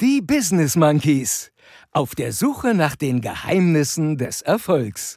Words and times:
Die 0.00 0.20
Business 0.20 0.74
Monkeys. 0.74 1.52
Auf 1.92 2.16
der 2.16 2.32
Suche 2.32 2.74
nach 2.74 2.96
den 2.96 3.20
Geheimnissen 3.20 4.18
des 4.18 4.42
Erfolgs. 4.42 5.16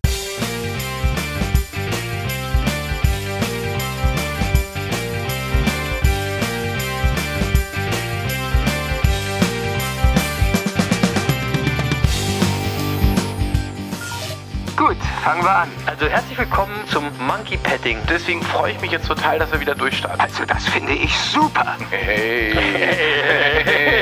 Gut, 14.76 14.96
fangen 15.24 15.44
wir 15.44 15.50
an. 15.50 15.70
Also 15.88 16.06
herzlich 16.06 16.38
willkommen 16.38 16.76
zum 16.86 17.06
Monkey 17.26 17.58
Petting. 17.58 17.98
Deswegen 18.08 18.44
freue 18.44 18.74
ich 18.74 18.82
mich 18.82 18.92
jetzt 18.92 19.08
total, 19.08 19.40
dass 19.40 19.52
wir 19.52 19.60
wieder 19.60 19.74
durchstarten. 19.74 20.22
Also 20.22 20.46
das 20.46 20.68
finde 20.68 20.94
ich 20.94 21.18
super. 21.18 21.78
Hey. 21.90 22.54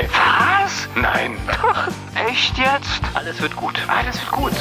Was? 0.66 0.90
Nein. 0.96 1.38
Doch. 1.62 1.88
Echt 2.28 2.58
jetzt? 2.58 3.00
Alles 3.14 3.40
wird 3.40 3.56
gut. 3.56 3.80
Alles 3.88 4.20
wird 4.20 4.32
gut. 4.32 4.52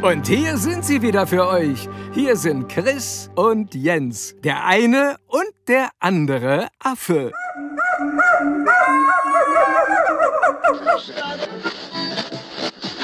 Und 0.00 0.26
hier 0.26 0.56
sind 0.56 0.82
sie 0.82 1.02
wieder 1.02 1.26
für 1.26 1.46
euch. 1.46 1.90
Hier 2.14 2.36
sind 2.36 2.66
Chris 2.68 3.30
und 3.34 3.74
Jens, 3.74 4.34
der 4.44 4.64
eine 4.64 5.16
und 5.26 5.52
der 5.68 5.90
andere 5.98 6.68
Affe. 6.78 7.32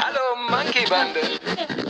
Hallo 0.00 0.36
Monkey 0.48 0.88
Bande. 0.88 1.81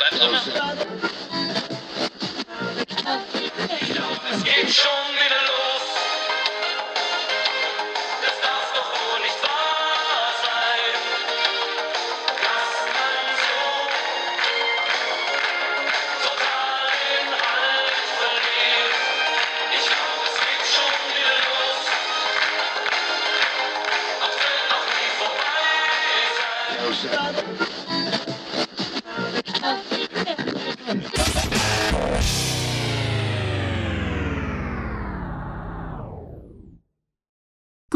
Monkey-Bande 0.00 0.86
beim 4.22 4.99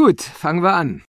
Gut, 0.07 0.21
fangen 0.21 0.63
wir 0.63 0.75
an. 0.75 1.03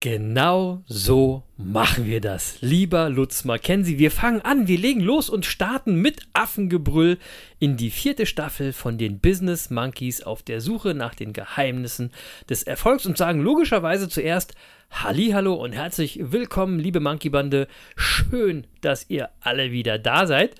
Genau 0.00 0.84
so 0.86 1.42
machen 1.56 2.06
wir 2.06 2.20
das. 2.20 2.58
Lieber 2.60 3.10
Lutz 3.10 3.44
Mackenzie, 3.44 3.98
wir 3.98 4.12
fangen 4.12 4.40
an, 4.40 4.68
wir 4.68 4.78
legen 4.78 5.00
los 5.00 5.28
und 5.28 5.44
starten 5.44 6.00
mit 6.00 6.20
Affengebrüll 6.32 7.18
in 7.58 7.76
die 7.76 7.90
vierte 7.90 8.24
Staffel 8.24 8.72
von 8.72 8.98
den 8.98 9.18
Business 9.18 9.70
Monkeys 9.70 10.22
auf 10.22 10.44
der 10.44 10.60
Suche 10.60 10.94
nach 10.94 11.16
den 11.16 11.32
Geheimnissen 11.32 12.12
des 12.48 12.62
Erfolgs 12.62 13.04
und 13.04 13.18
sagen 13.18 13.40
logischerweise 13.40 14.08
zuerst 14.08 14.54
Hallo 14.92 15.54
und 15.54 15.72
herzlich 15.72 16.20
willkommen, 16.22 16.78
liebe 16.78 17.00
Monkey-Bande. 17.00 17.66
Schön, 17.96 18.68
dass 18.80 19.10
ihr 19.10 19.30
alle 19.40 19.72
wieder 19.72 19.98
da 19.98 20.28
seid, 20.28 20.54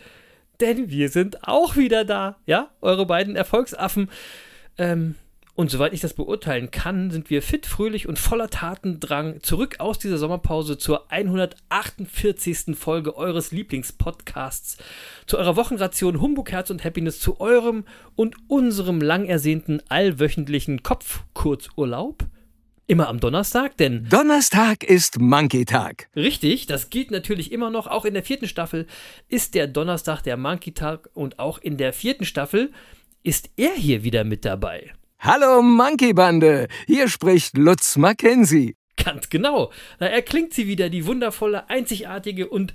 denn 0.61 0.91
wir 0.91 1.09
sind 1.09 1.47
auch 1.47 1.77
wieder 1.77 2.05
da. 2.05 2.39
Ja, 2.47 2.71
eure 2.81 3.07
beiden 3.07 3.37
Erfolgsaffen. 3.37 4.11
Ähm, 4.77 5.15
und 5.57 5.71
soweit 5.71 5.95
ich 5.95 6.01
das 6.01 6.13
beurteilen 6.13 6.71
kann, 6.71 7.11
sind 7.11 7.31
wir 7.31 7.41
fit, 7.41 7.65
fröhlich 7.65 8.07
und 8.07 8.19
voller 8.19 8.51
Tatendrang 8.51 9.41
zurück 9.41 9.77
aus 9.79 9.99
dieser 9.99 10.19
Sommerpause 10.19 10.77
zur 10.77 11.11
148. 11.11 12.77
Folge 12.77 13.17
eures 13.17 13.53
Lieblingspodcasts, 13.53 14.77
zu 15.27 15.39
eurer 15.39 15.57
Wochenration 15.57 16.21
Humbug, 16.21 16.53
Herz 16.53 16.69
und 16.69 16.85
Happiness, 16.85 17.21
zu 17.21 17.41
eurem 17.41 17.85
und 18.15 18.37
unserem 18.49 19.01
lang 19.01 19.25
ersehnten 19.25 19.83
allwöchentlichen 19.89 20.83
Kopfkurzurlaub. 20.83 22.25
Immer 22.87 23.09
am 23.09 23.19
Donnerstag, 23.19 23.79
denn 23.79 24.07
Donnerstag 24.11 24.85
ist 24.85 25.19
Monkey-Tag. 25.19 26.09
Richtig, 26.15 26.67
das 26.67 26.91
gilt 26.91 27.11
natürlich 27.11 27.51
immer 27.51 27.71
noch. 27.71 27.87
Auch 27.87 28.05
in 28.05 28.13
der 28.13 28.23
vierten 28.23 28.47
Staffel 28.47 28.87
ist 29.29 29.55
der 29.55 29.67
Donnerstag 29.67 30.21
der 30.21 30.37
Monkey-Tag 30.37 31.09
und 31.15 31.39
auch 31.39 31.59
in 31.59 31.79
der 31.79 31.95
vierten 31.95 32.27
Staffel 32.27 32.73
ist 33.23 33.49
er 33.57 33.73
hier 33.73 34.05
wieder 34.05 34.23
mit 34.23 34.45
dabei. 34.45 34.93
Hallo 35.27 35.61
Monkey-Bande, 35.61 36.69
hier 36.87 37.09
spricht 37.09 37.59
Lutz 37.59 37.97
Mackenzie. 37.97 38.77
Ganz 38.95 39.29
genau. 39.29 39.73
Da 39.99 40.07
erklingt 40.07 40.55
sie 40.55 40.69
wieder, 40.69 40.89
die 40.89 41.05
wundervolle, 41.05 41.69
einzigartige 41.69 42.49
und 42.49 42.75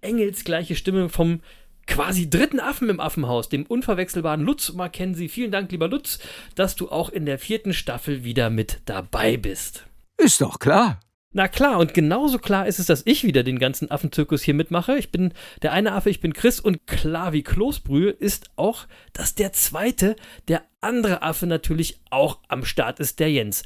engelsgleiche 0.00 0.74
Stimme 0.74 1.08
vom 1.10 1.42
quasi 1.86 2.28
dritten 2.28 2.58
Affen 2.58 2.88
im 2.88 2.98
Affenhaus, 2.98 3.48
dem 3.50 3.64
unverwechselbaren 3.66 4.40
Lutz 4.40 4.72
Mackenzie. 4.72 5.28
Vielen 5.28 5.52
Dank, 5.52 5.70
lieber 5.70 5.86
Lutz, 5.86 6.18
dass 6.56 6.74
du 6.74 6.90
auch 6.90 7.08
in 7.08 7.24
der 7.24 7.38
vierten 7.38 7.72
Staffel 7.72 8.24
wieder 8.24 8.50
mit 8.50 8.80
dabei 8.86 9.36
bist. 9.36 9.86
Ist 10.16 10.40
doch 10.40 10.58
klar. 10.58 10.98
Na 11.34 11.48
klar, 11.48 11.78
und 11.78 11.94
genauso 11.94 12.38
klar 12.38 12.66
ist 12.66 12.78
es, 12.78 12.86
dass 12.86 13.06
ich 13.06 13.24
wieder 13.24 13.42
den 13.42 13.58
ganzen 13.58 13.90
Affenzirkus 13.90 14.42
hier 14.42 14.52
mitmache. 14.52 14.98
Ich 14.98 15.10
bin 15.10 15.32
der 15.62 15.72
eine 15.72 15.92
Affe, 15.92 16.10
ich 16.10 16.20
bin 16.20 16.34
Chris 16.34 16.60
und 16.60 16.86
klar 16.86 17.32
wie 17.32 17.42
Kloßbrühe 17.42 18.10
ist 18.10 18.50
auch, 18.56 18.86
dass 19.14 19.34
der 19.34 19.52
zweite, 19.54 20.14
der 20.48 20.62
andere 20.82 21.22
Affe 21.22 21.46
natürlich 21.46 22.00
auch 22.10 22.40
am 22.48 22.66
Start 22.66 23.00
ist, 23.00 23.18
der 23.18 23.30
Jens. 23.30 23.62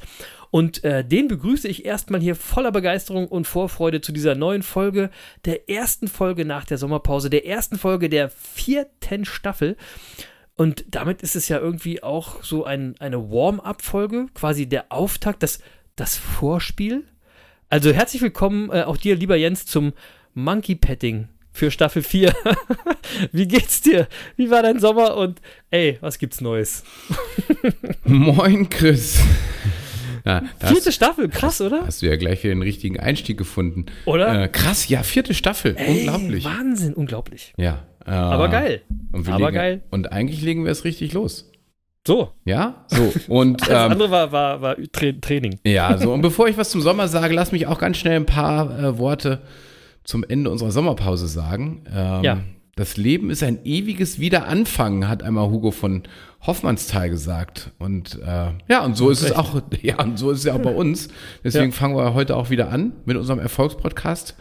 Und 0.49 0.83
äh, 0.85 1.03
den 1.03 1.27
begrüße 1.27 1.67
ich 1.67 1.85
erstmal 1.85 2.21
hier 2.21 2.35
voller 2.35 2.71
Begeisterung 2.71 3.27
und 3.27 3.47
Vorfreude 3.47 3.99
zu 3.99 4.13
dieser 4.13 4.35
neuen 4.35 4.63
Folge, 4.63 5.09
der 5.43 5.69
ersten 5.69 6.07
Folge 6.07 6.45
nach 6.45 6.63
der 6.63 6.77
Sommerpause, 6.77 7.29
der 7.29 7.45
ersten 7.45 7.77
Folge 7.77 8.07
der 8.07 8.29
vierten 8.29 9.25
Staffel. 9.25 9.75
Und 10.55 10.85
damit 10.87 11.21
ist 11.21 11.35
es 11.35 11.49
ja 11.49 11.59
irgendwie 11.59 12.01
auch 12.01 12.43
so 12.43 12.63
ein, 12.63 12.95
eine 12.99 13.29
Warm-up-Folge, 13.29 14.27
quasi 14.33 14.67
der 14.67 14.85
Auftakt, 14.91 15.43
das, 15.43 15.59
das 15.97 16.15
Vorspiel. 16.15 17.03
Also 17.69 17.91
herzlich 17.91 18.21
willkommen 18.21 18.69
äh, 18.71 18.83
auch 18.83 18.95
dir, 18.95 19.17
lieber 19.17 19.35
Jens, 19.35 19.65
zum 19.65 19.91
Monkey 20.33 20.75
Petting 20.75 21.27
für 21.51 21.69
Staffel 21.69 22.01
4. 22.01 22.33
Wie 23.33 23.45
geht's 23.45 23.81
dir? 23.81 24.07
Wie 24.37 24.49
war 24.49 24.63
dein 24.63 24.79
Sommer? 24.79 25.17
Und 25.17 25.41
ey, 25.69 25.97
was 25.99 26.17
gibt's 26.17 26.39
Neues? 26.39 26.85
Moin, 28.05 28.69
Chris. 28.69 29.21
Ja, 30.25 30.43
Vierte 30.59 30.87
hast, 30.87 30.93
Staffel, 30.93 31.27
krass, 31.27 31.59
oder? 31.59 31.85
hast 31.85 32.01
du 32.01 32.05
ja 32.05 32.15
gleich 32.15 32.41
wieder 32.43 32.53
den 32.55 32.61
richtigen 32.61 33.01
Einstieg 33.01 33.37
gefunden. 33.37 33.87
Oder? 34.05 34.43
Äh, 34.43 34.47
krass, 34.47 34.87
ja, 34.87 35.03
vierte 35.03 35.33
Staffel. 35.33 35.75
Ey, 35.77 35.99
Unglaublich. 36.07 36.45
Wahnsinn, 36.45 36.93
unglaublich. 36.93 37.53
Ja. 37.57 37.85
Äh, 38.05 38.11
Aber 38.11 38.47
geil. 38.47 38.81
Aber 39.11 39.39
legen, 39.39 39.53
geil. 39.53 39.81
Und 39.89 40.13
eigentlich 40.13 40.41
legen 40.41 40.63
wir 40.63 40.71
es 40.71 40.85
richtig 40.85 41.11
los. 41.11 41.51
So. 42.07 42.31
Ja? 42.45 42.85
So. 42.87 43.13
Und 43.27 43.61
Das 43.69 43.69
ähm, 43.85 43.91
andere 43.91 44.09
war, 44.09 44.31
war, 44.31 44.61
war 44.61 44.75
Tra 44.91 45.11
Training. 45.21 45.59
ja, 45.65 45.95
so. 45.97 46.11
Und 46.15 46.21
bevor 46.21 46.47
ich 46.47 46.57
was 46.57 46.69
zum 46.71 46.81
Sommer 46.81 47.07
sage, 47.07 47.33
lass 47.35 47.51
mich 47.51 47.67
auch 47.67 47.77
ganz 47.79 47.97
schnell 47.97 48.15
ein 48.15 48.25
paar 48.25 48.79
äh, 48.79 48.97
Worte 48.97 49.41
zum 50.03 50.23
Ende 50.23 50.49
unserer 50.49 50.71
Sommerpause 50.71 51.27
sagen. 51.27 51.83
Ähm, 51.93 52.23
Ja. 52.23 52.37
Das 52.77 52.95
Leben 52.95 53.31
ist 53.31 53.41
ein 53.41 53.65
ewiges 53.65 54.19
Wiederanfangen, 54.19 55.07
hat 55.09 55.23
einmal 55.23 55.49
Hugo 55.49 55.71
von 55.71 56.03
Hoffmannsthal 56.45 57.09
gesagt. 57.09 57.71
Und 57.79 58.19
äh, 58.23 58.51
ja, 58.69 58.85
und 58.85 58.95
so 58.95 59.09
ist 59.09 59.21
es 59.23 59.31
recht. 59.31 59.39
auch, 59.39 59.61
ja, 59.81 59.99
und 60.01 60.19
so 60.19 60.29
ist 60.29 60.37
es 60.39 60.43
ja 60.45 60.53
auch 60.53 60.59
bei 60.59 60.73
uns. 60.75 61.07
Deswegen 61.43 61.71
Ja. 61.71 61.71
fangen 61.71 61.95
wir 61.97 62.13
heute 62.13 62.35
auch 62.35 62.51
wieder 62.51 62.69
an 62.71 62.93
mit 63.05 63.17
unserem 63.17 63.39
Erfolgspodcast, 63.39 64.35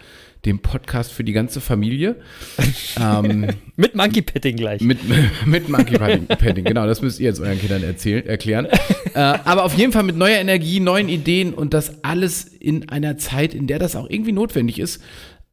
dem 0.47 0.61
Podcast 0.61 1.13
für 1.13 1.25
die 1.25 1.33
ganze 1.33 1.61
Familie. 1.61 2.17
ähm, 3.01 3.49
Mit 3.77 3.95
Monkey 3.95 4.23
Petting 4.23 4.57
gleich. 4.57 4.81
mit, 4.81 4.99
mit 5.47 5.69
Monkey 5.69 5.99
Padding, 5.99 6.27
Padding, 6.27 6.65
genau, 6.65 6.87
das 6.87 7.03
müsst 7.03 7.21
ihr 7.21 7.27
jetzt 7.27 7.41
euren 7.41 7.61
Kindern 7.61 7.83
erzählen, 7.83 8.25
erklären. 8.25 8.67
äh, 9.15 9.19
aber 9.19 9.65
auf 9.65 9.77
jeden 9.77 9.93
Fall 9.93 10.05
mit 10.05 10.17
neuer 10.17 10.39
Energie, 10.39 10.81
neuen 10.81 11.09
Ideen 11.09 11.53
und 11.53 11.75
das 11.75 12.05
alles 12.05 12.45
in 12.45 12.89
einer 12.89 13.19
Zeit, 13.19 13.55
in 13.55 13.67
der 13.67 13.79
das 13.79 13.97
auch 13.97 14.09
irgendwie 14.09 14.33
notwendig 14.33 14.79
ist, 14.79 15.03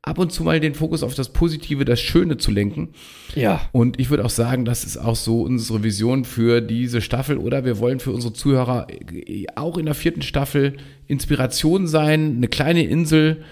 ab 0.04 0.19
und 0.19 0.31
zu 0.31 0.44
mal 0.44 0.60
den 0.60 0.75
Fokus 0.75 1.01
auf 1.01 1.16
das 1.16 1.31
Positive, 1.31 1.86
das 1.86 2.00
Schöne 2.00 2.38
zu 2.38 2.51
lenken. 2.51 2.90
ja. 3.36 3.62
Und 3.72 4.00
ich 4.00 4.10
würde 4.10 4.25
auch 4.25 4.30
sagen, 4.30 4.66
das 4.66 4.84
ist 4.84 4.98
auch 4.98 5.16
so 5.16 5.42
unsere 5.42 5.81
Vision 5.81 6.25
für 6.25 6.62
diese 6.62 7.01
Staffel 7.01 7.38
oder 7.38 7.66
wir 7.66 7.80
wollen 7.80 8.00
für 8.00 8.12
unsere 8.12 8.34
Zuhörer 8.34 8.88
äh, 9.12 9.45
auch 9.56 9.78
in 9.78 9.86
der 9.86 9.95
vierten 9.95 10.22
Staffel 10.22 10.78
Inspiration 11.07 11.88
sein, 11.88 12.36
eine 12.38 12.48
kleine 12.48 12.84
Insel 12.84 13.44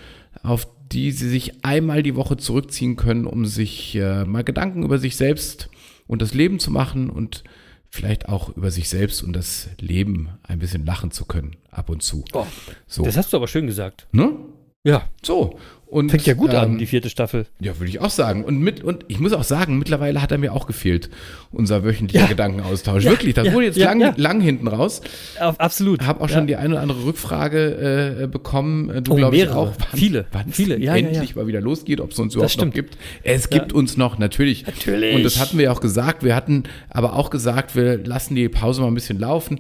auf 0.44 0.68
die 0.92 1.12
sie 1.12 1.30
sich 1.30 1.64
einmal 1.66 2.04
die 2.04 2.16
Woche 2.16 2.38
zurückziehen 2.38 2.96
können, 2.96 3.26
um 3.26 3.46
sich 3.46 3.96
äh, 3.96 4.26
mal 4.26 4.44
Gedanken 4.44 4.84
über 4.84 4.98
sich 5.00 5.16
selbst 5.16 5.70
und 6.08 6.22
das 6.22 6.34
Leben 6.34 6.60
zu 6.60 6.72
machen 6.72 7.10
und 7.10 7.44
vielleicht 7.90 8.30
auch 8.30 8.56
über 8.56 8.72
sich 8.72 8.90
selbst 8.90 9.22
und 9.24 9.34
das 9.34 9.70
Leben 9.80 10.30
ein 10.44 10.60
bisschen 10.60 10.86
lachen 10.86 11.12
zu 11.12 11.26
können, 11.26 11.58
ab 11.72 11.90
und 11.90 12.02
zu. 12.04 12.24
Oh, 12.34 12.46
So, 12.88 13.04
Das 13.04 13.18
hast 13.18 13.34
du 13.34 13.38
aber 13.38 13.48
schön 13.48 13.68
gesagt. 13.68 14.08
ne? 14.12 14.34
Ja, 14.83 15.04
So. 15.24 15.57
Und, 15.86 16.10
fängt 16.10 16.25
ja 16.25 16.36
gut 16.36 16.51
an, 16.51 16.72
ähm, 16.72 16.78
die 16.78 16.86
vierte 16.86 17.10
Staffel. 17.10 17.48
Ja, 17.60 17.78
würde 17.78 17.89
ich 17.89 18.00
auch 18.00 18.10
sagen. 18.10 18.45
Und 18.45 18.60
mit, 18.60 18.81
und 18.81 19.04
ich 19.10 19.19
muss 19.19 19.33
auch 19.33 19.44
sagen, 19.44 19.78
mittlerweile 19.78 20.22
hat 20.22 20.31
er 20.31 20.38
mir 20.38 20.54
auch 20.54 20.66
gefehlt, 20.66 21.10
unser 21.51 21.83
wöchentlicher 21.83 22.24
Ja. 22.24 22.30
Gedankenaustausch. 22.30 23.04
Ja, 23.04 23.10
Wirklich, 23.12 23.33
das 23.33 23.48
ja, 23.48 23.54
wurde 23.54 23.66
jetzt 23.66 23.78
lang, 23.78 24.13
lang 24.16 24.39
hinten 24.39 24.69
raus. 24.69 25.01
Auf, 25.42 25.60
absolut. 25.60 26.06
Habe 26.07 26.22
auch 26.22 26.30
schon 26.30 26.48
die 26.48 26.56
eine 26.56 26.75
oder 26.75 26.81
andere 26.81 27.04
Rückfrage 27.04 28.22
äh, 28.24 28.28
bekommen. 28.28 28.89
Äh, 28.89 29.01
Du 29.01 29.12
Oh, 29.22 29.30
mehrere. 29.31 29.57
auch. 29.57 29.74
Wann, 29.78 30.00
Viele, 30.00 30.25
wann 30.31 30.54
viele. 30.54 30.80
Ja, 30.80 30.95
endlich 30.95 31.36
mal 31.36 31.45
wieder 31.45 31.60
losgeht, 31.60 32.00
ob 32.00 32.12
es 32.12 32.19
uns 32.19 32.36
überhaupt 32.36 32.57
noch 32.57 32.72
gibt. 32.72 32.98
Es 33.24 33.50
gibt 33.50 33.74
uns 33.74 33.98
noch, 33.98 34.18
natürlich. 34.18 34.66
Natürlich. 34.66 35.13
Und 35.13 35.24
das 35.24 35.42
hatten 35.42 35.57
wir 35.57 35.66
ja 35.66 35.72
auch 35.74 35.81
gesagt. 35.81 36.24
Wir 36.24 36.38
hatten 36.38 36.63
aber 36.89 37.18
auch 37.18 37.31
gesagt, 37.31 37.75
wir 37.75 37.98
lassen 37.98 38.36
die 38.36 38.48
Pause 38.48 38.80
mal 38.80 38.88
ein 38.88 38.94
bisschen 38.94 39.19
laufen. 39.19 39.60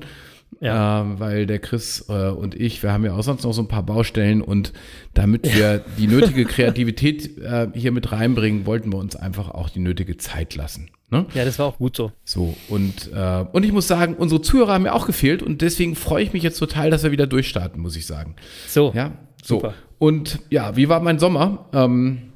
Ja. 0.59 1.01
Ähm, 1.01 1.19
weil 1.19 1.47
der 1.47 1.59
Chris 1.59 2.05
äh, 2.09 2.29
und 2.29 2.53
ich, 2.53 2.83
wir 2.83 2.91
haben 2.91 3.03
ja 3.03 3.13
auch 3.13 3.23
sonst 3.23 3.43
noch 3.43 3.53
so 3.53 3.61
ein 3.61 3.67
paar 3.67 3.83
Baustellen 3.83 4.41
und 4.41 4.73
damit 5.13 5.55
wir 5.55 5.79
die 5.97 6.07
nötige 6.07 6.45
Kreativität 6.45 7.37
äh, 7.39 7.69
hier 7.73 7.91
mit 7.91 8.11
reinbringen, 8.11 8.65
wollten 8.65 8.91
wir 8.91 8.99
uns 8.99 9.15
einfach 9.15 9.49
auch 9.49 9.69
die 9.69 9.79
nötige 9.79 10.17
Zeit 10.17 10.55
lassen. 10.55 10.91
Ne? 11.09 11.25
ja, 11.33 11.43
das 11.43 11.59
war 11.59 11.65
auch 11.65 11.77
gut 11.77 11.97
so. 11.97 12.11
So, 12.23 12.55
und, 12.69 13.11
äh, 13.13 13.45
und 13.51 13.65
ich 13.65 13.73
muss 13.73 13.87
sagen, 13.87 14.15
unsere 14.15 14.41
Zuhörer 14.41 14.73
haben 14.73 14.83
mir 14.83 14.93
auch 14.93 15.05
gefehlt 15.05 15.43
und 15.43 15.61
deswegen 15.61 15.95
freue 15.95 16.23
ich 16.23 16.31
mich 16.31 16.41
jetzt 16.41 16.57
total, 16.57 16.89
dass 16.89 17.03
wir 17.03 17.11
wieder 17.11 17.27
durchstarten, 17.27 17.81
muss 17.81 17.97
ich 17.97 18.05
sagen. 18.05 18.35
So. 18.67 18.93
Ja, 18.95 19.11
so. 19.43 19.55
Super. 19.55 19.73
Und 19.99 20.39
ja, 20.49 20.77
wie 20.77 20.87
war 20.87 21.01
mein 21.01 21.19
Sommer? 21.19 21.65
Ähm, 21.73 22.31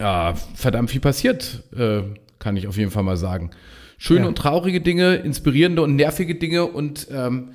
ja, 0.00 0.34
verdammt 0.54 0.90
viel 0.90 1.00
passiert, 1.00 1.62
äh, 1.76 2.02
kann 2.40 2.56
ich 2.56 2.66
auf 2.66 2.76
jeden 2.76 2.90
Fall 2.90 3.04
mal 3.04 3.16
sagen. 3.16 3.50
Schöne 4.04 4.22
Ja. 4.22 4.26
und 4.26 4.36
traurige 4.36 4.80
Dinge, 4.80 5.14
inspirierende 5.14 5.80
und 5.80 5.94
nervige 5.94 6.34
Dinge 6.34 6.64
und 6.66 7.06
ähm, 7.12 7.50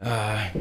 äh, 0.00 0.06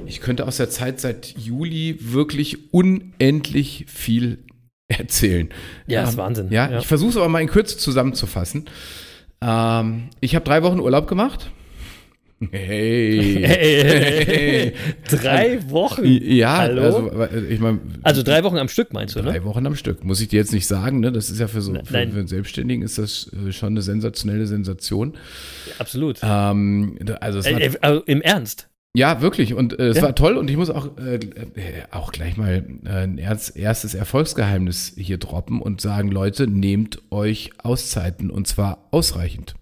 ich 0.06 0.22
könnte 0.22 0.46
aus 0.46 0.58
der 0.58 0.70
Zeit 0.70 1.00
seit 1.00 1.36
Juli 1.36 1.98
wirklich 2.00 2.72
unendlich 2.72 3.86
viel 3.88 4.44
erzählen. 4.88 5.50
Ja, 5.88 6.04
ist 6.04 6.12
Ähm, 6.12 6.18
Wahnsinn. 6.18 6.52
Ja, 6.52 6.70
Ja. 6.70 6.78
ich 6.78 6.86
versuche 6.86 7.10
es 7.10 7.18
aber 7.18 7.28
mal 7.28 7.42
in 7.42 7.48
Kürze 7.48 7.76
zusammenzufassen. 7.80 8.66
Ähm, 9.42 10.10
ich 10.20 10.36
habe 10.36 10.46
drei 10.46 10.62
Wochen 10.62 10.80
Urlaub 10.80 11.08
gemacht. 11.08 11.50
Hey. 12.52 13.44
Hey, 13.46 14.74
drei 15.10 15.60
Wochen. 15.70 16.04
Ja, 16.06 16.58
Hallo? 16.58 17.10
also 17.10 17.38
ich 17.50 17.60
meine, 17.60 17.80
Also 18.04 18.24
drei 18.24 18.44
Wochen 18.44 18.58
am 18.58 18.68
Stück 18.68 18.92
meinst 18.92 19.16
du, 19.16 19.22
drei 19.22 19.40
ne? 19.40 19.46
Wochen 19.46 19.66
am 19.66 19.76
Stück. 19.76 20.04
Muss 20.04 20.20
ich 20.20 20.28
dir 20.28 20.38
jetzt 20.38 20.52
nicht 20.52 20.68
sagen, 20.68 21.00
ne? 21.00 21.12
Das 21.12 21.30
ist 21.30 21.40
ja 21.40 21.48
für 21.48 21.62
so 21.62 21.74
für, 21.74 21.86
für 21.86 21.98
einen 21.98 22.28
Selbstständigen 22.28 22.84
ist 22.84 22.98
das 22.98 23.32
äh, 23.48 23.52
schon 23.54 23.70
eine 23.70 23.82
sensationelle 23.82 24.48
Sensation. 24.48 25.14
Absolut. 25.80 26.20
Ähm, 26.24 27.00
also 27.22 27.40
Äh, 27.40 27.68
äh, 27.68 27.78
also 27.82 28.02
Im 28.04 28.22
Ernst. 28.22 28.68
Ja 28.96 29.22
wirklich 29.22 29.54
und 29.54 29.78
äh, 29.78 29.88
es 29.90 29.98
Ja. 29.98 30.04
war 30.04 30.16
toll 30.16 30.38
und 30.38 30.50
ich 30.50 30.58
muss 30.58 30.70
auch 30.70 30.98
äh, 30.98 31.16
äh, 31.16 31.20
auch 31.92 32.12
gleich 32.12 32.38
mal 32.38 32.64
äh, 32.86 32.90
ein 32.90 33.18
erst, 33.18 33.56
erstes 33.56 33.94
Erfolgsgeheimnis 33.94 34.94
hier 34.98 35.18
droppen 35.18 35.62
und 35.62 35.82
sagen, 35.82 36.10
Leute, 36.10 36.48
nehmt 36.48 37.02
euch 37.12 37.52
Auszeiten 37.62 38.30
und 38.30 38.48
zwar 38.48 38.80
ausreichend. 38.92 39.56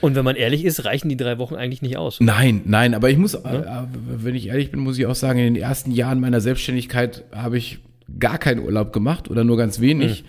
Und 0.00 0.14
wenn 0.14 0.24
man 0.24 0.36
ehrlich 0.36 0.64
ist, 0.64 0.84
reichen 0.84 1.08
die 1.08 1.16
drei 1.16 1.38
Wochen 1.38 1.54
eigentlich 1.54 1.82
nicht 1.82 1.96
aus. 1.96 2.18
Nein, 2.20 2.62
nein, 2.64 2.94
aber 2.94 3.10
ich 3.10 3.18
muss, 3.18 3.34
äh, 3.34 3.38
äh, 3.38 3.64
wenn 3.92 4.34
ich 4.34 4.48
ehrlich 4.48 4.70
bin, 4.70 4.80
muss 4.80 4.98
ich 4.98 5.06
auch 5.06 5.14
sagen, 5.14 5.38
in 5.38 5.54
den 5.54 5.62
ersten 5.62 5.90
Jahren 5.90 6.20
meiner 6.20 6.40
Selbstständigkeit 6.40 7.24
habe 7.32 7.58
ich 7.58 7.78
gar 8.18 8.38
keinen 8.38 8.60
Urlaub 8.60 8.92
gemacht 8.92 9.30
oder 9.30 9.44
nur 9.44 9.56
ganz 9.58 9.80
wenig. 9.80 10.24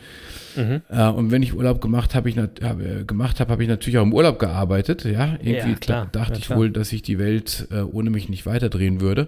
Äh, 0.58 1.04
und 1.10 1.32
wenn 1.32 1.44
ich 1.44 1.54
Urlaub 1.54 1.82
gemacht 1.82 2.16
habe, 2.16 2.30
ich 2.30 2.38
hab, 2.38 2.60
äh, 2.62 3.04
gemacht 3.06 3.40
habe, 3.40 3.52
habe 3.52 3.64
ich 3.64 3.70
natürlich 3.70 3.98
auch 4.00 4.04
im 4.04 4.14
Urlaub 4.14 4.40
gearbeitet. 4.40 5.06
Ja, 5.06 5.34
irgendwie 5.42 5.72
Ja, 5.72 5.76
klar. 5.76 6.10
da, 6.12 6.20
dachte 6.20 6.34
Ja, 6.34 6.40
ich 6.40 6.50
wohl, 6.50 6.70
dass 6.72 6.90
sich 6.90 7.02
die 7.02 7.20
Welt 7.20 7.68
äh, 7.72 7.82
ohne 7.82 8.10
mich 8.10 8.30
nicht 8.30 8.46
weiterdrehen 8.46 9.02
würde. 9.02 9.28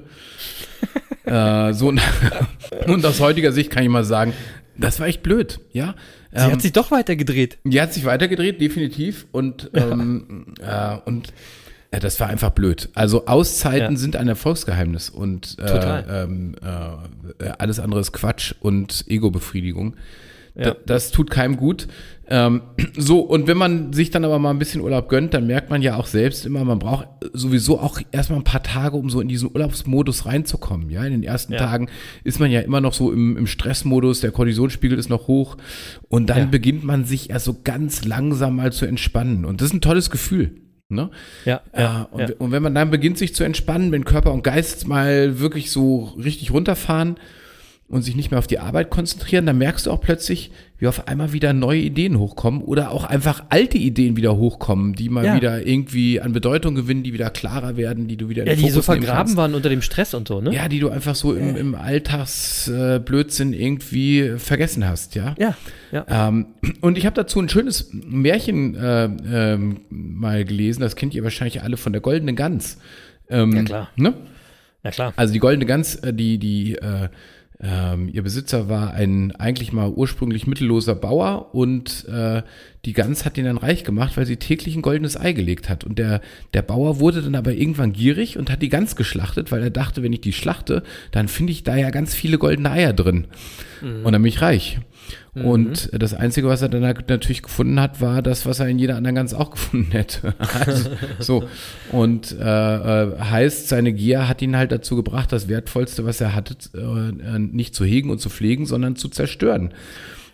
äh, 1.25 1.73
so 1.73 1.87
und 2.87 3.05
aus 3.05 3.19
heutiger 3.19 3.51
Sicht 3.51 3.69
kann 3.69 3.83
ich 3.83 3.89
mal 3.89 4.03
sagen, 4.03 4.33
das 4.77 4.99
war 4.99 5.07
echt 5.07 5.21
blöd. 5.23 5.59
Ja, 5.71 5.95
Sie 6.33 6.39
hat 6.39 6.61
sich 6.61 6.71
doch 6.71 6.91
weitergedreht. 6.91 7.57
die 7.65 7.81
hat 7.81 7.93
sich 7.93 8.05
weitergedreht, 8.05 8.61
definitiv. 8.61 9.27
Und, 9.33 9.69
ähm, 9.73 10.45
äh, 10.61 10.95
und 11.03 11.33
äh, 11.91 11.99
das 11.99 12.19
war 12.21 12.29
einfach 12.29 12.51
blöd. 12.51 12.87
Also 12.95 13.25
Auszeiten 13.27 13.95
Ja. 13.95 13.99
sind 13.99 14.15
ein 14.15 14.29
Erfolgsgeheimnis 14.29 15.09
und 15.09 15.57
äh, 15.59 15.65
Total. 15.67 16.05
ähm, 16.29 16.55
äh, 16.63 17.49
alles 17.59 17.79
andere 17.81 17.99
ist 17.99 18.13
Quatsch 18.13 18.53
und 18.61 19.03
Ego-Befriedigung. 19.07 19.95
Ja. 20.61 20.71
Da, 20.71 20.77
das 20.85 21.11
tut 21.11 21.29
keinem 21.29 21.57
gut. 21.57 21.87
Ähm, 22.29 22.61
so, 22.97 23.19
und 23.19 23.47
wenn 23.47 23.57
man 23.57 23.91
sich 23.91 24.09
dann 24.09 24.23
aber 24.23 24.39
mal 24.39 24.51
ein 24.51 24.59
bisschen 24.59 24.79
Urlaub 24.81 25.09
gönnt, 25.09 25.33
dann 25.33 25.47
merkt 25.47 25.69
man 25.69 25.81
ja 25.81 25.97
auch 25.97 26.05
selbst 26.07 26.45
immer, 26.45 26.63
man 26.63 26.79
braucht 26.79 27.07
sowieso 27.33 27.79
auch 27.79 27.99
erstmal 28.11 28.39
ein 28.39 28.45
paar 28.45 28.63
Tage, 28.63 28.95
um 28.95 29.09
so 29.09 29.19
in 29.19 29.27
diesen 29.27 29.49
Urlaubsmodus 29.53 30.25
reinzukommen. 30.25 30.89
Ja, 30.89 31.03
in 31.03 31.11
den 31.11 31.23
ersten 31.23 31.53
Ja. 31.53 31.59
Tagen 31.59 31.89
ist 32.23 32.39
man 32.39 32.49
ja 32.51 32.61
immer 32.61 32.79
noch 32.79 32.93
so 32.93 33.11
im, 33.11 33.35
im 33.37 33.47
Stressmodus, 33.47 34.21
der 34.21 34.31
Kortisonspiegel 34.31 34.97
ist 34.97 35.09
noch 35.09 35.27
hoch 35.27 35.57
und 36.07 36.29
dann 36.29 36.37
Ja. 36.37 36.45
beginnt 36.45 36.83
man 36.85 37.03
sich 37.05 37.29
erst 37.31 37.45
so 37.45 37.57
ganz 37.63 38.05
langsam 38.05 38.55
mal 38.55 38.71
zu 38.71 38.85
entspannen. 38.85 39.43
Und 39.43 39.59
das 39.59 39.67
ist 39.69 39.73
ein 39.73 39.81
tolles 39.81 40.09
Gefühl. 40.09 40.55
Ne? 40.87 41.09
Ja, 41.45 41.61
Ja, 41.73 41.81
ja, 41.81 42.07
und, 42.11 42.19
ja. 42.21 42.27
und 42.37 42.51
wenn 42.51 42.61
man 42.61 42.75
dann 42.75 42.91
beginnt, 42.91 43.17
sich 43.17 43.33
zu 43.33 43.45
entspannen, 43.45 43.91
wenn 43.93 44.03
Körper 44.05 44.33
und 44.33 44.43
Geist 44.43 44.87
mal 44.87 45.39
wirklich 45.39 45.71
so 45.71 46.13
richtig 46.21 46.51
runterfahren 46.51 47.15
und 47.91 48.01
sich 48.03 48.15
nicht 48.15 48.31
mehr 48.31 48.39
auf 48.39 48.47
die 48.47 48.59
Arbeit 48.59 48.89
konzentrieren, 48.89 49.45
dann 49.45 49.57
merkst 49.57 49.85
du 49.85 49.91
auch 49.91 50.01
plötzlich, 50.01 50.51
wie 50.79 50.87
auf 50.87 51.07
einmal 51.07 51.31
wieder 51.33 51.53
neue 51.53 51.79
Ideen 51.81 52.17
hochkommen 52.17 52.61
oder 52.63 52.89
auch 52.91 53.03
einfach 53.03 53.43
alte 53.49 53.77
Ideen 53.77 54.15
wieder 54.17 54.35
hochkommen, 54.35 54.93
die 54.95 55.09
mal 55.09 55.23
Ja. 55.25 55.35
wieder 55.35 55.65
irgendwie 55.67 56.19
an 56.19 56.31
Bedeutung 56.33 56.73
gewinnen, 56.73 57.03
die 57.03 57.13
wieder 57.13 57.29
klarer 57.29 57.77
werden, 57.77 58.07
die 58.07 58.17
du 58.17 58.29
wieder 58.29 58.43
in 58.43 58.49
Ja, 58.49 58.55
die 58.55 58.69
so 58.71 58.81
Fokus 58.81 58.87
nehmen 58.95 59.03
vergraben 59.05 59.35
waren 59.37 59.53
unter 59.53 59.69
dem 59.69 59.81
Stress 59.83 60.13
und 60.15 60.27
so, 60.27 60.41
ne? 60.41 60.53
Ja, 60.55 60.67
die 60.69 60.79
du 60.79 60.89
einfach 60.89 61.13
so 61.15 61.33
im, 61.33 61.55
im 61.55 61.75
Alltagsblödsinn 61.75 63.03
Blödsinn 63.05 63.53
irgendwie 63.53 64.33
vergessen 64.37 64.87
hast, 64.87 65.15
ja. 65.15 65.35
Ja, 65.37 65.55
ja. 65.91 66.05
Ähm, 66.29 66.47
und 66.81 66.97
ich 66.97 67.05
habe 67.05 67.15
dazu 67.15 67.39
ein 67.39 67.49
schönes 67.49 67.89
Märchen 67.93 68.75
äh, 68.75 69.05
ähm, 69.05 69.81
mal 69.89 70.45
gelesen, 70.45 70.81
das 70.81 70.95
kennt 70.95 71.13
ihr 71.13 71.23
wahrscheinlich 71.23 71.61
alle 71.61 71.77
von 71.77 71.93
der 71.93 72.01
Goldene 72.01 72.33
Gans. 72.33 72.77
Ähm, 73.29 73.53
Ja, 73.55 73.63
klar. 73.63 73.89
Ne? 73.95 74.13
Na 74.83 74.89
klar. 74.91 75.13
Also 75.15 75.31
die 75.33 75.39
Goldene 75.39 75.65
Gans, 75.65 75.95
äh, 75.95 76.13
die, 76.13 76.37
die, 76.39 76.73
äh, 76.75 77.09
ähm, 77.63 78.09
ihr 78.11 78.23
Besitzer 78.23 78.69
war 78.69 78.93
ein 78.93 79.35
eigentlich 79.35 79.71
mal 79.71 79.89
ursprünglich 79.89 80.47
mittelloser 80.47 80.95
Bauer 80.95 81.53
und 81.53 82.07
äh, 82.09 82.41
die 82.85 82.93
Gans 82.93 83.23
hat 83.23 83.37
ihn 83.37 83.45
dann 83.45 83.57
reich 83.57 83.83
gemacht, 83.83 84.17
weil 84.17 84.25
sie 84.25 84.37
täglich 84.37 84.75
ein 84.75 84.81
goldenes 84.81 85.15
Ei 85.19 85.33
gelegt 85.33 85.69
hat. 85.69 85.83
Und 85.83 85.99
der, 85.99 86.21
der 86.55 86.63
Bauer 86.63 86.99
wurde 86.99 87.21
dann 87.21 87.35
aber 87.35 87.53
irgendwann 87.53 87.93
gierig 87.93 88.37
und 88.37 88.49
hat 88.49 88.63
die 88.63 88.69
Gans 88.69 88.95
geschlachtet, 88.95 89.51
weil 89.51 89.61
er 89.61 89.69
dachte, 89.69 90.01
wenn 90.01 90.13
ich 90.13 90.21
die 90.21 90.33
schlachte, 90.33 90.81
dann 91.11 91.27
finde 91.27 91.51
ich 91.51 91.63
da 91.63 91.75
ja 91.75 91.91
ganz 91.91 92.15
viele 92.15 92.39
goldene 92.39 92.71
Eier 92.71 92.93
drin. 92.93 93.27
Und 94.03 94.11
dann 94.13 94.21
bin 94.23 94.29
ich 94.29 94.41
reich. 94.41 94.79
Und 95.33 95.89
das 95.93 96.13
Einzige, 96.13 96.47
was 96.47 96.61
er 96.61 96.67
dann 96.67 96.81
natürlich 96.81 97.41
gefunden 97.41 97.79
hat, 97.79 98.01
war 98.01 98.21
das, 98.21 98.45
was 98.45 98.59
er 98.59 98.67
in 98.67 98.79
jeder 98.79 98.97
anderen 98.97 99.15
Gans 99.15 99.33
auch 99.33 99.51
gefunden 99.51 99.91
hätte. 99.91 100.35
Also, 100.39 100.89
so. 101.19 101.43
Und 101.91 102.35
äh, 102.37 102.43
äh, 102.43 103.17
heißt, 103.17 103.69
seine 103.69 103.93
Gier 103.93 104.27
hat 104.27 104.41
ihn 104.41 104.57
halt 104.57 104.73
dazu 104.73 104.97
gebracht, 104.97 105.31
das 105.31 105.47
Wertvollste, 105.47 106.05
was 106.05 106.19
er 106.19 106.35
hatte, 106.35 106.55
äh, 106.77 107.39
nicht 107.39 107.75
zu 107.75 107.85
hegen 107.85 108.09
und 108.09 108.19
zu 108.19 108.29
pflegen, 108.29 108.65
sondern 108.65 108.97
zu 108.97 109.07
zerstören. 109.07 109.73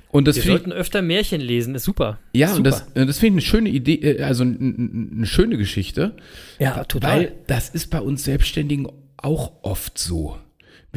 Und 0.09 0.27
das 0.27 0.37
Wir 0.37 0.43
sollten 0.43 0.71
öfter 0.71 1.03
Märchen 1.03 1.41
lesen, 1.41 1.75
ist 1.75 1.83
super. 1.83 2.17
ja, 2.33 2.47
super. 2.47 2.57
und 2.57 2.63
das, 2.63 2.81
äh, 2.95 3.05
das 3.05 3.19
finde 3.19 3.39
ich 3.39 3.45
eine 3.45 3.51
schöne 3.51 3.69
Idee, 3.69 3.95
äh, 3.95 4.23
also 4.23 4.43
eine 4.43 5.27
schöne 5.27 5.57
Geschichte. 5.57 6.15
Ja, 6.57 6.83
total. 6.85 7.19
Weil 7.19 7.33
das 7.45 7.69
ist 7.69 7.91
bei 7.91 8.01
uns 8.01 8.23
Selbstständigen 8.23 8.87
auch 9.17 9.51
oft 9.61 9.97
so. 9.99 10.37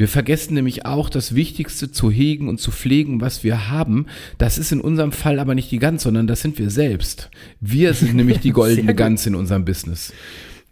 Wir 0.01 0.07
vergessen 0.07 0.55
nämlich 0.55 0.83
auch 0.87 1.11
das 1.11 1.35
Wichtigste 1.35 1.91
zu 1.91 2.09
hegen 2.09 2.49
und 2.49 2.59
zu 2.59 2.71
pflegen, 2.71 3.21
was 3.21 3.43
wir 3.43 3.69
haben. 3.69 4.07
Das 4.39 4.57
ist 4.57 4.71
in 4.71 4.81
unserem 4.81 5.11
Fall 5.11 5.37
aber 5.37 5.53
nicht 5.53 5.69
die 5.69 5.77
Gans, 5.77 6.01
sondern 6.01 6.25
das 6.25 6.41
sind 6.41 6.57
wir 6.57 6.71
selbst. 6.71 7.29
Wir 7.59 7.93
sind 7.93 8.15
nämlich 8.15 8.39
die 8.39 8.49
goldene 8.51 8.95
Gans 8.95 9.27
in 9.27 9.35
unserem 9.35 9.63
Business. 9.63 10.11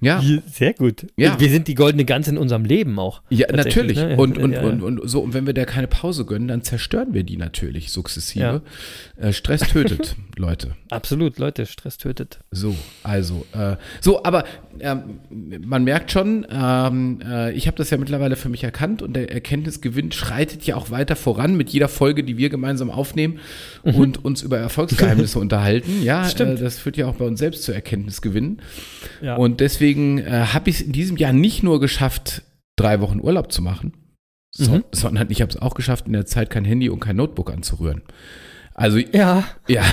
Ja. 0.02 0.24
Sehr 0.52 0.74
gut. 0.74 1.08
Ja. 1.18 1.40
Wir 1.40 1.50
sind 1.50 1.68
die 1.68 1.76
goldene 1.76 2.06
Gans 2.06 2.28
in 2.28 2.38
unserem 2.38 2.64
Leben 2.64 2.98
auch. 3.00 3.22
Ja, 3.30 3.52
natürlich. 3.52 3.98
ne? 3.98 4.16
Und, 4.18 4.38
und, 4.38 4.54
Ja, 4.54 4.62
ja. 4.62 4.68
Und, 4.68 4.82
und 4.82 5.10
so, 5.10 5.22
und 5.22 5.34
wenn 5.34 5.46
wir 5.46 5.54
da 5.54 5.66
keine 5.66 5.88
Pause 5.88 6.26
gönnen, 6.26 6.48
dann 6.48 6.62
zerstören 6.64 7.14
wir 7.14 7.24
die 7.24 7.38
natürlich 7.38 7.92
sukzessive. 7.92 8.62
Äh, 9.18 9.34
Stress 9.34 9.62
tötet, 9.62 10.16
Leute. 10.38 10.76
Absolut, 10.90 11.38
Leute, 11.38 11.66
Stress 11.66 11.98
tötet. 11.98 12.40
So, 12.50 12.76
also, 13.04 13.46
äh, 13.54 13.76
so, 14.00 14.24
aber 14.24 14.46
ähm, 14.82 15.20
man 15.66 15.84
merkt 15.84 16.12
schon, 16.12 16.46
ähm, 16.50 17.20
äh, 17.26 17.52
ich 17.54 17.68
habe 17.68 17.78
das 17.78 17.90
ja 17.90 17.98
mittlerweile 17.98 18.36
für 18.36 18.50
mich 18.50 18.64
erkannt 18.64 19.02
und 19.02 19.14
der 19.14 19.32
Erkenntnisgewinn 19.32 20.12
schreitet 20.12 20.64
ja 20.66 20.76
auch 20.76 20.92
weiter 20.92 21.16
voran 21.16 21.56
mit 21.58 21.70
jeder 21.70 21.88
Folge, 21.88 22.24
die 22.24 22.38
wir 22.38 22.50
gemeinsam 22.50 22.90
aufnehmen 22.90 23.40
und 23.84 24.24
uns 24.24 24.42
über 24.42 24.58
Erfolgsgeheimnisse 24.58 25.40
unterhalten. 25.40 26.02
Ja, 26.04 26.24
Mhm. 26.40 26.42
Äh, 26.42 26.56
das 26.56 26.80
führt 26.80 26.98
ja 26.98 27.08
auch 27.08 27.16
bei 27.16 27.26
uns 27.26 27.40
selbst 27.40 27.64
zu 27.64 27.72
Erkenntnisgewinnen. 27.72 28.62
Ja. 29.22 29.36
Und 29.36 29.60
deswegen 29.60 30.20
äh, 30.20 30.30
habe 30.54 30.70
ich 30.70 30.78
es 30.78 30.82
in 30.82 30.92
diesem 30.92 31.18
Jahr 31.18 31.34
nicht 31.34 31.64
nur 31.64 31.80
geschafft, 31.80 32.44
drei 32.76 33.02
Wochen 33.02 33.20
Urlaub 33.20 33.52
zu 33.52 33.62
machen, 33.62 33.94
So, 34.52 34.72
Mhm. 34.72 34.84
Sondern 34.92 35.30
ich 35.30 35.42
habe 35.42 35.52
es 35.52 35.58
auch 35.62 35.76
geschafft, 35.76 36.08
in 36.08 36.14
der 36.14 36.26
Zeit 36.26 36.50
kein 36.50 36.66
Handy 36.66 36.90
und 36.90 37.00
kein 37.00 37.16
Notebook 37.18 37.52
anzurühren. 37.52 38.02
Also 38.80 38.98
Ja. 38.98 39.44
ja, 39.68 39.84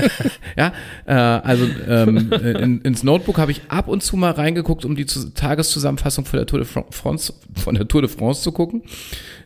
ja, 0.56 0.72
äh, 1.06 1.12
also 1.12 1.66
ähm, 1.88 2.30
in, 2.32 2.80
ins 2.82 3.02
Notebook 3.02 3.38
habe 3.38 3.50
ich 3.50 3.62
ab 3.68 3.88
und 3.88 4.02
zu 4.02 4.16
mal 4.16 4.32
reingeguckt, 4.32 4.84
um 4.84 4.94
die 4.94 5.06
zu, 5.06 5.32
Tageszusammenfassung 5.32 6.24
von 6.26 6.36
der 6.38 6.46
Tour 6.46 6.58
de 6.58 6.68
Fran- 6.68 6.84
France, 6.90 7.32
von 7.54 7.74
der 7.74 7.88
Tour 7.88 8.02
de 8.02 8.10
France 8.10 8.42
zu 8.42 8.52
gucken, 8.52 8.82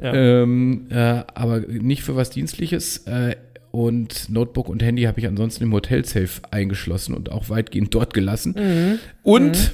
Ja. 0.02 0.12
ähm, 0.12 0.86
äh, 0.90 1.22
aber 1.34 1.60
nicht 1.60 2.02
für 2.02 2.16
was 2.16 2.30
Dienstliches. 2.30 2.98
Äh, 3.06 3.36
und 3.72 4.28
Notebook 4.28 4.68
und 4.68 4.82
Handy 4.82 5.04
habe 5.04 5.20
ich 5.20 5.28
ansonsten 5.28 5.62
im 5.62 5.72
Hotelsafe 5.72 6.40
eingeschlossen 6.50 7.14
und 7.14 7.30
auch 7.30 7.48
weitgehend 7.50 7.94
dort 7.94 8.12
gelassen. 8.12 8.56
Mhm. 8.58 8.98
Und 9.22 9.70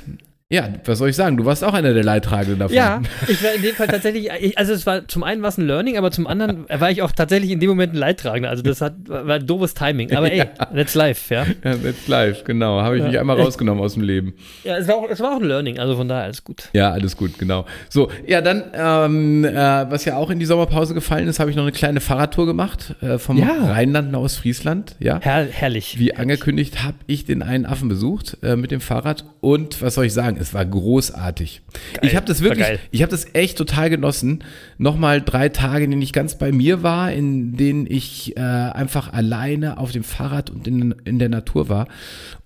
ja, 0.48 0.68
was 0.84 0.98
soll 0.98 1.08
ich 1.08 1.16
sagen? 1.16 1.36
Du 1.36 1.44
warst 1.44 1.64
auch 1.64 1.74
einer 1.74 1.92
der 1.92 2.04
Leidtragenden 2.04 2.60
davon. 2.60 2.76
Ja, 2.76 3.00
ich 3.26 3.42
war 3.42 3.52
in 3.52 3.62
dem 3.62 3.74
Fall 3.74 3.88
tatsächlich, 3.88 4.30
ich, 4.40 4.56
also 4.56 4.74
es 4.74 4.86
war 4.86 5.08
zum 5.08 5.24
einen 5.24 5.42
was 5.42 5.58
ein 5.58 5.66
Learning, 5.66 5.98
aber 5.98 6.12
zum 6.12 6.28
anderen 6.28 6.66
war 6.68 6.88
ich 6.88 7.02
auch 7.02 7.10
tatsächlich 7.10 7.50
in 7.50 7.58
dem 7.58 7.68
Moment 7.68 7.94
ein 7.94 7.96
Leidtragender. 7.96 8.48
Also 8.50 8.62
das 8.62 8.80
hat, 8.80 8.94
war 9.08 9.34
ein 9.34 9.46
doofes 9.46 9.74
Timing. 9.74 10.12
Aber 10.14 10.30
ey, 10.30 10.44
that's 10.72 10.94
life, 10.94 11.34
ja. 11.34 11.46
Ja, 11.64 11.74
that's 11.76 12.06
live, 12.06 12.44
genau. 12.44 12.80
Habe 12.80 12.96
ich 12.98 13.02
mich 13.02 13.18
einmal 13.18 13.40
rausgenommen 13.40 13.82
aus 13.82 13.94
dem 13.94 14.04
Leben. 14.04 14.34
Ja, 14.62 14.76
es 14.76 14.86
war, 14.86 14.94
auch, 14.94 15.10
es 15.10 15.18
war 15.18 15.32
auch 15.32 15.40
ein 15.40 15.48
Learning, 15.48 15.80
also 15.80 15.96
von 15.96 16.06
daher 16.06 16.22
alles 16.22 16.44
gut. 16.44 16.68
Ja, 16.72 16.92
alles 16.92 17.16
gut, 17.16 17.40
genau. 17.40 17.66
So, 17.88 18.08
ja, 18.24 18.40
dann, 18.40 18.62
ähm, 18.72 19.44
äh, 19.44 19.52
was 19.52 20.04
ja 20.04 20.16
auch 20.16 20.30
in 20.30 20.38
die 20.38 20.46
Sommerpause 20.46 20.94
gefallen 20.94 21.26
ist, 21.26 21.40
habe 21.40 21.50
ich 21.50 21.56
noch 21.56 21.64
eine 21.64 21.72
kleine 21.72 22.00
Fahrradtour 22.00 22.46
gemacht 22.46 22.94
äh, 23.00 23.18
vom 23.18 23.36
Ja. 23.36 23.48
Rheinland 23.64 24.12
nach 24.12 24.20
Ostfriesland. 24.20 24.94
Ja, 25.00 25.18
Herr, 25.20 25.44
herrlich. 25.44 25.98
wie 25.98 26.14
angekündigt, 26.14 26.84
habe 26.84 26.98
ich 27.08 27.24
den 27.24 27.42
einen 27.42 27.66
Affen 27.66 27.88
besucht 27.88 28.38
äh, 28.44 28.54
mit 28.54 28.70
dem 28.70 28.80
Fahrrad 28.80 29.24
und 29.40 29.82
was 29.82 29.94
soll 29.94 30.04
ich 30.04 30.12
sagen, 30.12 30.35
es 30.38 30.54
war 30.54 30.64
großartig. 30.64 31.62
ich 32.02 32.16
habe 32.16 32.26
das 32.26 32.40
wirklich, 32.40 32.66
geil. 32.66 32.78
ich 32.90 33.02
habe 33.02 33.10
das 33.10 33.34
echt 33.34 33.58
total 33.58 33.90
genossen. 33.90 34.44
Nochmal 34.78 35.20
drei 35.22 35.48
Tage, 35.48 35.84
in 35.84 35.90
denen 35.90 36.02
ich 36.02 36.12
ganz 36.12 36.38
bei 36.38 36.52
mir 36.52 36.82
war, 36.82 37.12
in 37.12 37.56
denen 37.56 37.86
ich 37.86 38.36
äh, 38.36 38.40
einfach 38.40 39.12
alleine 39.12 39.78
auf 39.78 39.92
dem 39.92 40.04
Fahrrad 40.04 40.50
und 40.50 40.66
in, 40.66 40.94
in 41.04 41.18
der 41.18 41.28
Natur 41.28 41.68
war. 41.68 41.88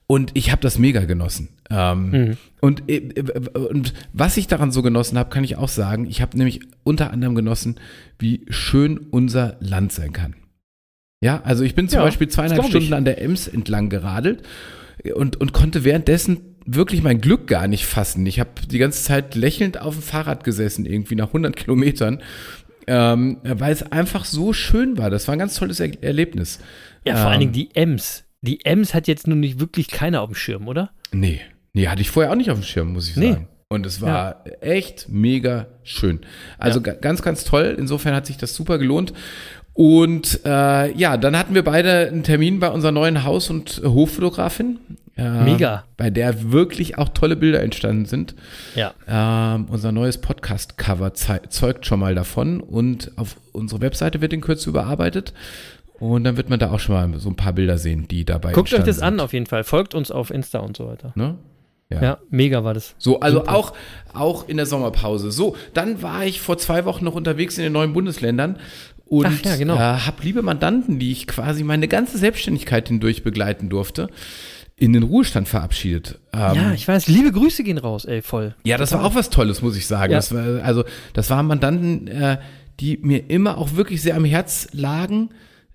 Und 0.06 0.32
ich 0.34 0.50
habe 0.50 0.60
das 0.60 0.76
mega 0.78 1.04
genossen. 1.04 1.50
Ähm, 1.70 2.36
und, 2.60 2.90
äh, 2.90 2.96
äh, 2.96 3.58
und 3.58 3.94
was 4.12 4.36
ich 4.36 4.48
daran 4.48 4.72
so 4.72 4.82
genossen 4.82 5.16
habe, 5.16 5.30
kann 5.30 5.44
ich 5.44 5.56
auch 5.56 5.68
sagen. 5.68 6.06
Ich 6.06 6.20
habe 6.20 6.36
nämlich 6.36 6.60
unter 6.82 7.12
anderem 7.12 7.36
genossen, 7.36 7.76
wie 8.18 8.44
schön 8.48 8.98
unser 8.98 9.56
Land 9.60 9.92
sein 9.92 10.12
kann. 10.12 10.34
Ja, 11.22 11.42
also 11.44 11.62
ich 11.62 11.74
bin 11.74 11.88
zum 11.88 11.98
Ja, 12.00 12.04
Beispiel 12.04 12.28
zweieinhalb. 12.28 12.64
Stunden 12.66 12.92
an 12.94 13.04
der 13.04 13.22
Ems 13.22 13.46
entlang 13.46 13.88
geradelt 13.88 14.42
und, 15.14 15.40
und 15.40 15.52
konnte 15.52 15.84
währenddessen 15.84 16.49
wirklich 16.74 17.02
mein 17.02 17.20
Glück 17.20 17.46
gar 17.46 17.68
nicht 17.68 17.86
fassen. 17.86 18.24
Ich 18.26 18.38
habe 18.40 18.50
die 18.70 18.78
ganze 18.78 19.02
Zeit 19.02 19.34
lächelnd 19.34 19.80
auf 19.80 19.94
dem 19.94 20.02
Fahrrad 20.02 20.44
gesessen, 20.44 20.86
irgendwie 20.86 21.14
nach 21.16 21.28
100 21.28 21.56
Kilometern, 21.56 22.22
ähm, 22.86 23.38
weil 23.42 23.72
es 23.72 23.82
einfach 23.92 24.24
so 24.24 24.52
schön 24.52 24.98
war. 24.98 25.10
Das 25.10 25.28
war 25.28 25.34
ein 25.34 25.38
ganz 25.38 25.54
tolles 25.56 25.80
er 25.80 25.90
Erlebnis. 26.02 26.58
Ja, 27.04 27.14
vor 27.16 27.22
Ähm, 27.26 27.28
allen 27.28 27.40
Dingen 27.40 27.52
die 27.52 27.74
Ems. 27.74 28.24
Die 28.42 28.64
Ems 28.64 28.94
hat 28.94 29.06
jetzt 29.08 29.26
nun 29.26 29.40
nicht 29.40 29.60
wirklich 29.60 29.88
keiner 29.88 30.22
auf 30.22 30.30
dem 30.30 30.34
Schirm, 30.34 30.66
oder? 30.68 30.90
Nee, 31.12 31.40
nee, 31.72 31.88
hatte 31.88 32.00
ich 32.02 32.10
vorher 32.10 32.32
auch 32.32 32.36
nicht 32.36 32.50
auf 32.50 32.58
dem 32.58 32.64
Schirm, 32.64 32.92
muss 32.92 33.08
ich 33.08 33.16
Nee. 33.16 33.32
sagen. 33.32 33.48
Und 33.72 33.86
es 33.86 34.00
war 34.00 34.44
echt 34.62 35.08
mega 35.08 35.68
schön. 35.84 36.20
Also 36.58 36.80
ga- 36.80 36.94
ganz, 36.94 37.22
ganz 37.22 37.44
toll. 37.44 37.76
Insofern 37.78 38.14
hat 38.14 38.26
sich 38.26 38.36
das 38.36 38.52
super 38.56 38.78
gelohnt. 38.78 39.12
Und 39.80 40.40
äh, 40.44 40.92
ja, 40.92 41.16
dann 41.16 41.38
hatten 41.38 41.54
wir 41.54 41.64
beide 41.64 42.08
einen 42.08 42.22
Termin 42.22 42.60
bei 42.60 42.68
unserer 42.68 42.92
neuen 42.92 43.24
Haus- 43.24 43.48
und 43.48 43.80
Hoffotografin. 43.82 44.78
Äh, 45.16 45.42
Mega. 45.42 45.84
Bei 45.96 46.10
der 46.10 46.52
wirklich 46.52 46.98
auch 46.98 47.08
tolle 47.08 47.34
Bilder 47.34 47.62
entstanden 47.62 48.04
sind. 48.04 48.34
Ja. 48.74 48.92
Ähm, 49.08 49.68
unser 49.70 49.90
neues 49.90 50.18
Podcast-Cover 50.18 51.14
zeugt 51.14 51.86
schon 51.86 51.98
mal 51.98 52.14
davon. 52.14 52.60
Und 52.60 53.12
auf 53.16 53.36
unsere 53.52 53.80
Webseite 53.80 54.20
wird 54.20 54.34
in 54.34 54.42
Kürze 54.42 54.68
überarbeitet. 54.68 55.32
Und 55.98 56.24
dann 56.24 56.36
wird 56.36 56.50
man 56.50 56.58
da 56.58 56.72
auch 56.72 56.80
schon 56.80 56.94
mal 57.12 57.18
so 57.18 57.30
ein 57.30 57.36
paar 57.36 57.54
Bilder 57.54 57.78
sehen, 57.78 58.06
die 58.06 58.26
dabei 58.26 58.52
Guckt 58.52 58.74
euch 58.74 58.84
das 58.84 59.00
an 59.00 59.14
sind. 59.14 59.20
auf 59.20 59.32
jeden 59.32 59.46
Fall. 59.46 59.64
Folgt 59.64 59.94
uns 59.94 60.10
auf 60.10 60.30
Insta 60.30 60.58
und 60.58 60.76
so 60.76 60.88
weiter. 60.88 61.12
Ne? 61.14 61.38
Ja, 61.90 62.18
mega 62.30 62.62
war 62.62 62.72
das. 62.72 62.94
So, 62.98 63.18
also 63.18 63.46
auch, 63.46 63.72
auch 64.14 64.48
in 64.48 64.58
der 64.58 64.66
Sommerpause. 64.66 65.32
So, 65.32 65.56
dann 65.74 66.02
war 66.02 66.24
ich 66.24 66.40
vor 66.40 66.56
zwei 66.56 66.84
Wochen 66.84 67.04
noch 67.04 67.14
unterwegs 67.14 67.58
in 67.58 67.64
den 67.64 67.72
neuen 67.72 67.92
Bundesländern 67.92 68.58
und 69.10 69.26
Ach 69.26 69.44
ja, 69.44 69.56
genau. 69.56 69.74
äh, 69.74 69.78
habe 69.78 70.22
liebe 70.22 70.40
Mandanten, 70.40 71.00
die 71.00 71.10
ich 71.10 71.26
quasi 71.26 71.64
meine 71.64 71.88
ganze 71.88 72.16
Selbstständigkeit 72.16 72.86
hindurch 72.86 73.24
begleiten 73.24 73.68
durfte, 73.68 74.08
in 74.76 74.92
den 74.92 75.02
Ruhestand 75.02 75.48
verabschiedet. 75.48 76.20
Ähm, 76.32 76.54
Ja, 76.54 76.72
ich 76.72 76.86
weiß. 76.86 77.08
Liebe 77.08 77.32
Grüße 77.32 77.64
gehen 77.64 77.78
raus, 77.78 78.04
ey, 78.04 78.22
voll. 78.22 78.54
ja, 78.64 78.78
das 78.78 78.92
war 78.92 79.04
auch 79.04 79.16
was 79.16 79.28
Tolles, 79.28 79.62
muss 79.62 79.76
ich 79.76 79.88
sagen. 79.88 80.12
Ja. 80.12 80.18
Das 80.18 80.32
war, 80.32 80.62
also, 80.64 80.84
das 81.12 81.28
waren 81.28 81.46
Mandanten, 81.46 82.06
äh, 82.06 82.38
die 82.78 82.98
mir 83.02 83.28
immer 83.28 83.58
auch 83.58 83.74
wirklich 83.74 84.00
sehr 84.00 84.14
am 84.14 84.24
Herz 84.24 84.68
lagen. 84.72 85.30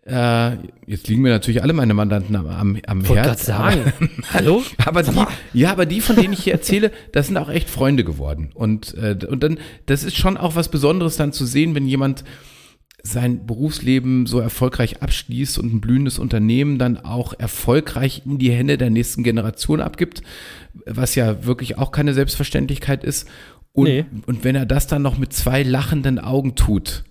Äh, 0.06 0.52
jetzt 0.88 1.10
liegen 1.10 1.22
mir 1.22 1.30
natürlich 1.32 1.62
alle 1.62 1.74
meine 1.74 1.94
Mandanten 1.94 2.38
am, 2.38 2.48
am, 2.48 2.80
am 2.88 3.04
Herz. 3.04 3.46
sagen. 3.46 3.92
Hallo? 4.34 4.64
Aber 4.86 5.04
die, 5.04 5.12
ja, 5.54 5.72
aber 5.72 5.86
die, 5.86 6.00
von 6.00 6.16
denen 6.16 6.32
ich 6.32 6.44
hier 6.46 6.54
erzähle, 6.54 6.90
das 7.12 7.28
sind 7.28 7.36
auch 7.38 7.50
echt 7.50 7.70
Freunde 7.70 8.06
geworden. 8.06 8.52
Und, 8.54 8.94
äh, 8.94 9.18
und 9.28 9.44
dann, 9.44 9.58
das 9.88 10.04
ist 10.06 10.16
schon 10.16 10.38
auch 10.38 10.56
was 10.56 10.70
Besonderes 10.70 11.18
dann 11.18 11.34
zu 11.34 11.46
sehen, 11.46 11.76
wenn 11.76 11.86
jemand 11.86 12.24
sein 13.06 13.46
Berufsleben 13.46 14.26
so 14.26 14.40
erfolgreich 14.40 15.02
abschließt 15.04 15.60
und 15.60 15.74
ein 15.74 15.82
blühendes 15.82 16.18
Unternehmen 16.20 16.80
dann 16.80 16.98
auch 16.98 17.34
erfolgreich 17.38 18.24
in 18.26 18.40
die 18.40 18.52
Hände 18.52 18.78
der 18.78 18.90
nächsten 18.90 19.24
Generation 19.24 19.80
abgibt, 19.80 20.24
was 20.86 21.14
ja 21.16 21.46
wirklich 21.46 21.78
auch 21.78 21.92
keine 21.92 22.14
Selbstverständlichkeit 22.14 23.04
ist. 23.04 23.28
Und, 23.74 23.86
Nee. 23.86 24.06
und 24.26 24.44
wenn 24.44 24.56
er 24.56 24.66
das 24.66 24.88
dann 24.88 25.02
noch 25.04 25.18
mit 25.18 25.34
zwei 25.34 25.62
lachenden 25.64 26.18
Augen 26.20 26.56
tut, 26.56 27.04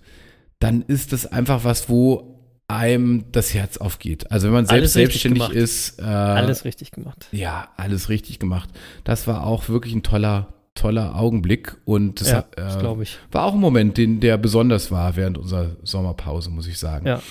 dann 0.59 0.81
ist 0.81 1.13
das 1.13 1.25
einfach 1.27 1.63
was, 1.63 1.89
wo 1.89 2.31
einem 2.67 3.25
das 3.31 3.53
Herz 3.53 3.77
aufgeht. 3.77 4.31
Also 4.31 4.47
wenn 4.47 4.53
man 4.55 4.65
selbst 4.65 4.93
selbstständig 4.93 5.43
gemacht. 5.43 5.55
ist, 5.55 5.99
äh, 5.99 6.03
Alles 6.03 6.65
richtig 6.65 6.91
gemacht. 6.91 7.27
ja, 7.31 7.69
alles 7.77 8.09
richtig 8.09 8.39
gemacht. 8.39 8.69
Das 9.03 9.27
war 9.27 9.45
auch 9.45 9.69
wirklich 9.69 9.93
ein 9.93 10.01
toller, 10.03 10.54
toller 10.75 11.15
Augenblick 11.15 11.75
und 11.85 12.21
das, 12.21 12.31
Ja, 12.31 12.45
äh, 12.57 13.05
war 13.31 13.45
auch 13.45 13.53
ein 13.53 13.59
Moment, 13.59 13.97
den, 13.97 14.19
der 14.19 14.37
besonders 14.37 14.91
war 14.91 15.15
während 15.15 15.37
unserer 15.37 15.75
Sommerpause, 15.83 16.49
muss 16.49 16.67
ich 16.67 16.77
sagen. 16.77 17.07
Ja, 17.07 17.21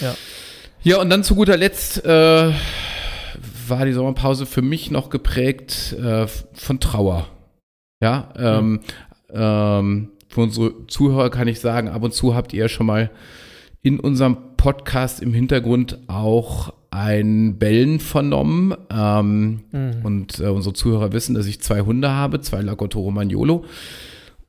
ja. 0.00 0.14
Ja, 0.82 1.00
und 1.00 1.08
dann 1.08 1.22
zu 1.22 1.34
guter 1.34 1.56
Letzt 1.56 2.04
äh, 2.04 2.52
war 3.68 3.86
die 3.86 3.92
Sommerpause 3.92 4.46
für 4.46 4.62
mich 4.62 4.90
noch 4.90 5.08
geprägt 5.08 5.94
äh, 5.94 6.26
von 6.26 6.80
Trauer. 6.80 7.28
Ja, 8.02 8.32
ähm, 8.36 8.80
ähm, 9.32 10.10
für 10.28 10.40
unsere 10.40 10.86
Zuhörer 10.88 11.30
kann 11.30 11.48
ich 11.48 11.60
sagen, 11.60 11.88
ab 11.88 12.02
und 12.02 12.12
zu 12.12 12.34
habt 12.34 12.52
ihr 12.52 12.68
schon 12.68 12.86
mal 12.86 13.10
in 13.82 14.00
unserem 14.00 14.56
Podcast 14.56 15.22
im 15.22 15.32
Hintergrund 15.32 15.98
auch 16.06 16.72
ein 16.94 17.58
Bellen 17.58 17.98
vernommen. 17.98 18.74
Ähm, 18.90 19.60
Und 20.04 20.38
äh, 20.38 20.44
unsere 20.44 20.74
Zuhörer 20.74 21.12
wissen, 21.12 21.34
dass 21.34 21.46
ich 21.46 21.60
zwei 21.60 21.80
Hunde 21.80 22.10
habe, 22.10 22.40
zwei 22.40 22.60
Lagotto 22.62 23.00
Romagnolo. 23.00 23.64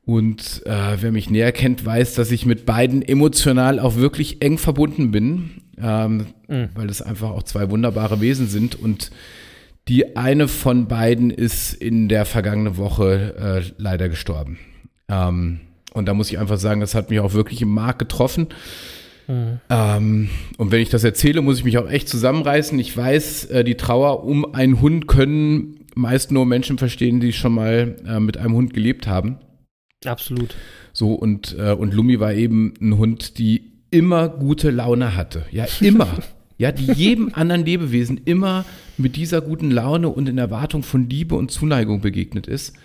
Und 0.04 0.62
äh, 0.66 0.96
wer 1.00 1.10
mich 1.10 1.28
näher 1.30 1.50
kennt, 1.50 1.84
weiß, 1.84 2.14
dass 2.14 2.30
ich 2.30 2.46
mit 2.46 2.64
beiden 2.64 3.02
emotional 3.02 3.80
auch 3.80 3.96
wirklich 3.96 4.40
eng 4.40 4.56
verbunden 4.56 5.10
bin, 5.10 5.50
ähm, 5.82 6.26
weil 6.76 6.86
das 6.86 7.02
einfach 7.02 7.30
auch 7.30 7.42
zwei 7.42 7.68
wunderbare 7.70 8.20
Wesen 8.20 8.46
sind. 8.46 8.80
Und 8.80 9.10
die 9.88 10.16
eine 10.16 10.46
von 10.46 10.86
beiden 10.86 11.30
ist 11.30 11.74
in 11.74 12.08
der 12.08 12.24
vergangenen 12.24 12.76
Woche 12.76 13.34
äh, 13.66 13.72
leider 13.78 14.08
gestorben. 14.08 14.58
Ähm, 15.08 15.60
und 15.92 16.06
da 16.06 16.14
muss 16.14 16.30
ich 16.30 16.38
einfach 16.38 16.58
sagen, 16.58 16.80
das 16.80 16.94
hat 16.94 17.10
mich 17.10 17.18
auch 17.18 17.32
wirklich 17.32 17.60
im 17.62 17.70
Mark 17.70 17.98
getroffen. 17.98 18.46
Ähm, 19.28 20.28
und 20.56 20.70
wenn 20.70 20.80
ich 20.80 20.90
das 20.90 21.04
erzähle, 21.04 21.42
muss 21.42 21.58
ich 21.58 21.64
mich 21.64 21.78
auch 21.78 21.90
echt 21.90 22.08
zusammenreißen. 22.08 22.78
Ich 22.78 22.96
weiß, 22.96 23.46
äh, 23.46 23.64
die 23.64 23.76
Trauer 23.76 24.24
um 24.24 24.54
einen 24.54 24.80
Hund 24.80 25.08
können 25.08 25.80
meist 25.96 26.30
nur 26.30 26.46
Menschen 26.46 26.78
verstehen, 26.78 27.20
die 27.20 27.32
schon 27.32 27.54
mal 27.54 27.96
äh, 28.06 28.20
mit 28.20 28.36
einem 28.36 28.54
Hund 28.54 28.74
gelebt 28.74 29.06
haben. 29.06 29.38
Absolut. 30.04 30.54
So, 30.92 31.14
und, 31.14 31.56
äh, 31.58 31.72
und 31.72 31.94
Lumi 31.94 32.20
war 32.20 32.34
eben 32.34 32.74
ein 32.80 32.98
Hund, 32.98 33.38
die 33.38 33.72
immer 33.90 34.28
gute 34.28 34.70
Laune 34.70 35.16
hatte. 35.16 35.46
Ja, 35.50 35.66
immer. 35.80 36.08
ja, 36.58 36.70
die 36.70 36.92
jedem 36.92 37.32
anderen 37.34 37.64
Lebewesen 37.64 38.20
immer 38.24 38.64
mit 38.98 39.16
dieser 39.16 39.40
guten 39.40 39.70
Laune 39.70 40.08
und 40.08 40.28
in 40.28 40.38
Erwartung 40.38 40.82
von 40.82 41.08
Liebe 41.08 41.34
und 41.34 41.50
Zuneigung 41.50 42.02
begegnet 42.02 42.46
ist. 42.46 42.76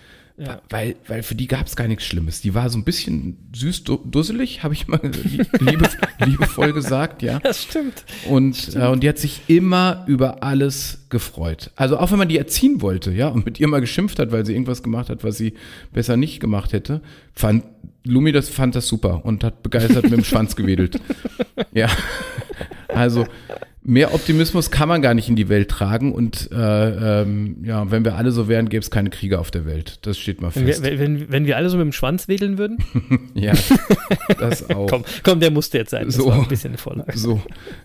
Ja. 0.44 0.60
Weil, 0.70 0.96
weil 1.06 1.22
für 1.22 1.34
die 1.34 1.46
gab 1.46 1.66
es 1.66 1.76
gar 1.76 1.86
nichts 1.86 2.04
Schlimmes. 2.04 2.40
Die 2.40 2.54
war 2.54 2.68
so 2.68 2.76
ein 2.78 2.84
bisschen 2.84 3.36
süß 3.54 3.84
du- 3.84 4.00
dusselig, 4.04 4.62
habe 4.64 4.74
ich 4.74 4.88
mal 4.88 5.00
liebe, 5.60 5.88
liebevoll 6.24 6.72
gesagt, 6.72 7.22
ja. 7.22 7.38
Das 7.38 7.62
stimmt. 7.62 8.04
Und, 8.28 8.74
äh, 8.74 8.86
und 8.88 9.02
die 9.02 9.08
hat 9.08 9.18
sich 9.18 9.42
immer 9.46 10.04
über 10.08 10.42
alles 10.42 11.06
gefreut. 11.10 11.70
Also 11.76 11.98
auch 11.98 12.10
wenn 12.10 12.18
man 12.18 12.28
die 12.28 12.38
erziehen 12.38 12.80
wollte, 12.80 13.12
ja, 13.12 13.28
und 13.28 13.44
mit 13.44 13.60
ihr 13.60 13.68
mal 13.68 13.80
geschimpft 13.80 14.18
hat, 14.18 14.32
weil 14.32 14.44
sie 14.44 14.52
irgendwas 14.52 14.82
gemacht 14.82 15.10
hat, 15.10 15.22
was 15.22 15.36
sie 15.36 15.54
besser 15.92 16.16
nicht 16.16 16.40
gemacht 16.40 16.72
hätte, 16.72 17.02
fand 17.34 17.64
Lumi 18.04 18.32
das 18.32 18.48
fand 18.48 18.74
das 18.74 18.88
super 18.88 19.24
und 19.24 19.44
hat 19.44 19.62
begeistert 19.62 20.02
mit 20.04 20.12
dem 20.12 20.24
Schwanz 20.24 20.56
gewedelt. 20.56 21.00
Ja. 21.74 21.88
Also 22.88 23.26
Mehr 23.84 24.14
Optimismus 24.14 24.70
kann 24.70 24.88
man 24.88 25.02
gar 25.02 25.12
nicht 25.12 25.28
in 25.28 25.34
die 25.34 25.48
Welt 25.48 25.68
tragen 25.68 26.12
und 26.12 26.48
äh, 26.52 27.22
ähm, 27.22 27.56
ja, 27.64 27.90
wenn 27.90 28.04
wir 28.04 28.14
alle 28.14 28.30
so 28.30 28.46
wären, 28.46 28.68
gäbe 28.68 28.80
es 28.80 28.92
keine 28.92 29.10
Kriege 29.10 29.40
auf 29.40 29.50
der 29.50 29.66
Welt. 29.66 29.98
Das 30.02 30.18
steht 30.18 30.40
mal 30.40 30.54
Wenn 30.54 30.66
wir, 30.66 30.74
fest. 30.74 30.98
wenn, 31.00 31.32
wenn 31.32 31.46
wir 31.46 31.56
alle 31.56 31.68
so 31.68 31.76
mit 31.76 31.86
dem 31.86 31.92
Schwanz 31.92 32.28
wedeln 32.28 32.58
würden? 32.58 32.78
ja, 33.34 33.54
das 34.38 34.70
auch. 34.70 34.86
Komm, 34.88 35.04
komm, 35.24 35.40
der 35.40 35.50
musste 35.50 35.78
jetzt 35.78 35.90
sein. 35.90 36.06
Das 36.06 36.14
So. 36.14 36.30
ein 36.30 36.46
bisschen 36.46 36.70
eine 36.70 36.78
Vorlage. 36.78 37.18
So, 37.18 37.42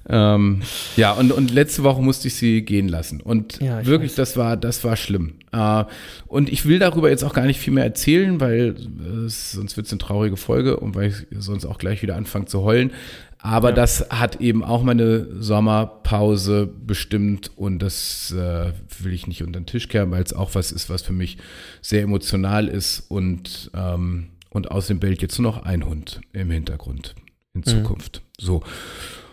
ähm, 0.07 0.61
ja, 0.97 1.13
und, 1.13 1.31
und 1.31 1.49
letzte 1.51 1.81
Woche 1.83 2.01
musste 2.03 2.27
ich 2.27 2.35
sie 2.35 2.61
gehen 2.61 2.89
lassen. 2.89 3.19
Und 3.19 3.59
Ja, 3.59 3.81
ich 3.81 3.87
wirklich, 3.87 4.11
weiß. 4.11 4.15
das 4.17 4.37
war, 4.37 4.55
das 4.55 4.83
war 4.83 4.97
schlimm. 4.97 5.33
Äh, 5.51 5.83
und 6.27 6.49
ich 6.49 6.67
will 6.67 6.77
darüber 6.77 7.09
jetzt 7.09 7.23
auch 7.23 7.33
gar 7.33 7.45
nicht 7.47 7.59
viel 7.59 7.73
mehr 7.73 7.85
erzählen, 7.85 8.39
weil 8.39 8.75
äh, 8.75 9.29
sonst 9.29 9.77
wird 9.77 9.87
es 9.87 9.93
eine 9.93 9.99
traurige 9.99 10.37
Folge 10.37 10.77
und 10.77 10.93
weil 10.93 11.07
ich 11.09 11.15
sonst 11.39 11.65
auch 11.65 11.79
gleich 11.79 12.03
wieder 12.03 12.15
anfange 12.17 12.45
zu 12.45 12.61
heulen. 12.61 12.91
Aber 13.39 13.69
Ja. 13.69 13.75
das 13.75 14.09
hat 14.09 14.41
eben 14.41 14.63
auch 14.63 14.83
meine 14.83 15.27
Sommerpause 15.41 16.67
bestimmt 16.67 17.51
und 17.55 17.79
das 17.79 18.31
äh, 18.31 18.71
will 18.99 19.13
ich 19.13 19.27
nicht 19.27 19.43
unter 19.43 19.59
den 19.59 19.65
Tisch 19.65 19.87
kehren, 19.87 20.11
weil 20.11 20.23
es 20.23 20.33
auch 20.33 20.55
was 20.55 20.71
ist, 20.71 20.89
was 20.89 21.01
für 21.01 21.13
mich 21.13 21.37
sehr 21.81 22.01
emotional 22.01 22.67
ist 22.67 22.99
und, 23.09 23.71
ähm, 23.75 24.29
und 24.49 24.71
außerdem 24.71 24.99
bellt 24.99 25.21
jetzt 25.21 25.39
nur 25.39 25.51
noch 25.51 25.63
ein 25.63 25.85
Hund 25.85 26.21
im 26.33 26.49
Hintergrund 26.51 27.15
in 27.53 27.63
Zukunft. 27.63 28.21
So. 28.39 28.63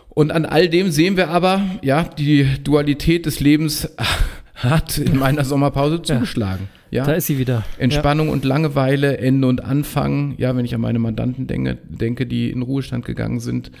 Und 0.09 0.31
an 0.31 0.45
all 0.45 0.69
dem 0.69 0.91
sehen 0.91 1.17
wir 1.17 1.29
aber, 1.29 1.61
ja, 1.81 2.03
die 2.03 2.47
Dualität 2.63 3.25
des 3.25 3.39
Lebens 3.39 3.89
hat 4.55 4.97
in 4.97 5.17
meiner 5.17 5.43
Sommerpause 5.43 6.01
zugeschlagen. 6.01 6.69
Ja, 6.69 6.84
Da 7.03 7.13
ist 7.13 7.27
sie 7.27 7.37
wieder. 7.37 7.63
Entspannung 7.77 8.29
und 8.29 8.45
Langeweile, 8.45 9.17
Ende 9.17 9.47
und 9.47 9.63
Anfang. 9.63 10.35
Ja, 10.37 10.55
wenn 10.55 10.63
ich 10.65 10.73
an 10.73 10.81
meine 10.81 10.99
Mandanten 10.99 11.47
denke, 11.47 11.77
denke 11.89 12.25
die 12.25 12.49
in 12.51 12.61
Ruhestand 12.61 13.03
gegangen 13.05 13.39
sind, 13.39 13.71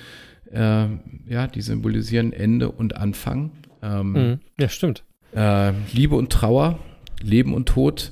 äh, 0.51 0.85
ja, 1.27 1.47
die 1.47 1.61
symbolisieren 1.61 2.33
Ende 2.33 2.69
und 2.71 2.95
Anfang. 2.97 3.51
Ähm, 3.81 4.15
Ja, 4.15 4.21
Mhm. 4.21 4.39
ja 4.59 4.69
stimmt. 4.69 5.03
äh, 5.35 5.71
Liebe 5.93 6.15
und 6.15 6.31
Trauer, 6.31 6.79
Leben 7.21 7.53
und 7.53 7.67
Tod. 7.69 8.11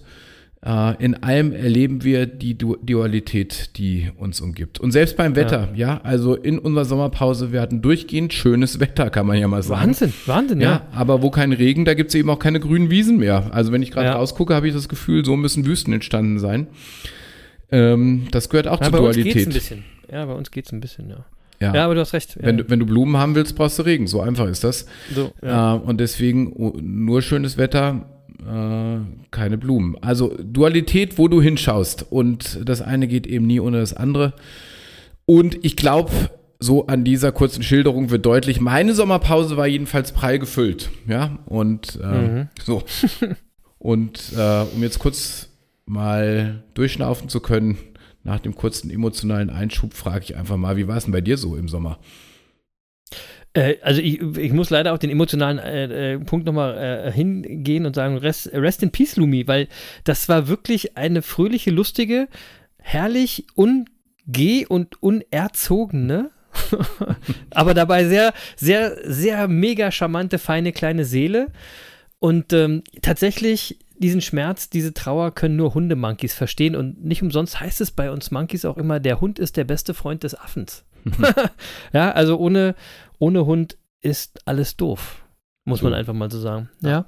Äh, 0.65 1.03
in 1.03 1.21
allem 1.23 1.51
erleben 1.51 2.03
wir 2.03 2.25
die 2.25 2.57
Du 2.57 2.77
Dualität, 2.77 3.71
die 3.77 4.11
uns 4.17 4.39
umgibt. 4.39 4.79
Und 4.79 4.91
selbst 4.91 5.17
beim 5.17 5.35
Wetter, 5.35 5.69
ja. 5.75 5.99
also 6.03 6.35
in 6.35 6.57
unserer 6.57 6.85
Sommerpause, 6.85 7.51
wir 7.51 7.59
hatten 7.59 7.81
durchgehend 7.81 8.31
schönes 8.33 8.79
Wetter, 8.79 9.09
kann 9.09 9.27
man 9.27 9.37
ja 9.37 9.47
mal 9.49 9.61
sagen. 9.61 9.87
Wahnsinn, 9.87 10.13
Wahnsinn, 10.25 10.61
ja. 10.61 10.71
Ja, 10.71 10.87
aber 10.93 11.21
wo 11.21 11.31
kein 11.31 11.51
Regen, 11.51 11.83
da 11.83 11.93
gibt 11.95 12.09
es 12.09 12.15
eben 12.15 12.29
auch 12.29 12.39
keine 12.39 12.61
grünen 12.61 12.89
Wiesen 12.89 13.17
mehr. 13.17 13.49
Also 13.53 13.71
wenn 13.73 13.81
ich 13.83 13.91
gerade 13.91 14.07
Ja. 14.07 14.13
rausgucke, 14.15 14.55
habe 14.55 14.67
ich 14.67 14.73
das 14.73 14.87
Gefühl, 14.87 15.25
so 15.25 15.35
müssen 15.35 15.65
Wüsten 15.65 15.91
entstanden 15.93 16.39
sein. 16.39 16.67
Ähm, 17.71 18.27
das 18.31 18.49
gehört 18.49 18.67
auch 18.67 18.79
Ja, 18.79 18.89
zur 18.89 18.91
bei 18.93 18.99
uns 18.99 19.15
geht's 19.17 19.27
ein 19.27 19.33
Dualität. 19.33 19.53
bisschen. 19.53 19.83
Ja, 20.11 20.25
bei 20.25 20.33
uns 20.33 20.51
geht's 20.51 20.71
ein 20.71 20.79
bisschen, 20.79 21.09
ja. 21.09 21.25
Ja. 21.59 21.73
Ja, 21.75 21.85
aber 21.85 21.95
du 21.95 22.01
hast 22.01 22.13
recht. 22.13 22.35
Ja. 22.35 22.43
Wenn, 22.43 22.57
du, 22.57 22.69
wenn 22.69 22.79
du 22.79 22.85
Blumen 22.85 23.17
haben 23.17 23.35
willst, 23.35 23.55
brauchst 23.55 23.79
du 23.79 23.83
Regen. 23.83 24.07
So 24.07 24.21
einfach 24.21 24.47
ist 24.47 24.63
das. 24.63 24.85
so, 25.13 25.31
ja. 25.41 25.75
Äh, 25.75 25.79
und 25.79 25.99
deswegen 25.99 26.51
oh, 26.53 26.73
nur 26.81 27.21
schönes 27.21 27.57
Wetter, 27.57 28.05
äh, 28.39 28.99
keine 29.31 29.57
Blumen. 29.57 29.97
Also 30.01 30.35
Dualität, 30.41 31.17
wo 31.17 31.27
du 31.27 31.41
hinschaust. 31.41 32.05
Und 32.11 32.59
das 32.65 32.81
eine 32.81 33.07
geht 33.07 33.27
eben 33.27 33.47
nie 33.47 33.59
ohne 33.59 33.79
das 33.79 33.93
andere. 33.93 34.33
Und 35.25 35.63
ich 35.63 35.75
glaube, 35.75 36.11
so 36.59 36.87
an 36.87 37.03
dieser 37.03 37.31
kurzen 37.31 37.63
Schilderung 37.63 38.09
wird 38.09 38.25
deutlich, 38.25 38.61
meine 38.61 38.93
Sommerpause 38.93 39.57
war 39.57 39.67
jedenfalls 39.67 40.11
prall 40.13 40.39
gefüllt. 40.39 40.89
Ja, 41.07 41.37
und 41.45 41.99
äh, 42.01 42.21
Mhm. 42.27 42.49
so. 42.63 42.83
Und 43.79 44.31
äh, 44.37 44.61
um 44.73 44.81
jetzt 44.81 44.99
kurz 44.99 45.49
mal 45.85 46.63
durchschnaufen 46.73 47.27
zu 47.27 47.41
können, 47.41 47.77
nach 48.23 48.39
dem 48.39 48.55
kurzen 48.55 48.89
emotionalen 48.89 49.49
Einschub, 49.49 49.93
frage 49.93 50.23
ich 50.23 50.37
einfach 50.37 50.55
mal, 50.55 50.77
wie 50.77 50.87
war 50.87 50.95
es 50.95 51.03
denn 51.03 51.11
bei 51.11 51.19
dir 51.19 51.37
so 51.37 51.57
im 51.57 51.67
Sommer? 51.67 51.99
Äh, 53.53 53.75
also 53.81 54.01
ich, 54.01 54.21
ich 54.21 54.51
muss 54.51 54.69
leider 54.69 54.93
auf 54.93 54.99
den 54.99 55.09
emotionalen 55.09 55.59
äh, 55.59 56.13
äh, 56.13 56.19
Punkt 56.19 56.45
nochmal 56.45 56.77
äh, 56.77 57.11
hingehen 57.11 57.85
und 57.85 57.95
sagen, 57.95 58.17
rest, 58.17 58.51
rest 58.53 58.83
in 58.83 58.91
peace, 58.91 59.15
Lumi, 59.15 59.47
weil 59.47 59.67
das 60.03 60.29
war 60.29 60.47
wirklich 60.47 60.97
eine 60.97 61.21
fröhliche, 61.21 61.71
lustige, 61.71 62.27
herrlich 62.77 63.45
ungeh- 63.55 64.67
und 64.67 65.01
unerzogene, 65.01 66.31
aber 67.51 67.73
dabei 67.73 68.05
sehr, 68.05 68.33
sehr, 68.55 68.97
sehr 69.03 69.47
mega 69.47 69.91
charmante, 69.91 70.37
feine 70.37 70.71
kleine 70.71 71.05
Seele. 71.05 71.47
Und 72.19 72.53
ähm, 72.53 72.83
tatsächlich, 73.01 73.79
diesen 73.97 74.21
Schmerz, 74.21 74.69
diese 74.69 74.93
Trauer 74.93 75.33
können 75.33 75.55
nur 75.55 75.73
Hundemonkeys 75.73 76.33
verstehen. 76.33 76.75
Und 76.75 77.03
nicht 77.03 77.21
umsonst 77.21 77.59
heißt 77.59 77.81
es 77.81 77.91
bei 77.91 78.11
uns 78.11 78.31
Monkeys 78.31 78.65
auch 78.65 78.77
immer, 78.77 78.99
der 78.99 79.19
Hund 79.19 79.39
ist 79.39 79.57
der 79.57 79.63
beste 79.63 79.93
Freund 79.93 80.23
des 80.23 80.39
Affens. 80.39 80.85
ja, 81.93 82.11
also 82.11 82.37
ohne, 82.37 82.75
ohne 83.23 83.45
Hund 83.45 83.77
ist 84.01 84.45
alles 84.45 84.75
doof. 84.75 85.23
Muss 85.63 85.81
man 85.81 85.93
So. 85.93 85.97
einfach 85.97 86.13
mal 86.13 86.29
so 86.29 86.41
sagen. 86.41 86.69
Ja. 86.81 87.05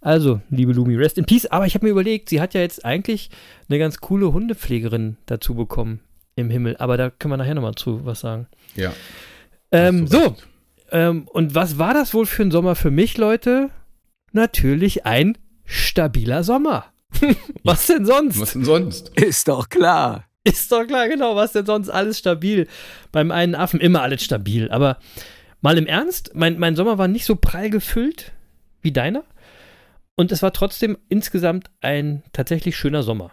Also, 0.00 0.40
liebe 0.50 0.72
Lumi, 0.72 0.94
rest 0.94 1.18
in 1.18 1.24
peace. 1.24 1.46
Aber 1.46 1.66
ich 1.66 1.74
habe 1.74 1.84
mir 1.84 1.90
überlegt, 1.90 2.28
sie 2.28 2.40
hat 2.40 2.54
ja 2.54 2.60
jetzt 2.60 2.84
eigentlich 2.84 3.30
eine 3.68 3.80
ganz 3.80 3.98
coole 3.98 4.32
Hundepflegerin 4.32 5.16
dazu 5.26 5.56
bekommen 5.56 5.98
im 6.36 6.48
Himmel. 6.48 6.76
Aber 6.76 6.96
da 6.96 7.10
können 7.10 7.32
wir 7.32 7.36
nachher 7.38 7.56
nochmal 7.56 7.74
zu 7.74 8.06
was 8.06 8.20
sagen. 8.20 8.46
Ja. 8.76 8.92
Ähm, 9.72 10.06
so, 10.06 10.36
ähm, 10.92 11.26
und 11.26 11.56
was 11.56 11.76
war 11.76 11.92
das 11.92 12.14
wohl 12.14 12.26
für 12.26 12.44
ein 12.44 12.52
Sommer 12.52 12.76
für 12.76 12.92
mich, 12.92 13.18
Leute? 13.18 13.70
Natürlich 14.30 15.04
ein 15.06 15.36
stabiler 15.64 16.44
Sommer. 16.44 16.84
was 17.64 17.88
denn 17.88 18.06
sonst? 18.06 18.40
Was 18.40 18.52
denn 18.52 18.64
sonst? 18.64 19.08
Ist 19.18 19.48
doch 19.48 19.68
klar. 19.68 20.24
Ist 20.44 20.70
doch 20.70 20.86
klar, 20.86 21.08
genau, 21.08 21.34
was 21.34 21.50
denn 21.52 21.66
sonst 21.66 21.88
alles 21.90 22.20
stabil. 22.20 22.68
Beim 23.10 23.32
einen 23.32 23.56
Affen 23.56 23.80
immer 23.80 24.02
alles 24.02 24.22
stabil. 24.22 24.70
Aber 24.70 24.98
mal 25.60 25.78
im 25.78 25.86
Ernst, 25.86 26.32
mein, 26.34 26.58
mein 26.58 26.76
Sommer 26.76 26.98
war 26.98 27.08
nicht 27.08 27.24
so 27.24 27.36
prall 27.36 27.70
gefüllt 27.70 28.32
wie 28.80 28.92
deiner. 28.92 29.24
Und 30.16 30.32
es 30.32 30.42
war 30.42 30.52
trotzdem 30.52 30.98
insgesamt 31.08 31.70
ein 31.80 32.22
tatsächlich 32.32 32.76
schöner 32.76 33.02
Sommer. 33.02 33.32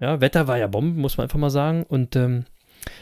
Ja, 0.00 0.20
Wetter 0.20 0.48
war 0.48 0.58
ja 0.58 0.66
Bomben, 0.66 1.00
muss 1.00 1.16
man 1.16 1.24
einfach 1.24 1.38
mal 1.38 1.50
sagen. 1.50 1.84
Und 1.84 2.16
ähm, 2.16 2.46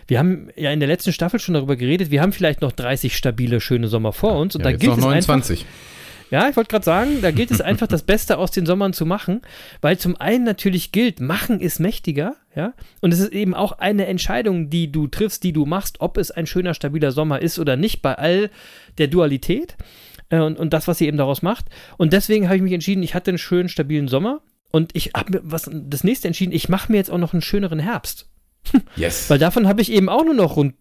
wir 0.06 0.18
haben 0.18 0.50
ja 0.56 0.70
in 0.70 0.80
der 0.80 0.88
letzten 0.88 1.12
Staffel 1.12 1.40
schon 1.40 1.54
darüber 1.54 1.76
geredet, 1.76 2.10
wir 2.10 2.20
haben 2.22 2.32
vielleicht 2.32 2.60
noch 2.60 2.72
30 2.72 3.16
stabile, 3.16 3.60
schöne 3.60 3.88
Sommer 3.88 4.12
vor 4.12 4.38
uns. 4.38 4.54
Und 4.54 4.60
Ja, 4.60 4.64
da 4.64 4.70
jetzt 4.70 4.80
gilt 4.80 4.90
noch 4.90 4.98
es 4.98 5.04
einfach, 5.04 5.34
29. 5.36 5.66
ja, 6.30 6.48
ich 6.48 6.56
wollte 6.56 6.68
gerade 6.70 6.84
sagen, 6.84 7.20
da 7.22 7.30
gilt 7.30 7.50
es 7.50 7.60
einfach, 7.60 7.86
das 7.86 8.02
Beste 8.02 8.38
aus 8.38 8.50
den 8.50 8.66
Sommern 8.66 8.92
zu 8.92 9.06
machen, 9.06 9.42
weil 9.80 9.98
zum 9.98 10.16
einen 10.20 10.44
natürlich 10.44 10.90
gilt, 10.92 11.20
machen 11.20 11.60
ist 11.60 11.78
mächtiger, 11.80 12.34
ja, 12.56 12.72
und 13.00 13.12
es 13.12 13.20
ist 13.20 13.32
eben 13.32 13.54
auch 13.54 13.72
eine 13.72 14.06
Entscheidung, 14.06 14.70
die 14.70 14.90
du 14.90 15.06
triffst, 15.06 15.44
die 15.44 15.52
du 15.52 15.66
machst, 15.66 16.00
ob 16.00 16.16
es 16.18 16.30
ein 16.30 16.46
schöner, 16.46 16.74
stabiler 16.74 17.12
Sommer 17.12 17.40
ist 17.42 17.58
oder 17.58 17.76
nicht, 17.76 18.02
bei 18.02 18.14
all 18.16 18.50
der 18.98 19.08
Dualität 19.08 19.76
äh, 20.30 20.40
und, 20.40 20.58
und 20.58 20.72
das, 20.72 20.88
was 20.88 20.98
sie 20.98 21.06
eben 21.06 21.16
daraus 21.18 21.42
macht. 21.42 21.66
Und 21.98 22.12
deswegen 22.12 22.46
habe 22.46 22.56
ich 22.56 22.62
mich 22.62 22.72
entschieden, 22.72 23.02
ich 23.02 23.14
hatte 23.14 23.30
einen 23.30 23.38
schönen, 23.38 23.68
stabilen 23.68 24.08
Sommer 24.08 24.40
und 24.70 24.90
ich 24.96 25.12
habe 25.14 25.38
mir 25.38 25.40
was 25.44 25.70
das 25.72 26.04
nächste 26.04 26.26
entschieden, 26.28 26.52
ich 26.52 26.68
mache 26.68 26.90
mir 26.90 26.98
jetzt 26.98 27.10
auch 27.10 27.18
noch 27.18 27.32
einen 27.32 27.42
schöneren 27.42 27.78
Herbst, 27.78 28.28
Yes. 28.96 29.28
weil 29.28 29.38
davon 29.38 29.68
habe 29.68 29.82
ich 29.82 29.92
eben 29.92 30.08
auch 30.08 30.24
nur 30.24 30.34
noch 30.34 30.56
rund 30.56 30.74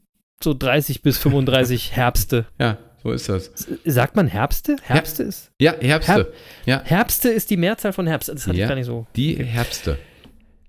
so 0.44 0.54
30 0.54 1.02
bis 1.02 1.18
35 1.18 1.96
Herbste. 1.96 2.46
Ja, 2.60 2.78
so 3.04 3.12
ist 3.12 3.30
das. 3.30 3.52
Sagt 3.86 4.16
man 4.16 4.28
Herbste? 4.28 4.76
Herbste 4.82 5.24
ist 5.24 5.52
Ja, 5.60 5.74
Herbste. 5.80 6.12
Herb- 6.14 6.34
ja, 6.66 6.82
Herbste 6.84 7.30
ist 7.30 7.50
die 7.50 7.58
Mehrzahl 7.58 7.94
von 7.94 8.08
Herbst. 8.08 8.30
Das 8.30 8.48
hatte 8.48 8.58
Ja. 8.58 8.66
ich 8.66 8.70
gar 8.70 8.76
nicht 8.76 8.86
so. 8.86 9.06
die 9.16 9.36
Herbste. 9.44 9.98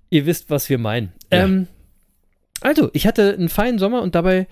Ihr 0.09 0.25
wisst, 0.25 0.49
was 0.49 0.69
wir 0.69 0.77
meinen. 0.77 1.13
Ja. 1.31 1.43
Ähm, 1.45 1.67
also, 2.61 2.89
ich 2.93 3.05
hatte 3.07 3.33
einen 3.33 3.49
feinen 3.49 3.79
Sommer 3.79 4.01
und 4.01 4.15
dabei 4.15 4.47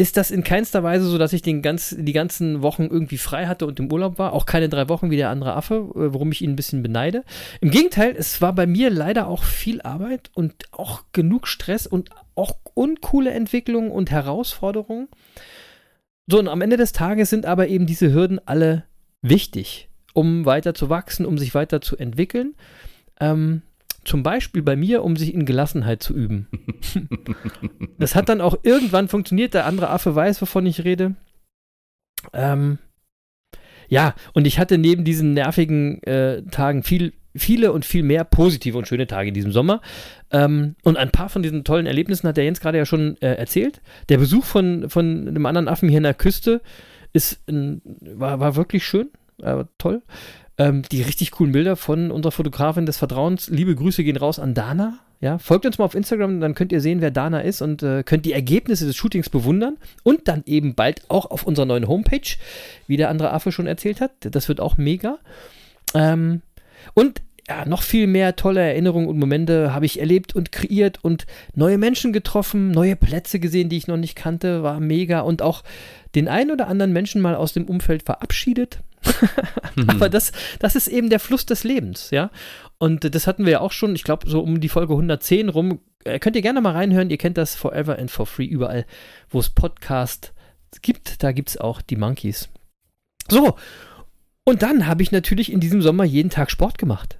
ist 0.00 0.16
das 0.16 0.30
in 0.30 0.44
keinster 0.44 0.84
Weise 0.84 1.06
so, 1.06 1.18
dass 1.18 1.32
ich 1.32 1.42
den 1.42 1.60
ganz, 1.60 1.92
die 1.98 2.12
ganzen 2.12 2.62
Wochen 2.62 2.84
irgendwie 2.84 3.18
frei 3.18 3.46
hatte 3.46 3.66
und 3.66 3.80
im 3.80 3.90
Urlaub 3.90 4.16
war. 4.18 4.32
Auch 4.32 4.46
keine 4.46 4.68
drei 4.68 4.88
Wochen 4.88 5.10
wie 5.10 5.16
der 5.16 5.28
andere 5.28 5.54
Affe, 5.54 5.74
äh, 5.74 6.12
worum 6.14 6.30
ich 6.30 6.40
ihn 6.40 6.50
ein 6.50 6.56
bisschen 6.56 6.84
beneide. 6.84 7.24
Im 7.60 7.70
Gegenteil, 7.72 8.14
es 8.16 8.40
war 8.40 8.52
bei 8.52 8.66
mir 8.68 8.90
leider 8.90 9.26
auch 9.26 9.42
viel 9.42 9.82
Arbeit 9.82 10.30
und 10.34 10.54
auch 10.70 11.02
genug 11.12 11.48
Stress 11.48 11.86
und 11.88 12.10
auch 12.36 12.54
uncoole 12.74 13.30
Entwicklungen 13.32 13.90
und 13.90 14.12
Herausforderungen. 14.12 15.08
So, 16.30 16.38
und 16.38 16.48
am 16.48 16.60
Ende 16.60 16.76
des 16.76 16.92
Tages 16.92 17.30
sind 17.30 17.46
aber 17.46 17.68
eben 17.68 17.86
diese 17.86 18.12
Hürden 18.12 18.38
alle 18.44 18.84
wichtig, 19.22 19.88
um 20.12 20.44
weiter 20.44 20.74
zu 20.74 20.90
wachsen, 20.90 21.24
um 21.24 21.38
sich 21.38 21.54
weiter 21.54 21.80
zu 21.80 21.96
entwickeln. 21.96 22.54
Ähm, 23.18 23.62
zum 24.04 24.22
Beispiel 24.22 24.62
bei 24.62 24.76
mir, 24.76 25.04
um 25.04 25.16
sich 25.16 25.32
in 25.32 25.46
Gelassenheit 25.46 26.02
zu 26.02 26.14
üben. 26.14 26.48
das 27.98 28.14
hat 28.14 28.28
dann 28.28 28.42
auch 28.42 28.58
irgendwann 28.62 29.08
funktioniert. 29.08 29.54
Der 29.54 29.66
andere 29.66 29.88
Affe 29.88 30.14
weiß, 30.14 30.40
wovon 30.42 30.66
ich 30.66 30.84
rede. 30.84 31.16
Ähm, 32.34 32.78
ja, 33.88 34.14
und 34.34 34.46
ich 34.46 34.58
hatte 34.58 34.76
neben 34.76 35.04
diesen 35.04 35.32
nervigen 35.32 36.02
äh, 36.02 36.42
Tagen 36.44 36.82
viel, 36.82 37.14
viele 37.34 37.72
und 37.72 37.84
viel 37.84 38.02
mehr 38.02 38.24
positive 38.24 38.76
und 38.78 38.88
schöne 38.88 39.06
Tage 39.06 39.28
in 39.28 39.34
diesem 39.34 39.52
Sommer. 39.52 39.80
Ähm, 40.30 40.74
und 40.82 40.96
ein 40.96 41.10
paar 41.10 41.28
von 41.28 41.42
diesen 41.42 41.64
tollen 41.64 41.86
Erlebnissen 41.86 42.28
hat 42.28 42.36
der 42.36 42.44
Jens 42.44 42.60
gerade 42.60 42.78
ja 42.78 42.86
schon 42.86 43.16
äh, 43.20 43.34
erzählt. 43.34 43.80
Der 44.08 44.18
Besuch 44.18 44.44
von, 44.44 44.90
von 44.90 45.28
einem 45.28 45.46
anderen 45.46 45.68
Affen 45.68 45.88
hier 45.88 45.98
in 45.98 46.04
der 46.04 46.14
Küste 46.14 46.60
ist 47.12 47.40
ein, 47.48 47.82
war, 48.00 48.40
war 48.40 48.56
wirklich 48.56 48.84
schön, 48.84 49.10
äh, 49.42 49.64
toll. 49.78 50.02
Ähm, 50.56 50.82
die 50.90 51.02
richtig 51.02 51.30
coolen 51.30 51.52
Bilder 51.52 51.76
von 51.76 52.10
unserer 52.10 52.32
Fotografin 52.32 52.86
des 52.86 52.96
Vertrauens. 52.96 53.48
Liebe 53.48 53.74
Grüße 53.74 54.02
gehen 54.02 54.16
raus 54.16 54.38
an 54.38 54.54
Dana. 54.54 54.98
Ja, 55.20 55.38
folgt 55.38 55.66
uns 55.66 55.78
mal 55.78 55.84
auf 55.84 55.96
Instagram, 55.96 56.40
dann 56.40 56.54
könnt 56.54 56.70
ihr 56.70 56.80
sehen, 56.80 57.00
wer 57.00 57.10
Dana 57.10 57.40
ist 57.40 57.60
und 57.60 57.82
äh, 57.82 58.04
könnt 58.04 58.24
die 58.24 58.32
Ergebnisse 58.32 58.86
des 58.86 58.94
Shootings 58.94 59.28
bewundern 59.30 59.76
und 60.04 60.28
dann 60.28 60.44
eben 60.46 60.76
bald 60.76 61.02
auch 61.08 61.26
auf 61.32 61.42
unserer 61.42 61.66
neuen 61.66 61.88
Homepage, 61.88 62.36
wie 62.86 62.96
der 62.96 63.08
andere 63.08 63.32
Affe 63.32 63.50
schon 63.50 63.66
erzählt 63.66 64.00
hat. 64.00 64.12
Das 64.20 64.48
wird 64.48 64.60
auch 64.60 64.76
mega. 64.76 65.18
Ähm, 65.94 66.42
und 66.94 67.22
ja, 67.48 67.64
noch 67.64 67.82
viel 67.82 68.06
mehr 68.06 68.36
tolle 68.36 68.60
Erinnerungen 68.60 69.08
und 69.08 69.18
Momente 69.18 69.72
habe 69.72 69.86
ich 69.86 70.00
erlebt 70.00 70.34
und 70.34 70.52
kreiert 70.52 70.98
und 71.02 71.26
neue 71.54 71.78
Menschen 71.78 72.12
getroffen, 72.12 72.70
neue 72.70 72.94
Plätze 72.94 73.40
gesehen, 73.40 73.70
die 73.70 73.78
ich 73.78 73.86
noch 73.86 73.96
nicht 73.96 74.16
kannte, 74.16 74.62
war 74.62 74.80
mega 74.80 75.20
und 75.20 75.40
auch 75.40 75.64
den 76.14 76.28
einen 76.28 76.50
oder 76.50 76.68
anderen 76.68 76.92
Menschen 76.92 77.22
mal 77.22 77.34
aus 77.34 77.54
dem 77.54 77.64
Umfeld 77.64 78.02
verabschiedet. 78.02 78.80
Aber 79.86 80.10
das, 80.10 80.32
das 80.58 80.76
ist 80.76 80.88
eben 80.88 81.08
der 81.08 81.20
Fluss 81.20 81.46
des 81.46 81.64
Lebens, 81.64 82.10
ja. 82.10 82.30
Und 82.78 83.14
das 83.14 83.26
hatten 83.26 83.44
wir 83.44 83.52
ja 83.52 83.60
auch 83.60 83.72
schon, 83.72 83.94
ich 83.94 84.04
glaube, 84.04 84.28
so 84.28 84.40
um 84.40 84.60
die 84.60 84.68
Folge 84.68 84.92
110 84.92 85.48
rum. 85.48 85.80
Äh, 86.04 86.18
könnt 86.18 86.36
ihr 86.36 86.42
gerne 86.42 86.60
mal 86.60 86.72
reinhören. 86.72 87.10
Ihr 87.10 87.18
kennt 87.18 87.38
das 87.38 87.54
Forever 87.54 87.98
and 87.98 88.10
for 88.10 88.26
Free 88.26 88.44
überall, 88.44 88.84
wo 89.30 89.40
es 89.40 89.50
Podcast 89.50 90.32
gibt. 90.82 91.22
Da 91.22 91.32
gibt 91.32 91.50
es 91.50 91.56
auch 91.56 91.80
die 91.80 91.96
Monkeys. 91.96 92.48
So. 93.28 93.56
Und 94.48 94.62
dann 94.62 94.86
habe 94.86 95.02
ich 95.02 95.12
natürlich 95.12 95.52
in 95.52 95.60
diesem 95.60 95.82
Sommer 95.82 96.04
jeden 96.04 96.30
Tag 96.30 96.50
Sport 96.50 96.78
gemacht. 96.78 97.18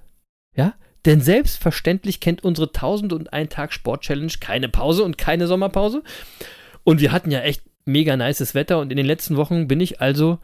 Ja. 0.55 0.73
Denn 1.05 1.21
selbstverständlich 1.21 2.21
kennt 2.21 2.43
unsere 2.43 2.69
1001 2.69 3.53
Tag 3.53 3.71
Sport 3.71 4.01
Challenge 4.01 4.33
keine 4.41 4.67
Pause 4.67 5.03
und 5.03 5.19
keine 5.19 5.45
Sommerpause. 5.45 6.01
Und 6.83 7.01
wir 7.01 7.11
hatten 7.11 7.29
ja 7.29 7.41
echt 7.41 7.61
mega 7.85 8.17
nices 8.17 8.55
Wetter 8.55 8.79
und 8.79 8.89
in 8.89 8.97
den 8.97 9.05
letzten 9.05 9.37
Wochen 9.37 9.67
bin 9.67 9.79
ich 9.79 10.01
also 10.01 10.39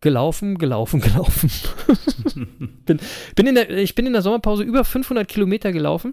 gelaufen, 0.00 0.58
gelaufen, 0.58 1.00
gelaufen. 1.00 1.48
bin, 2.84 2.98
bin 3.36 3.46
in 3.46 3.54
der, 3.54 3.70
ich 3.70 3.94
bin 3.94 4.06
in 4.06 4.12
der 4.12 4.22
Sommerpause 4.22 4.64
über 4.64 4.82
500 4.82 5.28
Kilometer 5.28 5.70
gelaufen. 5.70 6.12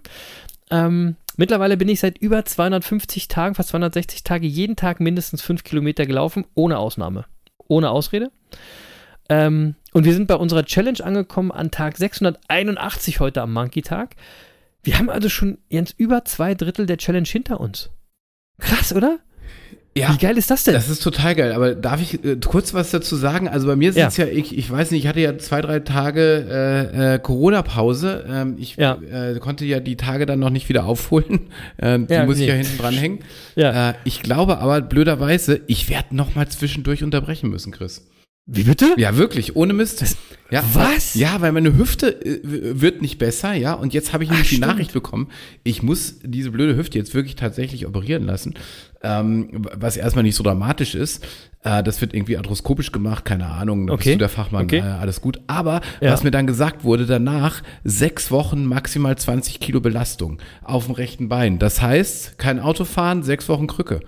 Ähm, 0.69 1.15
mittlerweile 1.37 1.75
bin 1.75 1.89
ich 1.89 2.01
seit 2.01 2.19
über 2.19 2.45
250 2.45 3.29
Tagen, 3.29 3.55
fast 3.55 3.69
260 3.69 4.23
Tage, 4.23 4.45
jeden 4.45 4.75
Tag 4.75 4.99
mindestens 4.99 5.41
5 5.41 5.63
Kilometer 5.63 6.05
gelaufen, 6.05 6.45
ohne 6.53 6.77
Ausnahme. 6.77 7.25
Ohne 7.67 7.89
Ausrede. 7.89 8.29
Ähm, 9.29 9.75
und 9.93 10.05
wir 10.05 10.13
sind 10.13 10.27
bei 10.27 10.35
unserer 10.35 10.65
Challenge 10.65 11.03
angekommen 11.03 11.51
an 11.51 11.71
Tag 11.71 11.97
681 11.97 13.19
heute 13.19 13.41
am 13.41 13.53
Monkey-Tag. 13.53 14.15
Wir 14.83 14.97
haben 14.99 15.09
also 15.09 15.29
schon 15.29 15.59
jetzt 15.69 15.95
über 15.97 16.25
zwei 16.25 16.55
Drittel 16.55 16.85
der 16.85 16.97
Challenge 16.97 17.27
hinter 17.27 17.59
uns. 17.59 17.89
Krass, 18.59 18.93
oder? 18.93 19.19
Ja, 19.95 20.11
Wie 20.11 20.17
geil 20.17 20.39
ist 20.39 20.49
das 20.49 20.63
denn? 20.63 20.73
Das 20.73 20.89
ist 20.89 21.03
total 21.03 21.35
geil. 21.35 21.51
Aber 21.53 21.75
darf 21.75 22.01
ich 22.01 22.25
äh, 22.25 22.35
kurz 22.37 22.73
was 22.73 22.89
dazu 22.89 23.15
sagen? 23.15 23.47
Also 23.47 23.67
bei 23.67 23.75
mir 23.75 23.93
sind 23.93 24.07
es 24.07 24.17
ja. 24.17 24.25
ich, 24.25 24.57
ich 24.57 24.69
weiß 24.69 24.89
nicht, 24.89 25.03
ich 25.03 25.07
hatte 25.07 25.19
ja 25.19 25.37
zwei, 25.37 25.61
drei 25.61 25.81
Tage 25.81 26.47
äh, 26.91 27.13
äh, 27.15 27.19
Corona-Pause. 27.19 28.25
Ähm, 28.27 28.55
ich 28.57 28.75
Ja. 28.75 28.95
äh, 28.95 29.37
konnte 29.39 29.65
ja 29.65 29.79
die 29.79 29.95
Tage 29.95 30.25
dann 30.25 30.39
noch 30.39 30.49
nicht 30.49 30.67
wieder 30.67 30.85
aufholen. 30.85 31.41
Ähm, 31.79 32.07
die 32.07 32.13
Ja, 32.15 32.25
muss 32.25 32.37
ich 32.37 32.41
nee. 32.41 32.47
ja 32.49 32.53
hinten 32.55 32.77
dranhängen. 32.79 33.19
Ja. 33.55 33.91
Äh, 33.91 33.93
ich 34.03 34.23
glaube 34.23 34.57
aber 34.57 34.81
blöderweise, 34.81 35.61
ich 35.67 35.89
werde 35.89 36.15
noch 36.15 36.33
mal 36.33 36.47
zwischendurch 36.47 37.03
unterbrechen 37.03 37.51
müssen, 37.51 37.71
Chris. 37.71 38.03
Wie 38.45 38.63
bitte? 38.63 38.93
Ja, 38.97 39.15
wirklich, 39.15 39.55
ohne 39.55 39.71
Mist. 39.71 40.17
ja, 40.51 40.61
was? 40.73 41.13
Ja, 41.13 41.39
weil 41.39 41.53
meine 41.53 41.77
Hüfte 41.77 42.07
äh, 42.25 42.39
wird 42.43 43.01
nicht 43.01 43.17
besser, 43.17 43.53
ja. 43.53 43.71
Und 43.73 43.93
jetzt 43.93 44.11
habe 44.11 44.25
ich 44.25 44.29
nämlich 44.29 44.49
die 44.49 44.55
stimmt. 44.57 44.67
Nachricht 44.69 44.91
bekommen, 44.91 45.29
ich 45.63 45.81
muss 45.81 46.19
diese 46.23 46.51
blöde 46.51 46.75
Hüfte 46.75 46.97
jetzt 46.97 47.13
wirklich 47.15 47.35
tatsächlich 47.35 47.87
operieren 47.87 48.25
lassen. 48.25 48.55
Ähm, 49.01 49.65
was 49.77 49.95
erstmal 49.95 50.23
nicht 50.23 50.35
so 50.35 50.43
dramatisch 50.43 50.93
ist. 50.93 51.25
Äh, 51.63 51.83
das 51.83 52.01
wird 52.01 52.13
irgendwie 52.13 52.35
arthroskopisch 52.35 52.91
gemacht, 52.91 53.23
keine 53.23 53.47
Ahnung. 53.47 53.87
Da 53.87 53.93
Okay. 53.93 54.03
bist 54.03 54.15
du 54.15 54.19
der 54.19 54.29
Fachmann, 54.29 54.65
Okay. 54.65 54.79
äh, 54.79 54.81
alles 54.81 55.21
gut. 55.21 55.39
Aber 55.47 55.79
Ja. 56.01 56.11
was 56.11 56.23
mir 56.23 56.31
dann 56.31 56.45
gesagt 56.45 56.83
wurde, 56.83 57.05
danach 57.05 57.61
sechs 57.85 58.29
Wochen 58.29 58.65
maximal 58.65 59.17
20 59.17 59.61
Kilo 59.61 59.79
Belastung 59.79 60.39
auf 60.63 60.85
dem 60.87 60.95
rechten 60.95 61.29
Bein. 61.29 61.59
Das 61.59 61.81
heißt, 61.81 62.37
kein 62.37 62.59
Autofahren, 62.59 63.23
sechs 63.23 63.47
Wochen 63.47 63.67
Krücke. 63.67 64.01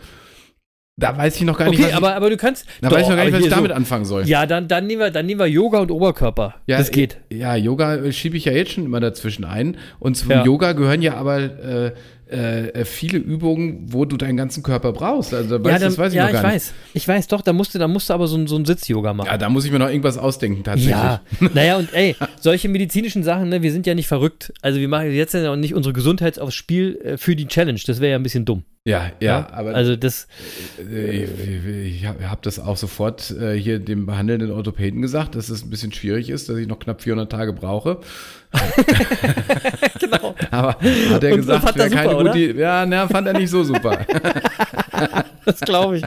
Da 0.98 1.18
weiß 1.18 1.36
ich 1.36 1.42
noch 1.42 1.58
gar 1.58 1.70
nicht, 1.70 1.78
Okay, 1.80 1.90
was 1.90 1.98
aber, 1.98 2.16
aber 2.16 2.30
du 2.30 2.38
kannst. 2.38 2.66
ich, 2.68 2.80
da 2.82 2.90
weiß 2.90 3.02
ich 3.04 3.10
noch 3.10 3.16
gar 3.18 3.26
nicht, 3.26 3.34
was 3.34 3.42
ich 3.44 3.50
damit 3.50 3.72
so, 3.72 3.76
anfangen 3.76 4.06
soll. 4.06 4.26
Ja, 4.28 4.46
dann, 4.46 4.70
dann, 4.70 4.88
nehmen 4.88 5.02
wir, 5.02 5.12
dann 5.12 5.26
nehmen 5.26 5.40
wir 5.42 5.48
Yoga 5.48 5.80
und 5.80 5.92
Oberkörper. 5.92 6.56
das 6.68 6.90
geht. 6.90 7.18
Ja, 7.30 7.54
Yoga 7.58 7.96
äh, 7.98 8.14
schiebe 8.14 8.38
ich 8.38 8.46
ja 8.46 8.54
jetzt 8.54 8.72
schon 8.72 8.86
immer 8.86 9.02
dazwischen 9.02 9.44
ein. 9.44 9.76
Und 10.00 10.16
zum 10.16 10.32
Ja. 10.32 10.46
Yoga 10.46 10.72
gehören 10.72 11.02
ja 11.02 11.16
aber 11.16 11.40
äh, 11.42 11.92
äh, 12.30 12.86
viele 12.86 13.18
Übungen, 13.18 13.92
wo 13.92 14.06
du 14.06 14.16
deinen 14.16 14.38
ganzen 14.38 14.64
Körper 14.64 14.94
brauchst. 14.94 15.34
Also, 15.34 15.56
weißt, 15.62 15.66
ja, 15.66 15.74
du, 15.74 15.80
dann, 15.80 15.82
das 15.82 15.98
weiß 15.98 16.14
ich 16.14 16.18
ja 16.18 16.24
noch 16.24 16.30
ich 16.30 16.34
gar 16.34 16.44
nicht. 16.44 16.54
weiß. 16.54 16.74
Ich 16.94 17.08
weiß, 17.10 17.28
doch, 17.28 17.42
da 17.42 17.52
musst 17.52 17.76
du, 17.76 17.80
da 17.80 17.90
musst 17.90 18.10
du 18.10 18.14
aber 18.14 18.28
so, 18.28 18.38
ein- 18.38 18.48
so 18.48 18.56
ein 18.56 18.64
Sitz-Yoga 18.64 19.14
machen. 19.14 19.28
Ja, 19.28 19.38
da 19.38 19.50
muss 19.50 19.66
ich 19.66 19.72
mir 19.72 19.80
noch 19.80 19.90
irgendwas 19.90 20.18
ausdenken, 20.18 20.64
tatsächlich. 20.64 20.92
Ja, 20.96 21.20
naja, 21.54 21.76
und 21.76 21.94
ey, 21.94 22.16
solche 22.40 22.70
medizinischen 22.70 23.22
Sachen, 23.24 23.50
ne, 23.50 23.62
wir 23.62 23.74
sind 23.74 23.86
ja 23.86 23.96
nicht 23.96 24.08
verrückt. 24.08 24.54
Also 24.62 24.80
wir 24.80 24.88
machen 24.88 25.12
jetzt 25.12 25.34
ja 25.34 25.52
auch 25.52 25.58
nicht 25.58 25.76
unsere 25.76 25.92
Gesundheit 25.92 26.40
aufs 26.40 26.56
Spiel 26.56 26.98
äh, 27.04 27.18
für 27.18 27.36
die 27.36 27.48
Challenge. 27.48 27.82
Das 27.86 28.00
wäre 28.00 28.12
ja 28.12 28.18
ein 28.18 28.24
bisschen 28.24 28.46
dumm. 28.46 28.64
Ja, 28.88 29.10
ja, 29.20 29.48
aber 29.52 29.74
Also 29.74 29.96
das, 29.96 30.28
äh, 30.80 31.24
ich, 31.24 31.96
ich 32.02 32.06
habe 32.06 32.30
hab 32.30 32.44
das 32.44 32.60
auch 32.60 32.78
sofort 32.78 33.32
äh, 33.32 33.54
hier 33.60 33.80
dem 33.80 34.06
behandelnden 34.06 34.52
Orthopäden 34.52 35.02
gesagt, 35.02 35.34
dass 35.34 35.50
es 35.50 35.64
ein 35.64 35.72
bisschen 35.72 35.92
schwierig 35.92 36.30
ist, 36.30 36.50
dass 36.50 36.58
ich 36.58 36.68
noch 36.68 36.78
knapp 36.78 37.02
400 37.02 37.32
Tage 37.32 37.52
brauche. 37.52 37.98
genau. 40.00 40.36
Aber 40.52 40.76
hat 41.10 41.24
er 41.24 41.32
Und- 41.32 41.38
gesagt, 41.38 41.66
er 41.66 41.76
wäre 41.76 41.90
keine 41.90 42.10
super, 42.12 42.24
gute 42.26 42.38
Idee. 42.40 42.60
Ja, 42.62 42.86
na, 42.86 43.08
fand 43.08 43.26
er 43.28 43.34
nicht 43.34 43.50
so 43.50 43.64
super. 43.64 44.06
Das 45.46 45.60
glaube 45.60 45.98
ich. 46.00 46.04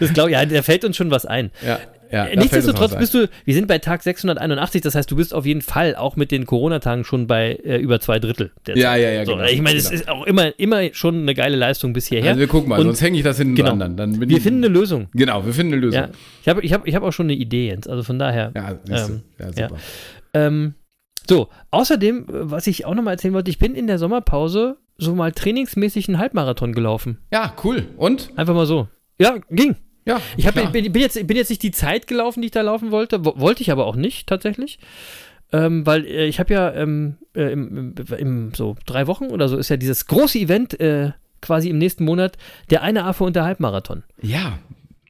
Das 0.00 0.12
glaube 0.12 0.30
ich. 0.30 0.34
Ja, 0.36 0.44
da 0.44 0.62
fällt 0.62 0.84
uns 0.84 0.96
schon 0.96 1.12
was 1.12 1.24
ein. 1.24 1.52
ja, 1.64 1.78
ja, 2.10 2.26
Nichtsdestotrotz 2.34 2.96
bist 2.96 3.14
du, 3.14 3.28
wir 3.44 3.54
sind 3.54 3.68
bei 3.68 3.78
Tag 3.78 4.02
681, 4.02 4.80
das 4.82 4.94
heißt, 4.94 5.10
du 5.10 5.16
bist 5.16 5.32
auf 5.34 5.46
jeden 5.46 5.62
Fall 5.62 5.94
auch 5.96 6.16
mit 6.16 6.30
den 6.30 6.44
Corona-Tagen 6.46 7.04
schon 7.04 7.26
bei 7.26 7.52
äh, 7.64 7.78
über 7.78 8.00
zwei 8.00 8.18
Drittel. 8.18 8.50
Der 8.66 8.76
Ja, 8.76 8.90
Zeit. 8.92 9.02
ja, 9.02 9.10
ja, 9.10 9.24
So, 9.24 9.32
genau, 9.36 9.44
ich 9.46 9.62
meine, 9.62 9.78
es 9.78 9.90
genau. 9.90 10.00
ist 10.02 10.08
auch 10.08 10.26
immer, 10.26 10.58
immer 10.58 10.92
schon 10.92 11.22
eine 11.22 11.34
geile 11.34 11.56
Leistung 11.56 11.92
bis 11.92 12.06
hierher. 12.06 12.30
Also 12.30 12.40
wir 12.40 12.48
gucken 12.48 12.68
mal, 12.68 12.78
Und- 12.78 12.86
sonst 12.86 13.02
hänge 13.02 13.16
ich 13.18 13.24
das 13.24 13.38
hinten 13.38 13.54
genau. 13.54 13.76
dran. 13.76 13.96
Dann, 13.96 14.28
Wir 14.28 14.40
finden 14.40 14.64
eine 14.64 14.72
Lösung. 14.72 15.08
Genau, 15.14 15.44
wir 15.46 15.52
finden 15.52 15.72
eine 15.74 15.82
Lösung. 15.82 16.00
Ja, 16.02 16.08
ich 16.42 16.48
habe 16.48 16.62
ich 16.62 16.72
hab, 16.72 16.86
ich 16.86 16.94
hab 16.94 17.02
auch 17.02 17.12
schon 17.12 17.26
eine 17.26 17.34
Idee, 17.34 17.68
Jens. 17.68 17.86
Also 17.86 18.02
von 18.02 18.18
daher. 18.18 18.52
Ja. 18.56 18.70
Ähm, 18.70 19.22
ja, 19.38 19.46
ja. 19.56 19.68
super. 19.68 19.80
Ähm, 20.34 20.74
so, 21.28 21.48
außerdem, 21.70 22.24
was 22.28 22.66
ich 22.66 22.86
auch 22.86 22.94
nochmal 22.94 23.14
erzählen 23.14 23.34
wollte, 23.34 23.50
ich 23.50 23.58
bin 23.58 23.74
in 23.74 23.86
der 23.86 23.98
Sommerpause 23.98 24.78
so 24.98 25.14
mal 25.14 25.32
trainingsmäßig 25.32 26.08
einen 26.08 26.18
Halbmarathon 26.18 26.72
gelaufen. 26.72 27.18
Ja, 27.32 27.54
cool. 27.64 27.84
Und? 27.96 28.30
Einfach 28.36 28.54
mal 28.54 28.66
so. 28.66 28.88
Ja, 29.20 29.36
ging. 29.50 29.76
Ja, 30.06 30.20
Ich 30.36 30.46
hab, 30.46 30.54
klar. 30.54 30.72
bin, 30.72 30.90
bin, 30.92 31.02
jetzt, 31.02 31.26
bin 31.26 31.36
jetzt 31.36 31.50
nicht 31.50 31.62
die 31.62 31.70
Zeit 31.70 32.06
gelaufen, 32.06 32.40
die 32.40 32.46
ich 32.46 32.52
da 32.52 32.62
laufen 32.62 32.90
wollte. 32.90 33.24
Wo, 33.24 33.38
wollte 33.38 33.62
ich 33.62 33.70
aber 33.70 33.86
auch 33.86 33.96
nicht, 33.96 34.26
tatsächlich. 34.26 34.78
Ähm, 35.52 35.84
weil 35.84 36.06
äh, 36.06 36.26
ich 36.26 36.38
habe 36.40 36.52
ja 36.54 36.72
ähm, 36.72 37.16
äh, 37.34 37.52
im, 37.52 37.94
im, 37.96 38.14
im 38.16 38.54
so 38.54 38.76
drei 38.86 39.06
Wochen 39.06 39.26
oder 39.26 39.48
so 39.48 39.56
ist 39.56 39.68
ja 39.68 39.76
dieses 39.76 40.06
große 40.06 40.38
Event 40.38 40.78
äh, 40.80 41.10
quasi 41.42 41.68
im 41.70 41.78
nächsten 41.78 42.04
Monat, 42.04 42.36
der 42.70 42.82
eine 42.82 43.04
Affe 43.04 43.24
und 43.24 43.34
der 43.34 43.44
Halbmarathon. 43.44 44.04
Ja. 44.22 44.58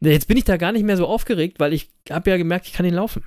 Jetzt 0.01 0.29
bin 0.29 0.39
ich 0.39 0.45
da 0.45 0.57
gar 0.57 0.73
nicht 0.73 0.85
mehr 0.85 0.97
so 0.97 1.07
aufgeregt, 1.07 1.61
weil 1.61 1.73
ich 1.75 1.91
habe 2.11 2.31
ja 2.31 2.37
gemerkt, 2.39 2.67
ich 2.67 2.73
kann 2.73 2.87
ihn 2.87 2.95
laufen. 2.95 3.23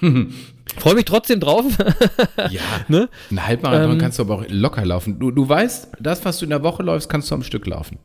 Freue 0.78 0.94
mich 0.94 1.04
trotzdem 1.06 1.40
drauf. 1.40 1.64
ja. 2.50 2.60
Ne? 2.88 3.08
Ein 3.30 3.46
Halbmarathon 3.46 3.92
Ähm, 3.92 3.98
kannst 3.98 4.18
du 4.18 4.22
aber 4.24 4.34
auch 4.34 4.44
locker 4.48 4.84
laufen. 4.84 5.18
Du, 5.18 5.30
du 5.30 5.48
weißt, 5.48 5.92
das, 6.00 6.24
was 6.24 6.38
du 6.38 6.44
in 6.44 6.50
der 6.50 6.62
Woche 6.62 6.82
läufst, 6.82 7.08
kannst 7.08 7.30
du 7.30 7.34
am 7.34 7.42
Stück 7.42 7.66
laufen. 7.66 7.98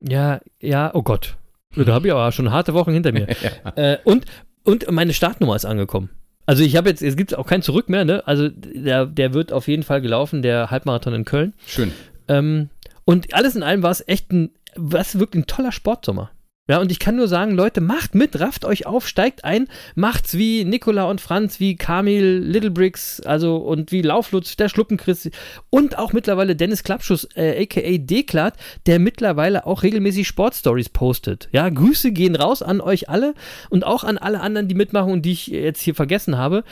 Ja, 0.00 0.40
ja, 0.60 0.90
oh 0.94 1.02
Gott. 1.02 1.36
Da 1.74 1.92
habe 1.92 2.06
ich 2.06 2.12
aber 2.12 2.32
schon 2.32 2.50
harte 2.50 2.74
Wochen 2.74 2.92
hinter 2.92 3.12
mir. 3.12 3.28
äh, 3.76 3.98
und, 4.04 4.24
und 4.64 4.90
meine 4.90 5.12
Startnummer 5.12 5.56
ist 5.56 5.64
angekommen. 5.64 6.10
Also 6.46 6.62
ich 6.62 6.76
habe 6.76 6.88
jetzt, 6.88 7.02
es 7.02 7.16
gibt 7.16 7.36
auch 7.36 7.46
kein 7.46 7.62
Zurück 7.62 7.88
mehr, 7.88 8.04
ne? 8.04 8.26
Also 8.26 8.48
der, 8.48 9.06
der 9.06 9.34
wird 9.34 9.52
auf 9.52 9.68
jeden 9.68 9.82
Fall 9.82 10.00
gelaufen, 10.00 10.42
der 10.42 10.70
Halbmarathon 10.70 11.12
in 11.12 11.24
Köln. 11.24 11.54
Schön. 11.66 11.92
Ähm, 12.28 12.70
und 13.04 13.34
alles 13.34 13.56
in 13.56 13.62
allem 13.62 13.82
war 13.82 13.90
es 13.90 14.06
echt 14.06 14.32
ein, 14.32 14.50
was 14.76 15.18
wirklich 15.18 15.42
ein 15.42 15.46
toller 15.46 15.72
Sportsommer. 15.72 16.30
Ja, 16.68 16.80
und 16.80 16.90
ich 16.90 16.98
kann 16.98 17.14
nur 17.14 17.28
sagen, 17.28 17.52
Leute, 17.52 17.80
macht 17.80 18.16
mit, 18.16 18.40
rafft 18.40 18.64
euch 18.64 18.86
auf, 18.86 19.06
steigt 19.06 19.44
ein, 19.44 19.68
macht's 19.94 20.36
wie 20.36 20.64
Nicola 20.64 21.04
und 21.04 21.20
Franz, 21.20 21.60
wie 21.60 21.76
Kamil, 21.76 22.38
Little 22.38 22.72
Bricks, 22.72 23.20
also 23.20 23.58
und 23.58 23.92
wie 23.92 24.02
Lauflutz, 24.02 24.56
der 24.56 24.68
Schluppenchris 24.68 25.30
und 25.70 25.96
auch 25.96 26.12
mittlerweile 26.12 26.56
Dennis 26.56 26.82
Klappschuss, 26.82 27.28
äh, 27.36 27.62
aka 27.62 27.98
Deklat, 27.98 28.54
der 28.86 28.98
mittlerweile 28.98 29.64
auch 29.64 29.84
regelmäßig 29.84 30.26
Sportstories 30.26 30.88
postet. 30.88 31.48
Ja, 31.52 31.68
Grüße 31.68 32.10
gehen 32.10 32.34
raus 32.34 32.62
an 32.62 32.80
euch 32.80 33.08
alle 33.08 33.34
und 33.70 33.86
auch 33.86 34.02
an 34.02 34.18
alle 34.18 34.40
anderen, 34.40 34.66
die 34.66 34.74
mitmachen 34.74 35.12
und 35.12 35.22
die 35.22 35.32
ich 35.32 35.46
jetzt 35.46 35.80
hier 35.80 35.94
vergessen 35.94 36.36
habe. 36.36 36.64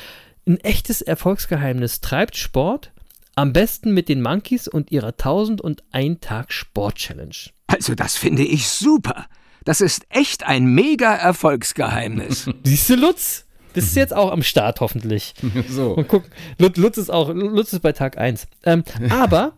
Ein 0.44 0.58
echtes 0.58 1.02
Erfolgsgeheimnis. 1.02 2.00
Treibt 2.00 2.36
Sport, 2.36 2.90
am 3.36 3.52
besten 3.52 3.94
mit 3.94 4.08
den 4.08 4.22
Monkeys 4.22 4.66
und 4.66 4.90
ihrer 4.90 5.12
1001 5.12 6.18
Tag 6.20 6.52
Sport 6.52 6.96
Challenge. 6.96 7.36
Also 7.68 7.94
das 7.94 8.16
finde 8.16 8.42
ich 8.42 8.68
super. 8.68 9.26
Das 9.64 9.80
ist 9.80 10.06
echt 10.10 10.44
ein 10.44 10.66
mega 10.66 11.14
Erfolgsgeheimnis. 11.14 12.50
Siehst 12.64 12.90
du, 12.90 12.96
Lutz? 12.96 13.46
Das 13.72 13.84
ist 13.84 13.96
jetzt 13.96 14.14
auch 14.14 14.30
am 14.30 14.42
Start, 14.42 14.80
hoffentlich. 14.80 15.34
So. 15.68 15.94
Und 15.94 16.06
guck, 16.06 16.24
Lutz, 16.58 16.76
Lutz 16.76 16.98
ist 16.98 17.10
auch, 17.10 17.30
Lutz 17.30 17.72
ist 17.72 17.80
bei 17.80 17.92
Tag 17.92 18.18
1. 18.18 18.46
Ähm, 18.64 18.84
aber, 19.10 19.54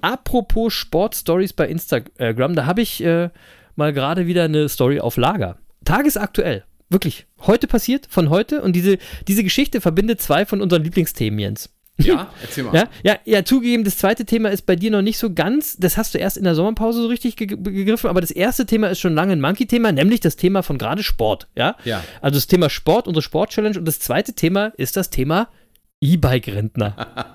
apropos 0.00 0.74
Sportstories 0.74 1.52
bei 1.52 1.68
Instagram, 1.68 2.56
da 2.56 2.66
habe 2.66 2.82
ich 2.82 3.02
äh, 3.04 3.30
mal 3.76 3.92
gerade 3.92 4.26
wieder 4.26 4.44
eine 4.44 4.68
Story 4.68 4.98
auf 4.98 5.16
Lager. 5.16 5.58
Tagesaktuell. 5.84 6.64
wirklich 6.88 7.26
heute 7.46 7.66
passiert, 7.68 8.08
von 8.10 8.30
heute. 8.30 8.62
Und 8.62 8.72
diese, 8.72 8.98
diese 9.28 9.44
Geschichte 9.44 9.80
verbindet 9.80 10.20
zwei 10.20 10.44
von 10.44 10.60
unseren 10.60 10.82
Lieblingsthemen, 10.82 11.38
Jens. 11.38 11.70
Ja, 11.98 12.32
erzähl 12.42 12.64
mal. 12.64 12.74
Ja, 12.74 12.88
ja, 13.02 13.18
ja, 13.24 13.44
zugegeben, 13.44 13.84
das 13.84 13.98
zweite 13.98 14.24
Thema 14.24 14.50
ist 14.50 14.66
bei 14.66 14.76
dir 14.76 14.90
noch 14.90 15.02
nicht 15.02 15.18
so 15.18 15.32
ganz, 15.32 15.76
das 15.76 15.96
hast 15.96 16.14
du 16.14 16.18
erst 16.18 16.36
in 16.36 16.44
der 16.44 16.54
Sommerpause 16.54 17.02
so 17.02 17.08
richtig 17.08 17.36
ge 17.36 17.46
gegriffen, 17.46 18.08
aber 18.08 18.20
das 18.20 18.30
erste 18.30 18.66
Thema 18.66 18.88
ist 18.88 19.00
schon 19.00 19.14
lange 19.14 19.32
ein 19.32 19.40
Monkey-Thema, 19.40 19.92
nämlich 19.92 20.20
das 20.20 20.36
Thema 20.36 20.62
von 20.62 20.78
gerade 20.78 21.02
Sport, 21.02 21.48
ja? 21.56 21.76
Ja. 21.84 22.04
Also 22.20 22.36
das 22.36 22.46
Thema 22.46 22.70
Sport, 22.70 23.08
unsere 23.08 23.22
Sport-Challenge 23.22 23.78
und 23.78 23.84
das 23.84 23.98
zweite 24.00 24.34
Thema 24.34 24.72
ist 24.76 24.96
das 24.96 25.10
Thema 25.10 25.48
E-Bike-Rentner. 26.00 26.94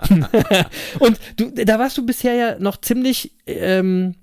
und 1.00 1.20
du, 1.36 1.52
da 1.52 1.80
warst 1.80 1.98
du 1.98 2.06
bisher 2.06 2.34
ja 2.34 2.60
noch 2.60 2.78
ziemlich, 2.78 3.34
ähm, 3.46 4.16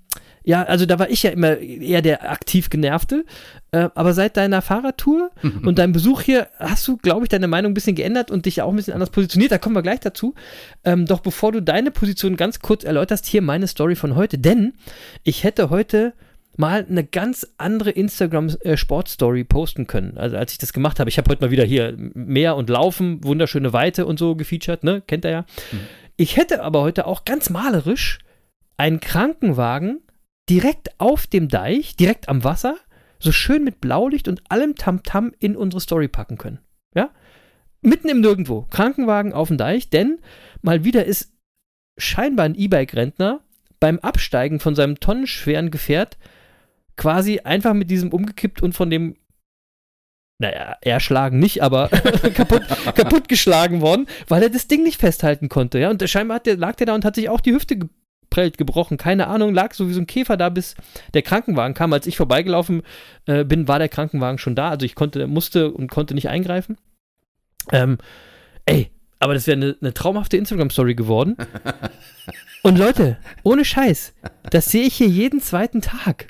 ja, 0.44 0.62
also 0.62 0.86
da 0.86 0.98
war 0.98 1.10
ich 1.10 1.22
ja 1.22 1.30
immer 1.30 1.58
eher 1.58 2.02
der 2.02 2.30
aktiv 2.30 2.70
genervte. 2.70 3.24
Äh, 3.72 3.88
aber 3.94 4.14
seit 4.14 4.36
deiner 4.36 4.62
Fahrradtour 4.62 5.30
und 5.64 5.78
deinem 5.78 5.92
Besuch 5.92 6.22
hier 6.22 6.48
hast 6.58 6.86
du, 6.88 6.96
glaube 6.96 7.24
ich, 7.24 7.28
deine 7.28 7.48
Meinung 7.48 7.72
ein 7.72 7.74
bisschen 7.74 7.96
geändert 7.96 8.30
und 8.30 8.46
dich 8.46 8.62
auch 8.62 8.70
ein 8.70 8.76
bisschen 8.76 8.94
anders 8.94 9.10
positioniert. 9.10 9.52
Da 9.52 9.58
kommen 9.58 9.74
wir 9.74 9.82
gleich 9.82 10.00
dazu. 10.00 10.34
Ähm, 10.84 11.06
doch 11.06 11.20
bevor 11.20 11.52
du 11.52 11.60
deine 11.60 11.90
Position 11.90 12.36
ganz 12.36 12.60
kurz 12.60 12.84
erläuterst, 12.84 13.26
hier 13.26 13.42
meine 13.42 13.66
Story 13.66 13.96
von 13.96 14.16
heute. 14.16 14.38
Denn 14.38 14.74
ich 15.22 15.44
hätte 15.44 15.70
heute 15.70 16.14
mal 16.56 16.86
eine 16.88 17.04
ganz 17.04 17.46
andere 17.58 17.90
Instagram-Sport-Story 17.90 19.44
posten 19.44 19.86
können, 19.86 20.18
also 20.18 20.36
als 20.36 20.52
ich 20.52 20.58
das 20.58 20.72
gemacht 20.72 21.00
habe. 21.00 21.08
Ich 21.08 21.16
habe 21.16 21.30
heute 21.30 21.42
mal 21.42 21.50
wieder 21.50 21.64
hier 21.64 21.94
Meer 21.96 22.56
und 22.56 22.68
Laufen, 22.68 23.24
wunderschöne 23.24 23.72
Weite 23.72 24.04
und 24.04 24.18
so 24.18 24.34
gefeatured, 24.34 24.84
ne? 24.84 25.02
Kennt 25.06 25.24
ihr 25.24 25.30
ja. 25.30 25.44
Ich 26.16 26.36
hätte 26.36 26.62
aber 26.62 26.82
heute 26.82 27.06
auch 27.06 27.24
ganz 27.24 27.50
malerisch 27.50 28.18
einen 28.76 29.00
Krankenwagen 29.00 30.00
direkt 30.50 31.00
auf 31.00 31.26
dem 31.28 31.48
Deich, 31.48 31.96
direkt 31.96 32.28
am 32.28 32.44
Wasser, 32.44 32.76
so 33.20 33.32
schön 33.32 33.62
mit 33.62 33.80
Blaulicht 33.80 34.26
und 34.26 34.42
allem 34.50 34.74
Tamtam 34.74 35.32
in 35.38 35.56
unsere 35.56 35.80
Story 35.80 36.08
packen 36.08 36.38
können. 36.38 36.58
Ja? 36.94 37.10
Mitten 37.82 38.08
im 38.08 38.20
Nirgendwo. 38.20 38.66
Krankenwagen 38.70 39.32
auf 39.32 39.48
dem 39.48 39.58
Deich, 39.58 39.90
denn 39.90 40.18
mal 40.60 40.84
wieder 40.84 41.04
ist 41.04 41.32
scheinbar 41.98 42.46
ein 42.46 42.56
E-Bike-Rentner 42.56 43.40
beim 43.78 44.00
Absteigen 44.00 44.58
von 44.58 44.74
seinem 44.74 44.98
tonnenschweren 45.00 45.70
Gefährt 45.70 46.18
quasi 46.96 47.40
einfach 47.40 47.72
mit 47.72 47.90
diesem 47.90 48.12
umgekippt 48.12 48.62
und 48.62 48.74
von 48.74 48.90
dem 48.90 49.16
naja, 50.38 50.76
erschlagen 50.80 51.38
nicht, 51.38 51.62
aber 51.62 51.88
kaputt, 52.34 52.62
kaputt 52.94 53.28
geschlagen 53.28 53.82
worden, 53.82 54.06
weil 54.26 54.42
er 54.42 54.48
das 54.48 54.66
Ding 54.68 54.82
nicht 54.82 54.98
festhalten 54.98 55.50
konnte, 55.50 55.78
ja. 55.78 55.90
Und 55.90 56.06
scheinbar 56.08 56.40
der, 56.40 56.56
lag 56.56 56.76
der 56.76 56.86
da 56.86 56.94
und 56.94 57.04
hat 57.04 57.14
sich 57.14 57.28
auch 57.28 57.40
die 57.40 57.52
Hüfte 57.52 57.78
geprellt, 58.30 58.58
gebrochen, 58.58 58.96
keine 58.96 59.26
Ahnung, 59.26 59.52
lag 59.52 59.74
so 59.74 59.88
wie 59.88 59.92
so 59.92 60.00
ein 60.00 60.06
Käfer 60.06 60.36
da, 60.36 60.48
bis 60.48 60.76
der 61.12 61.22
Krankenwagen 61.22 61.74
kam. 61.74 61.92
Als 61.92 62.06
ich 62.06 62.16
vorbeigelaufen 62.16 62.82
äh, 63.26 63.44
bin, 63.44 63.68
war 63.68 63.78
der 63.78 63.88
Krankenwagen 63.88 64.38
schon 64.38 64.54
da, 64.54 64.70
also 64.70 64.86
ich 64.86 64.94
konnte, 64.94 65.26
musste 65.26 65.70
und 65.72 65.90
konnte 65.90 66.14
nicht 66.14 66.28
eingreifen. 66.28 66.78
Ähm, 67.72 67.98
ey, 68.64 68.90
aber 69.18 69.34
das 69.34 69.46
wäre 69.46 69.56
eine, 69.56 69.76
eine 69.80 69.92
traumhafte 69.92 70.36
Instagram-Story 70.36 70.94
geworden. 70.94 71.36
Und 72.62 72.76
Leute, 72.76 73.16
ohne 73.42 73.64
Scheiß, 73.64 74.12
das 74.50 74.66
sehe 74.66 74.82
ich 74.82 74.94
hier 74.94 75.08
jeden 75.08 75.40
zweiten 75.40 75.80
Tag. 75.80 76.26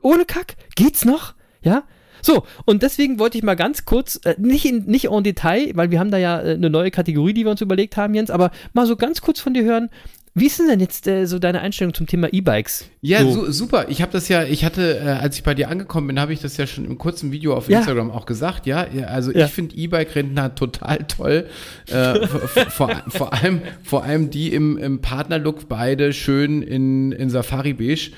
Ohne 0.00 0.24
Kack. 0.24 0.56
Geht's 0.74 1.04
noch? 1.04 1.34
Ja? 1.60 1.84
So, 2.22 2.44
und 2.64 2.82
deswegen 2.82 3.18
wollte 3.18 3.38
ich 3.38 3.44
mal 3.44 3.56
ganz 3.56 3.84
kurz, 3.84 4.18
äh, 4.24 4.34
nicht, 4.38 4.64
in, 4.64 4.86
nicht 4.86 5.10
en 5.10 5.22
Detail, 5.22 5.72
weil 5.74 5.90
wir 5.90 6.00
haben 6.00 6.10
da 6.10 6.18
ja 6.18 6.40
äh, 6.40 6.54
eine 6.54 6.70
neue 6.70 6.90
Kategorie, 6.90 7.34
die 7.34 7.44
wir 7.44 7.50
uns 7.50 7.60
überlegt 7.60 7.96
haben, 7.96 8.14
Jens, 8.14 8.30
aber 8.30 8.50
mal 8.72 8.86
so 8.86 8.96
ganz 8.96 9.20
kurz 9.20 9.38
von 9.38 9.54
dir 9.54 9.64
hören, 9.64 9.90
wie 10.38 10.46
ist 10.46 10.58
denn 10.58 10.78
jetzt 10.80 11.06
äh, 11.06 11.24
so 11.26 11.38
deine 11.38 11.62
Einstellung 11.62 11.94
zum 11.94 12.06
Thema 12.06 12.28
E-Bikes? 12.30 12.84
Ja, 13.00 13.22
so. 13.22 13.46
su 13.46 13.52
super. 13.52 13.86
Ich 13.88 14.02
habe 14.02 14.12
das 14.12 14.28
ja, 14.28 14.44
ich 14.44 14.64
hatte, 14.66 14.98
äh, 14.98 15.08
als 15.08 15.36
ich 15.36 15.42
bei 15.42 15.54
dir 15.54 15.70
angekommen 15.70 16.08
bin, 16.08 16.20
habe 16.20 16.32
ich 16.34 16.40
das 16.40 16.58
ja 16.58 16.66
schon 16.66 16.84
im 16.84 16.98
kurzen 16.98 17.32
Video 17.32 17.54
auf 17.54 17.70
Ja. 17.70 17.78
Instagram 17.78 18.10
auch 18.10 18.26
gesagt. 18.26 18.66
Ja, 18.66 18.86
Ja, 18.92 19.06
also 19.06 19.32
Ja. 19.32 19.46
ich 19.46 19.50
finde 19.52 19.74
E-Bike-Rentner 19.76 20.54
total 20.54 20.98
toll. 21.08 21.46
Äh, 21.88 22.26
vor, 22.26 22.40
vor, 22.70 23.02
vor, 23.08 23.32
allem, 23.32 23.62
vor 23.82 24.04
allem 24.04 24.28
die 24.30 24.52
im, 24.52 24.76
im 24.76 25.00
Partnerlook 25.00 25.68
beide 25.68 26.12
schön 26.12 26.60
in, 26.62 27.12
in 27.12 27.30
Safari 27.30 27.72
Beige. 27.72 28.10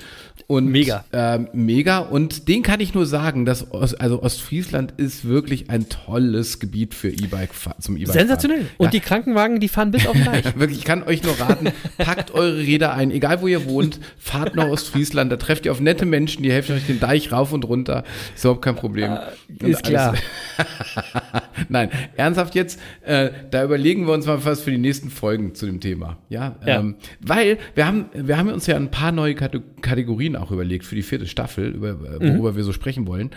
Und, 0.49 0.65
Mega. 0.69 1.05
ähm, 1.13 1.47
mega. 1.53 1.99
Und 1.99 2.47
den 2.47 2.63
kann 2.63 2.79
ich 2.79 2.95
nur 2.95 3.05
sagen, 3.05 3.45
dass 3.45 3.71
Ost, 3.71 4.01
also 4.01 4.23
Ostfriesland 4.23 4.95
ist 4.97 5.25
wirklich 5.27 5.69
ein 5.69 5.87
tolles 5.89 6.57
Gebiet 6.59 6.95
für 6.95 7.09
E-Bike 7.09 7.51
zum 7.79 7.97
E-Bike. 7.97 8.13
Sensationell. 8.13 8.65
Und 8.79 8.85
Ja. 8.85 8.89
die 8.91 8.99
Krankenwagen, 8.99 9.59
die 9.59 9.67
fahren 9.67 9.91
bis 9.91 10.07
auf 10.07 10.13
den 10.13 10.25
Deich. 10.25 10.45
Wirklich, 10.59 10.79
ich 10.79 10.85
kann 10.85 11.03
euch 11.03 11.21
nur 11.21 11.39
raten, 11.39 11.67
packt 11.99 12.31
eure 12.33 12.57
Räder 12.57 12.95
ein, 12.95 13.11
egal 13.11 13.43
wo 13.43 13.47
ihr 13.47 13.65
wohnt, 13.65 13.99
fahrt 14.17 14.55
nach 14.55 14.65
Ostfriesland, 14.69 15.31
da 15.31 15.37
trefft 15.37 15.67
ihr 15.67 15.71
auf 15.71 15.81
nette 15.81 16.07
Menschen, 16.07 16.41
die 16.41 16.51
helfen 16.51 16.75
euch 16.75 16.87
den 16.87 16.99
Deich 16.99 17.31
rauf 17.31 17.53
und 17.53 17.63
runter. 17.65 18.03
Ist 18.35 18.43
überhaupt 18.43 18.63
kein 18.65 18.75
Problem. 18.75 19.19
Und 19.49 19.61
ist 19.69 19.83
klar. 19.83 20.15
Nein, 21.69 21.89
ernsthaft 22.17 22.55
jetzt, 22.55 22.79
äh, 23.05 23.29
da 23.51 23.63
überlegen 23.63 24.07
wir 24.07 24.13
uns 24.13 24.25
mal 24.25 24.43
was 24.43 24.61
für 24.61 24.71
die 24.71 24.77
nächsten 24.79 25.11
Folgen 25.11 25.53
zu 25.53 25.65
dem 25.67 25.79
Thema. 25.79 26.17
Ja, 26.29 26.55
Ja. 26.65 26.79
Ähm, 26.79 26.95
weil 27.21 27.57
wir 27.75 27.85
haben, 27.85 28.05
wir 28.13 28.37
haben 28.37 28.49
uns 28.49 28.65
ja 28.65 28.75
ein 28.75 28.89
paar 28.89 29.11
neue 29.11 29.35
Kate- 29.35 29.61
Kategorien 29.81 30.35
auch 30.39 30.51
überlegt 30.51 30.85
für 30.85 30.95
die 30.95 31.03
vierte 31.03 31.27
Staffel, 31.27 31.69
über, 31.71 31.89
äh, 31.89 31.93
Mhm. 32.23 32.33
worüber 32.35 32.55
wir 32.55 32.63
so 32.63 32.73
sprechen 32.73 33.07
wollen. 33.07 33.31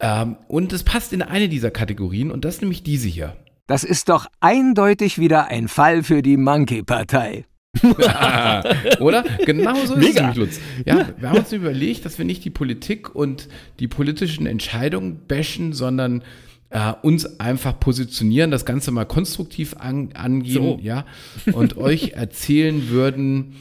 Ähm, 0.00 0.36
und 0.48 0.72
es 0.72 0.82
passt 0.84 1.12
in 1.12 1.22
eine 1.22 1.48
dieser 1.48 1.70
Kategorien 1.70 2.30
und 2.30 2.44
das 2.44 2.56
ist 2.56 2.60
nämlich 2.62 2.82
diese 2.82 3.08
hier. 3.08 3.36
Das 3.66 3.84
ist 3.84 4.08
doch 4.08 4.26
eindeutig 4.40 5.18
wieder 5.18 5.48
ein 5.48 5.68
Fall 5.68 6.02
für 6.02 6.22
die 6.22 6.36
Monkey-Partei. 6.36 7.44
Oder? 9.00 9.24
Genau 9.44 9.74
so 9.84 9.94
ist 9.94 10.00
es 10.00 10.08
Mega. 10.08 10.20
nämlich, 10.22 10.36
Lutz. 10.38 10.60
Ja, 10.84 11.08
wir 11.18 11.28
haben 11.30 11.38
uns 11.38 11.52
überlegt, 11.52 12.04
dass 12.04 12.18
wir 12.18 12.24
nicht 12.24 12.44
die 12.44 12.50
Politik 12.50 13.14
und 13.14 13.48
die 13.78 13.88
politischen 13.88 14.46
Entscheidungen 14.46 15.20
bashen, 15.28 15.72
sondern 15.72 16.22
äh, 16.70 16.92
uns 17.02 17.40
einfach 17.40 17.78
positionieren, 17.78 18.50
das 18.50 18.64
Ganze 18.64 18.90
mal 18.90 19.04
konstruktiv 19.04 19.74
an, 19.78 20.10
angehen, 20.14 20.54
So. 20.54 20.78
ja, 20.82 21.04
und 21.52 21.76
euch 21.76 22.12
erzählen 22.12 22.88
würden, 22.88 23.54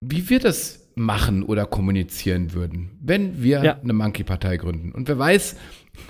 wie 0.00 0.28
wir 0.30 0.38
das 0.40 0.77
machen 0.98 1.42
oder 1.42 1.66
kommunizieren 1.66 2.52
würden, 2.52 2.90
wenn 3.00 3.42
wir 3.42 3.62
Ja. 3.64 3.78
eine 3.82 3.92
Monkey-Partei 3.92 4.56
gründen. 4.56 4.92
Und 4.92 5.08
wer 5.08 5.18
weiß, 5.18 5.56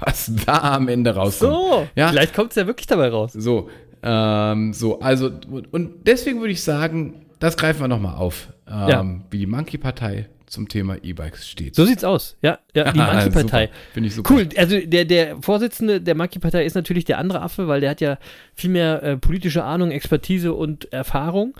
was 0.00 0.32
da 0.46 0.74
am 0.74 0.88
Ende 0.88 1.14
rauskommt. 1.14 1.52
So, 1.52 1.86
ja, 1.94 2.08
vielleicht 2.08 2.34
kommt 2.34 2.50
es 2.50 2.56
ja 2.56 2.66
wirklich 2.66 2.86
dabei 2.86 3.08
raus. 3.08 3.32
so, 3.32 3.68
ähm, 4.02 4.72
so, 4.72 5.00
also, 5.00 5.30
und 5.70 6.06
deswegen 6.06 6.40
würde 6.40 6.52
ich 6.52 6.62
sagen, 6.62 7.26
das 7.38 7.56
greifen 7.56 7.80
wir 7.80 7.88
nochmal 7.88 8.16
auf, 8.16 8.48
ähm, 8.68 8.88
Ja. 8.88 9.20
wie 9.30 9.38
die 9.38 9.46
Monkey-Partei 9.46 10.28
zum 10.46 10.66
Thema 10.68 10.96
E-Bikes 11.02 11.46
steht. 11.48 11.74
So 11.74 11.84
sieht's 11.84 12.04
aus. 12.04 12.36
Ja, 12.40 12.58
ja 12.74 12.90
die 12.92 12.98
Monkey-Partei. 12.98 13.66
Super. 13.66 13.76
Finde 13.92 14.06
ich 14.08 14.14
super. 14.14 14.32
Cool, 14.34 14.48
also 14.56 14.78
der, 14.80 15.04
der 15.04 15.36
Vorsitzende 15.42 16.00
der 16.00 16.14
Monkey-Partei 16.14 16.64
ist 16.64 16.74
natürlich 16.74 17.04
der 17.04 17.18
andere 17.18 17.42
Affe, 17.42 17.68
weil 17.68 17.80
der 17.82 17.90
hat 17.90 18.00
ja 18.00 18.18
viel 18.54 18.70
mehr 18.70 19.02
äh, 19.02 19.16
politische 19.18 19.62
Ahnung, 19.64 19.90
Expertise 19.90 20.54
und 20.54 20.90
Erfahrung. 20.92 21.54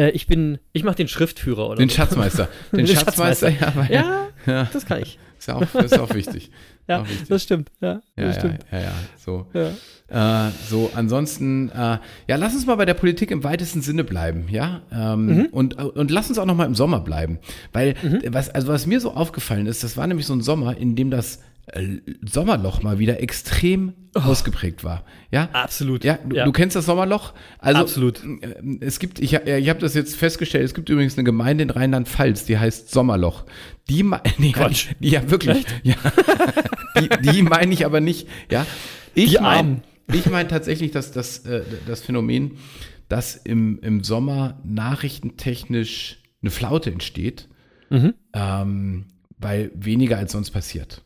Äh, 0.00 0.10
ich 0.10 0.26
bin, 0.26 0.58
ich 0.72 0.82
mache 0.84 0.96
den 0.96 1.08
Schriftführer 1.08 1.66
oder 1.68 1.76
Den 1.76 1.88
so. 1.88 1.96
Schatzmeister. 1.96 2.48
Den, 2.72 2.86
Den 2.86 2.96
Schatzmeister, 2.96 3.50
ja, 3.50 3.72
weil, 3.74 3.92
Ja, 3.92 4.26
Ja. 4.46 4.68
das 4.72 4.86
kann 4.86 5.02
ich. 5.02 5.18
Ist, 5.38 5.48
ja 5.48 5.54
auch, 5.56 5.74
ist 5.74 5.98
auch 5.98 6.14
wichtig. 6.14 6.50
Ja, 6.88 7.02
auch 7.02 7.08
wichtig. 7.08 7.28
das 7.28 7.42
stimmt. 7.44 7.70
Ja, 7.80 8.00
ja, 8.16 8.24
das 8.26 8.34
ja, 8.36 8.40
stimmt. 8.40 8.58
ja, 8.72 8.78
ja, 8.80 8.92
so. 9.24 9.46
Ja. 9.54 10.46
Äh, 10.48 10.50
so, 10.68 10.90
ansonsten, 10.96 11.68
äh, 11.68 11.98
ja, 12.26 12.36
lass 12.36 12.52
uns 12.54 12.66
mal 12.66 12.74
bei 12.74 12.84
der 12.84 12.94
Politik 12.94 13.30
im 13.30 13.44
weitesten 13.44 13.80
Sinne 13.80 14.02
bleiben, 14.02 14.46
ja, 14.50 14.82
ähm, 14.92 15.26
Mhm. 15.26 15.46
und, 15.52 15.74
und 15.78 16.10
lass 16.10 16.28
uns 16.30 16.38
auch 16.40 16.46
noch 16.46 16.56
mal 16.56 16.64
im 16.66 16.74
Sommer 16.74 16.98
bleiben, 16.98 17.38
weil 17.72 17.94
was, 18.30 18.50
also 18.50 18.66
was 18.68 18.86
mir 18.88 18.98
so 18.98 19.12
aufgefallen 19.14 19.66
ist, 19.68 19.84
das 19.84 19.96
war 19.96 20.08
nämlich 20.08 20.26
so 20.26 20.32
ein 20.34 20.40
Sommer, 20.40 20.76
in 20.76 20.96
dem 20.96 21.12
das 21.12 21.38
Sommerloch 22.28 22.82
mal 22.82 22.98
wieder 22.98 23.20
extrem 23.22 23.92
ausgeprägt 24.14 24.82
war, 24.82 25.04
ja. 25.30 25.48
Oh. 25.52 25.56
Absolut. 25.56 26.02
Ja, 26.04 26.18
du, 26.26 26.36
Ja. 26.36 26.44
du 26.44 26.52
kennst 26.52 26.74
das 26.76 26.86
Sommerloch? 26.86 27.32
Also, 27.58 27.80
Absolut. 27.80 28.20
äh, 28.42 28.54
Es 28.80 28.98
gibt, 28.98 29.20
ich, 29.20 29.34
ich 29.34 29.68
habe 29.68 29.78
das 29.78 29.94
jetzt 29.94 30.16
festgestellt, 30.16 30.64
es 30.64 30.74
gibt 30.74 30.88
übrigens 30.88 31.16
eine 31.16 31.24
Gemeinde 31.24 31.62
in 31.62 31.70
Rheinland-Pfalz, 31.70 32.44
die 32.46 32.58
heißt 32.58 32.90
Sommerloch. 32.90 33.44
Die, 33.88 34.02
nee, 34.38 34.52
Quatsch. 34.52 34.88
Die, 34.98 35.10
ja, 35.10 35.30
wirklich. 35.30 35.64
Ja. 35.84 35.94
die 37.00 37.08
die 37.32 37.42
meine 37.42 37.72
ich 37.72 37.84
aber 37.86 38.00
nicht. 38.00 38.26
Ja. 38.50 38.66
Ich 39.14 39.40
meine 39.40 39.82
ich 40.12 40.26
mein 40.26 40.48
tatsächlich, 40.48 40.90
dass 40.90 41.12
das, 41.12 41.40
äh, 41.46 41.62
das 41.86 42.00
Phänomen, 42.02 42.58
dass 43.08 43.36
im, 43.36 43.78
im 43.80 44.02
Sommer 44.02 44.58
nachrichtentechnisch 44.64 46.18
eine 46.42 46.50
Flaute 46.50 46.90
entsteht, 46.90 47.48
Mhm. 47.90 48.14
ähm, 48.34 49.04
weil 49.38 49.70
weniger 49.74 50.16
als 50.18 50.32
sonst 50.32 50.50
passiert. 50.50 51.02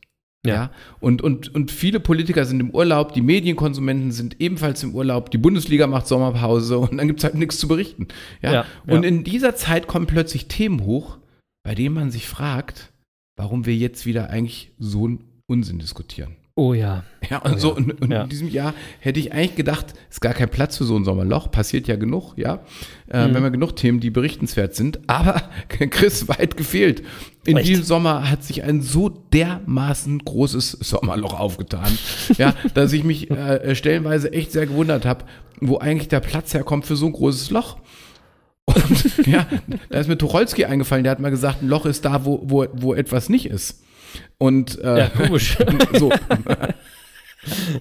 Ja. 0.47 0.55
Ja. 0.55 0.71
Und, 1.01 1.23
und, 1.23 1.55
und 1.55 1.71
viele 1.71 2.01
Politiker 2.01 2.45
sind 2.45 2.61
im 2.61 2.71
Urlaub, 2.71 3.13
die 3.15 3.23
Medienkonsumenten 3.23 4.13
sind 4.13 4.41
ebenfalls 4.41 4.83
im 4.83 4.95
Urlaub, 4.95 5.31
die 5.31 5.39
Bundesliga 5.39 5.87
macht 5.87 6.07
Sommerpause 6.07 6.79
und 6.79 6.99
dann 6.99 7.07
gibt 7.07 7.21
es 7.21 7.25
halt 7.25 7.35
nichts 7.35 7.59
zu 7.59 7.69
berichten. 7.69 8.09
Ja. 8.43 8.53
Ja, 8.53 8.67
und 8.87 9.03
ja. 9.03 9.09
in 9.09 9.25
dieser 9.25 9.57
Zeit 9.57 9.87
kommen 9.87 10.07
plötzlich 10.07 10.47
Themen 10.49 10.85
hoch, 10.85 11.19
bei 11.65 11.75
denen 11.75 11.95
man 11.95 12.11
sich 12.11 12.29
fragt, 12.29 12.93
warum 13.37 13.67
wir 13.67 13.75
jetzt 13.75 14.07
wieder 14.07 14.31
eigentlich 14.31 14.73
so 14.79 15.07
einen 15.07 15.25
Unsinn 15.47 15.79
diskutieren. 15.79 16.37
Oh 16.57 16.73
ja. 16.73 17.03
Ja, 17.29 17.39
und 17.39 17.59
so 17.59 17.75
und, 17.75 18.01
und 18.01 18.13
Ja. 18.13 18.23
in 18.23 18.29
diesem 18.29 18.49
Jahr 18.49 18.75
hätte 19.01 19.19
ich 19.19 19.33
eigentlich 19.33 19.57
gedacht, 19.57 19.87
ist 20.09 20.21
gar 20.21 20.35
kein 20.35 20.49
Platz 20.49 20.77
für 20.77 20.85
so 20.85 20.95
ein 20.97 21.05
Sommerloch, 21.05 21.51
passiert 21.51 21.89
ja 21.89 21.97
genug, 21.97 22.35
ja. 22.37 22.61
Äh, 23.11 23.27
Mhm. 23.27 23.35
Wenn 23.35 23.43
wir 23.43 23.51
genug 23.51 23.75
Themen, 23.75 23.99
die 23.99 24.11
berichtenswert 24.11 24.77
sind, 24.77 25.01
aber 25.09 25.43
Chris 25.69 26.29
weit 26.29 26.57
gefehlt. 26.57 27.03
In 27.45 27.57
Echt? 27.57 27.69
diesem 27.69 27.83
Sommer 27.85 28.31
hat 28.31 28.45
sich 28.45 28.63
ein 28.63 28.83
so 28.83 29.09
dermaßen 29.09 30.21
großes 30.21 30.73
Sommerloch 30.81 31.39
aufgetan, 31.41 31.91
ja, 32.39 32.55
dass 32.75 32.93
ich 32.93 33.03
mich 33.03 33.31
äh, 33.33 33.75
stellenweise 33.75 34.33
echt 34.33 34.53
sehr 34.53 34.67
gewundert 34.67 35.07
habe, 35.07 35.25
wo 35.61 35.79
eigentlich 35.79 36.09
der 36.09 36.21
Platz 36.21 36.55
herkommt 36.55 36.87
für 36.87 36.95
so 36.95 37.07
ein 37.07 37.13
großes 37.13 37.51
Loch. 37.51 37.79
Und 38.67 39.17
ja, 39.27 39.47
da 39.91 39.99
ist 39.99 40.07
mir 40.09 40.17
Tucholsky 40.19 40.67
eingefallen, 40.67 41.03
der 41.03 41.11
hat 41.11 41.21
mal 41.21 41.31
gesagt, 41.31 41.63
ein 41.63 41.69
Loch 41.69 41.85
ist 41.85 42.05
da, 42.05 42.25
wo, 42.25 42.41
wo, 42.45 42.65
wo 42.75 42.95
etwas 42.95 43.29
nicht 43.29 43.47
ist. 43.47 43.81
Und 44.39 44.79
äh, 44.81 44.99
Ja, 44.99 45.09
komisch. 45.09 45.57
so. 45.99 46.11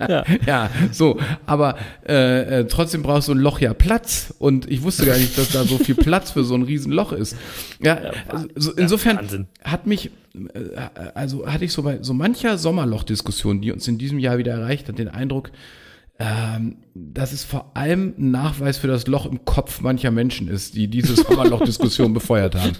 Ja. 0.09 0.25
ja. 0.45 0.69
so, 0.91 1.19
aber 1.45 1.77
äh, 2.07 2.59
äh, 2.59 2.67
trotzdem 2.67 3.03
braucht 3.03 3.23
so 3.23 3.31
ein 3.31 3.37
Loch 3.37 3.59
ja 3.59 3.73
Platz 3.73 4.33
und 4.39 4.69
ich 4.69 4.83
wusste 4.83 5.05
gar 5.05 5.17
nicht, 5.17 5.37
dass 5.37 5.51
da 5.51 5.63
so 5.63 5.77
viel 5.77 5.95
Platz 5.95 6.31
für 6.31 6.43
so 6.43 6.55
ein 6.55 6.63
Riesenloch 6.63 7.13
ist. 7.13 7.37
Ja, 7.81 8.11
also, 8.27 8.47
so, 8.55 8.71
insofern 8.73 9.17
Wahnsinn. 9.17 9.47
hat 9.63 9.87
mich, 9.87 10.11
äh, 10.33 11.09
also 11.13 11.47
hatte 11.47 11.65
ich 11.65 11.71
so 11.71 11.83
bei 11.83 11.99
so 12.01 12.13
mancher 12.13 12.57
Sommerloch-Diskussion, 12.57 13.61
die 13.61 13.71
uns 13.71 13.87
in 13.87 13.97
diesem 13.97 14.19
Jahr 14.19 14.37
wieder 14.37 14.53
erreicht 14.53 14.87
hat, 14.89 14.99
den 14.99 15.07
Eindruck, 15.07 15.51
dass 16.19 17.33
es 17.33 17.43
vor 17.43 17.71
allem 17.73 18.13
ein 18.17 18.31
Nachweis 18.31 18.77
für 18.77 18.87
das 18.87 19.07
Loch 19.07 19.25
im 19.25 19.45
Kopf 19.45 19.81
mancher 19.81 20.11
Menschen 20.11 20.47
ist, 20.47 20.75
die 20.75 20.87
diese 20.87 21.15
Sommerloch-Diskussion 21.15 22.13
befeuert 22.13 22.55
haben. 22.55 22.73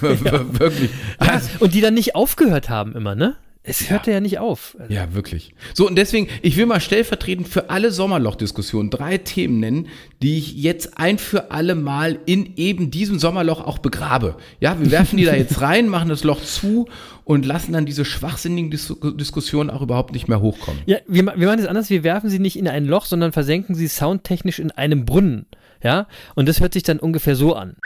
Wirklich. 0.00 0.90
Also, 1.18 1.48
Und 1.60 1.74
die 1.74 1.80
dann 1.80 1.94
nicht 1.94 2.14
aufgehört 2.14 2.68
haben 2.68 2.94
immer, 2.94 3.14
ne? 3.14 3.36
Es 3.66 3.88
hörte 3.88 4.10
ja, 4.10 4.20
nicht 4.20 4.38
auf. 4.38 4.76
Ja, 4.90 5.14
wirklich. 5.14 5.54
So, 5.72 5.86
und 5.86 5.96
deswegen, 5.96 6.28
ich 6.42 6.58
will 6.58 6.66
mal 6.66 6.80
stellvertretend 6.80 7.48
für 7.48 7.70
alle 7.70 7.90
Sommerloch-Diskussionen 7.92 8.90
drei 8.90 9.16
Themen 9.16 9.58
nennen, 9.58 9.88
die 10.20 10.36
ich 10.36 10.54
jetzt 10.54 10.98
ein 10.98 11.16
für 11.16 11.50
alle 11.50 11.74
Mal 11.74 12.18
in 12.26 12.56
eben 12.56 12.90
diesem 12.90 13.18
Sommerloch 13.18 13.66
auch 13.66 13.78
begrabe. 13.78 14.36
Ja, 14.60 14.78
wir 14.78 14.90
werfen 14.90 15.16
die 15.16 15.24
da 15.24 15.34
jetzt 15.34 15.60
rein, 15.62 15.88
machen 15.88 16.10
das 16.10 16.24
Loch 16.24 16.42
zu 16.42 16.88
und 17.24 17.46
lassen 17.46 17.72
dann 17.72 17.86
diese 17.86 18.04
schwachsinnigen 18.04 18.70
Dis 18.70 18.94
Diskussionen 19.18 19.70
auch 19.70 19.80
überhaupt 19.80 20.12
nicht 20.12 20.28
mehr 20.28 20.42
hochkommen. 20.42 20.82
Ja, 20.84 20.98
wir, 21.08 21.24
wir 21.24 21.46
machen 21.46 21.58
es 21.58 21.66
anders, 21.66 21.88
wir 21.88 22.04
werfen 22.04 22.28
sie 22.28 22.40
nicht 22.40 22.56
in 22.56 22.68
ein 22.68 22.84
Loch, 22.84 23.06
sondern 23.06 23.32
versenken 23.32 23.74
sie 23.74 23.88
soundtechnisch 23.88 24.58
in 24.58 24.72
einem 24.72 25.06
Brunnen. 25.06 25.46
Ja, 25.82 26.06
und 26.34 26.50
das 26.50 26.60
hört 26.60 26.74
sich 26.74 26.82
dann 26.82 26.98
ungefähr 26.98 27.34
so 27.34 27.54
an. 27.54 27.76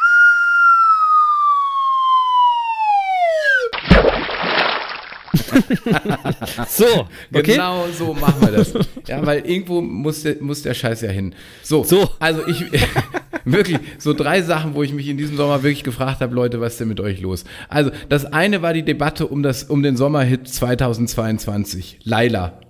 so, 6.69 6.85
okay. 7.33 7.53
Genau 7.53 7.87
so 7.97 8.15
machen 8.15 8.41
wir 8.41 8.53
das. 8.53 8.73
ja, 9.07 9.25
weil 9.25 9.41
irgendwo 9.47 9.81
muss 9.81 10.23
der, 10.23 10.37
muss 10.41 10.63
der 10.63 10.75
Scheiß 10.75 11.01
ja 11.03 11.11
hin. 11.11 11.35
So, 11.63 11.85
So. 11.85 12.11
also 12.19 12.47
ich 12.47 12.65
wirklich 13.45 13.79
so 13.99 14.13
drei 14.15 14.43
Sachen, 14.43 14.75
wo 14.75 14.83
ich 14.83 14.93
mich 14.93 15.09
in 15.09 15.17
diesem 15.17 15.37
Sommer 15.37 15.63
wirklich 15.63 15.85
gefragt 15.85 16.21
habe, 16.21 16.35
Leute, 16.35 16.61
was 16.61 16.73
ist 16.75 16.81
denn 16.81 16.89
mit 16.89 17.01
euch 17.01 17.21
los? 17.21 17.45
Also 17.69 17.91
das 18.09 18.25
eine 18.27 18.63
war 18.63 18.73
die 18.75 18.83
Debatte 18.85 19.27
um 19.27 19.43
das 19.43 19.65
um 19.65 19.83
den 19.83 19.97
Sommerhit 19.97 20.49
2022, 20.49 22.01
Laila. 22.05 22.61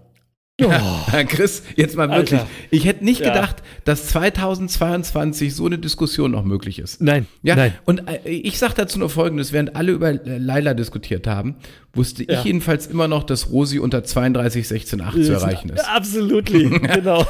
Ja, 0.61 1.23
Chris, 1.29 1.63
jetzt 1.77 1.97
mal 1.97 2.09
wirklich. 2.11 2.33
Oh. 2.41 2.43
Alter. 2.43 2.49
Ich 2.73 2.85
hätte 2.85 3.05
nicht 3.05 3.21
Ja. 3.21 3.29
gedacht, 3.33 3.63
dass 3.85 4.09
2022 4.09 5.55
so 5.55 5.67
eine 5.67 5.79
Diskussion 5.79 6.33
noch 6.33 6.43
möglich 6.43 6.81
ist. 6.81 7.01
Nein, 7.01 7.29
Ja, 7.45 7.55
nein. 7.55 7.75
und 7.85 8.09
äh, 8.09 8.29
ich 8.29 8.59
sage 8.59 8.75
dazu 8.77 8.99
nur 8.99 9.09
Folgendes, 9.09 9.53
während 9.53 9.77
alle 9.77 9.93
über 9.93 10.13
Laila 10.15 10.75
diskutiert 10.75 11.29
haben, 11.29 11.55
wusste 11.95 12.23
Ja. 12.31 12.39
ich 12.39 12.45
jedenfalls 12.45 12.87
immer 12.87 13.09
noch, 13.09 13.25
dass 13.25 13.51
Rosi 13.51 13.79
unter 13.79 14.05
32, 14.05 14.69
16, 14.69 15.01
8 15.01 15.25
zu 15.25 15.33
erreichen 15.33 15.71
ist. 15.71 15.85
Absolut, 15.89 16.47
genau. 16.53 17.27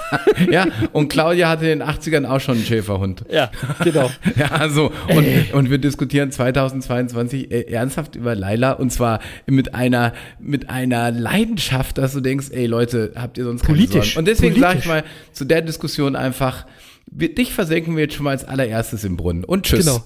Ja, 0.50 0.66
und 0.92 1.08
Claudia 1.08 1.48
hatte 1.48 1.68
in 1.68 1.78
den 1.78 1.88
80ern 1.88 2.26
auch 2.26 2.40
schon 2.40 2.56
einen 2.56 2.64
Schäferhund. 2.66 3.24
Ja, 3.30 3.50
genau. 3.82 4.10
Ja, 4.36 4.68
so. 4.68 4.92
Und, 5.14 5.26
und 5.54 5.70
wir 5.70 5.78
diskutieren 5.78 6.30
2022 6.32 7.50
äh, 7.50 7.60
ernsthaft 7.72 8.16
über 8.16 8.34
Laila 8.34 8.72
und 8.72 8.92
zwar 8.92 9.20
mit 9.46 9.74
einer, 9.74 10.12
mit 10.38 10.68
einer 10.70 11.10
Leidenschaft, 11.10 11.98
dass 11.98 12.12
du 12.12 12.20
denkst, 12.20 12.48
ey 12.50 12.66
Leute, 12.66 13.12
habt 13.14 13.38
ihr 13.38 13.44
sonst 13.44 13.62
keine 13.64 13.78
Politisch. 13.78 14.16
Und 14.16 14.26
deswegen 14.28 14.58
sage 14.60 14.80
ich 14.80 14.86
mal 14.86 15.04
zu 15.32 15.44
der 15.44 15.62
Diskussion 15.62 16.16
einfach, 16.16 16.66
wir, 17.10 17.34
dich 17.34 17.52
versenken 17.54 17.96
wir 17.96 18.04
jetzt 18.04 18.14
schon 18.14 18.24
mal 18.24 18.32
als 18.32 18.44
allererstes 18.44 19.02
im 19.04 19.16
Brunnen. 19.16 19.44
Und 19.44 19.64
tschüss. 19.66 19.86
Genau. 19.86 20.04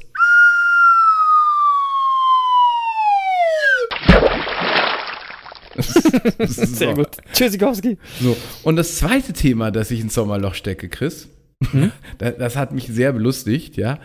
Sehr 6.46 6.94
gut. 6.94 7.09
Tschüssikowski. 7.33 7.98
So, 8.20 8.37
und 8.62 8.77
das 8.77 8.96
zweite 8.96 9.33
Thema, 9.33 9.70
das 9.70 9.90
ich 9.90 10.01
ins 10.01 10.14
Sommerloch 10.14 10.55
stecke, 10.55 10.88
Chris, 10.88 11.29
das, 12.18 12.37
das 12.38 12.57
hat 12.57 12.72
mich 12.72 12.87
sehr 12.88 13.12
belustigt, 13.12 13.77
ja, 13.77 13.98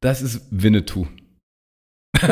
das 0.00 0.22
ist 0.22 0.42
Winnetou. 0.50 1.06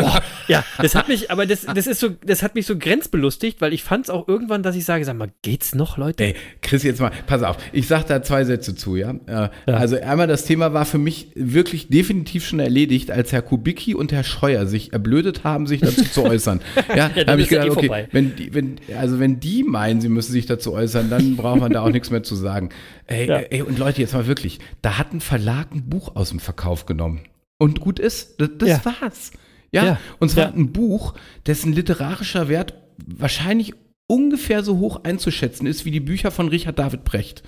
Ja, 0.48 0.64
das 0.82 0.94
hat 0.94 1.08
mich, 1.08 1.30
aber 1.30 1.46
das, 1.46 1.66
das 1.66 1.86
ist 1.86 2.00
so, 2.00 2.08
das 2.24 2.42
hat 2.42 2.54
mich 2.54 2.66
so 2.66 2.76
grenzbelustigt, 2.78 3.60
weil 3.60 3.72
ich 3.72 3.82
fand 3.82 4.06
es 4.06 4.10
auch 4.10 4.26
irgendwann, 4.28 4.62
dass 4.62 4.74
ich 4.76 4.84
sage, 4.84 5.04
sag 5.04 5.16
mal, 5.16 5.30
geht's 5.42 5.74
noch, 5.74 5.96
Leute? 5.98 6.24
Ey, 6.24 6.34
Chris, 6.62 6.82
jetzt 6.82 7.00
mal, 7.00 7.12
pass 7.26 7.42
auf, 7.42 7.56
ich 7.72 7.86
sag 7.86 8.04
da 8.06 8.22
zwei 8.22 8.44
Sätze 8.44 8.74
zu, 8.74 8.96
ja. 8.96 9.14
Äh, 9.26 9.48
Also 9.70 10.00
einmal, 10.00 10.26
das 10.26 10.44
Thema 10.44 10.72
war 10.72 10.84
für 10.86 10.98
mich 10.98 11.28
wirklich 11.34 11.88
definitiv 11.88 12.46
schon 12.46 12.60
erledigt, 12.60 13.10
als 13.10 13.32
Herr 13.32 13.42
Kubicki 13.42 13.94
und 13.94 14.12
Herr 14.12 14.24
Scheuer 14.24 14.66
sich 14.66 14.92
erblödet 14.92 15.44
haben, 15.44 15.66
sich 15.66 15.80
dazu 15.80 16.04
zu 16.04 16.24
äußern. 16.24 16.60
Ja, 16.96 17.08
da 17.10 17.24
dann 17.24 17.28
habe 17.32 17.42
ich 17.42 17.50
ja 17.50 17.62
gedacht, 17.64 17.76
eh 17.76 17.78
okay, 17.78 17.86
vorbei. 17.88 18.08
wenn 18.12 18.34
die, 18.36 18.54
wenn, 18.54 18.76
also 18.98 19.18
wenn 19.20 19.40
die 19.40 19.62
meinen, 19.64 20.00
sie 20.00 20.08
müssen 20.08 20.32
sich 20.32 20.46
dazu 20.46 20.72
äußern, 20.72 21.10
dann 21.10 21.36
braucht 21.36 21.60
man 21.60 21.72
da 21.72 21.82
auch 21.82 21.90
nichts 21.90 22.10
mehr 22.10 22.22
zu 22.22 22.34
sagen. 22.34 22.70
Ey, 23.06 23.28
Ja. 23.28 23.38
ey, 23.38 23.62
und 23.62 23.78
Leute, 23.78 24.00
jetzt 24.00 24.14
mal 24.14 24.26
wirklich, 24.26 24.58
da 24.82 24.98
hat 24.98 25.12
ein 25.12 25.20
Verlag 25.20 25.72
ein 25.72 25.88
Buch 25.88 26.16
aus 26.16 26.30
dem 26.30 26.40
Verkauf 26.40 26.86
genommen. 26.86 27.20
Und 27.58 27.80
gut 27.80 27.98
ist, 27.98 28.40
das, 28.40 28.50
das 28.58 28.68
Ja. 28.68 28.80
war's. 29.00 29.32
Ja, 29.72 29.84
Ja. 29.84 30.00
und 30.18 30.30
zwar 30.30 30.44
Ja. 30.48 30.52
ein 30.54 30.72
Buch, 30.72 31.14
dessen 31.46 31.72
literarischer 31.72 32.48
Wert 32.48 32.74
wahrscheinlich 33.06 33.74
ungefähr 34.06 34.62
so 34.62 34.78
hoch 34.78 35.04
einzuschätzen 35.04 35.66
ist 35.66 35.84
wie 35.84 35.90
die 35.90 36.00
Bücher 36.00 36.30
von 36.30 36.48
Richard 36.48 36.78
David 36.78 37.04
Brecht. 37.04 37.42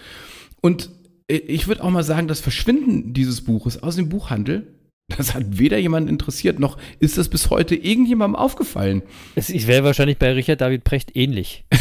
Und 0.60 0.90
äh, 1.28 1.36
ich 1.36 1.66
würde 1.68 1.82
auch 1.82 1.90
mal 1.90 2.04
sagen, 2.04 2.28
das 2.28 2.40
Verschwinden 2.40 3.12
dieses 3.14 3.40
Buches 3.42 3.82
aus 3.82 3.96
dem 3.96 4.08
Buchhandel, 4.10 4.66
das 5.16 5.34
hat 5.34 5.44
weder 5.58 5.78
jemand 5.78 6.08
interessiert, 6.08 6.58
noch 6.58 6.76
ist 6.98 7.18
das 7.18 7.28
bis 7.28 7.50
heute 7.50 7.74
irgendjemandem 7.74 8.36
aufgefallen. 8.36 9.02
Es, 9.34 9.50
ich 9.50 9.66
wäre 9.66 9.84
wahrscheinlich 9.84 10.18
bei 10.18 10.32
Richard 10.32 10.60
David 10.60 10.84
Precht 10.84 11.16
ähnlich. 11.16 11.64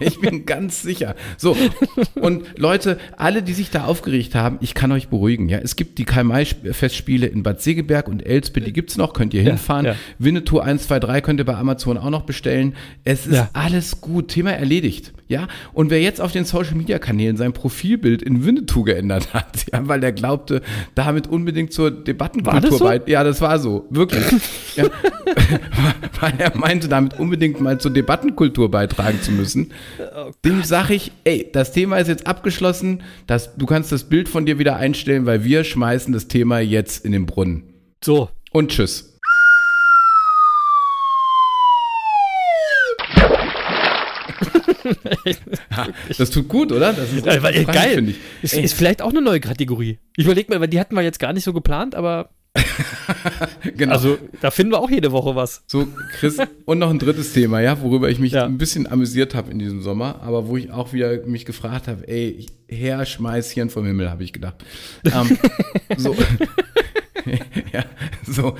Ich 0.00 0.18
bin 0.20 0.46
ganz 0.46 0.82
sicher. 0.82 1.14
So, 1.36 1.56
und 2.16 2.42
Leute, 2.56 2.98
alle, 3.16 3.42
die 3.42 3.52
sich 3.52 3.70
da 3.70 3.84
aufgeregt 3.84 4.34
haben, 4.34 4.58
ich 4.60 4.74
kann 4.74 4.90
euch 4.90 5.08
beruhigen. 5.08 5.48
Ja, 5.48 5.58
es 5.58 5.76
gibt 5.76 5.98
die 5.98 6.04
Karl-May-Festspiele 6.04 7.26
in 7.28 7.42
Bad 7.44 7.60
Segeberg 7.62 8.08
und 8.08 8.24
Elspe, 8.26 8.60
die 8.60 8.72
gibt's 8.72 8.96
noch, 8.96 9.12
könnt 9.12 9.32
ihr 9.32 9.42
hinfahren. 9.42 9.86
ja. 9.86 9.94
Winnetou 10.18 10.58
1, 10.58 10.88
2, 10.88 10.98
3 10.98 11.20
könnt 11.20 11.38
ihr 11.40 11.44
bei 11.46 11.54
Amazon 11.54 11.98
auch 11.98 12.10
noch 12.10 12.22
bestellen. 12.22 12.74
Es 13.04 13.26
ist 13.26 13.34
Ja. 13.36 13.50
alles 13.52 14.00
gut, 14.00 14.28
Thema 14.28 14.50
erledigt. 14.52 15.12
Ja, 15.28 15.48
und 15.72 15.90
wer 15.90 16.00
jetzt 16.02 16.20
auf 16.20 16.32
den 16.32 16.44
Social-Media-Kanälen 16.44 17.36
sein 17.38 17.52
Profilbild 17.54 18.20
in 18.22 18.44
Winnetou 18.44 18.82
geändert 18.82 19.32
hat, 19.32 19.64
ja, 19.72 19.86
weil 19.88 20.02
er 20.04 20.12
glaubte, 20.12 20.62
damit 20.94 21.26
unbedingt 21.26 21.72
zur 21.72 21.90
Debattenkultur 22.12 22.78
so? 22.78 22.84
bei. 22.84 23.00
Ja, 23.06 23.24
das 23.24 23.40
war 23.40 23.58
so, 23.58 23.86
wirklich. 23.90 24.24
ja, 24.76 24.84
weil 26.20 26.34
er 26.38 26.56
meinte, 26.56 26.88
damit 26.88 27.18
unbedingt 27.18 27.60
mal 27.60 27.78
zur 27.78 27.90
Debattenkultur 27.90 28.70
beitragen 28.70 29.20
zu 29.20 29.32
müssen. 29.32 29.72
Dem 30.44 30.62
sage 30.62 30.94
ich, 30.94 31.12
ey, 31.24 31.48
das 31.52 31.72
Thema 31.72 31.98
ist 31.98 32.08
jetzt 32.08 32.26
abgeschlossen, 32.26 33.02
das, 33.26 33.56
du 33.56 33.66
kannst 33.66 33.92
das 33.92 34.04
Bild 34.04 34.28
von 34.28 34.46
dir 34.46 34.58
wieder 34.58 34.76
einstellen, 34.76 35.26
weil 35.26 35.44
wir 35.44 35.64
schmeißen 35.64 36.12
das 36.12 36.28
Thema 36.28 36.60
jetzt 36.60 37.04
in 37.04 37.12
den 37.12 37.26
Brunnen. 37.26 37.64
So. 38.04 38.28
Und 38.52 38.70
tschüss. 38.70 39.11
Ja, 45.24 45.88
das 46.18 46.30
tut 46.30 46.48
gut, 46.48 46.72
oder? 46.72 46.92
Das 46.92 47.12
ist 47.12 47.24
Ja, 47.26 47.42
weil, 47.42 47.64
geil. 47.64 47.94
finde 47.94 48.10
ich. 48.12 48.18
Ist, 48.42 48.54
ist 48.54 48.74
vielleicht 48.74 49.02
auch 49.02 49.10
eine 49.10 49.22
neue 49.22 49.40
Kategorie. 49.40 49.98
Ich 50.16 50.24
überlege 50.24 50.50
mal, 50.52 50.60
weil 50.60 50.68
die 50.68 50.80
hatten 50.80 50.94
wir 50.94 51.02
jetzt 51.02 51.18
gar 51.18 51.32
nicht 51.32 51.44
so 51.44 51.52
geplant, 51.52 51.94
aber 51.94 52.30
genau. 53.76 53.94
also 53.94 54.18
da 54.42 54.50
finden 54.50 54.72
wir 54.72 54.78
auch 54.80 54.90
jede 54.90 55.10
Woche 55.12 55.34
was. 55.34 55.62
So, 55.66 55.88
Chris, 56.18 56.36
und 56.66 56.78
noch 56.78 56.90
ein 56.90 56.98
drittes 56.98 57.32
Thema, 57.32 57.60
ja, 57.60 57.80
worüber 57.80 58.10
ich 58.10 58.18
mich 58.18 58.32
Ja. 58.32 58.44
ein 58.44 58.58
bisschen 58.58 58.86
amüsiert 58.86 59.34
habe 59.34 59.50
in 59.50 59.58
diesem 59.58 59.80
Sommer, 59.82 60.20
aber 60.22 60.48
wo 60.48 60.56
ich 60.58 60.70
auch 60.70 60.92
wieder 60.92 61.24
mich 61.26 61.44
gefragt 61.46 61.88
habe, 61.88 62.06
ey, 62.08 62.46
Herr, 62.68 63.06
schmeiß 63.06 63.50
Hirn 63.52 63.70
vom 63.70 63.86
Himmel, 63.86 64.10
habe 64.10 64.22
ich 64.24 64.32
gedacht. 64.34 64.56
Ähm, 65.04 65.38
so. 65.96 66.14
ja, 67.72 67.84
so. 68.26 68.56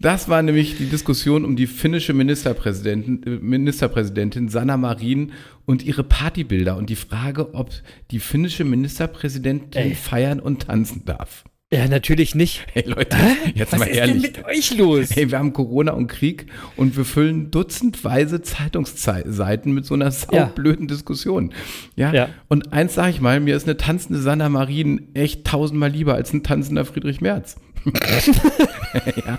Das 0.00 0.28
war 0.28 0.42
nämlich 0.42 0.76
die 0.76 0.86
Diskussion 0.86 1.44
um 1.44 1.56
die 1.56 1.66
finnische 1.66 2.12
Ministerpräsidentin, 2.12 3.22
äh, 3.24 3.30
Ministerpräsidentin 3.40 4.48
Sanna 4.48 4.76
Marin 4.76 5.32
und 5.66 5.84
ihre 5.84 6.04
Partybilder 6.04 6.76
und 6.76 6.90
die 6.90 6.96
Frage, 6.96 7.54
ob 7.54 7.70
die 8.10 8.20
finnische 8.20 8.64
Ministerpräsidentin 8.64 9.82
Ey. 9.82 9.94
feiern 9.94 10.40
und 10.40 10.62
tanzen 10.62 11.04
darf. 11.04 11.44
Ja, 11.74 11.88
natürlich 11.88 12.36
nicht. 12.36 12.64
Hey 12.72 12.84
Leute, 12.86 13.16
jetzt 13.54 13.72
Was 13.72 13.80
mal 13.80 13.86
ist 13.86 13.96
ehrlich. 13.96 14.22
denn 14.22 14.32
mit 14.32 14.44
euch 14.44 14.76
los? 14.76 15.10
Hey, 15.10 15.30
wir 15.30 15.38
haben 15.38 15.52
Corona 15.52 15.92
und 15.92 16.06
Krieg 16.06 16.46
und 16.76 16.96
wir 16.96 17.04
füllen 17.04 17.50
dutzendweise 17.50 18.42
Zeitungsseiten 18.42 19.72
mit 19.72 19.84
so 19.84 19.94
einer 19.94 20.12
saublöden 20.12 20.86
Diskussion. 20.86 21.52
Ja? 21.96 22.12
Ja. 22.12 22.28
Und 22.48 22.72
eins 22.72 22.94
sage 22.94 23.10
ich 23.10 23.20
mal, 23.20 23.40
mir 23.40 23.56
ist 23.56 23.66
eine 23.66 23.76
tanzende 23.76 24.20
Sanna 24.20 24.48
Marien 24.48 25.12
echt 25.14 25.44
tausendmal 25.46 25.90
lieber 25.90 26.14
als 26.14 26.32
ein 26.32 26.44
tanzender 26.44 26.84
Friedrich 26.84 27.20
Merz. 27.20 27.56
ja. 29.26 29.38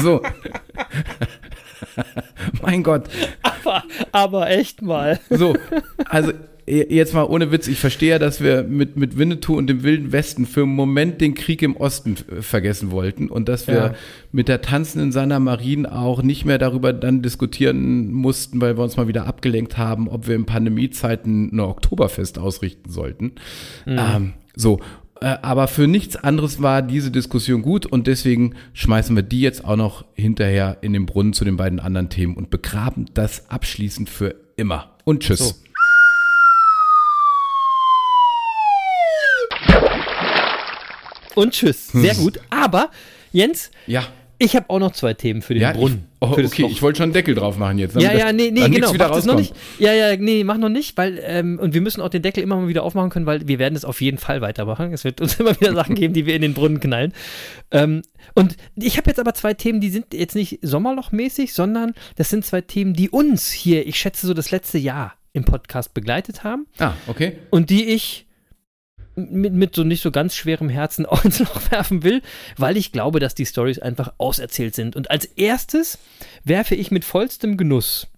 So. 0.00 0.22
mein 2.62 2.82
Gott. 2.82 3.08
Aber, 3.42 3.82
aber 4.12 4.50
echt 4.50 4.82
mal. 4.82 5.18
So, 5.30 5.54
also 6.06 6.32
jetzt 6.66 7.14
mal 7.14 7.24
ohne 7.24 7.50
Witz, 7.50 7.66
ich 7.66 7.80
verstehe 7.80 8.10
ja, 8.10 8.18
dass 8.20 8.40
wir 8.40 8.62
mit, 8.62 8.96
mit 8.96 9.18
Winnetou 9.18 9.56
und 9.56 9.66
dem 9.66 9.82
Wilden 9.82 10.12
Westen 10.12 10.46
für 10.46 10.62
einen 10.62 10.74
Moment 10.74 11.20
den 11.20 11.34
Krieg 11.34 11.62
im 11.62 11.76
Osten 11.76 12.16
äh, 12.30 12.42
vergessen 12.42 12.92
wollten 12.92 13.28
und 13.28 13.48
dass 13.48 13.66
wir 13.66 13.74
Ja. 13.74 13.94
mit 14.30 14.46
der 14.46 14.62
tanzenden 14.62 15.10
Sanna 15.10 15.40
Marien 15.40 15.86
auch 15.86 16.22
nicht 16.22 16.44
mehr 16.44 16.58
darüber 16.58 16.92
dann 16.92 17.22
diskutieren 17.22 18.12
mussten, 18.12 18.60
weil 18.60 18.76
wir 18.76 18.84
uns 18.84 18.96
mal 18.96 19.08
wieder 19.08 19.26
abgelenkt 19.26 19.78
haben, 19.78 20.08
ob 20.08 20.28
wir 20.28 20.36
in 20.36 20.46
Pandemiezeiten 20.46 21.50
eine 21.52 21.66
Oktoberfest 21.66 22.38
ausrichten 22.38 22.90
sollten. 22.90 23.32
Ähm, 23.86 24.34
so. 24.54 24.78
Äh, 25.20 25.36
Aber 25.42 25.68
für 25.68 25.86
nichts 25.86 26.16
anderes 26.16 26.62
war 26.62 26.82
diese 26.82 27.10
Diskussion 27.10 27.62
gut 27.62 27.84
und 27.86 28.06
deswegen 28.06 28.54
schmeißen 28.72 29.14
wir 29.14 29.22
die 29.22 29.40
jetzt 29.40 29.64
auch 29.64 29.76
noch 29.76 30.04
hinterher 30.14 30.78
in 30.80 30.92
den 30.92 31.06
Brunnen 31.06 31.32
zu 31.32 31.44
den 31.44 31.56
beiden 31.56 31.78
anderen 31.78 32.08
Themen 32.08 32.36
und 32.36 32.50
begraben 32.50 33.06
das 33.14 33.50
abschließend 33.50 34.08
für 34.08 34.34
immer. 34.56 34.96
Und 35.04 35.22
tschüss. 35.22 35.38
So. 35.40 35.54
Und 41.34 41.52
tschüss. 41.52 41.88
Sehr 41.88 42.14
gut. 42.14 42.40
Aber, 42.50 42.90
Jens, 43.32 43.70
Ja. 43.86 44.04
Ich 44.42 44.56
habe 44.56 44.70
auch 44.70 44.78
noch 44.78 44.92
zwei 44.92 45.12
Themen 45.12 45.42
für 45.42 45.52
den 45.52 45.62
Ja, 45.62 45.72
Brunnen. 45.72 46.06
Ich, 46.22 46.28
oh, 46.28 46.32
okay, 46.32 46.66
ich 46.70 46.80
wollte 46.80 46.96
schon 46.96 47.04
einen 47.04 47.12
Deckel 47.12 47.34
drauf 47.34 47.58
machen 47.58 47.78
jetzt. 47.78 47.94
Ja, 47.94 48.12
ja, 48.14 48.32
nee, 48.32 48.50
nee, 48.50 48.68
genau. 48.70 48.92
wieder 48.94 49.08
Mach 49.08 49.16
das 49.16 49.26
noch 49.26 49.36
nicht. 49.36 49.54
Ja, 49.78 49.92
ja, 49.92 50.16
nee, 50.16 50.44
mach 50.44 50.56
noch 50.56 50.70
nicht, 50.70 50.96
weil, 50.96 51.20
ähm, 51.22 51.58
und 51.60 51.74
wir 51.74 51.82
müssen 51.82 52.00
auch 52.00 52.08
den 52.08 52.22
Deckel 52.22 52.42
immer 52.42 52.56
mal 52.56 52.66
wieder 52.66 52.82
aufmachen 52.82 53.10
können, 53.10 53.26
weil 53.26 53.46
wir 53.46 53.58
werden 53.58 53.76
es 53.76 53.84
auf 53.84 54.00
jeden 54.00 54.16
Fall 54.16 54.40
weitermachen. 54.40 54.94
Es 54.94 55.04
wird 55.04 55.20
uns 55.20 55.34
immer 55.40 55.60
wieder 55.60 55.74
Sachen 55.74 55.94
geben, 55.94 56.14
die 56.14 56.24
wir 56.24 56.34
in 56.34 56.40
den 56.42 56.54
Brunnen 56.54 56.80
knallen. 56.80 57.12
Ähm, 57.70 58.00
und 58.34 58.56
ich 58.76 58.96
habe 58.96 59.10
jetzt 59.10 59.20
aber 59.20 59.34
zwei 59.34 59.52
Themen, 59.52 59.80
die 59.82 59.90
sind 59.90 60.06
jetzt 60.14 60.34
nicht 60.34 60.58
sommerlochmäßig, 60.62 61.52
sondern 61.52 61.92
das 62.16 62.30
sind 62.30 62.44
zwei 62.46 62.62
Themen, 62.62 62.94
die 62.94 63.10
uns 63.10 63.50
hier, 63.50 63.86
ich 63.86 63.98
schätze 63.98 64.26
so 64.26 64.32
das 64.32 64.50
letzte 64.50 64.78
Jahr 64.78 65.14
im 65.34 65.44
Podcast 65.44 65.92
begleitet 65.94 66.44
haben 66.44 66.66
Ah, 66.78 66.94
okay. 67.06 67.34
und 67.50 67.68
die 67.70 67.84
ich 67.84 68.26
mit, 69.14 69.52
mit 69.52 69.74
so 69.74 69.84
nicht 69.84 70.02
so 70.02 70.10
ganz 70.10 70.34
schwerem 70.34 70.68
Herzen 70.68 71.06
auch 71.06 71.24
ins 71.24 71.38
Loch 71.38 71.70
werfen 71.70 72.02
will, 72.02 72.22
weil 72.56 72.76
ich 72.76 72.92
glaube, 72.92 73.20
dass 73.20 73.34
die 73.34 73.46
Stories 73.46 73.78
einfach 73.78 74.12
auserzählt 74.18 74.74
sind. 74.74 74.96
Und 74.96 75.10
als 75.10 75.24
erstes 75.24 75.98
werfe 76.44 76.74
ich 76.74 76.90
mit 76.90 77.04
vollstem 77.04 77.56
Genuss 77.56 78.08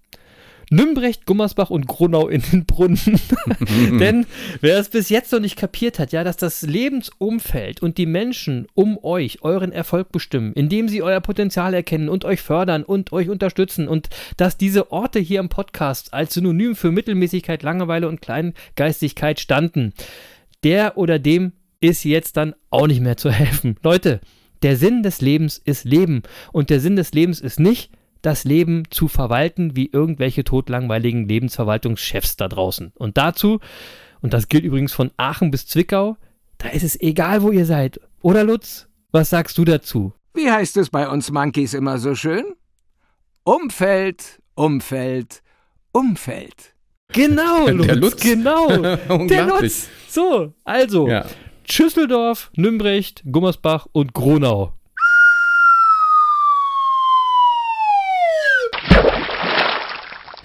Nümbrecht, 0.73 1.27
Gummersbach 1.27 1.69
und 1.69 1.87
Gronau 1.87 2.29
in 2.29 2.43
den 2.51 2.65
Brunnen. 2.65 2.99
Denn 4.01 4.27
wer 4.63 4.79
es 4.79 4.89
bis 4.89 5.11
jetzt 5.11 5.31
noch 5.31 5.41
nicht 5.41 5.57
kapiert 5.57 5.99
hat, 5.99 6.13
ja, 6.13 6.25
dass 6.25 6.39
das 6.39 6.63
Lebensumfeld 6.63 7.83
und 7.83 7.99
die 7.99 8.07
Menschen 8.07 8.67
um 8.75 8.99
euch 9.05 9.43
euren 9.43 9.71
Erfolg 9.71 10.11
bestimmen, 10.13 10.55
indem 10.55 10.89
sie 10.89 11.03
euer 11.03 11.21
Potenzial 11.21 11.75
erkennen 11.75 12.09
und 12.09 12.25
euch 12.25 12.41
fördern 12.41 12.85
und 12.85 13.13
euch 13.13 13.29
unterstützen 13.29 13.87
und 13.87 14.09
dass 14.39 14.57
diese 14.57 14.91
Orte 14.91 15.19
hier 15.19 15.41
im 15.41 15.51
Podcast 15.51 16.15
als 16.15 16.35
Synonym 16.35 16.75
für 16.75 16.91
Mittelmäßigkeit, 16.91 17.63
Langeweile 17.63 18.09
und 18.09 18.23
Kleingeistigkeit 18.23 19.41
standen, 19.41 19.93
der 20.65 20.97
oder 20.97 21.19
dem 21.19 21.53
ist 21.81 22.05
jetzt 22.05 22.37
dann 22.37 22.55
auch 22.71 22.87
nicht 22.87 23.01
mehr 23.01 23.17
zu 23.17 23.31
helfen. 23.31 23.77
Leute, 23.83 24.21
der 24.63 24.77
Sinn 24.77 25.03
des 25.03 25.21
Lebens 25.21 25.59
ist 25.59 25.85
Leben 25.85 26.23
und 26.53 26.71
der 26.71 26.81
Sinn 26.81 26.97
des 26.97 27.13
Lebens 27.13 27.41
ist 27.41 27.59
nicht, 27.59 27.91
das 28.23 28.45
Leben 28.45 28.85
zu 28.91 29.09
verwalten 29.09 29.75
wie 29.77 29.91
irgendwelche 29.93 30.45
totlangweiligen 30.45 31.29
Lebensverwaltungschefs 31.29 32.37
da 32.37 32.49
draußen. 32.49 32.93
Und 32.95 33.19
dazu, 33.19 33.59
und 34.21 34.33
das 34.33 34.49
gilt 34.49 34.65
übrigens 34.65 34.93
von 34.93 35.11
Aachen 35.17 35.51
bis 35.51 35.67
Zwickau, 35.67 36.17
da 36.59 36.69
ist 36.69 36.85
es 36.85 37.01
egal, 37.01 37.43
wo 37.43 37.51
ihr 37.51 37.67
seid. 37.67 38.01
Oder 38.21 38.45
Lutz, 38.45 38.89
was 39.11 39.31
sagst 39.31 39.59
du 39.59 39.65
dazu? 39.65 40.13
Wie 40.35 40.51
heißt 40.51 40.77
es 40.77 40.91
bei 40.91 41.09
uns 41.09 41.33
Monkeys 41.33 41.75
immer 41.75 41.99
so 41.99 42.15
schön? 42.15 42.45
Umfeld, 43.43 44.41
Umfeld, 44.55 45.43
Umfeld. 45.91 46.72
Genau, 47.13 47.69
Lutz, 47.69 47.87
Der 47.87 47.97
Lutz. 47.97 48.23
genau. 48.23 48.69
Der. 49.27 49.47
Lutz. 49.47 49.89
So, 50.09 50.53
also, 50.65 51.09
Ja. 51.09 51.25
Schüsseldorf, 51.65 52.51
Nümbrecht, 52.55 53.23
Gummersbach 53.33 53.87
und 53.93 54.13
Gronau. 54.13 54.75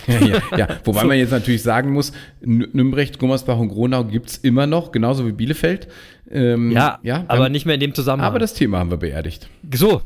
Ja, 0.08 0.20
ja, 0.26 0.42
ja. 0.58 0.68
Wobei 0.86 1.04
man 1.04 1.18
jetzt 1.18 1.32
natürlich 1.32 1.62
sagen 1.64 1.92
muss, 1.92 2.14
Nümbrecht, 2.42 3.20
Gummersbach 3.20 3.58
und 3.58 3.68
Gronau 3.70 4.06
gibt 4.06 4.30
es 4.30 4.38
immer 4.38 4.66
noch, 4.68 4.92
genauso 4.94 5.28
wie 5.28 5.34
Bielefeld. 5.34 5.88
Ähm, 6.32 6.72
Ja, 6.72 7.00
ja 7.04 7.26
aber 7.28 7.50
nicht 7.50 7.66
mehr 7.66 7.76
in 7.76 7.82
dem 7.82 7.94
Zusammenhang. 7.94 8.30
Aber 8.30 8.40
das 8.40 8.54
Thema 8.54 8.80
haben 8.80 8.90
wir 8.90 8.98
beerdigt. 8.98 9.50
so, 9.74 10.02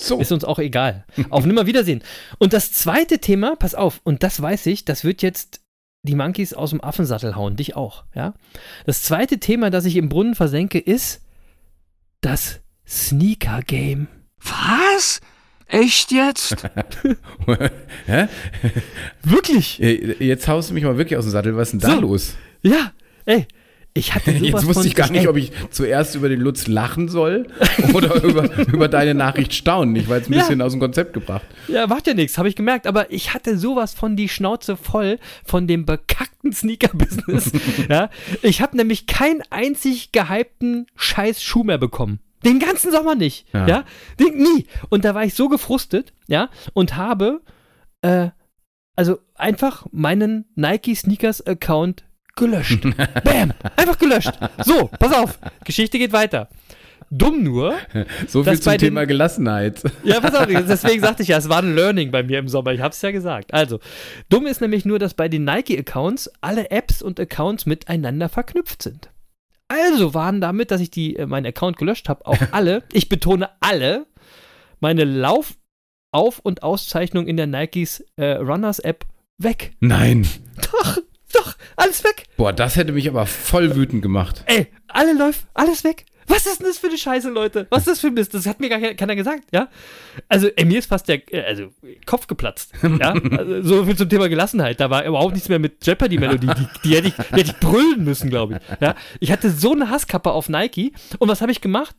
So. 0.00 0.20
Ist 0.20 0.30
uns 0.32 0.44
auch 0.44 0.58
egal. 0.60 1.04
Auf 1.30 1.46
Nimmerwiedersehen. 1.46 2.02
Und 2.38 2.52
das 2.52 2.72
zweite 2.72 3.18
Thema, 3.18 3.56
pass 3.56 3.74
auf, 3.74 4.00
und 4.04 4.22
das 4.22 4.40
weiß 4.40 4.66
ich, 4.66 4.84
das 4.84 5.04
wird 5.04 5.20
jetzt 5.22 5.60
die 6.02 6.14
Monkeys 6.14 6.54
aus 6.54 6.70
dem 6.70 6.82
Affensattel 6.82 7.36
hauen, 7.36 7.56
dich 7.56 7.76
auch, 7.76 8.04
ja. 8.14 8.34
Das 8.86 9.02
zweite 9.02 9.38
Thema, 9.38 9.70
das 9.70 9.84
ich 9.84 9.96
im 9.96 10.08
Brunnen 10.08 10.34
versenke, 10.34 10.78
ist 10.78 11.20
das 12.22 12.60
Sneaker-Game. 12.86 14.08
Was? 14.42 15.20
Echt 15.66 16.10
jetzt? 16.10 16.56
Hä? 18.06 18.26
Wirklich? 19.22 19.80
Äh, 19.80 20.24
Jetzt 20.24 20.48
haust 20.48 20.70
du 20.70 20.74
mich 20.74 20.82
mal 20.84 20.96
wirklich 20.96 21.16
aus 21.18 21.24
dem 21.26 21.30
Sattel. 21.30 21.56
Was 21.56 21.68
ist 21.68 21.72
denn 21.82 21.90
da 21.90 21.94
So. 21.96 22.00
los? 22.00 22.34
Ja, 22.62 22.92
ey. 23.26 23.46
Ich 23.92 24.14
hatte 24.14 24.32
sowas 24.32 24.42
Jetzt 24.62 24.66
wusste 24.66 24.86
ich 24.86 24.94
gar 24.94 25.10
nicht, 25.10 25.26
ob 25.26 25.36
ich 25.36 25.50
zuerst 25.70 26.14
über 26.14 26.28
den 26.28 26.40
Lutz 26.40 26.68
lachen 26.68 27.08
soll 27.08 27.48
oder 27.92 28.22
über, 28.22 28.48
über 28.68 28.86
deine 28.88 29.14
Nachricht 29.14 29.52
staunen. 29.52 29.96
Ich 29.96 30.08
war 30.08 30.18
jetzt 30.18 30.30
ein 30.30 30.34
Ja. 30.34 30.40
bisschen 30.40 30.62
aus 30.62 30.72
dem 30.72 30.80
Konzept 30.80 31.12
gebracht. 31.12 31.44
Ja, 31.66 31.86
macht 31.88 32.06
ja 32.06 32.14
nichts, 32.14 32.38
habe 32.38 32.48
ich 32.48 32.54
gemerkt. 32.54 32.86
Aber 32.86 33.10
ich 33.10 33.34
hatte 33.34 33.58
sowas 33.58 33.92
von 33.94 34.14
die 34.14 34.28
Schnauze 34.28 34.76
voll 34.76 35.18
von 35.44 35.66
dem 35.66 35.86
bekackten 35.86 36.52
Sneaker-Business. 36.52 37.50
ja, 37.88 38.10
ich 38.42 38.62
habe 38.62 38.76
nämlich 38.76 39.06
keinen 39.08 39.42
einzig 39.50 40.12
gehypten 40.12 40.86
scheiß 40.94 41.42
Schuh 41.42 41.64
mehr 41.64 41.78
bekommen. 41.78 42.20
Den 42.44 42.60
ganzen 42.60 42.92
Sommer 42.92 43.16
nicht. 43.16 43.46
Ja, 43.52 43.66
Ja. 43.66 43.84
Den, 44.20 44.36
nie. 44.38 44.66
Und 44.88 45.04
da 45.04 45.14
war 45.16 45.24
ich 45.24 45.34
so 45.34 45.48
gefrustet, 45.48 46.12
ja, 46.28 46.48
und 46.74 46.96
habe, 46.96 47.40
äh, 48.02 48.28
also 48.94 49.18
einfach 49.34 49.86
meinen 49.90 50.44
Nike 50.54 50.94
Sneakers 50.94 51.44
Account 51.44 52.04
gelöscht. 52.40 52.82
Bam! 53.24 53.52
Einfach 53.76 53.98
gelöscht. 53.98 54.32
So, 54.64 54.90
pass 54.98 55.12
auf. 55.12 55.38
Geschichte 55.64 55.98
geht 55.98 56.12
weiter. 56.12 56.48
Dumm 57.12 57.42
nur, 57.42 57.74
So 58.28 58.44
viel 58.44 58.60
zum 58.60 58.70
den- 58.72 58.78
Thema 58.78 59.04
Gelassenheit. 59.04 59.82
ja, 60.04 60.20
pass 60.20 60.34
auf, 60.34 60.46
deswegen 60.48 61.00
sagte 61.00 61.22
ich 61.24 61.28
ja, 61.28 61.38
es 61.38 61.48
war 61.48 61.60
ein 61.60 61.74
Learning 61.74 62.10
bei 62.12 62.22
mir 62.22 62.38
im 62.38 62.46
Sommer. 62.48 62.72
Ich 62.72 62.80
hab's 62.80 63.02
ja 63.02 63.10
gesagt. 63.10 63.52
Also, 63.54 63.80
dumm 64.28 64.46
ist 64.46 64.60
nämlich 64.60 64.84
nur, 64.84 64.98
dass 65.00 65.14
bei 65.14 65.28
den 65.28 65.44
Nike-Accounts 65.44 66.30
alle 66.40 66.70
Apps 66.70 67.02
und 67.02 67.18
Accounts 67.18 67.66
miteinander 67.66 68.28
verknüpft 68.28 68.82
sind. 68.82 69.10
Also 69.66 70.14
waren 70.14 70.40
damit, 70.40 70.70
dass 70.70 70.80
ich 70.80 70.90
die, 70.90 71.16
äh, 71.16 71.26
meinen 71.26 71.46
Account 71.46 71.76
gelöscht 71.78 72.08
habe, 72.08 72.26
auch 72.26 72.38
alle, 72.52 72.84
ich 72.92 73.08
betone 73.08 73.50
alle, 73.60 74.06
meine 74.80 75.02
Lauf-, 75.04 75.54
Auf- 76.12 76.38
und 76.40 76.62
Auszeichnung 76.62 77.26
in 77.26 77.36
der 77.36 77.46
Nikes 77.48 78.04
äh, 78.16 78.32
Runners-App 78.34 79.04
weg. 79.38 79.72
Nein. 79.80 80.28
Doch, 80.60 80.98
doch, 81.32 81.54
alles 81.76 82.02
weg. 82.04 82.24
Boah, 82.36 82.52
das 82.52 82.76
hätte 82.76 82.92
mich 82.92 83.08
aber 83.08 83.26
voll 83.26 83.74
wütend 83.76 84.02
gemacht. 84.02 84.42
Ey, 84.46 84.66
alle 84.88 85.12
läuft, 85.14 85.46
alles 85.54 85.84
weg. 85.84 86.04
Was 86.26 86.46
ist 86.46 86.60
denn 86.60 86.68
das 86.68 86.78
für 86.78 86.86
eine 86.86 86.96
Scheiße, 86.98 87.28
Leute? 87.28 87.66
Was 87.70 87.80
ist 87.80 87.88
das 87.88 88.00
für 88.00 88.06
ein 88.06 88.14
Mist? 88.14 88.32
Das 88.34 88.46
hat 88.46 88.60
mir 88.60 88.68
gar 88.68 88.78
ke- 88.78 88.94
keiner 88.94 89.16
gesagt, 89.16 89.44
ja? 89.52 89.68
Also, 90.28 90.46
ey, 90.54 90.64
mir 90.64 90.78
ist 90.78 90.86
fast 90.86 91.08
der 91.08 91.20
äh, 91.34 91.42
also, 91.42 91.70
Kopf 92.06 92.28
geplatzt, 92.28 92.72
ja? 92.82 93.14
Also, 93.36 93.62
so 93.62 93.84
viel 93.84 93.96
zum 93.96 94.08
Thema 94.08 94.28
Gelassenheit. 94.28 94.78
Da 94.78 94.90
war 94.90 95.04
überhaupt 95.04 95.34
nichts 95.34 95.48
mehr 95.48 95.58
mit 95.58 95.84
Jeopardy-Melodie. 95.84 96.46
Die, 96.46 96.66
die, 96.88 96.96
hätte 96.96 97.08
ich, 97.08 97.14
die 97.14 97.22
hätte 97.34 97.50
ich 97.50 97.56
brüllen 97.56 98.04
müssen, 98.04 98.30
glaube 98.30 98.54
ich, 98.60 98.76
ja? 98.80 98.94
Ich 99.18 99.32
hatte 99.32 99.50
so 99.50 99.72
eine 99.72 99.90
Hasskappe 99.90 100.30
auf 100.30 100.48
Nike. 100.48 100.92
Und 101.18 101.28
was 101.28 101.40
habe 101.40 101.50
ich 101.50 101.60
gemacht? 101.60 101.96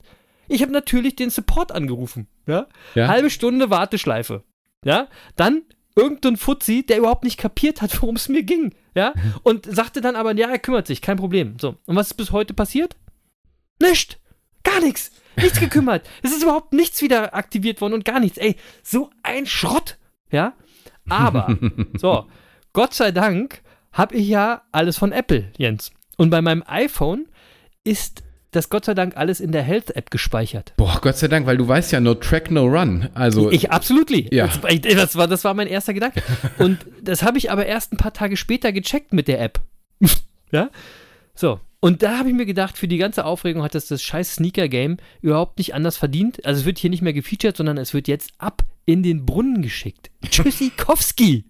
Ich 0.47 0.61
habe 0.61 0.71
natürlich 0.71 1.17
den 1.17 1.29
Support 1.29 1.73
angerufen, 1.73 2.27
ja? 2.47 2.67
Ja. 2.95 3.09
Halbe 3.09 3.29
Stunde 3.29 3.69
Warteschleife, 3.69 4.43
ja? 4.85 5.07
Dann 5.35 5.63
irgendein 5.95 6.37
Fuzzi, 6.37 6.85
der 6.85 6.99
überhaupt 6.99 7.23
nicht 7.23 7.37
kapiert 7.37 7.81
hat, 7.81 7.99
worum 8.01 8.15
es 8.15 8.29
mir 8.29 8.43
ging, 8.43 8.73
ja? 8.95 9.13
Und 9.43 9.65
sagte 9.65 10.01
dann 10.01 10.15
aber, 10.15 10.35
ja, 10.35 10.49
er 10.49 10.59
kümmert 10.59 10.87
sich, 10.87 11.01
kein 11.01 11.17
Problem. 11.17 11.57
So. 11.59 11.75
Und 11.85 11.95
was 11.95 12.07
ist 12.07 12.15
bis 12.15 12.31
heute 12.31 12.53
passiert? 12.53 12.95
Nicht. 13.81 14.19
Gar 14.63 14.81
nichts. 14.81 15.11
Nichts 15.35 15.59
gekümmert. 15.59 16.07
Es 16.21 16.31
ist 16.31 16.43
überhaupt 16.43 16.73
nichts 16.73 17.01
wieder 17.01 17.33
aktiviert 17.33 17.81
worden 17.81 17.93
und 17.93 18.05
gar 18.05 18.19
nichts. 18.19 18.37
Ey, 18.37 18.55
so 18.83 19.09
ein 19.23 19.45
Schrott. 19.45 19.97
Ja? 20.31 20.53
Aber, 21.09 21.57
so, 21.97 22.27
Gott 22.73 22.93
sei 22.93 23.11
Dank 23.11 23.61
habe 23.91 24.15
ich 24.15 24.27
ja 24.27 24.61
alles 24.71 24.97
von 24.97 25.11
Apple, 25.11 25.51
Jens. 25.57 25.91
Und 26.15 26.29
bei 26.29 26.41
meinem 26.41 26.63
iPhone 26.67 27.27
ist 27.83 28.23
das 28.51 28.69
Gott 28.69 28.85
sei 28.85 28.93
Dank 28.93 29.15
alles 29.15 29.39
in 29.39 29.51
der 29.51 29.63
Health-App 29.63 30.11
gespeichert. 30.11 30.73
Boah, 30.77 30.99
Gott 31.01 31.17
sei 31.17 31.29
Dank, 31.29 31.45
weil 31.45 31.57
du 31.57 31.67
weißt 31.67 31.91
ja, 31.93 32.01
no 32.01 32.13
track, 32.13 32.51
no 32.51 32.65
run. 32.65 33.09
Also, 33.13 33.49
Ich 33.49 33.71
absolutely. 33.71 34.27
Ja. 34.31 34.47
Das, 34.47 35.15
war, 35.15 35.27
das 35.27 35.43
war 35.43 35.53
mein 35.53 35.67
erster 35.67 35.93
Gedanke. 35.93 36.21
Und 36.57 36.85
das 37.01 37.23
habe 37.23 37.37
ich 37.37 37.49
aber 37.49 37.65
erst 37.65 37.93
ein 37.93 37.97
paar 37.97 38.13
Tage 38.13 38.35
später 38.37 38.71
gecheckt 38.73 39.13
mit 39.13 39.27
der 39.27 39.41
App. 39.41 39.61
ja? 40.51 40.69
So. 41.33 41.59
Und 41.79 42.03
da 42.03 42.19
habe 42.19 42.29
ich 42.29 42.35
mir 42.35 42.45
gedacht, 42.45 42.77
für 42.77 42.87
die 42.87 42.97
ganze 42.97 43.25
Aufregung 43.25 43.63
hat 43.63 43.73
das 43.73 43.87
das 43.87 44.03
scheiß 44.03 44.35
Sneaker-Game 44.35 44.97
überhaupt 45.21 45.57
nicht 45.57 45.73
anders 45.73 45.97
verdient. 45.97 46.45
Also 46.45 46.59
es 46.59 46.65
wird 46.65 46.77
hier 46.77 46.91
nicht 46.91 47.01
mehr 47.01 47.13
gefeatured, 47.13 47.57
sondern 47.57 47.77
es 47.77 47.93
wird 47.93 48.07
jetzt 48.07 48.31
ab 48.37 48.63
in 48.85 49.01
den 49.01 49.25
Brunnen 49.25 49.61
geschickt. 49.61 50.11
Tschüssikowski. 50.29 51.45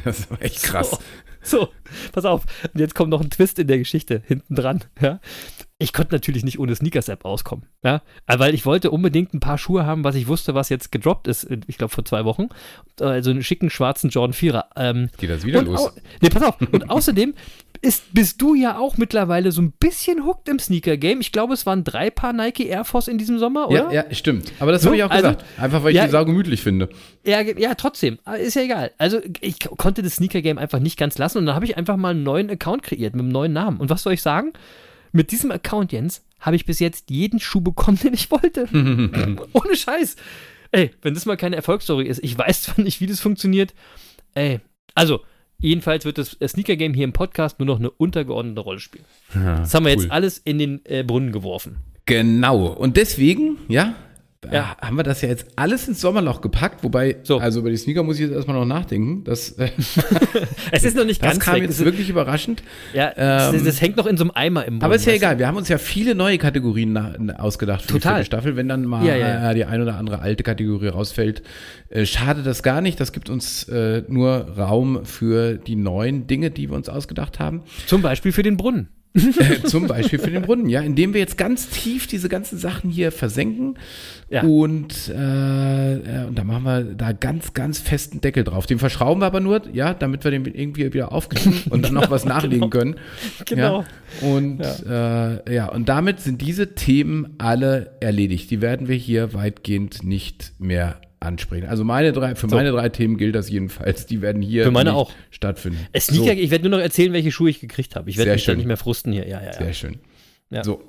das 0.04 0.30
war 0.30 0.40
echt 0.42 0.62
krass. 0.62 0.98
So, 1.42 1.68
pass 2.12 2.24
auf. 2.24 2.44
Und 2.72 2.80
jetzt 2.80 2.94
kommt 2.94 3.10
noch 3.10 3.20
ein 3.20 3.30
Twist 3.30 3.58
in 3.58 3.66
der 3.66 3.78
Geschichte 3.78 4.22
hinten 4.26 4.54
dran. 4.54 4.84
Ja? 5.00 5.20
Ich 5.78 5.94
konnte 5.94 6.14
natürlich 6.14 6.44
nicht 6.44 6.58
ohne 6.58 6.74
Sneakers-App 6.74 7.24
auskommen. 7.24 7.66
Ja? 7.82 8.02
Äh, 8.26 8.38
Weil 8.38 8.54
ich 8.54 8.66
wollte 8.66 8.90
unbedingt 8.90 9.32
ein 9.32 9.40
paar 9.40 9.56
Schuhe 9.56 9.86
haben, 9.86 10.04
was 10.04 10.14
ich 10.14 10.26
wusste, 10.26 10.54
was 10.54 10.68
jetzt 10.68 10.92
gedroppt 10.92 11.28
ist, 11.28 11.48
ich 11.66 11.78
glaube 11.78 11.94
vor 11.94 12.04
zwei 12.04 12.26
Wochen. 12.26 12.48
Also 13.00 13.30
einen 13.30 13.42
schicken 13.42 13.70
schwarzen 13.70 14.10
Jordan 14.10 14.34
4er. 14.34 14.64
Ähm, 14.76 15.08
Geht 15.16 15.30
das 15.30 15.44
wieder 15.44 15.62
los? 15.62 15.92
Nee, 16.20 16.28
pass 16.28 16.42
auf. 16.42 16.60
Und 16.60 16.90
außerdem 16.90 17.34
ist, 17.82 18.12
bist 18.12 18.42
du 18.42 18.54
ja 18.54 18.76
auch 18.78 18.96
mittlerweile 18.98 19.52
so 19.52 19.62
ein 19.62 19.72
bisschen 19.72 20.24
hooked 20.26 20.48
im 20.48 20.58
Sneaker-Game. 20.58 21.20
Ich 21.20 21.32
glaube, 21.32 21.54
es 21.54 21.64
waren 21.64 21.82
drei 21.82 22.10
Paar 22.10 22.32
Nike 22.32 22.66
Air 22.66 22.84
Force 22.84 23.08
in 23.08 23.16
diesem 23.16 23.38
Sommer, 23.38 23.68
oder? 23.68 23.90
Ja, 23.92 24.04
ja, 24.08 24.14
stimmt. 24.14 24.52
Aber 24.60 24.70
das 24.72 24.82
So, 24.82 24.88
habe 24.88 24.96
ich 24.96 25.04
auch 25.04 25.10
also- 25.10 25.28
gesagt. 25.28 25.44
Einfach, 25.58 25.82
weil 25.82 25.90
ich 25.92 25.96
Ja, 25.96 26.04
die 26.04 26.10
Sau 26.10 26.24
gemütlich 26.24 26.62
finde. 26.62 26.88
Ja, 27.24 27.40
ja, 27.40 27.74
trotzdem. 27.74 28.18
Ist 28.38 28.54
ja 28.54 28.62
egal. 28.62 28.90
Also, 28.98 29.18
ich 29.40 29.58
konnte 29.78 30.02
das 30.02 30.16
Sneaker-Game 30.16 30.58
einfach 30.58 30.78
nicht 30.78 30.98
ganz 30.98 31.16
lassen 31.18 31.38
und 31.38 31.46
dann 31.46 31.54
habe 31.54 31.64
ich 31.64 31.76
einfach 31.78 31.96
mal 31.96 32.10
einen 32.10 32.22
neuen 32.22 32.50
Account 32.50 32.82
kreiert 32.82 33.14
mit 33.14 33.22
einem 33.22 33.32
neuen 33.32 33.52
Namen. 33.54 33.78
Und 33.80 33.88
was 33.90 34.02
soll 34.02 34.12
ich 34.12 34.22
sagen? 34.22 34.52
Mit 35.12 35.32
diesem 35.32 35.50
Account, 35.50 35.90
Jens, 35.92 36.22
habe 36.38 36.56
ich 36.56 36.66
bis 36.66 36.78
jetzt 36.80 37.10
jeden 37.10 37.40
Schuh 37.40 37.60
bekommen, 37.60 37.98
den 38.02 38.14
ich 38.14 38.30
wollte. 38.30 38.66
Ohne 39.52 39.74
Scheiß. 39.76 40.16
Ey, 40.72 40.90
wenn 41.02 41.14
das 41.14 41.26
mal 41.26 41.36
keine 41.36 41.56
Erfolgsstory 41.56 42.06
ist, 42.06 42.22
ich 42.22 42.36
weiß 42.38 42.62
zwar 42.62 42.80
nicht, 42.84 43.00
wie 43.00 43.06
das 43.06 43.20
funktioniert. 43.20 43.74
Ey, 44.34 44.60
also, 44.94 45.20
jedenfalls 45.60 46.04
wird 46.04 46.18
das 46.18 46.36
Sneaker-Game 46.44 46.94
hier 46.94 47.04
im 47.04 47.12
Podcast 47.12 47.58
nur 47.58 47.66
noch 47.66 47.78
eine 47.78 47.90
untergeordnete 47.90 48.60
Rolle 48.60 48.80
spielen. 48.80 49.04
Das 49.32 49.74
haben 49.74 49.86
wir 49.86 49.94
cool. 49.94 50.02
jetzt 50.02 50.10
alles 50.10 50.38
in 50.38 50.58
den 50.58 50.80
äh, 50.84 51.02
Brunnen 51.02 51.32
geworfen. 51.32 51.76
Genau. 52.06 52.66
Und 52.66 52.96
deswegen, 52.96 53.58
ja, 53.68 53.94
Ja. 54.50 54.74
haben 54.80 54.96
wir 54.96 55.02
das 55.02 55.20
ja 55.20 55.28
jetzt 55.28 55.46
alles 55.56 55.86
ins 55.86 56.00
Sommerloch 56.00 56.40
gepackt. 56.40 56.82
Wobei, 56.82 57.16
So. 57.24 57.38
also 57.38 57.60
über 57.60 57.68
die 57.68 57.76
Sneaker 57.76 58.02
muss 58.02 58.16
ich 58.16 58.22
jetzt 58.22 58.32
erstmal 58.32 58.56
noch 58.58 58.64
nachdenken. 58.64 59.22
Das, 59.24 59.52
äh, 59.52 59.68
Es 60.72 60.82
ist 60.82 60.96
noch 60.96 61.04
nicht 61.04 61.22
das 61.22 61.32
ganz 61.32 61.44
kam 61.44 61.54
weg. 61.56 61.62
jetzt 61.64 61.72
Es 61.72 61.78
ist- 61.80 61.84
wirklich 61.84 62.08
überraschend. 62.08 62.62
ja, 62.94 63.12
das, 63.14 63.52
ähm, 63.54 63.64
das 63.66 63.80
hängt 63.82 63.98
noch 63.98 64.06
in 64.06 64.16
so 64.16 64.24
einem 64.24 64.30
Eimer 64.34 64.62
im 64.64 64.74
Brunnen. 64.78 64.82
Aber 64.82 64.94
ist 64.94 65.04
ja 65.04 65.12
egal, 65.12 65.38
wir 65.38 65.46
haben 65.46 65.58
uns 65.58 65.68
ja 65.68 65.76
viele 65.76 66.14
neue 66.14 66.38
Kategorien 66.38 66.92
nach, 66.94 67.18
ausgedacht 67.38 67.82
für 67.82 67.92
Total. 67.94 68.20
die 68.20 68.24
Staffel. 68.26 68.56
Wenn 68.56 68.66
dann 68.68 68.86
mal 68.86 69.04
Ja, 69.04 69.14
ja, 69.14 69.52
die 69.52 69.66
ein 69.66 69.82
oder 69.82 69.96
andere 69.96 70.20
alte 70.20 70.42
Kategorie 70.42 70.88
rausfällt, 70.88 71.42
äh, 71.90 72.06
schadet 72.06 72.46
das 72.46 72.62
gar 72.62 72.80
nicht. 72.80 72.98
Das 72.98 73.12
gibt 73.12 73.28
uns 73.28 73.64
äh, 73.68 74.04
nur 74.08 74.56
Raum 74.56 75.04
für 75.04 75.56
die 75.58 75.76
neuen 75.76 76.26
Dinge, 76.26 76.50
die 76.50 76.70
wir 76.70 76.76
uns 76.76 76.88
ausgedacht 76.88 77.38
haben. 77.40 77.62
Zum 77.86 78.00
Beispiel 78.00 78.32
für 78.32 78.42
den 78.42 78.56
Brunnen. 78.56 78.88
Äh, 79.40 79.62
Zum 79.64 79.86
Beispiel 79.88 80.18
für 80.18 80.30
den 80.30 80.42
Brunnen, 80.42 80.68
ja, 80.68 80.80
indem 80.80 81.14
wir 81.14 81.20
jetzt 81.20 81.36
ganz 81.36 81.68
tief 81.68 82.06
diese 82.06 82.28
ganzen 82.28 82.58
Sachen 82.58 82.90
hier 82.90 83.10
versenken. 83.10 83.76
Ja. 84.28 84.42
Und, 84.42 85.08
äh, 85.08 85.94
äh, 85.94 86.26
und 86.26 86.38
da 86.38 86.44
machen 86.44 86.62
wir 86.62 86.82
da 86.94 87.12
ganz, 87.12 87.52
ganz 87.52 87.80
festen 87.80 88.20
Deckel 88.20 88.44
drauf. 88.44 88.66
Den 88.66 88.78
verschrauben 88.78 89.22
wir 89.22 89.26
aber 89.26 89.40
nur, 89.40 89.62
ja, 89.72 89.94
damit 89.94 90.22
wir 90.22 90.30
den 90.30 90.44
irgendwie 90.44 90.92
wieder 90.92 91.10
aufkriegen 91.10 91.62
und 91.70 91.86
dann 91.86 91.94
noch 91.94 92.10
was 92.10 92.24
nachlegen 92.24 92.70
können. 92.70 92.96
Genau. 93.46 93.84
Ja. 94.20 94.28
Und 94.28 94.60
ja. 94.60 95.34
Äh, 95.34 95.54
ja, 95.54 95.68
und 95.68 95.88
damit 95.88 96.20
sind 96.20 96.40
diese 96.40 96.74
Themen 96.74 97.34
alle 97.38 97.96
erledigt. 98.00 98.50
Die 98.50 98.60
werden 98.60 98.86
wir 98.86 98.96
hier 98.96 99.34
weitgehend 99.34 100.04
nicht 100.04 100.52
mehr 100.58 101.00
ansprechen. 101.20 101.68
Also 101.68 101.84
meine 101.84 102.12
drei, 102.12 102.34
für 102.34 102.46
meine 102.46 102.70
drei 102.70 102.88
Themen 102.88 103.16
gilt 103.18 103.34
das 103.34 103.50
jedenfalls. 103.50 104.06
Die 104.06 104.22
werden 104.22 104.42
hier 104.42 104.64
Für 104.64 104.70
meine 104.70 104.94
auch. 104.94 105.12
stattfinden. 105.30 105.86
Es 105.92 106.06
Sneaker, 106.06 106.32
ich 106.32 106.50
werde 106.50 106.68
nur 106.68 106.78
noch 106.78 106.82
erzählen, 106.82 107.12
welche 107.12 107.30
Schuhe 107.30 107.50
ich 107.50 107.60
gekriegt 107.60 107.94
habe. 107.94 108.08
Ich 108.10 108.16
werde 108.16 108.32
mich 108.32 108.42
da 108.44 108.52
schön. 108.52 108.58
nicht 108.58 108.66
mehr 108.66 108.78
frusten 108.78 109.12
hier. 109.12 109.28
Ja, 109.28 109.40
ja, 109.40 109.46
ja. 109.46 109.52
Sehr 109.52 109.72
schön. 109.74 109.98
Ja. 110.50 110.64
So. 110.64 110.82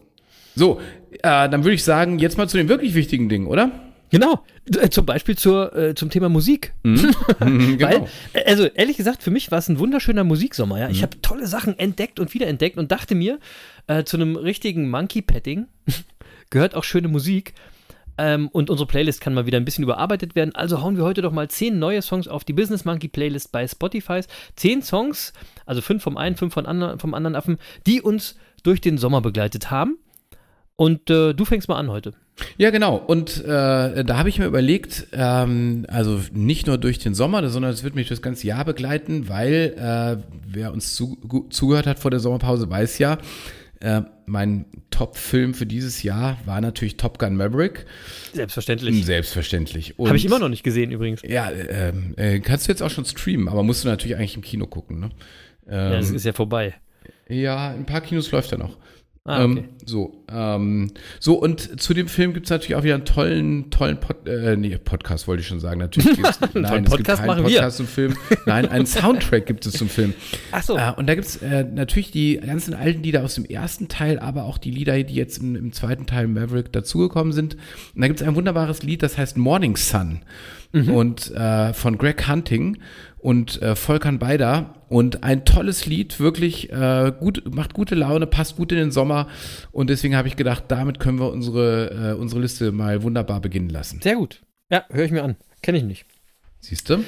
So, 0.56 0.82
äh, 1.12 1.20
dann 1.22 1.64
würde 1.64 1.74
ich 1.76 1.84
sagen, 1.84 2.20
jetzt 2.20 2.38
mal 2.38 2.48
zu 2.50 2.58
den 2.58 2.68
wirklich 2.68 2.94
wichtigen 2.94 3.30
Dingen, 3.30 3.48
oder? 3.48 3.72
Genau. 4.10 4.44
Äh, 4.78 4.90
Zum 4.90 5.06
Beispiel 5.06 5.38
zur, 5.38 5.74
äh, 5.76 5.96
zum 5.96 6.10
Thema 6.10 6.28
Musik. 6.28 6.74
Mhm, 6.84 7.16
Weil, 7.40 7.78
genau. 7.78 8.08
äh, 8.34 8.44
also 8.46 8.66
ehrlich 8.66 8.98
gesagt, 8.98 9.24
für 9.24 9.32
mich 9.32 9.50
war 9.52 9.60
es 9.60 9.70
ein 9.70 9.80
wunderschöner 9.80 10.26
Musiksommer. 10.26 10.80
Ja? 10.80 10.88
Mhm. 10.88 10.92
Ich 10.92 11.02
habe 11.04 11.22
tolle 11.22 11.48
Sachen 11.48 11.80
entdeckt 11.80 12.20
und 12.20 12.34
wiederentdeckt 12.34 12.78
und 12.78 12.92
dachte 12.92 13.16
mir, 13.16 13.40
äh, 13.88 14.04
zu 14.04 14.18
einem 14.18 14.36
richtigen 14.36 14.90
Monkey-Petting 14.90 15.68
gehört 16.50 16.76
auch 16.76 16.84
schöne 16.84 17.08
Musik. 17.08 17.54
Ähm, 18.18 18.50
und 18.50 18.70
unsere 18.70 18.88
Playlist 18.88 19.22
kann 19.22 19.34
mal 19.34 19.46
wieder 19.46 19.58
ein 19.58 19.66
bisschen 19.66 19.84
überarbeitet 19.84 20.36
werden. 20.36 20.56
Also 20.56 20.82
hauen 20.82 20.98
wir 20.98 21.04
heute 21.04 21.22
doch 21.22 21.32
mal 21.32 21.50
zehn 21.50 21.80
neue 21.80 22.02
Songs 22.02 22.28
auf 22.28 22.44
die 22.44 22.54
Business 22.54 22.86
Monkey 22.86 23.08
Playlist 23.08 23.52
bei 23.52 23.68
Spotify. 23.68 24.22
Zehn 24.56 24.82
Songs, 24.82 25.34
also 25.66 25.82
fünf 25.82 26.04
vom 26.04 26.18
einen, 26.18 26.36
fünf 26.36 26.54
von 26.54 26.66
andern, 26.66 27.00
vom 27.00 27.14
anderen 27.14 27.36
Affen, 27.36 27.58
die 27.88 28.02
uns 28.02 28.36
durch 28.64 28.82
den 28.82 28.98
Sommer 28.98 29.22
begleitet 29.22 29.72
haben. 29.72 29.98
Und 30.76 31.10
äh, 31.12 31.34
du 31.34 31.46
fängst 31.46 31.68
mal 31.68 31.76
an 31.76 31.92
heute. 31.92 32.14
Ja, 32.58 32.72
genau. 32.72 32.96
Und 32.96 33.44
äh, 33.44 34.04
da 34.04 34.18
habe 34.18 34.30
ich 34.30 34.40
mir 34.40 34.48
überlegt, 34.48 35.08
ähm, 35.12 35.86
also 35.88 36.20
nicht 36.32 36.66
nur 36.66 36.80
durch 36.80 36.98
den 36.98 37.14
Sommer, 37.14 37.48
sondern 37.50 37.72
es 37.72 37.84
wird 37.84 37.94
mich 37.94 38.08
das 38.08 38.22
ganze 38.22 38.48
Jahr 38.48 38.66
begleiten, 38.66 39.30
weil 39.30 39.76
äh, 39.78 40.24
wer 40.48 40.74
uns 40.74 40.96
zu, 40.96 41.18
zugehört 41.50 41.86
hat 41.86 42.00
vor 42.00 42.10
der 42.10 42.20
Sommerpause, 42.20 42.70
weiß 42.70 42.98
ja, 42.98 43.20
äh, 43.82 44.02
mein 44.26 44.66
Top-Film 44.92 45.54
für 45.54 45.66
dieses 45.66 46.04
Jahr 46.04 46.38
war 46.46 46.62
natürlich 46.62 46.98
Top 46.98 47.20
Gun 47.20 47.36
Maverick. 47.36 47.86
Selbstverständlich. 48.34 49.06
Selbstverständlich. 49.06 49.98
Und- 50.00 50.08
Habe 50.08 50.18
ich 50.18 50.26
immer 50.26 50.40
noch 50.40 50.50
nicht 50.50 50.64
gesehen 50.64 50.92
übrigens. 50.92 51.22
Ja, 51.28 51.52
ähm, 51.52 52.14
äh, 52.18 52.40
kannst 52.40 52.68
du 52.68 52.72
jetzt 52.72 52.82
auch 52.82 52.90
schon 52.92 53.06
streamen, 53.06 53.48
aber 53.50 53.64
musst 53.64 53.84
du 53.84 53.88
natürlich 53.90 54.16
eigentlich 54.18 54.36
im 54.36 54.42
Kino 54.42 54.68
gucken, 54.68 55.00
ne? 55.00 55.10
Ja, 55.70 55.90
das 55.92 56.10
Ähm, 56.10 56.16
ist 56.16 56.26
ja 56.26 56.34
vorbei. 56.34 56.74
Ja, 57.28 57.72
in 57.74 57.80
ein 57.82 57.86
paar 57.86 58.02
Kinos 58.02 58.32
läuft 58.32 58.52
er 58.52 58.58
noch. 58.58 58.78
Ah, 59.24 59.44
okay. 59.46 59.60
ähm, 59.60 59.70
so, 59.86 60.24
ähm, 60.32 60.92
so, 61.20 61.36
und 61.36 61.80
zu 61.80 61.94
dem 61.94 62.08
Film 62.08 62.34
gibt 62.34 62.48
es 62.48 62.50
natürlich 62.50 62.76
auch 62.76 62.82
wieder 62.82 62.96
einen 62.96 63.06
tollen, 63.06 63.70
tollen 63.70 64.00
Pod, 64.00 64.28
äh, 64.28 64.58
nee, 64.58 64.76
Podcast 64.80 65.28
wollte 65.28 65.42
ich 65.42 65.48
schon 65.48 65.60
sagen. 65.60 65.80
Natürlich 65.80 66.16
gibt's, 66.16 66.40
nein, 66.56 66.64
es 66.64 66.72
gibt 66.72 66.86
Podcast 66.90 67.20
keinen 67.20 67.28
machen 67.28 67.46
wir. 67.46 67.58
Podcast 67.58 67.78
zum 67.78 67.86
Film. 67.86 68.18
Nein, 68.48 68.68
einen 68.68 68.88
Soundtrack 68.88 69.46
gibt 69.46 69.64
es 69.68 69.74
zum 69.74 69.90
Film. 69.90 70.16
Ach 70.52 70.64
so. 70.64 70.76
Äh, 70.76 70.94
und 70.98 71.06
da 71.06 71.14
gibt 71.14 71.28
es 71.28 71.36
äh, 71.38 71.64
natürlich 71.64 72.10
die 72.10 72.38
ganzen 72.38 72.74
alten 72.74 73.04
Lieder 73.04 73.24
aus 73.24 73.36
dem 73.36 73.46
ersten 73.46 73.90
Teil, 73.90 74.18
aber 74.18 74.46
auch 74.46 74.58
die 74.58 74.72
Lieder, 74.72 75.04
die 75.04 75.14
jetzt 75.14 75.38
im, 75.38 75.56
im 75.56 75.72
zweiten 75.72 76.08
Teil 76.08 76.28
Maverick 76.28 76.72
dazugekommen 76.72 77.32
sind. 77.32 77.58
Und 77.94 78.02
da 78.02 78.08
gibt 78.08 78.22
es 78.22 78.28
ein 78.28 78.36
wunderbares 78.36 78.82
Lied, 78.82 79.04
das 79.04 79.20
heißt 79.20 79.38
Morning 79.38 79.76
Sun. 79.76 80.22
Und 80.74 81.32
äh, 81.32 81.74
von 81.74 81.98
Greg 81.98 82.30
Hunting 82.30 82.78
und 83.22 83.62
äh, 83.62 83.76
Volkan 83.76 84.20
Beider. 84.20 84.76
Und 84.90 85.24
ein 85.24 85.46
tolles 85.46 85.86
Lied, 85.86 86.20
wirklich 86.20 86.72
äh, 86.72 87.14
gut, 87.18 87.44
macht 87.54 87.74
gute 87.74 87.96
Laune, 87.96 88.28
passt 88.28 88.58
gut 88.58 88.72
in 88.72 88.78
den 88.78 88.92
Sommer. 88.92 89.28
Und 89.72 89.90
deswegen 89.90 90.18
habe 90.18 90.28
ich 90.28 90.36
gedacht, 90.36 90.66
damit 90.68 91.00
können 91.00 91.20
wir 91.20 91.32
unsere, 91.32 92.12
äh, 92.12 92.20
unsere 92.20 92.42
Liste 92.42 92.72
mal 92.72 93.02
wunderbar 93.04 93.40
beginnen 93.40 93.70
lassen. 93.70 94.02
Sehr 94.02 94.16
gut. 94.16 94.42
Ja, 94.70 94.86
höre 94.90 95.06
ich 95.06 95.12
mir 95.12 95.24
an. 95.24 95.38
Kenne 95.62 95.78
ich 95.78 95.84
nicht. 95.84 96.06
Siehst 96.60 96.90
du? 96.90 97.04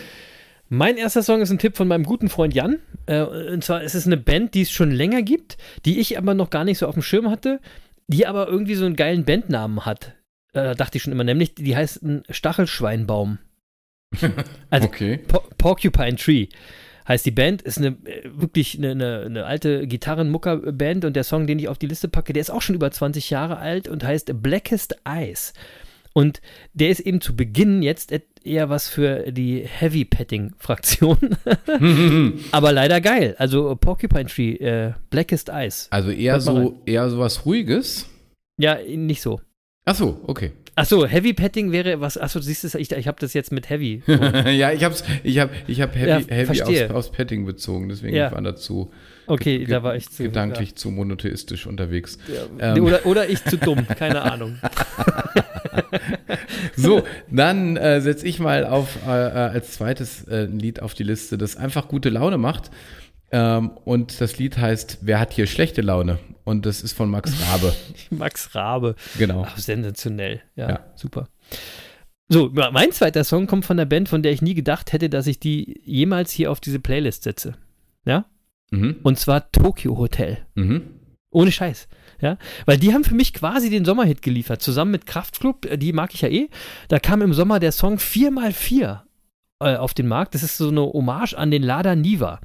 Mein 0.69 0.97
erster 0.97 1.23
Song 1.23 1.41
ist 1.41 1.51
ein 1.51 1.59
Tipp 1.59 1.75
von 1.75 1.87
meinem 1.87 2.03
guten 2.03 2.29
Freund 2.29 2.53
Jan. 2.53 2.79
Äh, 3.05 3.21
und 3.21 3.63
zwar 3.63 3.83
ist 3.83 3.95
es 3.95 4.05
eine 4.05 4.17
Band, 4.17 4.53
die 4.53 4.61
es 4.61 4.71
schon 4.71 4.91
länger 4.91 5.21
gibt, 5.21 5.57
die 5.85 5.99
ich 5.99 6.17
aber 6.17 6.33
noch 6.33 6.49
gar 6.49 6.63
nicht 6.63 6.77
so 6.77 6.87
auf 6.87 6.95
dem 6.95 7.03
Schirm 7.03 7.29
hatte, 7.29 7.59
die 8.07 8.25
aber 8.25 8.47
irgendwie 8.47 8.75
so 8.75 8.85
einen 8.85 8.95
geilen 8.95 9.25
Bandnamen 9.25 9.85
hat. 9.85 10.15
Äh, 10.53 10.75
dachte 10.75 10.97
ich 10.97 11.03
schon 11.03 11.13
immer, 11.13 11.23
nämlich 11.23 11.55
die 11.55 11.75
heißt 11.75 12.01
ein 12.03 12.23
Stachelschweinbaum. 12.29 13.39
Also 14.69 14.87
Okay. 14.87 15.17
Po 15.27 15.41
Porcupine 15.63 16.17
Tree 16.17 16.47
heißt 17.07 17.25
die 17.25 17.31
Band. 17.31 17.61
Ist 17.61 17.77
eine 17.77 17.95
äh, 18.05 18.29
wirklich 18.35 18.77
eine, 18.77 18.91
eine, 18.91 19.21
eine 19.25 19.45
alte 19.45 19.87
Gitarrenmucker-Band 19.87 21.05
und 21.05 21.15
der 21.15 21.23
Song, 21.23 21.47
den 21.47 21.57
ich 21.59 21.69
auf 21.69 21.77
die 21.77 21.87
Liste 21.87 22.09
packe, 22.09 22.33
der 22.33 22.41
ist 22.41 22.49
auch 22.51 22.61
schon 22.61 22.75
über 22.75 22.91
20 22.91 23.29
Jahre 23.29 23.57
alt 23.57 23.87
und 23.87 24.03
heißt 24.03 24.41
Blackest 24.41 24.97
Eyes. 25.05 25.53
Und 26.15 26.41
der 26.73 26.89
ist 26.89 26.99
eben 26.99 27.21
zu 27.21 27.35
Beginn 27.35 27.81
jetzt 27.81 28.11
et- 28.11 28.27
eher 28.43 28.69
was 28.69 28.87
für 28.89 29.31
die 29.31 29.61
Heavy-Petting-Fraktion. 29.65 31.17
Aber 32.51 32.71
leider 32.71 33.01
geil. 33.01 33.35
Also 33.39 33.75
Porcupine 33.75 34.25
Tree, 34.25 34.53
äh, 34.57 34.93
Blackest 35.09 35.49
Eyes. 35.49 35.87
Also 35.91 36.11
eher 36.11 36.39
so, 36.41 36.81
eher 36.85 37.09
so 37.09 37.19
was 37.19 37.45
Ruhiges. 37.45 38.07
Ja, 38.59 38.77
nicht 38.83 39.21
so. 39.21 39.39
Ach 39.85 39.95
so, 39.95 40.21
okay. 40.27 40.51
Achso, 40.75 41.05
Heavy 41.05 41.33
Petting 41.33 41.71
wäre 41.71 42.01
was. 42.01 42.17
Achso, 42.17 42.39
du 42.39 42.45
siehst 42.45 42.63
es, 42.63 42.73
ich, 42.75 42.91
ich 42.91 43.07
habe 43.07 43.17
das 43.19 43.33
jetzt 43.33 43.51
mit 43.51 43.69
Heavy. 43.69 44.01
ja, 44.07 44.71
ich 44.71 44.83
hab's, 44.83 45.03
ich 45.23 45.37
hab, 45.39 45.51
ich 45.67 45.81
hab 45.81 45.95
Heavy, 45.95 46.09
Ja, 46.27 46.35
heavy 46.35 46.61
aufs, 46.63 46.91
aufs 46.91 47.11
Petting 47.11 47.45
bezogen, 47.45 47.89
deswegen 47.89 48.15
Ja. 48.15 48.31
war 48.31 48.41
dazu 48.41 48.91
Okay, 49.27 49.59
ge- 49.59 49.67
da 49.67 49.83
war 49.83 49.95
ich 49.95 50.09
zu. 50.09 50.23
gedanklich 50.23 50.75
zu 50.75 50.89
monotheistisch 50.91 51.65
unterwegs. 51.67 52.17
Ja. 52.59 52.75
Ähm. 52.75 52.83
Oder, 52.83 53.05
oder 53.05 53.29
ich 53.29 53.43
zu 53.45 53.57
dumm, 53.57 53.85
keine 53.87 54.21
Ahnung. 54.31 54.57
So, 56.75 57.03
dann 57.31 57.77
äh, 57.77 58.01
setze 58.01 58.25
ich 58.27 58.39
mal 58.39 58.65
auf 58.65 58.97
äh, 59.07 59.09
äh, 59.09 59.31
als 59.31 59.73
zweites 59.73 60.27
äh, 60.27 60.43
ein 60.45 60.59
Lied 60.59 60.81
auf 60.81 60.93
die 60.93 61.03
Liste, 61.03 61.37
das 61.37 61.55
einfach 61.55 61.87
gute 61.87 62.09
Laune 62.09 62.37
macht. 62.37 62.71
Ähm, 63.31 63.71
und 63.85 64.19
das 64.21 64.37
Lied 64.39 64.57
heißt 64.57 64.99
Wer 65.01 65.19
hat 65.19 65.33
hier 65.33 65.47
schlechte 65.47 65.81
Laune? 65.81 66.19
Und 66.43 66.65
das 66.65 66.81
ist 66.81 66.93
von 66.93 67.09
Max 67.09 67.33
Rabe. 67.49 67.73
Max 68.09 68.53
Rabe. 68.55 68.95
Genau. 69.17 69.45
Ach, 69.47 69.57
sensationell. 69.57 70.41
Ja, 70.55 70.69
Ja. 70.69 70.79
super. 70.95 71.27
So, 72.29 72.49
mein 72.53 72.91
zweiter 72.91 73.23
Song 73.23 73.47
kommt 73.47 73.65
von 73.65 73.77
der 73.77 73.85
Band, 73.85 74.09
von 74.09 74.23
der 74.23 74.31
ich 74.31 74.41
nie 74.41 74.53
gedacht 74.53 74.91
hätte, 74.93 75.09
dass 75.09 75.27
ich 75.27 75.39
die 75.39 75.81
jemals 75.83 76.31
hier 76.31 76.51
auf 76.51 76.59
diese 76.59 76.79
Playlist 76.79 77.23
setze. 77.23 77.53
Ja? 78.05 78.25
Mhm. 78.71 78.97
Und 79.03 79.19
zwar 79.19 79.51
Tokyo 79.51 79.97
Hotel. 79.97 80.39
Mhm. 80.55 80.81
Ohne 81.31 81.51
Scheiß. 81.51 81.87
Ja, 82.21 82.37
weil 82.65 82.77
die 82.77 82.93
haben 82.93 83.03
für 83.03 83.15
mich 83.15 83.33
quasi 83.33 83.69
den 83.69 83.83
Sommerhit 83.85 84.21
geliefert, 84.21 84.61
zusammen 84.61 84.91
mit 84.91 85.05
Kraftklub, 85.05 85.65
äh, 85.65 85.77
die 85.77 85.91
mag 85.91 86.13
ich 86.13 86.21
ja 86.21 86.29
eh. 86.29 86.47
Da 86.87 86.99
kam 86.99 87.21
im 87.21 87.33
Sommer 87.33 87.59
der 87.59 87.73
Song 87.73 87.97
4x4 87.97 89.01
äh, 89.59 89.75
auf 89.75 89.93
den 89.93 90.07
Markt. 90.07 90.33
Das 90.33 90.43
ist 90.43 90.57
so 90.57 90.69
eine 90.69 90.81
Hommage 90.81 91.33
an 91.33 91.51
den 91.51 91.63
Lada 91.63 91.95
Niva. 91.95 92.39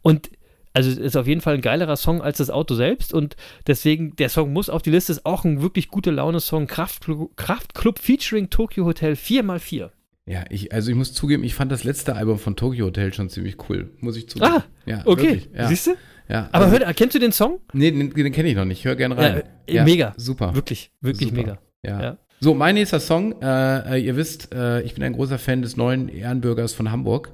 Und 0.00 0.30
also 0.72 1.00
ist 1.00 1.16
auf 1.16 1.26
jeden 1.26 1.40
Fall 1.40 1.54
ein 1.54 1.60
geilerer 1.60 1.96
Song 1.96 2.22
als 2.22 2.38
das 2.38 2.50
Auto 2.50 2.74
selbst 2.74 3.12
und 3.12 3.36
deswegen, 3.66 4.14
der 4.16 4.28
Song 4.28 4.52
muss 4.52 4.70
auf 4.70 4.82
die 4.82 4.90
Liste, 4.90 5.12
ist 5.12 5.26
auch 5.26 5.44
ein 5.44 5.62
wirklich 5.62 5.88
gute 5.88 6.10
Laune-Song. 6.10 6.66
Kraftklub, 6.66 7.36
Kraftklub 7.36 7.98
featuring 7.98 8.50
Tokyo 8.50 8.84
Hotel 8.84 9.14
4x4. 9.14 9.90
Ja, 10.26 10.44
ich, 10.48 10.72
also 10.72 10.90
ich 10.90 10.96
muss 10.96 11.12
zugeben, 11.12 11.42
ich 11.42 11.54
fand 11.54 11.72
das 11.72 11.82
letzte 11.82 12.14
Album 12.14 12.38
von 12.38 12.54
Tokyo 12.54 12.86
Hotel 12.86 13.12
schon 13.12 13.28
ziemlich 13.28 13.56
cool, 13.68 13.90
muss 13.98 14.16
ich 14.16 14.28
zugeben. 14.28 14.52
Ah, 14.52 14.64
ja, 14.86 15.02
okay. 15.04 15.22
wirklich, 15.22 15.50
ja. 15.54 15.68
Siehst 15.68 15.88
du? 15.88 15.90
Ja, 16.28 16.48
Aber 16.52 16.66
also, 16.66 16.78
hör, 16.78 16.94
kennst 16.94 17.16
du 17.16 17.18
den 17.18 17.32
Song? 17.32 17.58
nee, 17.72 17.90
den, 17.90 18.10
den 18.10 18.32
kenne 18.32 18.48
ich 18.48 18.54
noch 18.54 18.64
nicht. 18.64 18.84
Hör 18.84 18.94
gerne 18.94 19.16
rein. 19.16 19.42
Ja, 19.68 19.82
äh, 19.82 19.84
mega. 19.84 20.14
Super. 20.16 20.54
Wirklich, 20.54 20.92
wirklich 21.00 21.30
Super. 21.30 21.40
mega. 21.40 21.58
Ja. 21.82 22.02
Ja. 22.02 22.18
So, 22.38 22.54
mein 22.54 22.76
nächster 22.76 23.00
Song. 23.00 23.42
Äh, 23.42 23.96
äh, 23.96 24.04
ihr 24.04 24.16
wisst, 24.16 24.54
äh, 24.54 24.80
ich 24.82 24.94
bin 24.94 25.02
ein 25.02 25.12
großer 25.12 25.38
Fan 25.38 25.62
des 25.62 25.76
neuen 25.76 26.08
Ehrenbürgers 26.08 26.72
von 26.72 26.92
Hamburg. 26.92 27.32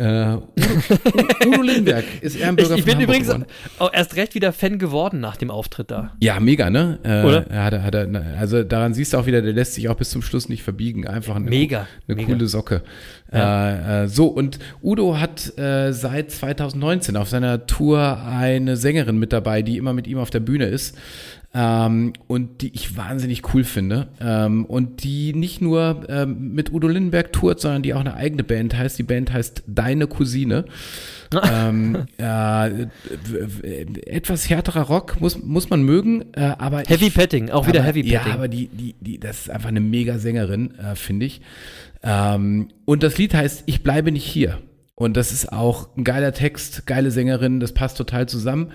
Äh, 0.00 0.36
Udo, 0.36 1.46
Udo 1.46 1.62
Lindenberg 1.62 2.04
ist 2.22 2.36
Ich, 2.36 2.40
Ehrenbürger 2.40 2.74
ich 2.76 2.82
von 2.82 2.84
bin 2.86 2.94
Hamburg 2.94 3.08
übrigens 3.08 3.26
geworden. 3.28 3.46
auch 3.78 3.92
erst 3.92 4.16
recht 4.16 4.34
wieder 4.34 4.52
Fan 4.52 4.78
geworden 4.78 5.20
nach 5.20 5.36
dem 5.36 5.50
Auftritt 5.50 5.90
da. 5.90 6.12
Ja, 6.20 6.40
mega, 6.40 6.70
ne? 6.70 6.98
Äh, 7.02 7.22
Oder? 7.24 7.46
Hat 7.50 7.72
er, 7.74 7.82
hat 7.82 7.94
er, 7.94 8.06
ne, 8.06 8.34
also 8.38 8.62
daran 8.62 8.94
siehst 8.94 9.12
du 9.12 9.18
auch 9.18 9.26
wieder, 9.26 9.42
der 9.42 9.52
lässt 9.52 9.74
sich 9.74 9.88
auch 9.90 9.96
bis 9.96 10.08
zum 10.10 10.22
Schluss 10.22 10.48
nicht 10.48 10.62
verbiegen. 10.62 11.06
Einfach 11.06 11.36
eine, 11.36 11.50
Mega, 11.50 11.86
eine 12.08 12.16
mega. 12.16 12.32
coole 12.32 12.46
Socke. 12.46 12.82
Äh, 13.32 14.04
äh, 14.04 14.08
so, 14.08 14.26
und 14.28 14.58
Udo 14.82 15.18
hat 15.18 15.56
äh, 15.58 15.92
seit 15.92 16.30
2019 16.30 17.16
auf 17.16 17.28
seiner 17.28 17.66
Tour 17.66 18.22
eine 18.26 18.76
Sängerin 18.76 19.18
mit 19.18 19.32
dabei, 19.32 19.62
die 19.62 19.76
immer 19.76 19.92
mit 19.92 20.06
ihm 20.06 20.18
auf 20.18 20.30
der 20.30 20.40
Bühne 20.40 20.64
ist. 20.64 20.96
Ähm, 21.52 22.12
und 22.28 22.62
die 22.62 22.72
ich 22.74 22.96
wahnsinnig 22.96 23.52
cool 23.52 23.64
finde. 23.64 24.08
Ähm, 24.20 24.64
und 24.66 25.02
die 25.02 25.32
nicht 25.34 25.60
nur 25.60 26.04
ähm, 26.08 26.52
mit 26.54 26.72
Udo 26.72 26.86
Lindenberg 26.86 27.32
tourt, 27.32 27.58
sondern 27.60 27.82
die 27.82 27.92
auch 27.92 28.00
eine 28.00 28.14
eigene 28.14 28.44
Band 28.44 28.76
heißt. 28.76 28.96
Die 28.98 29.02
Band 29.02 29.32
heißt 29.32 29.64
Deine 29.66 30.06
Cousine. 30.06 30.64
ähm, 31.52 32.06
äh, 32.18 32.86
etwas 34.06 34.48
härterer 34.48 34.82
Rock 34.82 35.20
muss, 35.20 35.42
muss 35.42 35.70
man 35.70 35.82
mögen, 35.82 36.26
äh, 36.34 36.54
aber 36.58 36.84
Heavy 36.86 37.06
ich, 37.08 37.14
Petting, 37.14 37.50
auch 37.50 37.66
wieder 37.66 37.80
aber, 37.80 37.88
Heavy 37.88 38.08
Ja, 38.08 38.20
Petting. 38.20 38.34
aber 38.34 38.48
die, 38.48 38.68
die, 38.68 38.94
die, 39.00 39.18
das 39.18 39.40
ist 39.42 39.50
einfach 39.50 39.68
eine 39.68 39.80
mega 39.80 40.18
Sängerin, 40.18 40.74
äh, 40.78 40.94
finde 40.94 41.26
ich. 41.26 41.40
Ähm, 42.02 42.68
und 42.84 43.02
das 43.02 43.18
Lied 43.18 43.34
heißt 43.34 43.64
Ich 43.66 43.82
bleibe 43.82 44.12
nicht 44.12 44.24
hier. 44.24 44.58
Und 44.94 45.16
das 45.16 45.32
ist 45.32 45.52
auch 45.52 45.96
ein 45.96 46.04
geiler 46.04 46.32
Text, 46.32 46.86
geile 46.86 47.10
Sängerin, 47.10 47.58
das 47.58 47.72
passt 47.72 47.96
total 47.96 48.28
zusammen. 48.28 48.70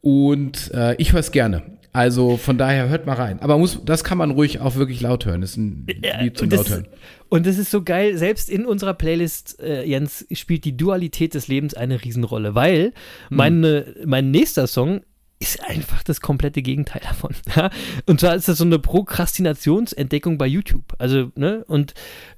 Und 0.00 0.70
äh, 0.74 0.96
ich 0.96 1.12
höre 1.12 1.20
es 1.20 1.32
gerne. 1.32 1.62
Also 1.92 2.36
von 2.36 2.56
daher 2.56 2.88
hört 2.88 3.06
mal 3.06 3.14
rein. 3.14 3.40
Aber 3.40 3.58
muss, 3.58 3.80
das 3.84 4.04
kann 4.04 4.18
man 4.18 4.30
ruhig 4.30 4.60
auch 4.60 4.76
wirklich 4.76 5.00
laut 5.00 5.26
hören. 5.26 5.40
Das 5.40 5.50
ist 5.50 5.56
ein 5.56 5.86
Lied 6.20 6.38
zum 6.38 6.46
und, 6.46 6.52
das, 6.52 6.68
laut 6.68 6.70
hören. 6.70 6.88
und 7.28 7.46
das 7.46 7.58
ist 7.58 7.70
so 7.70 7.82
geil, 7.82 8.16
selbst 8.16 8.48
in 8.48 8.64
unserer 8.64 8.94
Playlist, 8.94 9.60
äh, 9.60 9.84
Jens, 9.84 10.26
spielt 10.32 10.64
die 10.64 10.76
Dualität 10.76 11.34
des 11.34 11.48
Lebens 11.48 11.74
eine 11.74 12.02
Riesenrolle, 12.04 12.54
weil 12.54 12.92
Hm. 13.28 13.36
meine, 13.36 13.94
mein 14.04 14.30
nächster 14.30 14.66
Song 14.66 15.00
ist 15.40 15.64
einfach 15.64 16.02
das 16.04 16.20
komplette 16.20 16.62
Gegenteil 16.62 17.02
davon. 17.02 17.34
Ja? 17.56 17.70
Und 18.06 18.20
zwar 18.20 18.36
ist 18.36 18.46
das 18.46 18.58
so 18.58 18.64
eine 18.64 18.78
Prokrastinationsentdeckung 18.78 20.38
bei 20.38 20.46
YouTube. 20.46 20.94
Also, 20.98 21.32
ne, 21.34 21.64
und 21.66 21.94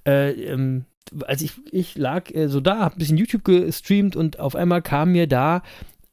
äh, 0.07 0.31
ähm, 0.31 0.87
als 1.27 1.43
ich, 1.43 1.53
ich 1.73 1.97
lag 1.97 2.31
äh, 2.35 2.49
so 2.49 2.61
da, 2.61 2.79
hab 2.79 2.95
ein 2.95 2.99
bisschen 2.99 3.19
YouTube 3.19 3.45
gestreamt 3.45 4.17
und 4.17 4.39
auf 4.39 4.57
einmal 4.57 4.81
kam 4.81 5.13
mir 5.13 5.27
da 5.27 5.63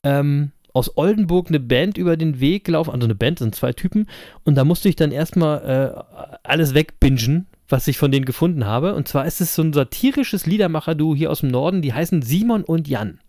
ähm, 0.04 0.52
aus 0.74 0.96
Oldenburg 0.98 1.48
eine 1.50 1.60
Band 1.60 1.98
über 1.98 2.16
den 2.18 2.40
Weg 2.40 2.64
gelaufen, 2.66 2.92
also 2.92 3.06
eine 3.06 3.16
Band, 3.16 3.40
das 3.40 3.46
sind 3.46 3.56
zwei 3.56 3.74
Typen, 3.74 4.08
und 4.44 4.56
da 4.56 4.64
musste 4.64 4.88
ich 4.90 4.96
dann 4.96 5.12
erstmal 5.12 5.98
äh, 5.98 6.38
alles 6.44 6.74
wegbingen, 6.74 7.48
was 7.68 7.88
ich 7.88 7.98
von 7.98 8.12
denen 8.12 8.26
gefunden 8.26 8.66
habe. 8.66 8.96
Und 8.96 9.08
zwar 9.08 9.26
ist 9.26 9.42
es 9.42 9.54
so 9.56 9.62
ein 9.62 9.74
satirisches 9.74 10.46
Liedermacher-Duo 10.46 11.16
hier 11.16 11.32
aus 11.32 11.42
dem 11.42 11.50
Norden, 11.50 11.82
die 11.82 11.94
heißen 11.94 12.22
Simon 12.22 12.64
und 12.64 12.88
Jan. 12.88 13.20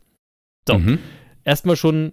So, 0.69 0.79
Mhm. 0.79 0.99
erstmal 1.45 1.77
schon 1.77 2.13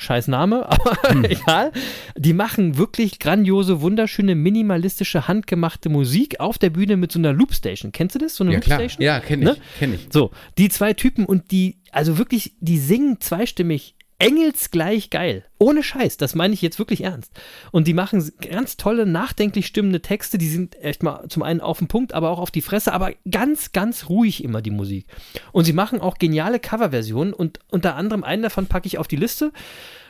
scheiß 0.00 0.28
Name, 0.28 0.64
aber 0.70 0.96
egal. 1.28 1.72
Die 2.16 2.32
machen 2.32 2.78
wirklich 2.78 3.18
grandiose, 3.18 3.80
wunderschöne, 3.80 4.34
minimalistische, 4.34 5.26
handgemachte 5.26 5.88
Musik 5.88 6.38
auf 6.40 6.56
der 6.56 6.70
Bühne 6.70 6.96
mit 6.96 7.10
so 7.10 7.18
einer 7.18 7.32
Loopstation. 7.32 7.90
Kennst 7.92 8.14
du 8.14 8.20
das? 8.20 8.36
So 8.36 8.44
eine 8.44 8.52
Ja, 8.54 8.60
klar. 8.60 8.78
Loopstation? 8.78 9.04
Ja, 9.04 9.18
kenne 9.20 9.42
ich. 9.42 9.58
Ne? 9.58 9.64
Kenn 9.78 9.94
ich. 9.94 10.06
So, 10.10 10.30
die 10.56 10.68
zwei 10.68 10.92
Typen 10.94 11.26
und 11.26 11.50
die, 11.50 11.78
also 11.90 12.16
wirklich, 12.16 12.52
die 12.60 12.78
singen 12.78 13.20
zweistimmig 13.20 13.96
engelsgleich 14.18 15.10
geil. 15.10 15.44
Ohne 15.58 15.82
Scheiß, 15.82 16.16
das 16.16 16.34
meine 16.34 16.54
ich 16.54 16.62
jetzt 16.62 16.78
wirklich 16.78 17.04
ernst. 17.04 17.32
Und 17.70 17.86
die 17.86 17.94
machen 17.94 18.32
ganz 18.40 18.76
tolle, 18.76 19.06
nachdenklich 19.06 19.66
stimmende 19.66 20.02
Texte, 20.02 20.38
die 20.38 20.48
sind 20.48 20.80
echt 20.82 21.02
mal 21.02 21.28
zum 21.28 21.42
einen 21.42 21.60
auf 21.60 21.78
den 21.78 21.88
Punkt, 21.88 22.12
aber 22.14 22.30
auch 22.30 22.40
auf 22.40 22.50
die 22.50 22.62
Fresse, 22.62 22.92
aber 22.92 23.12
ganz, 23.30 23.72
ganz 23.72 24.08
ruhig 24.08 24.42
immer 24.42 24.60
die 24.60 24.70
Musik. 24.70 25.06
Und 25.52 25.64
sie 25.64 25.72
machen 25.72 26.00
auch 26.00 26.18
geniale 26.18 26.58
Coverversionen 26.58 27.32
und 27.32 27.60
unter 27.70 27.94
anderem 27.94 28.24
einen 28.24 28.42
davon 28.42 28.66
packe 28.66 28.86
ich 28.86 28.98
auf 28.98 29.08
die 29.08 29.16
Liste. 29.16 29.52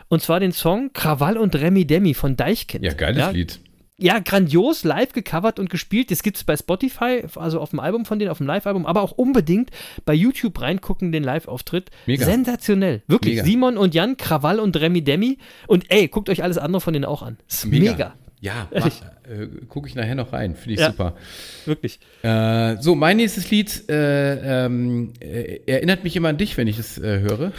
Und 0.09 0.23
zwar 0.23 0.41
den 0.41 0.53
Song 0.53 0.93
Krawall 0.95 1.37
und 1.37 1.55
Remi 1.55 1.87
Demi 1.87 2.15
von 2.15 2.35
Deichkind. 2.35 2.85
Ja, 2.85 2.95
geiles 2.95 3.33
Lied. 3.33 3.61
Ja, 4.01 4.21
grandios, 4.21 4.85
live 4.85 5.13
gecovert 5.13 5.59
und 5.59 5.71
gespielt. 5.71 6.13
Das 6.13 6.23
gibt 6.23 6.37
es 6.37 6.45
bei 6.45 6.57
Spotify, 6.57 7.25
also 7.35 7.59
auf 7.59 7.71
dem 7.71 7.81
Album 7.81 8.05
von 8.05 8.21
denen, 8.21 8.31
auf 8.31 8.39
dem 8.39 8.47
Live-Album, 8.47 8.87
aber 8.87 9.03
auch 9.03 9.11
unbedingt 9.11 9.71
bei 10.05 10.15
YouTube 10.15 10.61
reingucken, 10.61 11.11
den 11.11 11.25
Live-Auftritt. 11.25 11.91
Mega. 12.07 12.25
Sensationell. 12.25 13.03
Wirklich. 13.09 13.35
Mega. 13.35 13.45
Simon 13.45 13.77
und 13.77 13.97
Jan, 13.97 14.17
Krawall 14.17 14.61
und 14.61 14.77
Remi 14.79 15.03
Demi. 15.03 15.39
Und 15.67 15.87
ey, 15.91 16.07
guckt 16.07 16.31
euch 16.31 16.45
alles 16.45 16.59
andere 16.59 16.81
von 16.81 16.93
denen 16.93 17.07
auch 17.07 17.23
an. 17.23 17.39
Ist 17.49 17.67
mega. 17.67 18.15
Ja, 18.41 18.69
Ehrlich. 18.71 19.01
mach, 19.01 19.33
äh, 19.33 19.49
gucke 19.69 19.89
ich 19.89 19.97
nachher 19.97 20.15
noch 20.15 20.33
rein. 20.33 20.55
Finde 20.55 20.75
ich 20.75 20.81
Ja. 20.81 20.91
super. 20.93 21.17
Wirklich. 21.65 21.99
Äh, 22.23 22.77
so, 22.81 22.95
mein 22.95 23.17
nächstes 23.17 23.51
Lied 23.51 23.89
äh, 23.91 24.67
ähm, 24.67 25.13
äh, 25.19 25.59
erinnert 25.67 26.05
mich 26.05 26.15
immer 26.15 26.29
an 26.29 26.37
dich, 26.37 26.57
wenn 26.57 26.69
ich 26.69 26.79
es 26.79 26.99
äh, 26.99 27.19
höre. 27.19 27.51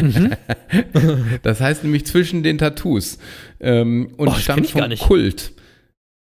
Mhm. 0.00 0.30
das 1.42 1.60
heißt 1.60 1.82
nämlich 1.82 2.06
zwischen 2.06 2.44
den 2.44 2.58
Tattoos. 2.58 3.18
Ähm, 3.58 4.12
und 4.18 4.28
Oh, 4.28 4.34
stammt 4.34 4.68
vom. 4.68 4.88
Kult. 4.98 5.50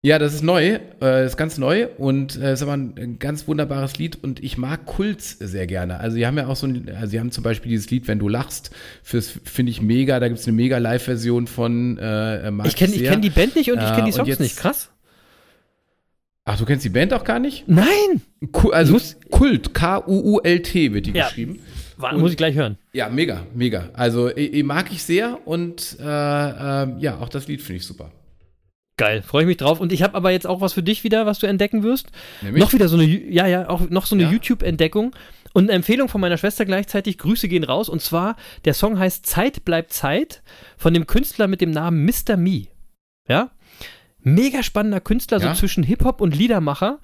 Ja, 0.09 0.19
das 0.19 0.33
ist 0.33 0.43
neu, 0.43 0.79
äh, 1.03 1.27
ist 1.27 1.37
ganz 1.37 1.59
neu 1.59 1.87
und 1.99 2.37
äh, 2.37 2.55
ist 2.55 2.63
aber 2.63 2.73
ein, 2.73 2.95
ein 2.97 3.19
ganz 3.19 3.47
wunderbares 3.47 3.99
Lied 3.99 4.17
und 4.23 4.43
ich 4.43 4.57
mag 4.57 4.87
Kults 4.87 5.37
sehr 5.39 5.67
gerne. 5.67 6.01
Also, 6.01 6.15
sie 6.17 6.27
haben 6.27 6.39
ja 6.39 6.47
auch 6.47 6.57
so 6.57 6.67
ein, 6.67 6.89
also 6.95 7.09
sie 7.09 7.21
haben 7.21 7.31
zum 7.31 7.45
Beispiel 7.45 7.71
dieses 7.71 7.91
Lied, 7.91 8.09
wenn 8.09 8.19
du 8.19 8.29
lachst, 8.29 8.71
fürs 9.03 9.29
finde 9.45 9.71
ich 9.71 9.83
mega. 9.83 10.19
Da 10.19 10.29
gibt 10.29 10.41
es 10.41 10.47
eine 10.47 10.57
mega 10.57 10.79
Live-Version 10.79 11.47
von 11.47 11.99
äh, 11.99 12.49
Ich 12.67 12.77
kenne 12.77 12.95
ich 12.95 13.01
sehr. 13.01 13.11
kenn 13.11 13.21
die 13.21 13.29
Band 13.29 13.55
nicht 13.55 13.71
und 13.71 13.79
ich 13.79 13.85
Äh, 13.85 13.89
kenne 13.89 13.97
die 14.05 14.07
und 14.07 14.13
Songs 14.15 14.29
jetzt- 14.29 14.41
nicht. 14.41 14.57
Krass. 14.57 14.89
Ach, 16.47 16.57
du 16.59 16.65
kennst 16.65 16.85
die 16.87 16.89
Band 16.89 17.13
auch 17.13 17.25
gar 17.25 17.39
nicht? 17.39 17.69
Nein! 17.69 18.23
Ku- 18.53 18.71
Also 18.71 18.95
muss- 18.95 19.17
Kult, 19.31 19.75
K-U-U-L-T 19.75 20.95
wird 20.95 21.05
die 21.07 21.11
Ja. 21.13 21.27
geschrieben. 21.27 21.59
War, 21.99 22.17
muss 22.17 22.31
ich 22.31 22.37
gleich 22.39 22.55
hören. 22.55 22.79
Ja, 22.95 23.11
mega, 23.11 23.43
mega. 23.55 23.91
Also 23.93 24.31
eh, 24.31 24.47
eh, 24.47 24.63
mag 24.63 24.91
ich 24.91 25.03
sehr 25.03 25.47
und 25.47 25.99
äh, 26.01 26.05
äh, 26.05 26.89
ja, 27.01 27.19
auch 27.21 27.29
das 27.29 27.47
Lied 27.49 27.61
finde 27.61 27.77
ich 27.81 27.85
super. 27.85 28.11
Geil, 28.99 29.23
freue 29.23 29.43
ich 29.45 29.47
mich 29.47 29.57
drauf. 29.57 29.81
Und 29.81 29.93
ich 29.93 30.03
habe 30.03 30.15
aber 30.15 30.31
jetzt 30.31 30.47
auch 30.47 30.61
was 30.61 30.75
für 30.75 30.83
dich 30.83 31.05
wieder, 31.05 31.25
was 31.25 31.39
du 31.39 31.47
entdecken 31.47 31.83
wirst. 31.83 32.09
Nämlich? 32.43 32.63
Noch 32.63 32.73
wieder 32.75 32.89
so 32.89 32.97
eine, 32.97 33.05
ja, 33.07 33.47
ja, 33.47 33.69
auch 33.71 33.89
noch 33.89 34.05
so 34.05 34.15
eine 34.15 34.25
Ja. 34.25 34.31
YouTube-Entdeckung. 34.31 35.15
Und 35.55 35.65
eine 35.65 35.73
Empfehlung 35.73 36.09
von 36.09 36.21
meiner 36.21 36.37
Schwester 36.37 36.67
gleichzeitig. 36.67 37.17
Grüße 37.17 37.49
gehen 37.49 37.65
raus. 37.65 37.89
Und 37.89 38.03
zwar, 38.03 38.37
der 38.67 38.75
Song 38.75 38.99
heißt 38.99 39.25
Zeit 39.25 39.65
bleibt 39.65 39.93
Zeit 39.95 40.43
von 40.77 40.93
dem 40.93 41.07
Künstler 41.07 41.47
mit 41.47 41.61
dem 41.63 41.71
Namen 41.71 42.05
Mr. 42.05 42.37
Me. 42.37 42.67
Ja? 43.29 43.51
Mega 44.21 44.63
spannender 44.63 45.01
Künstler, 45.01 45.39
Ja. 45.41 45.55
so 45.55 45.61
zwischen 45.61 45.85
Hip-Hop 45.85 46.21
und 46.21 46.37
Liedermacher. 46.37 46.99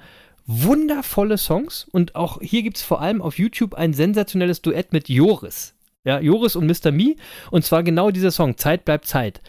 Wundervolle 0.46 1.38
Songs. 1.38 1.86
Und 1.90 2.16
auch 2.16 2.40
hier 2.42 2.62
gibt 2.62 2.76
es 2.76 2.82
vor 2.82 3.00
allem 3.00 3.22
auf 3.22 3.38
YouTube 3.38 3.74
ein 3.74 3.94
sensationelles 3.94 4.60
Duett 4.62 4.92
mit 4.92 5.08
Joris. 5.08 5.74
Ja, 6.04 6.20
Joris 6.20 6.54
und 6.56 6.66
Mr. 6.66 6.90
Me. 6.92 7.14
Und 7.50 7.64
zwar 7.64 7.82
genau 7.82 8.10
dieser 8.10 8.30
Song, 8.30 8.56
Zeit 8.58 8.84
bleibt 8.84 9.06
Zeit. 9.06 9.40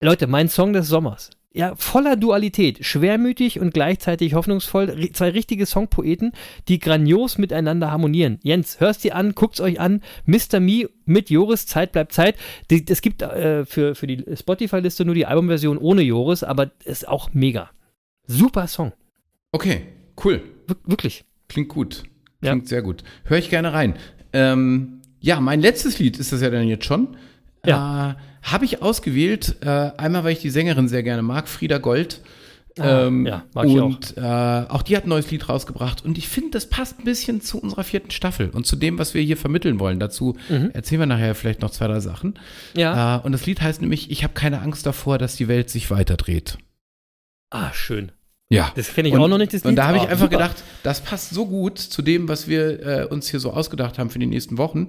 Leute, 0.00 0.26
mein 0.28 0.48
Song 0.48 0.72
des 0.72 0.86
Sommers. 0.86 1.30
Ja, 1.54 1.74
voller 1.76 2.16
Dualität, 2.16 2.84
schwermütig 2.84 3.58
und 3.58 3.72
gleichzeitig 3.72 4.34
hoffnungsvoll. 4.34 5.10
Zwei 5.12 5.30
richtige 5.30 5.64
Songpoeten, 5.64 6.32
die 6.68 6.78
grandios 6.78 7.38
miteinander 7.38 7.90
harmonieren. 7.90 8.38
Jens, 8.42 8.80
hörst 8.80 9.02
dir 9.02 9.16
an, 9.16 9.34
guckt's 9.34 9.60
euch 9.60 9.80
an. 9.80 10.02
Mr. 10.26 10.60
Me 10.60 10.88
mit 11.06 11.30
Joris, 11.30 11.66
Zeit 11.66 11.92
bleibt 11.92 12.12
Zeit. 12.12 12.36
Es 12.70 13.00
gibt 13.00 13.22
äh, 13.22 13.64
für, 13.64 13.94
für 13.94 14.06
die 14.06 14.24
Spotify-Liste 14.36 15.06
nur 15.06 15.14
die 15.14 15.24
Albumversion 15.24 15.78
ohne 15.78 16.02
Joris, 16.02 16.42
aber 16.42 16.70
ist 16.84 17.08
auch 17.08 17.30
mega. 17.32 17.70
Super 18.26 18.66
Song. 18.66 18.92
Okay, 19.52 19.86
cool. 20.22 20.42
Wir 20.66 20.76
wirklich. 20.84 21.24
Klingt 21.48 21.70
gut. 21.70 22.02
Ja. 22.42 22.52
Klingt 22.52 22.68
sehr 22.68 22.82
gut. 22.82 23.02
Höre 23.24 23.38
ich 23.38 23.48
gerne 23.48 23.72
rein. 23.72 23.94
Ähm, 24.34 25.00
ja, 25.20 25.40
mein 25.40 25.60
letztes 25.60 25.98
Lied 25.98 26.18
ist 26.18 26.30
das 26.30 26.42
ja 26.42 26.50
dann 26.50 26.68
jetzt 26.68 26.84
schon. 26.84 27.16
Ja. 27.64 28.10
Äh, 28.10 28.14
Habe 28.52 28.64
ich 28.64 28.82
ausgewählt, 28.82 29.56
äh, 29.62 29.90
einmal, 29.96 30.24
weil 30.24 30.32
ich 30.32 30.40
die 30.40 30.50
Sängerin 30.50 30.88
sehr 30.88 31.02
gerne 31.02 31.22
mag, 31.22 31.48
Frieda 31.48 31.78
Gold. 31.78 32.20
Ah, 32.78 33.06
Ähm, 33.06 33.26
ja, 33.26 33.44
mag 33.54 33.66
ich 33.66 33.72
und 33.74 34.16
äh, 34.16 34.20
auch 34.20 34.82
die 34.82 34.96
hat 34.96 35.04
ein 35.04 35.08
neues 35.08 35.28
Lied 35.32 35.48
rausgebracht 35.48 36.04
und 36.04 36.16
ich 36.16 36.28
finde, 36.28 36.50
das 36.50 36.66
passt 36.68 37.00
ein 37.00 37.04
bisschen 37.04 37.40
zu 37.40 37.60
unserer 37.60 37.82
vierten 37.82 38.12
Staffel 38.12 38.50
und 38.50 38.68
zu 38.68 38.76
dem, 38.76 39.00
was 39.00 39.14
wir 39.14 39.22
hier 39.22 39.36
vermitteln 39.36 39.80
wollen. 39.80 39.98
Dazu 39.98 40.36
erzählen 40.74 41.00
wir 41.00 41.06
nachher 41.06 41.34
vielleicht 41.34 41.60
noch 41.60 41.70
zwei, 41.70 41.88
drei 41.88 41.98
Sachen. 41.98 42.38
Mhm. 42.74 42.80
Ja. 42.80 43.16
Äh, 43.16 43.20
und 43.22 43.32
das 43.32 43.46
Lied 43.46 43.60
heißt 43.60 43.80
nämlich, 43.80 44.12
ich 44.12 44.22
habe 44.22 44.34
keine 44.34 44.60
Angst 44.60 44.86
davor, 44.86 45.18
dass 45.18 45.34
die 45.34 45.48
Welt 45.48 45.70
sich 45.70 45.90
weiterdreht. 45.90 46.58
Ah, 47.50 47.72
schön. 47.72 48.12
Ja. 48.50 48.72
Das 48.74 48.94
kenne 48.94 49.08
ich 49.08 49.14
und, 49.14 49.20
auch 49.20 49.28
noch 49.28 49.36
nicht, 49.36 49.52
das 49.52 49.62
Und 49.62 49.72
Lied. 49.72 49.78
da 49.78 49.88
habe 49.88 49.98
ich 49.98 50.04
einfach 50.04 50.20
super. 50.20 50.28
gedacht, 50.30 50.64
das 50.82 51.02
passt 51.02 51.30
so 51.30 51.44
gut 51.46 51.78
zu 51.78 52.00
dem, 52.00 52.28
was 52.28 52.48
wir 52.48 52.86
äh, 52.86 53.04
uns 53.04 53.28
hier 53.28 53.40
so 53.40 53.52
ausgedacht 53.52 53.98
haben 53.98 54.08
für 54.08 54.18
die 54.18 54.26
nächsten 54.26 54.56
Wochen. 54.56 54.88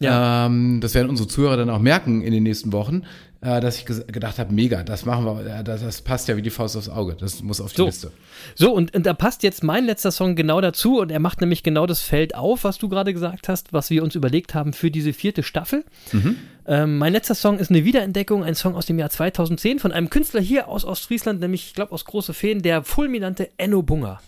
Ja. 0.00 0.46
Ähm, 0.46 0.80
das 0.80 0.94
werden 0.94 1.10
unsere 1.10 1.28
Zuhörer 1.28 1.58
dann 1.58 1.68
auch 1.68 1.80
merken 1.80 2.22
in 2.22 2.32
den 2.32 2.42
nächsten 2.44 2.72
Wochen, 2.72 3.02
äh, 3.42 3.60
dass 3.60 3.76
ich 3.76 3.84
gedacht 3.84 4.38
habe, 4.38 4.54
mega, 4.54 4.82
das 4.84 5.04
machen 5.04 5.26
wir, 5.26 5.44
äh, 5.58 5.62
das, 5.62 5.82
das 5.82 6.00
passt 6.00 6.28
ja 6.28 6.36
wie 6.38 6.42
die 6.42 6.48
Faust 6.48 6.78
aufs 6.78 6.88
Auge. 6.88 7.14
Das 7.20 7.42
muss 7.42 7.60
auf 7.60 7.72
die 7.72 7.76
So. 7.76 7.84
Liste. 7.84 8.10
So, 8.54 8.72
und, 8.72 8.94
und 8.96 9.04
da 9.04 9.12
passt 9.12 9.42
jetzt 9.42 9.62
mein 9.62 9.84
letzter 9.84 10.10
Song 10.10 10.34
genau 10.34 10.62
dazu 10.62 11.00
und 11.00 11.12
er 11.12 11.20
macht 11.20 11.42
nämlich 11.42 11.62
genau 11.62 11.86
das 11.86 12.00
Feld 12.00 12.34
auf, 12.34 12.64
was 12.64 12.78
du 12.78 12.88
gerade 12.88 13.12
gesagt 13.12 13.48
hast, 13.48 13.74
was 13.74 13.90
wir 13.90 14.02
uns 14.02 14.14
überlegt 14.14 14.54
haben 14.54 14.72
für 14.72 14.90
diese 14.90 15.12
vierte 15.12 15.42
Staffel. 15.42 15.84
Ähm, 16.66 16.98
mein 16.98 17.12
letzter 17.12 17.34
Song 17.34 17.58
ist 17.58 17.70
eine 17.70 17.84
Wiederentdeckung, 17.84 18.42
ein 18.42 18.54
Song 18.54 18.74
aus 18.74 18.86
dem 18.86 18.98
Jahr 18.98 19.10
2010 19.10 19.78
von 19.78 19.92
einem 19.92 20.08
Künstler 20.10 20.40
hier 20.40 20.68
aus 20.68 20.84
Ostfriesland, 20.84 21.40
nämlich, 21.40 21.66
ich 21.66 21.74
glaube, 21.74 21.92
aus 21.92 22.04
Große 22.04 22.32
Feen, 22.34 22.62
der 22.62 22.82
fulminante 22.84 23.50
Enno 23.58 23.82
Bunger. 23.82 24.20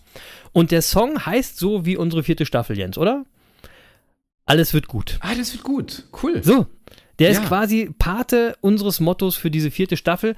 Und 0.52 0.70
der 0.70 0.82
Song 0.82 1.24
heißt 1.24 1.58
so 1.58 1.86
wie 1.86 1.96
unsere 1.96 2.22
vierte 2.22 2.44
Staffel, 2.46 2.76
Jens, 2.78 2.98
oder? 2.98 3.24
Alles 4.44 4.74
wird 4.74 4.86
gut. 4.88 5.18
Ah, 5.20 5.34
das 5.34 5.52
wird 5.52 5.64
gut. 5.64 6.04
Cool. 6.22 6.42
So, 6.44 6.66
der 7.18 7.32
Ja. 7.32 7.40
ist 7.40 7.46
quasi 7.48 7.90
Pate 7.98 8.56
unseres 8.60 9.00
Mottos 9.00 9.36
für 9.36 9.50
diese 9.50 9.70
vierte 9.70 9.96
Staffel. 9.96 10.36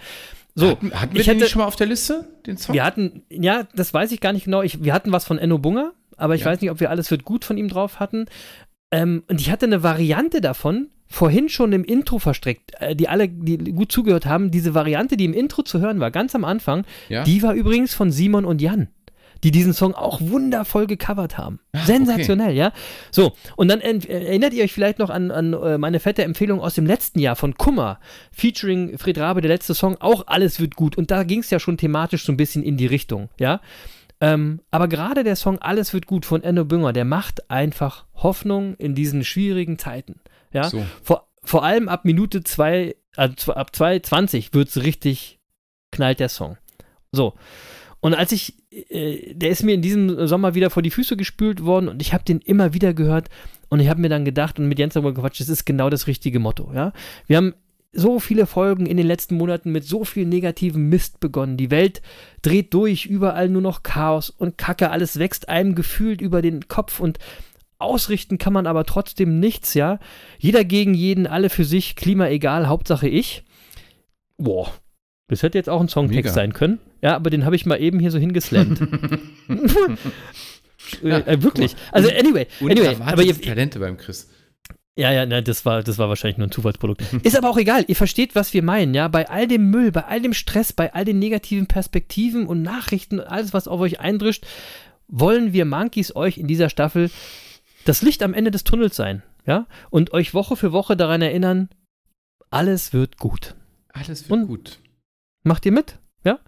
So, 0.55 0.70
hatten, 0.70 0.92
hatten 0.92 1.12
wir 1.14 1.20
ich 1.20 1.26
den 1.26 1.34
hätte, 1.34 1.44
nicht 1.44 1.53
schon 1.53 1.61
mal 1.61 1.66
auf 1.66 1.76
der 1.76 1.86
Liste, 1.88 2.26
den 2.46 2.57
Song? 2.57 2.74
wir 2.74 2.84
hatten, 2.84 3.22
ja, 3.30 3.64
das 3.74 3.92
weiß 3.92 4.11
ich 4.12 4.20
gar 4.20 4.32
nicht 4.32 4.44
genau. 4.44 4.62
Ich, 4.62 4.82
wir 4.82 4.92
hatten 4.94 5.12
was 5.12 5.24
von 5.24 5.38
Enno 5.38 5.59
Bunger, 5.59 5.92
aber 6.16 6.34
ich 6.34 6.40
Ja. 6.42 6.46
weiß 6.49 6.61
nicht, 6.61 6.70
ob 6.70 6.80
wir 6.80 6.90
alles 6.90 7.11
wird 7.11 7.24
gut 7.24 7.44
von 7.44 7.59
ihm 7.59 7.68
drauf 7.68 8.01
hatten. 8.01 8.26
Ähm, 8.90 9.22
und 9.28 9.40
ich 9.40 9.51
hatte 9.51 9.66
eine 9.66 9.82
Variante 9.82 10.40
davon 10.40 10.88
vorhin 11.09 11.48
schon 11.48 11.72
im 11.72 11.84
Intro 11.84 12.18
versteckt, 12.18 12.72
äh, 12.80 12.94
die 12.94 13.09
alle, 13.09 13.28
die 13.28 13.56
gut 13.59 13.90
zugehört 13.90 14.26
haben. 14.26 14.50
Diese 14.50 14.74
Variante, 14.74 15.16
die 15.16 15.24
im 15.24 15.34
Intro 15.34 15.62
zu 15.62 15.80
hören 15.80 16.00
war, 16.00 16.11
ganz 16.11 16.34
am 16.34 16.44
Anfang, 16.44 16.84
Ja. 17.09 17.24
die 17.24 17.42
war 17.42 17.54
übrigens 17.54 17.94
von 17.94 18.11
Simon 18.11 18.44
und 18.44 18.61
Jan. 18.61 18.88
Die 19.44 19.52
diesen 19.52 19.72
Song 19.72 19.94
auch 19.94 20.20
wundervoll 20.20 20.88
gecovert 20.88 21.38
haben. 21.38 21.61
Ah, 21.72 21.84
Sensationell, 21.86 22.56
ja. 22.56 22.72
So, 23.12 23.34
und 23.54 23.68
dann 23.68 23.80
erinnert 23.80 24.52
ihr 24.52 24.64
euch 24.64 24.72
vielleicht 24.72 24.98
noch 24.98 25.11
an, 25.11 25.30
an 25.30 25.52
äh, 25.52 25.78
meine 25.78 26.00
fette 26.00 26.24
Empfehlung 26.24 26.61
aus 26.61 26.74
dem 26.74 26.86
letzten 26.86 27.20
Jahr 27.20 27.36
von 27.36 27.54
Kummer, 27.54 28.00
featuring 28.32 28.98
Fred 28.98 29.16
Rabe, 29.16 29.40
der 29.40 29.50
letzte 29.50 29.74
Song, 29.74 29.96
auch 30.00 30.24
Alles 30.26 30.59
wird 30.59 30.74
gut. 30.74 30.98
Und 30.98 31.12
da 31.12 31.22
ging 31.22 31.38
es 31.38 31.50
ja 31.50 31.61
schon 31.61 31.76
thematisch 31.76 32.24
so 32.24 32.32
ein 32.32 32.36
bisschen 32.36 32.64
in 32.64 32.76
die 32.76 32.86
Richtung, 32.86 33.28
ja. 33.38 33.61
Ähm, 34.20 34.59
aber 34.72 34.88
gerade 34.88 35.22
der 35.22 35.36
Song 35.36 35.59
Alles 35.61 35.94
wird 35.94 36.06
gut 36.06 36.26
von 36.26 36.42
Enno 36.42 36.64
Bünger, 36.64 36.92
der 36.92 37.04
macht 37.04 37.48
einfach 37.48 38.06
Hoffnung 38.16 38.74
in 38.78 38.96
diesen 38.96 39.22
schwierigen 39.22 39.78
Zeiten. 39.78 40.16
Ja, 40.53 40.64
So. 40.64 40.84
vor, 41.03 41.28
vor 41.42 41.64
allem 41.64 41.88
ab 41.88 42.05
Minute 42.05 42.42
2, 42.42 42.94
also 43.16 43.55
ab 43.55 43.70
2,20 43.74 44.55
wird 44.55 44.68
es 44.68 44.82
richtig, 44.82 45.38
knallt 45.90 46.20
der 46.20 46.28
Song. 46.28 46.57
So. 47.12 47.34
Und 48.01 48.14
als 48.14 48.32
ich, 48.32 48.55
äh, 48.90 49.34
der 49.34 49.51
ist 49.51 49.62
mir 49.64 49.74
in 49.74 49.82
diesem 49.82 50.26
Sommer 50.26 50.55
wieder 50.55 50.70
vor 50.70 50.82
die 50.82 50.90
Füße 50.90 51.16
gespült 51.16 51.64
worden 51.64 51.88
und 51.88 52.01
ich 52.01 52.12
habe 52.12 52.24
den 52.24 52.38
immer 52.40 52.74
wieder 52.74 52.94
gehört 52.94 53.28
und 53.68 53.80
ich 53.80 53.88
habe 53.88 54.01
mir 54.01 54.09
dann 54.09 54.24
gedacht 54.24 54.59
und 54.59 54.68
mit 54.68 54.78
Jens 54.78 54.94
darüber 54.94 55.14
gequatscht, 55.14 55.40
das 55.40 55.49
ist 55.49 55.64
genau 55.64 55.90
das 55.90 56.07
richtige 56.07 56.38
Motto, 56.38 56.70
ja. 56.74 56.92
Wir 57.26 57.38
haben 57.38 57.55
so 57.92 58.20
viele 58.20 58.46
Folgen 58.46 58.86
in 58.86 58.99
den 58.99 59.07
letzten 59.07 59.36
Monaten 59.36 59.72
mit 59.72 59.82
so 59.84 60.05
viel 60.05 60.26
negativem 60.26 60.90
Mist 60.90 61.20
begonnen. 61.20 61.57
Die 61.57 61.70
Welt 61.70 62.03
dreht 62.42 62.74
durch, 62.74 63.07
überall 63.07 63.49
nur 63.49 63.62
noch 63.62 63.82
Chaos 63.82 64.28
und 64.30 64.59
Kacke, 64.59 64.90
alles 64.90 65.18
wächst 65.18 65.49
einem 65.49 65.74
gefühlt 65.74 66.20
über 66.20 66.42
den 66.42 66.68
Kopf 66.68 67.01
und 67.01 67.18
ausrichten 67.78 68.38
kann 68.38 68.52
man 68.52 68.66
aber 68.66 68.84
trotzdem 68.84 69.40
nichts, 69.40 69.74
ja. 69.74 69.98
Jeder 70.38 70.64
gegen 70.64 70.94
jeden, 70.94 71.26
alle 71.26 71.50
für 71.50 71.64
sich, 71.64 71.96
Klima 71.96 72.28
egal, 72.28 72.68
Hauptsache 72.68 73.08
ich. 73.08 73.44
Boah, 74.36 74.72
das 75.28 75.42
hätte 75.42 75.58
jetzt 75.58 75.68
auch 75.68 75.80
ein 75.80 75.88
Songtext 75.88 76.24
Mega. 76.24 76.32
sein 76.32 76.52
können. 76.52 76.78
Ja, 77.02 77.14
aber 77.14 77.30
den 77.30 77.44
habe 77.44 77.56
ich 77.56 77.66
mal 77.66 77.80
eben 77.80 78.00
hier 78.00 78.10
so 78.10 78.18
hingeslammt. 78.18 78.80
Ja, 81.02 81.18
äh, 81.18 81.42
wirklich. 81.42 81.76
Also 81.92 82.08
anyway, 82.08 82.46
anyway, 82.60 82.96
aber 83.00 83.22
ihr, 83.22 83.38
Talente 83.38 83.78
beim 83.78 83.96
Chris. 83.96 84.30
ja, 84.96 85.12
ja, 85.12 85.26
nein, 85.26 85.44
das 85.44 85.64
war, 85.66 85.82
das 85.82 85.98
war 85.98 86.08
wahrscheinlich 86.08 86.38
nur 86.38 86.46
ein 86.46 86.50
Zufallsprodukt. 86.50 87.02
Ist 87.22 87.36
aber 87.36 87.50
auch 87.50 87.58
egal. 87.58 87.84
Ihr 87.88 87.96
versteht, 87.96 88.34
was 88.34 88.54
wir 88.54 88.62
meinen, 88.62 88.94
ja. 88.94 89.08
Bei 89.08 89.28
all 89.28 89.46
dem 89.46 89.70
Müll, 89.70 89.92
bei 89.92 90.04
all 90.04 90.20
dem 90.20 90.32
Stress, 90.32 90.72
bei 90.72 90.94
all 90.94 91.04
den 91.04 91.18
negativen 91.18 91.66
Perspektiven 91.66 92.46
und 92.46 92.62
Nachrichten, 92.62 93.20
alles, 93.20 93.52
was 93.52 93.68
auf 93.68 93.80
euch 93.80 94.00
eindrischt, 94.00 94.46
wollen 95.08 95.52
wir 95.52 95.64
Monkeys 95.64 96.14
euch 96.16 96.38
in 96.38 96.46
dieser 96.46 96.70
Staffel 96.70 97.10
das 97.89 98.03
Licht 98.03 98.22
am 98.22 98.34
Ende 98.34 98.51
des 98.51 98.64
Tunnels 98.64 98.97
sein, 98.97 99.22
ja. 99.47 99.66
Und 99.91 100.12
euch 100.12 100.34
Woche 100.34 100.57
für 100.57 100.72
Woche 100.72 100.97
daran 100.97 101.22
erinnern, 101.22 101.68
alles 102.51 102.93
wird 102.93 103.16
gut. 103.18 103.55
Alles 103.93 104.28
wird 104.28 104.41
Und- 104.41 104.47
gut. 104.47 104.80
Macht 105.43 105.64
ihr 105.66 105.72
mit? 105.72 105.99
Ja? 106.24 106.41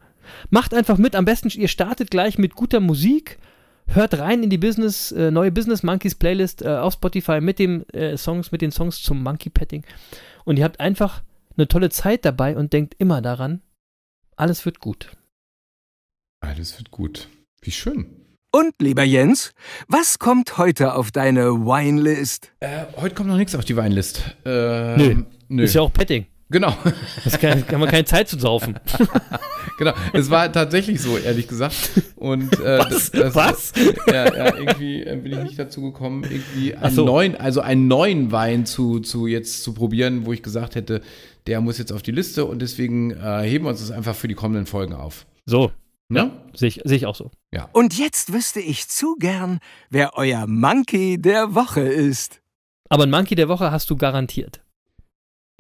Macht 0.51 0.75
einfach 0.75 0.99
mit. 0.99 1.15
Am 1.17 1.25
besten, 1.25 1.49
ihr 1.49 1.69
startet 1.69 2.11
gleich 2.11 2.39
mit 2.39 2.55
guter 2.55 2.81
Musik. 2.81 3.39
Hört 3.87 4.19
rein 4.19 4.43
in 4.43 4.51
die 4.51 4.59
Business, 4.59 5.11
äh, 5.13 5.31
neue 5.31 5.51
Business 5.51 5.83
Monkeys 5.83 6.15
Playlist 6.15 6.63
äh, 6.63 6.69
auf 6.77 6.95
Spotify 6.95 7.41
mit 7.41 7.59
dem 7.59 7.85
äh, 7.93 8.17
Songs, 8.17 8.53
mit 8.53 8.61
den 8.63 8.71
Songs 8.71 9.03
zum 9.03 9.23
Monkey 9.23 9.51
Petting. 9.51 9.85
Und 10.45 10.59
ihr 10.59 10.65
habt 10.65 10.79
einfach 10.79 11.23
eine 11.57 11.67
tolle 11.67 11.91
Zeit 11.91 12.25
dabei 12.25 12.57
und 12.57 12.73
denkt 12.73 12.95
immer 12.99 13.21
daran, 13.21 13.63
alles 14.37 14.65
wird 14.65 14.79
gut. 14.81 15.17
Alles 16.41 16.79
wird 16.79 16.91
gut. 16.91 17.29
Wie 17.63 17.73
schön. 17.73 18.20
Und, 18.53 18.73
lieber 18.81 19.05
Jens, 19.05 19.53
was 19.87 20.19
kommt 20.19 20.59
heute 20.59 20.95
auf 20.95 21.13
deine 21.13 21.51
Winelist? 21.53 22.51
Äh, 22.59 22.85
heute 22.97 23.15
kommt 23.15 23.29
noch 23.29 23.37
nichts 23.37 23.55
auf 23.55 23.65
die 23.65 23.77
Weinlist. 23.77 24.25
Ähm, 24.45 24.97
Nö. 24.97 25.23
nö. 25.49 25.63
Ist 25.63 25.75
ja 25.75 25.83
auch 25.83 25.93
Petting. 25.93 26.27
Genau, 26.53 26.77
Das 27.23 27.39
kann, 27.39 27.65
kann 27.65 27.79
man 27.79 27.89
keine 27.89 28.05
Zeit 28.07 28.29
zu 28.29 28.37
saufen. 28.37 28.75
genau. 29.79 29.93
Es 30.13 30.31
war 30.31 30.51
tatsächlich 30.51 31.01
so, 31.01 31.17
ehrlich 31.17 31.47
gesagt. 31.47 31.93
Und 32.17 32.59
äh, 32.59 32.79
Was? 32.81 32.89
das, 32.89 33.11
das, 33.13 33.35
Was? 33.37 33.73
Ja, 34.09 34.35
ja, 34.37 34.57
irgendwie 34.57 35.05
äh, 35.05 35.15
bin 35.15 35.31
ich 35.31 35.39
nicht 35.45 35.59
dazu 35.61 35.81
gekommen, 35.83 36.25
irgendwie 36.25 36.75
einen 36.75 36.93
so. 36.93 37.05
neuen, 37.05 37.37
also 37.37 37.61
einen 37.61 37.87
neuen 37.87 38.33
Wein 38.33 38.67
zu, 38.67 38.99
zu 38.99 39.29
jetzt 39.29 39.63
zu 39.63 39.75
probieren, 39.75 40.27
wo 40.27 40.33
ich 40.33 40.43
gesagt 40.43 40.75
hätte, 40.75 41.03
der 41.47 41.61
muss 41.61 41.79
jetzt 41.79 41.93
auf 41.93 42.03
die 42.03 42.11
Liste 42.11 42.45
und 42.47 42.61
deswegen 42.61 43.13
äh, 43.13 43.43
heben 43.43 43.65
wir 43.67 43.69
uns 43.71 43.79
das 43.79 43.93
einfach 43.93 44.17
für 44.17 44.27
die 44.27 44.35
kommenden 44.35 44.67
Folgen 44.67 44.95
auf. 44.95 45.27
So, 45.47 45.71
Ne? 46.11 46.31
sehe 46.55 46.69
ich, 46.69 46.81
sehe 46.85 46.97
ich 46.97 47.07
auch 47.07 47.15
so. 47.15 47.31
Und 47.73 47.97
jetzt 47.97 48.33
wüsste 48.33 48.61
ich 48.61 48.89
zu 48.89 49.17
gern, 49.17 49.61
wer 49.91 50.17
euer 50.17 50.47
Monkey 50.47 51.21
der 51.21 51.55
Woche 51.55 51.81
ist. 51.83 52.41
Aber 52.89 53.05
ein 53.05 53.11
Monkey 53.11 53.37
der 53.37 53.49
Woche 53.49 53.71
hast 53.71 53.89
du 53.91 53.97
garantiert. 53.97 54.61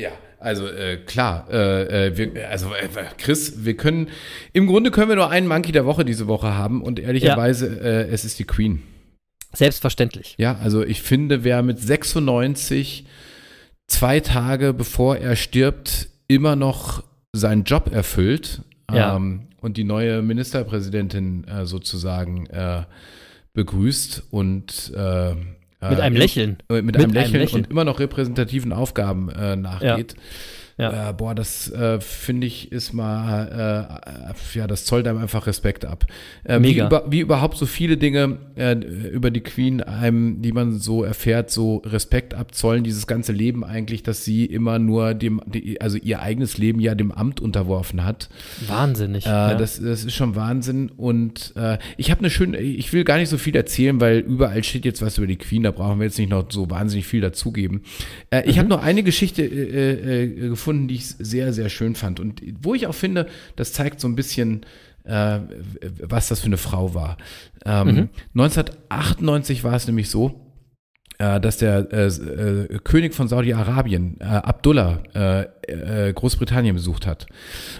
Ja, 0.00 0.10
also 0.40 0.66
äh, 0.66 0.96
klar, 0.96 1.46
äh, 1.50 2.08
äh, 2.08 2.16
wir, 2.16 2.48
also 2.48 2.74
äh, 2.74 2.88
Chris, 3.18 3.64
wir 3.64 3.76
können, 3.76 4.08
im 4.52 4.66
Grunde 4.66 4.90
können 4.90 5.08
wir 5.10 5.16
nur 5.16 5.30
einen 5.30 5.46
Monkey 5.46 5.72
der 5.72 5.86
Woche 5.86 6.04
diese 6.04 6.26
Woche 6.26 6.54
haben 6.54 6.82
und 6.82 6.98
ehrlicherweise, 6.98 7.80
äh, 7.80 8.08
es 8.10 8.24
ist 8.24 8.38
die 8.38 8.44
Queen. 8.44 8.82
Selbstverständlich. 9.52 10.34
Ja, 10.38 10.56
also 10.62 10.82
ich 10.82 11.02
finde, 11.02 11.44
wer 11.44 11.62
mit 11.62 11.78
96 11.78 13.04
zwei 13.88 14.20
Tage 14.20 14.72
bevor 14.72 15.16
er 15.16 15.36
stirbt 15.36 16.08
immer 16.28 16.56
noch 16.56 17.02
seinen 17.32 17.64
Job 17.64 17.92
erfüllt 17.92 18.62
Ja. 18.90 19.16
ähm, 19.16 19.48
und 19.60 19.76
die 19.76 19.84
neue 19.84 20.22
Ministerpräsidentin 20.22 21.44
äh, 21.46 21.66
sozusagen 21.66 22.46
äh, 22.46 22.82
begrüßt 23.52 24.24
und 24.30 24.92
äh, 24.96 25.34
Mit 25.34 26.00
einem 26.00 26.16
äh, 26.16 26.18
Lächeln. 26.18 26.58
mit, 26.68 26.84
Mit 26.84 26.96
einem, 26.96 27.04
einem 27.06 27.12
Lächeln 27.14 27.40
Lächeln. 27.40 27.64
und 27.64 27.70
immer 27.70 27.84
noch 27.84 27.98
repräsentativen 28.00 28.72
Aufgaben 28.72 29.28
äh, 29.30 29.56
nachgeht. 29.56 30.12
Ja. 30.12 30.18
Äh, 30.80 31.12
boah, 31.12 31.34
das 31.34 31.70
äh, 31.70 32.00
finde 32.00 32.46
ich 32.46 32.72
ist 32.72 32.92
mal, 32.92 33.90
äh, 34.32 34.58
ja, 34.58 34.66
das 34.66 34.84
zollt 34.84 35.06
einem 35.06 35.18
einfach 35.18 35.46
Respekt 35.46 35.84
ab. 35.84 36.06
Äh, 36.44 36.56
Wie, 36.56 36.68
Mega. 36.68 36.86
über, 36.86 37.04
wie 37.10 37.20
überhaupt 37.20 37.56
so 37.58 37.66
viele 37.66 37.96
Dinge 37.96 38.38
äh, 38.56 38.74
über 38.74 39.30
die 39.30 39.40
Queen, 39.40 39.82
einem, 39.82 40.42
die 40.42 40.52
man 40.52 40.78
so 40.78 41.04
erfährt, 41.04 41.50
so 41.50 41.78
Respekt 41.78 42.34
abzollen, 42.34 42.84
dieses 42.84 43.06
ganze 43.06 43.32
Leben 43.32 43.64
eigentlich, 43.64 44.02
dass 44.02 44.24
sie 44.24 44.46
immer 44.46 44.78
nur 44.78 45.14
dem, 45.14 45.40
also 45.80 45.98
ihr 45.98 46.20
eigenes 46.22 46.58
Leben 46.58 46.80
ja 46.80 46.94
dem 46.94 47.12
Amt 47.12 47.40
unterworfen 47.40 48.04
hat. 48.04 48.28
Wahnsinnig. 48.66 49.26
Äh, 49.26 49.30
ja. 49.30 49.54
das, 49.54 49.80
das 49.80 50.04
ist 50.04 50.14
schon 50.14 50.34
Wahnsinn. 50.34 50.90
Und 50.96 51.54
ich 51.96 52.10
habe 52.10 52.20
eine 52.20 52.30
schöne, 52.30 52.58
ich 52.58 52.92
will 52.92 53.04
gar 53.04 53.18
nicht 53.18 53.28
so 53.28 53.38
viel 53.38 53.54
erzählen, 53.54 54.00
weil 54.00 54.18
überall 54.18 54.62
steht 54.64 54.84
jetzt 54.84 55.02
was 55.02 55.18
über 55.18 55.26
die 55.26 55.36
Queen, 55.36 55.62
da 55.62 55.70
brauchen 55.70 55.98
wir 55.98 56.04
jetzt 56.06 56.18
nicht 56.18 56.30
noch 56.30 56.46
so 56.50 56.70
wahnsinnig 56.70 57.06
viel 57.06 57.20
dazugeben. 57.20 57.82
Ich 58.44 58.58
habe 58.58 58.68
noch 58.68 58.82
eine 58.82 59.02
Geschichte 59.02 59.42
äh, 59.42 60.54
gefunden, 60.70 60.88
die 60.88 60.94
ich 60.94 61.06
sehr, 61.06 61.52
sehr 61.52 61.68
schön 61.68 61.94
fand. 61.94 62.20
Und 62.20 62.42
wo 62.62 62.74
ich 62.74 62.86
auch 62.86 62.94
finde, 62.94 63.26
das 63.56 63.72
zeigt 63.72 64.00
so 64.00 64.06
ein 64.06 64.14
bisschen, 64.14 64.64
äh, 65.04 65.40
was 66.00 66.28
das 66.28 66.40
für 66.40 66.46
eine 66.46 66.58
Frau 66.58 66.94
war. 66.94 67.16
Ähm, 67.64 68.08
1998 68.34 69.64
war 69.64 69.74
es 69.74 69.86
nämlich 69.86 70.08
so, 70.08 70.49
dass 71.40 71.58
der 71.58 71.92
äh, 71.92 72.06
äh, 72.06 72.78
König 72.82 73.14
von 73.14 73.28
Saudi-Arabien, 73.28 74.16
äh, 74.20 74.24
Abdullah, 74.24 75.00
äh, 75.14 75.42
äh, 75.68 76.12
Großbritannien 76.14 76.74
besucht 76.74 77.06
hat. 77.06 77.26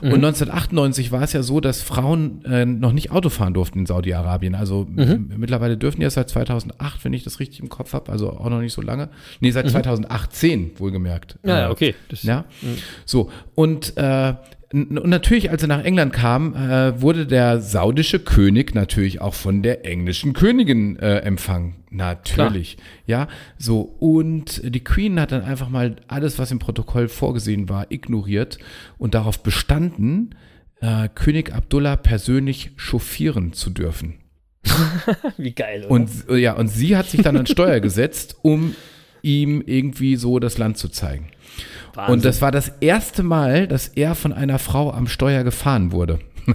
Und 0.02 0.12
1998 0.24 1.10
war 1.12 1.22
es 1.22 1.32
ja 1.32 1.42
so, 1.42 1.60
dass 1.60 1.80
Frauen 1.82 2.44
äh, 2.44 2.64
noch 2.66 2.92
nicht 2.92 3.10
Auto 3.10 3.28
fahren 3.30 3.54
durften 3.54 3.80
in 3.80 3.86
Saudi-Arabien. 3.86 4.54
Also 4.54 4.86
m- 4.94 5.32
mittlerweile 5.38 5.76
dürfen 5.76 6.00
die 6.00 6.04
erst 6.04 6.16
seit 6.16 6.28
2008, 6.28 7.04
wenn 7.04 7.12
ich 7.14 7.24
das 7.24 7.40
richtig 7.40 7.60
im 7.60 7.68
Kopf 7.68 7.92
habe, 7.94 8.12
also 8.12 8.30
auch 8.30 8.50
noch 8.50 8.60
nicht 8.60 8.72
so 8.74 8.82
lange. 8.82 9.08
Nee, 9.40 9.50
seit 9.50 9.66
2018 9.70 10.72
wohlgemerkt. 10.78 11.38
Ja, 11.44 11.56
Äh, 11.56 11.60
ja, 11.62 11.70
okay. 11.70 11.94
Das, 12.08 12.22
ja, 12.22 12.44
so. 13.06 13.30
Und, 13.54 13.96
äh, 13.96 14.34
und 14.72 15.06
natürlich, 15.06 15.50
als 15.50 15.62
er 15.62 15.68
nach 15.68 15.82
England 15.82 16.12
kam, 16.12 16.54
äh, 16.54 17.00
wurde 17.00 17.26
der 17.26 17.60
saudische 17.60 18.20
König 18.20 18.72
natürlich 18.74 19.20
auch 19.20 19.34
von 19.34 19.62
der 19.62 19.84
englischen 19.84 20.32
Königin 20.32 20.96
äh, 20.96 21.18
empfangen. 21.18 21.74
Natürlich. 21.90 22.76
Ja, 23.04 23.26
so. 23.58 23.80
Und 23.80 24.62
die 24.64 24.84
Queen 24.84 25.18
hat 25.18 25.32
dann 25.32 25.42
einfach 25.42 25.68
mal 25.68 25.96
alles, 26.06 26.38
was 26.38 26.52
im 26.52 26.60
Protokoll 26.60 27.08
vorgesehen 27.08 27.68
war, 27.68 27.90
ignoriert 27.90 28.58
und 28.96 29.14
darauf 29.14 29.42
bestanden, 29.42 30.36
äh, 30.80 31.08
König 31.16 31.52
Abdullah 31.52 31.96
persönlich 31.96 32.70
chauffieren 32.76 33.52
zu 33.52 33.70
dürfen. 33.70 34.20
Wie 35.36 35.52
geil, 35.52 35.80
oder? 35.80 35.90
Und 35.90 36.10
ja, 36.30 36.52
und 36.52 36.68
sie 36.68 36.96
hat 36.96 37.08
sich 37.08 37.22
dann 37.22 37.36
an 37.36 37.46
Steuer 37.46 37.80
gesetzt, 37.80 38.36
um 38.42 38.76
ihm 39.22 39.62
irgendwie 39.66 40.14
so 40.14 40.38
das 40.38 40.58
Land 40.58 40.78
zu 40.78 40.88
zeigen. 40.88 41.28
Wahnsinn. 41.94 42.14
Und 42.14 42.24
das 42.24 42.40
war 42.42 42.50
das 42.52 42.68
erste 42.80 43.22
Mal, 43.22 43.66
dass 43.66 43.88
er 43.88 44.14
von 44.14 44.32
einer 44.32 44.58
Frau 44.58 44.92
am 44.92 45.06
Steuer 45.06 45.44
gefahren 45.44 45.92
wurde. 45.92 46.18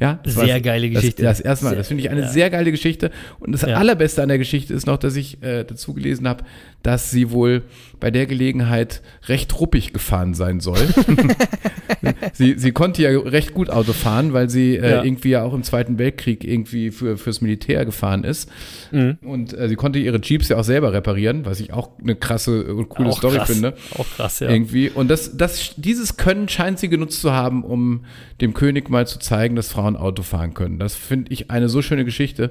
ja, 0.00 0.18
das 0.22 0.34
Sehr 0.34 0.54
war 0.54 0.60
geile 0.60 0.90
das, 0.90 1.00
Geschichte. 1.02 1.22
Das, 1.22 1.40
erste 1.40 1.64
Mal. 1.64 1.70
Sehr- 1.70 1.78
Das 1.78 1.88
finde 1.88 2.02
ich 2.02 2.10
eine 2.10 2.22
ja. 2.22 2.28
sehr 2.28 2.50
geile 2.50 2.70
Geschichte. 2.70 3.10
Und 3.38 3.52
das 3.52 3.62
Ja. 3.62 3.76
allerbeste 3.76 4.22
an 4.22 4.28
der 4.28 4.38
Geschichte 4.38 4.74
ist 4.74 4.86
noch, 4.86 4.96
dass 4.98 5.16
ich 5.16 5.42
äh, 5.42 5.64
dazu 5.64 5.94
gelesen 5.94 6.28
habe, 6.28 6.44
dass 6.82 7.10
sie 7.10 7.30
wohl 7.30 7.62
bei 8.00 8.10
der 8.10 8.26
Gelegenheit 8.26 9.02
recht 9.26 9.58
ruppig 9.58 9.92
gefahren 9.92 10.34
sein 10.34 10.60
soll. 10.60 10.78
sie, 12.32 12.54
sie 12.58 12.72
konnte 12.72 13.02
ja 13.02 13.10
recht 13.18 13.54
gut 13.54 13.70
Auto 13.70 13.92
fahren, 13.92 14.32
weil 14.32 14.50
sie 14.50 14.76
äh, 14.76 14.90
Ja. 14.90 15.02
irgendwie 15.04 15.30
ja 15.30 15.42
auch 15.42 15.54
im 15.54 15.62
Zweiten 15.62 15.98
Weltkrieg 15.98 16.44
irgendwie 16.44 16.90
für, 16.90 17.16
fürs 17.18 17.40
Militär 17.40 17.84
gefahren 17.84 18.24
ist. 18.24 18.50
Mhm. 18.92 19.18
Und 19.22 19.56
äh, 19.56 19.68
sie 19.68 19.76
konnte 19.76 19.98
ihre 19.98 20.20
Jeeps 20.20 20.48
ja 20.48 20.56
auch 20.58 20.64
selber 20.64 20.92
reparieren, 20.92 21.44
was 21.46 21.60
ich 21.60 21.72
auch 21.72 21.90
eine 22.00 22.16
krasse 22.16 22.72
und 22.74 22.88
coole 22.88 23.10
Auch 23.10 23.18
Story 23.18 23.36
krass. 23.38 23.50
finde. 23.50 23.74
Auch 23.98 24.06
krass, 24.16 24.40
ja. 24.40 24.48
Irgendwie. 24.50 24.90
Und 24.90 25.08
das, 25.08 25.36
das, 25.36 25.74
dieses 25.76 26.16
Können 26.16 26.48
scheint 26.48 26.78
sie 26.78 26.88
genutzt 26.88 27.20
zu 27.20 27.32
haben, 27.32 27.64
um 27.64 28.04
dem 28.40 28.54
König 28.54 28.90
mal 28.90 29.06
zu 29.06 29.18
zeigen, 29.18 29.56
dass 29.56 29.68
Frauen 29.68 29.96
Auto 29.96 30.22
fahren 30.22 30.54
können. 30.54 30.78
Das 30.78 30.94
finde 30.94 31.32
ich 31.32 31.50
eine 31.50 31.68
so 31.68 31.82
schöne 31.82 32.04
Geschichte. 32.04 32.50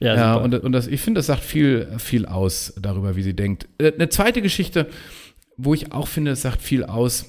Ja, 0.00 0.14
Ja, 0.14 0.34
und, 0.36 0.54
und 0.54 0.72
das, 0.72 0.86
ich 0.86 1.00
finde, 1.00 1.18
das 1.18 1.26
sagt 1.26 1.42
viel, 1.42 1.88
viel 1.98 2.26
aus 2.26 2.74
darüber, 2.80 3.16
wie 3.16 3.22
sie 3.22 3.34
denkt. 3.34 3.68
Äh, 3.78 3.92
Eine 3.92 4.08
zweite 4.08 4.42
Geschichte, 4.42 4.88
wo 5.56 5.74
ich 5.74 5.92
auch 5.92 6.08
finde, 6.08 6.32
es 6.32 6.42
sagt 6.42 6.62
viel 6.62 6.84
aus. 6.84 7.26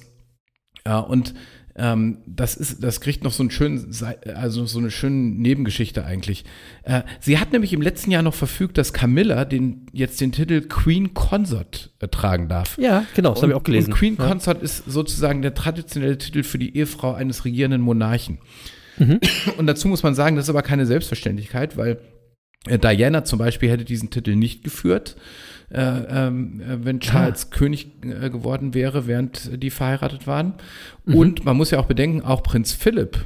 Ja, 0.86 1.00
und 1.00 1.34
ähm, 1.76 2.18
das 2.26 2.56
ist, 2.56 2.82
das 2.82 3.00
kriegt 3.00 3.24
noch 3.24 3.32
so 3.32 3.42
einen 3.42 3.50
schönen, 3.50 3.94
also 4.34 4.66
so 4.66 4.78
eine 4.78 4.90
schöne 4.90 5.16
Nebengeschichte 5.16 6.04
eigentlich. 6.04 6.44
Äh, 6.82 7.02
sie 7.20 7.38
hat 7.38 7.52
nämlich 7.52 7.72
im 7.72 7.80
letzten 7.80 8.10
Jahr 8.10 8.22
noch 8.22 8.34
verfügt, 8.34 8.76
dass 8.76 8.92
Camilla 8.92 9.44
den, 9.44 9.86
jetzt 9.92 10.20
den 10.20 10.32
Titel 10.32 10.62
Queen 10.62 11.14
Consort 11.14 11.90
äh, 12.00 12.08
tragen 12.08 12.48
darf. 12.48 12.76
ja, 12.78 13.04
genau, 13.14 13.30
das 13.30 13.42
habe 13.42 13.52
ich 13.52 13.56
auch 13.56 13.62
gelesen. 13.64 13.92
Und 13.92 13.98
Queen 13.98 14.16
ja. 14.18 14.26
Consort 14.26 14.62
ist 14.62 14.84
sozusagen 14.86 15.42
der 15.42 15.54
traditionelle 15.54 16.18
Titel 16.18 16.42
für 16.42 16.58
die 16.58 16.76
Ehefrau 16.76 17.14
eines 17.14 17.44
regierenden 17.44 17.80
Monarchen. 17.80 18.38
Mhm. 18.98 19.20
Und 19.56 19.66
dazu 19.66 19.88
muss 19.88 20.02
man 20.02 20.14
sagen, 20.14 20.36
das 20.36 20.46
ist 20.46 20.50
aber 20.50 20.62
keine 20.62 20.86
Selbstverständlichkeit, 20.86 21.76
weil 21.76 21.92
äh, 21.92 21.96
Diana 22.66 23.24
zum 23.24 23.38
Beispiel 23.38 23.70
hätte 23.70 23.84
diesen 23.84 24.10
Titel 24.10 24.36
nicht 24.36 24.62
geführt, 24.62 25.16
äh, 25.70 25.80
ähm, 25.80 26.60
äh, 26.60 26.84
wenn 26.84 27.00
Charles 27.00 27.50
König 27.50 27.88
äh, 28.02 28.28
geworden 28.28 28.74
wäre, 28.74 29.06
während 29.06 29.62
die 29.62 29.70
verheiratet 29.70 30.26
waren. 30.26 30.54
Mhm. 31.06 31.14
Und 31.14 31.44
man 31.44 31.56
muss 31.56 31.70
ja 31.70 31.78
auch 31.78 31.86
bedenken, 31.86 32.20
auch 32.20 32.42
Prinz 32.42 32.72
Philipp, 32.74 33.24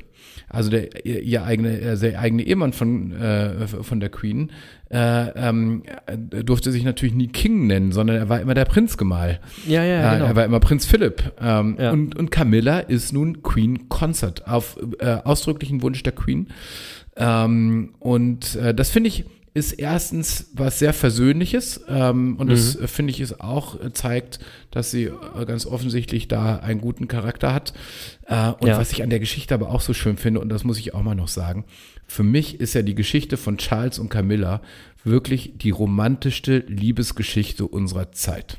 also 0.49 0.71
der 0.71 1.05
ihr, 1.05 1.43
eigene, 1.45 1.81
äh, 1.81 1.99
der 1.99 2.21
eigene 2.21 2.45
Ehemann 2.45 2.73
von, 2.73 3.11
äh, 3.11 3.67
von 3.67 3.99
der 3.99 4.11
Queen, 4.11 4.53
äh, 4.91 5.31
ähm, 5.31 5.83
äh, 6.07 6.45
durfte 6.45 6.71
sich 6.71 6.85
natürlich 6.85 7.15
nie 7.17 7.27
King 7.27 7.67
nennen, 7.67 7.91
sondern 7.91 8.17
er 8.17 8.29
war 8.29 8.41
immer 8.41 8.55
der 8.55 8.67
Prinzgemahl. 8.67 9.41
Ja, 9.67 9.83
ja, 9.83 10.01
Ja, 10.01 10.15
genau. 10.15 10.27
Er 10.27 10.37
war 10.37 10.45
immer 10.45 10.61
Prinz 10.61 10.87
Philipp. 10.87 11.33
Ähm, 11.41 11.77
Ja. 11.81 11.91
und, 11.91 12.17
und 12.17 12.31
Camilla 12.31 12.79
ist 12.79 13.13
nun 13.13 13.43
Queen 13.43 13.89
Consort 13.89 14.47
auf 14.47 14.79
äh, 15.01 15.07
ausdrücklichen 15.25 15.83
Wunsch 15.83 16.05
der 16.05 16.13
Queen. 16.13 16.49
Ähm, 17.17 17.95
und 18.01 18.57
äh, 18.57 18.75
das 18.75 18.91
finde 18.91 19.09
ich 19.09 19.25
ist 19.57 19.71
erstens 19.73 20.51
was 20.55 20.81
sehr 20.81 20.93
Versöhnliches 20.93 21.81
ähm, 21.89 22.37
und 22.39 22.51
das 22.51 22.75
äh, 22.75 22.89
finde 22.89 23.13
ich 23.13 23.21
ist 23.21 23.41
auch 23.41 23.81
äh, 23.81 23.93
zeigt, 23.93 24.41
dass 24.73 24.91
sie 24.91 25.05
äh, 25.05 25.45
ganz 25.47 25.65
offensichtlich 25.65 26.27
da 26.27 26.57
einen 26.57 26.81
guten 26.81 27.07
Charakter 27.07 27.55
hat. 27.55 27.73
Äh, 28.27 28.51
und 28.51 28.67
Ja. 28.67 28.79
was 28.79 28.91
ich 28.91 29.05
an 29.05 29.11
der 29.11 29.21
Geschichte 29.21 29.55
aber 29.55 29.71
auch 29.71 29.81
so 29.81 29.95
schön 29.95 30.17
finde 30.17 30.41
und 30.41 30.49
das 30.49 30.65
muss 30.65 30.79
ich 30.79 30.93
auch 30.93 31.03
mal 31.03 31.15
noch 31.15 31.29
sagen, 31.29 31.65
für 32.09 32.25
mich 32.25 32.59
ist 32.59 32.75
ja 32.75 32.83
die 32.83 32.97
Geschichte 32.97 33.37
von 33.37 33.57
Charles 33.57 34.01
und 34.01 34.09
Camilla 34.09 34.61
wirklich 35.05 35.53
die 35.57 35.71
romantischste 35.71 36.59
Liebesgeschichte 36.67 37.65
unserer 37.65 38.11
Zeit. 38.11 38.59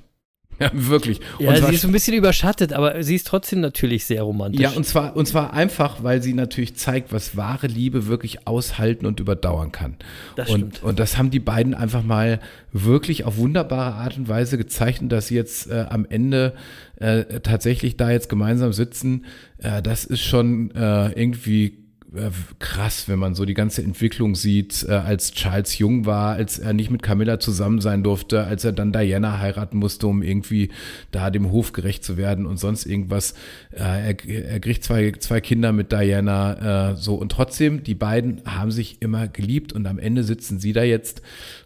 Ja, 0.60 0.72
wirklich. 0.74 1.20
Ja, 1.40 1.50
und 1.50 1.66
sie 1.66 1.76
ist 1.76 1.86
ein 1.86 1.92
bisschen 1.92 2.16
überschattet, 2.16 2.72
aber 2.74 3.04
sie 3.04 3.16
ist 3.16 3.28
trotzdem 3.28 3.60
natürlich 3.60 4.06
sehr 4.06 4.24
romantisch. 4.24 4.62
ja, 4.62 4.72
und 4.72 4.86
zwar, 4.86 5.16
und 5.16 5.28
zwar 5.28 5.54
einfach, 5.54 6.04
weil 6.04 6.22
sie 6.22 6.34
natürlich 6.34 6.76
zeigt, 6.76 7.12
was 7.12 7.36
wahre 7.36 7.68
Liebe 7.68 8.08
wirklich 8.08 8.48
aushalten 8.48 9.06
und 9.06 9.20
überdauern 9.20 9.72
kann. 9.72 9.98
Das 10.36 10.50
und, 10.50 10.76
stimmt. 10.76 10.84
und 10.84 11.00
das 11.00 11.18
haben 11.18 11.30
die 11.30 11.40
beiden 11.40 11.74
einfach 11.74 12.04
mal 12.04 12.40
wirklich 12.72 13.26
auf 13.26 13.38
wunderbare 13.38 13.96
Art 13.96 14.18
und 14.18 14.30
Weise 14.30 14.58
gezeichnet, 14.58 15.12
dass 15.12 15.28
sie 15.28 15.36
jetzt 15.36 15.70
äh, 15.70 15.86
am 15.90 16.06
Ende 16.06 16.54
äh, 16.98 17.42
tatsächlich 17.42 17.98
da 17.98 18.12
jetzt 18.12 18.30
gemeinsam 18.30 18.72
sitzen. 18.72 19.26
Äh, 19.58 19.82
das 19.82 20.06
ist 20.06 20.22
schon 20.22 20.72
äh, 20.72 21.12
irgendwie 21.12 21.85
krass, 22.60 23.08
wenn 23.08 23.20
man 23.20 23.36
so 23.36 23.46
die 23.46 23.54
ganze 23.54 23.82
Entwicklung 23.84 24.36
sieht, 24.36 24.86
äh, 24.88 24.92
als 24.92 25.32
Charles 25.32 25.78
jung 25.78 26.06
war, 26.06 26.36
als 26.36 26.60
er 26.60 26.74
nicht 26.74 26.90
mit 26.90 27.04
Camilla 27.04 27.40
zusammen 27.40 27.82
sein 27.82 28.04
durfte, 28.04 28.44
als 28.44 28.64
er 28.64 28.72
dann 28.72 28.92
Diana 28.92 29.40
heiraten 29.40 29.78
musste, 29.78 30.08
um 30.08 30.22
irgendwie 30.22 30.70
da 31.12 31.30
dem 31.30 31.52
Hof 31.52 31.74
gerecht 31.74 32.04
zu 32.04 32.18
werden 32.18 32.46
und 32.46 32.58
sonst 32.58 32.86
irgendwas. 32.86 33.34
Äh, 33.72 34.14
er, 34.14 34.26
er 34.26 34.60
kriegt 34.60 34.84
zwei, 34.84 35.12
zwei 35.14 35.42
Kinder 35.42 35.72
mit 35.72 35.92
Diana, 35.92 36.92
äh, 36.92 36.96
so. 36.96 37.16
Und 37.16 37.32
trotzdem, 37.32 37.84
die 37.84 37.96
beiden 37.96 38.42
haben 38.46 38.72
sich 38.72 39.02
immer 39.02 39.28
geliebt 39.28 39.74
und 39.74 39.86
am 39.88 40.00
Ende 40.00 40.24
sitzen 40.24 40.60
sie 40.60 40.74
da 40.74 40.84
jetzt 40.84 41.22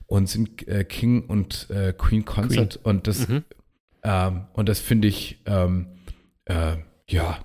und 0.08 0.28
sind 0.30 0.68
äh, 0.68 0.84
King 0.84 1.24
und 1.26 1.68
äh, 1.70 1.94
Queen 1.94 2.26
Consort 2.26 2.80
und 2.84 3.08
das 3.08 3.28
ähm, 4.04 4.42
und 4.54 4.70
das 4.70 4.80
finde 4.80 5.08
ich 5.08 5.42
ähm, 5.46 5.88
äh, 6.46 6.78
ja 7.08 7.40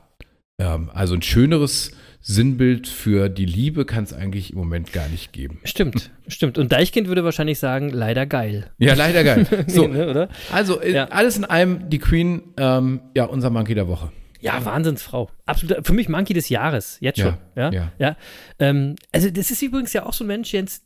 ähm, 0.59 0.91
also 0.93 1.15
ein 1.15 1.23
schöneres 1.23 1.93
Sinnbild 2.27 2.89
für 2.89 3.29
die 3.29 3.45
Liebe 3.45 3.85
kann 3.85 4.03
es 4.05 4.15
eigentlich 4.15 4.51
im 4.53 4.59
Moment 4.59 4.95
gar 4.95 5.09
nicht 5.09 5.35
geben. 5.35 5.61
Stimmt, 5.65 6.11
stimmt. 6.27 6.57
Und 6.57 6.73
Deichkind 6.73 7.07
würde 7.07 7.23
wahrscheinlich 7.23 7.59
sagen, 7.59 7.91
leider 7.91 8.25
geil. 8.25 8.71
Ja, 8.79 8.95
leider 8.95 9.23
geil. 9.23 9.47
So, 9.69 9.87
ne, 9.87 10.09
oder? 10.09 10.29
also 10.51 10.81
äh, 10.81 10.93
Ja. 10.95 11.05
alles 11.09 11.37
in 11.37 11.45
allem 11.45 11.91
die 11.91 11.99
Queen, 11.99 12.43
ähm, 12.57 13.01
ja, 13.15 13.25
unser 13.27 13.51
Monkey 13.51 13.75
der 13.75 13.89
Woche. 13.89 14.11
Ja, 14.41 14.65
Wahnsinnsfrau. 14.65 15.31
Absolut. 15.45 15.87
Für 15.87 15.93
mich 15.93 16.09
Monkey 16.09 16.33
des 16.33 16.49
Jahres. 16.49 16.97
Jetzt 17.01 17.19
Ja, 17.19 17.25
schon. 17.25 17.35
Ja. 17.57 17.71
ja. 17.73 17.93
ja. 17.99 18.17
Ähm, 18.59 18.97
also, 19.13 19.29
das 19.31 19.51
ist 19.51 19.61
übrigens 19.61 19.93
ja 19.93 20.07
auch 20.07 20.15
so 20.15 20.25
ein 20.25 20.29
Mensch, 20.29 20.53
Jens, 20.53 20.83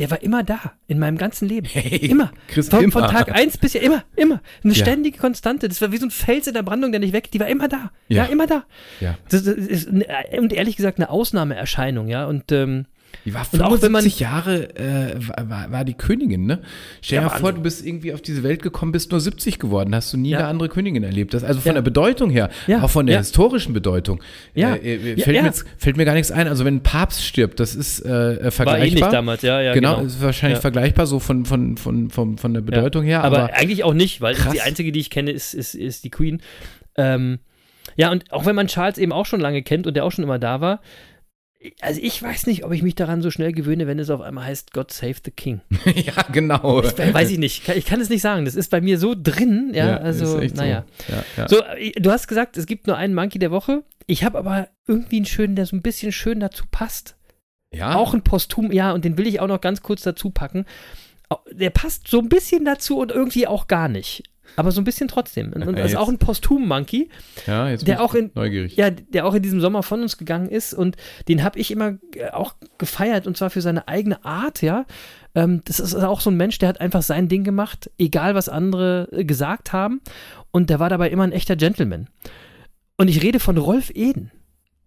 der 0.00 0.10
war 0.10 0.22
immer 0.22 0.42
da. 0.42 0.58
In 0.88 0.98
meinem 0.98 1.16
ganzen 1.18 1.46
Leben. 1.48 1.68
immer. 2.00 2.32
Chris, 2.48 2.68
Von, 2.68 2.82
immer. 2.82 2.92
von 2.92 3.02
Tag 3.02 3.32
1 3.32 3.58
bis 3.58 3.74
ja 3.74 3.82
immer. 3.82 4.02
Immer. 4.16 4.40
Eine 4.64 4.72
Ja. 4.72 4.78
ständige 4.84 5.18
Konstante. 5.18 5.68
Das 5.68 5.80
war 5.80 5.92
wie 5.92 5.98
so 5.98 6.06
ein 6.06 6.10
Fels 6.10 6.46
in 6.48 6.54
der 6.54 6.62
Brandung, 6.62 6.90
der 6.90 7.00
nicht 7.00 7.12
weg. 7.12 7.30
Die 7.30 7.38
war 7.38 7.46
immer 7.46 7.68
da. 7.68 7.92
Ja, 8.08 8.24
Ja. 8.24 8.30
immer 8.32 8.46
da. 8.48 8.64
Ja. 9.00 9.16
Das 9.28 9.42
ist, 9.42 9.88
eine- 9.88 10.06
und 10.40 10.52
ehrlich 10.52 10.74
gesagt 10.76 10.98
eine 10.98 11.10
Ausnahmeerscheinung, 11.10 12.08
ja. 12.08 12.26
Und 12.26 12.50
ähm, 12.50 12.86
Die 13.26 13.34
war 13.34 13.46
Und 13.52 13.60
auch 13.62 13.72
wenn 13.72 13.78
75 13.80 14.20
man- 14.22 14.30
Jahre 14.32 14.76
äh, 14.76 15.14
war, 15.28 15.50
war, 15.50 15.72
war 15.72 15.84
die 15.84 15.92
Königin, 15.94 16.46
ne? 16.46 16.62
Stell 17.02 17.18
dir 17.18 17.24
Ja, 17.26 17.30
mal 17.30 17.38
vor, 17.38 17.52
du 17.52 17.60
bist 17.60 17.84
irgendwie 17.84 18.14
auf 18.14 18.22
diese 18.22 18.42
Welt 18.42 18.62
gekommen, 18.62 18.92
bist 18.92 19.10
nur 19.10 19.20
70 19.20 19.58
geworden, 19.58 19.94
hast 19.94 20.12
du 20.12 20.16
nie 20.16 20.30
Ja. 20.30 20.38
eine 20.38 20.46
andere 20.48 20.68
Königin 20.70 21.02
erlebt. 21.02 21.34
Das, 21.34 21.44
also 21.44 21.60
von 21.60 21.70
Ja. 21.70 21.74
der 21.74 21.82
Bedeutung 21.82 22.30
her, 22.30 22.48
Ja, 22.66 22.82
auch 22.82 22.90
von 22.90 23.06
der 23.06 23.18
historischen 23.18 23.74
Bedeutung. 23.74 24.22
Ja. 24.54 24.74
Äh, 24.74 24.94
äh, 24.94 25.16
fällt. 25.20 25.36
Mir 25.36 25.44
jetzt, 25.44 25.64
fällt 25.76 25.96
mir 25.98 26.04
gar 26.06 26.14
nichts 26.14 26.30
ein. 26.30 26.48
Also 26.48 26.64
wenn 26.64 26.76
ein 26.76 26.82
Papst 26.82 27.22
stirbt, 27.24 27.60
das 27.60 27.74
ist 27.74 28.00
äh, 28.00 28.08
äh, 28.08 28.44
war 28.44 28.50
vergleichbar. 28.52 28.86
ähnlich 28.86 29.04
damals, 29.04 29.42
ja, 29.42 29.60
ja. 29.60 29.74
genau, 29.74 29.96
Genau, 29.96 30.06
ist 30.06 30.22
wahrscheinlich 30.22 30.60
vergleichbar 30.60 31.06
so 31.06 31.18
von, 31.20 31.44
von, 31.44 31.76
von, 31.76 32.08
von, 32.10 32.38
von 32.38 32.54
der 32.54 32.60
Bedeutung 32.62 33.04
her. 33.04 33.22
aber, 33.22 33.40
Aber, 33.44 33.54
eigentlich 33.54 33.84
auch 33.84 33.94
nicht, 33.94 34.20
weil 34.20 34.34
die 34.52 34.60
einzige, 34.62 34.92
die 34.92 35.00
ich 35.00 35.10
kenne, 35.10 35.30
ist, 35.30 35.52
ist, 35.54 35.74
ist 35.74 36.04
die 36.04 36.10
Queen. 36.10 36.40
Ähm, 36.96 37.38
ja, 37.96 38.10
und 38.12 38.32
auch 38.32 38.46
wenn 38.46 38.54
man 38.56 38.66
Charles 38.68 38.98
eben 38.98 39.12
auch 39.12 39.26
schon 39.26 39.40
lange 39.40 39.62
kennt 39.62 39.86
und 39.86 39.94
der 39.94 40.04
auch 40.04 40.12
schon 40.12 40.24
immer 40.24 40.38
da 40.38 40.60
war, 40.60 40.80
Also 41.82 42.00
ich 42.02 42.22
weiß 42.22 42.46
nicht, 42.46 42.64
ob 42.64 42.72
ich 42.72 42.82
mich 42.82 42.94
daran 42.94 43.20
so 43.20 43.30
schnell 43.30 43.52
gewöhne, 43.52 43.86
wenn 43.86 43.98
es 43.98 44.08
auf 44.08 44.22
einmal 44.22 44.46
heißt 44.46 44.72
God 44.72 44.90
Save 44.90 45.16
the 45.22 45.30
King. 45.30 45.60
ja, 45.94 46.22
genau. 46.32 46.82
Ich, 46.82 46.96
weiß 46.96 47.30
ich 47.30 47.38
nicht. 47.38 47.68
Ich 47.68 47.84
kann 47.84 48.00
es 48.00 48.08
nicht 48.08 48.22
sagen. 48.22 48.46
Das 48.46 48.54
ist 48.54 48.70
bei 48.70 48.80
mir 48.80 48.98
so 48.98 49.14
drin. 49.16 49.72
Ja, 49.74 49.98
also, 49.98 50.38
ist 50.38 50.42
echt 50.42 50.56
naja. 50.56 50.84
So. 51.06 51.12
Ja, 51.12 51.24
ja. 51.36 51.48
So, 51.48 51.62
äh, 51.62 51.92
du 51.92 52.10
hast 52.10 52.28
gesagt, 52.28 52.56
es 52.56 52.64
gibt 52.64 52.86
nur 52.86 52.96
einen 52.96 53.14
Monkey 53.14 53.38
der 53.38 53.50
Woche. 53.50 53.84
Ich 54.06 54.24
habe 54.24 54.38
aber 54.38 54.68
irgendwie 54.86 55.16
einen 55.16 55.26
schönen, 55.26 55.54
der 55.54 55.66
so 55.66 55.76
ein 55.76 55.82
bisschen 55.82 56.12
schön 56.12 56.40
dazu 56.40 56.64
passt. 56.70 57.16
ja? 57.74 57.94
Auch 57.94 58.14
ein 58.14 58.22
Posthum, 58.22 58.72
ja, 58.72 58.92
und 58.92 59.04
den 59.04 59.18
will 59.18 59.26
ich 59.26 59.40
auch 59.40 59.46
noch 59.46 59.60
ganz 59.60 59.82
kurz 59.82 60.00
dazu 60.02 60.30
packen. 60.30 60.64
Der 61.52 61.70
passt 61.70 62.08
so 62.08 62.18
ein 62.20 62.28
bisschen 62.30 62.64
dazu 62.64 62.98
und 62.98 63.12
irgendwie 63.12 63.46
auch 63.46 63.68
gar 63.68 63.88
nicht. 63.88 64.24
Aber 64.56 64.70
so 64.72 64.80
ein 64.80 64.84
bisschen 64.84 65.08
trotzdem. 65.08 65.52
Und, 65.52 65.62
und 65.62 65.68
Ja, 65.68 65.72
das 65.72 65.84
ist 65.86 65.90
jetzt- 65.92 66.00
auch 66.00 66.08
ein 66.08 66.18
Posthum-Monkey, 66.18 67.08
ja, 67.46 67.76
der 67.76 68.02
auch 68.02 68.14
in- 68.14 68.30
neugierig. 68.34 68.76
ja, 68.76 68.90
der 68.90 69.26
auch 69.26 69.34
in 69.34 69.42
diesem 69.42 69.60
Sommer 69.60 69.82
von 69.82 70.02
uns 70.02 70.16
gegangen 70.18 70.48
ist. 70.48 70.74
Und 70.74 70.96
den 71.28 71.42
habe 71.42 71.58
ich 71.58 71.70
immer 71.70 71.98
äh, 72.16 72.30
auch 72.32 72.54
gefeiert 72.78 73.26
und 73.26 73.36
zwar 73.36 73.50
für 73.50 73.60
seine 73.60 73.88
eigene 73.88 74.24
Art, 74.24 74.62
ja. 74.62 74.84
Ähm, 75.34 75.62
das 75.64 75.78
ist 75.80 75.94
auch 75.94 76.20
so 76.20 76.30
ein 76.30 76.36
Mensch, 76.36 76.58
der 76.58 76.68
hat 76.68 76.80
einfach 76.80 77.02
sein 77.02 77.28
Ding 77.28 77.44
gemacht, 77.44 77.90
egal 77.98 78.34
was 78.34 78.48
andere 78.48 79.08
äh, 79.12 79.24
gesagt 79.24 79.72
haben. 79.72 80.00
Und 80.50 80.68
der 80.70 80.80
war 80.80 80.88
dabei 80.88 81.10
immer 81.10 81.22
ein 81.24 81.32
echter 81.32 81.54
Gentleman. 81.56 82.08
Und 82.96 83.08
ich 83.08 83.22
rede 83.22 83.38
von 83.40 83.56
Rolf 83.56 83.90
Eden. 83.94 84.30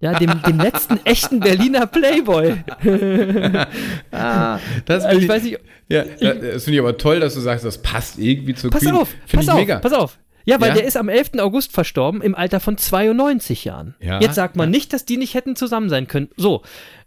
Ja, 0.03 0.19
dem, 0.19 0.41
dem 0.41 0.59
letzten 0.59 0.99
echten 1.05 1.39
Berliner 1.39 1.87
Playboy. 1.87 2.55
ah, 4.11 4.59
Das 4.85 5.03
also 5.05 5.19
finde 5.19 5.23
ich 5.23 5.29
weiß 5.29 5.43
nicht, 5.43 5.59
Ja, 5.87 6.03
das 6.33 6.63
finde 6.65 6.75
ich 6.77 6.79
aber 6.79 6.97
toll, 6.97 7.19
dass 7.19 7.33
du 7.35 7.39
sagst, 7.39 7.63
das 7.65 7.81
passt 7.81 8.19
irgendwie 8.19 8.53
zur 8.53 8.69
pass 8.69 8.81
Queen. 8.81 8.93
auf, 8.95 9.15
pass 9.31 9.43
ich 9.43 9.49
auf, 9.49 9.59
mega. 9.59 9.79
pass 9.79 9.93
auf. 9.93 10.19
Ja, 10.45 10.59
weil 10.59 10.69
Ja? 10.69 10.73
der 10.75 10.83
ist 10.85 10.97
am 10.97 11.07
11. 11.07 11.39
August 11.39 11.71
verstorben 11.71 12.21
im 12.21 12.35
Alter 12.35 12.59
von 12.59 12.77
92 12.77 13.63
Jahren. 13.63 13.95
Ja. 14.01 14.19
Jetzt 14.19 14.35
sagt 14.35 14.57
man 14.57 14.69
nicht, 14.69 14.91
dass 14.91 15.05
die 15.05 15.15
nicht 15.17 15.35
hätten 15.35 15.55
zusammen 15.55 15.89
sein 15.89 16.07
können. 16.07 16.27
So, 16.35 16.63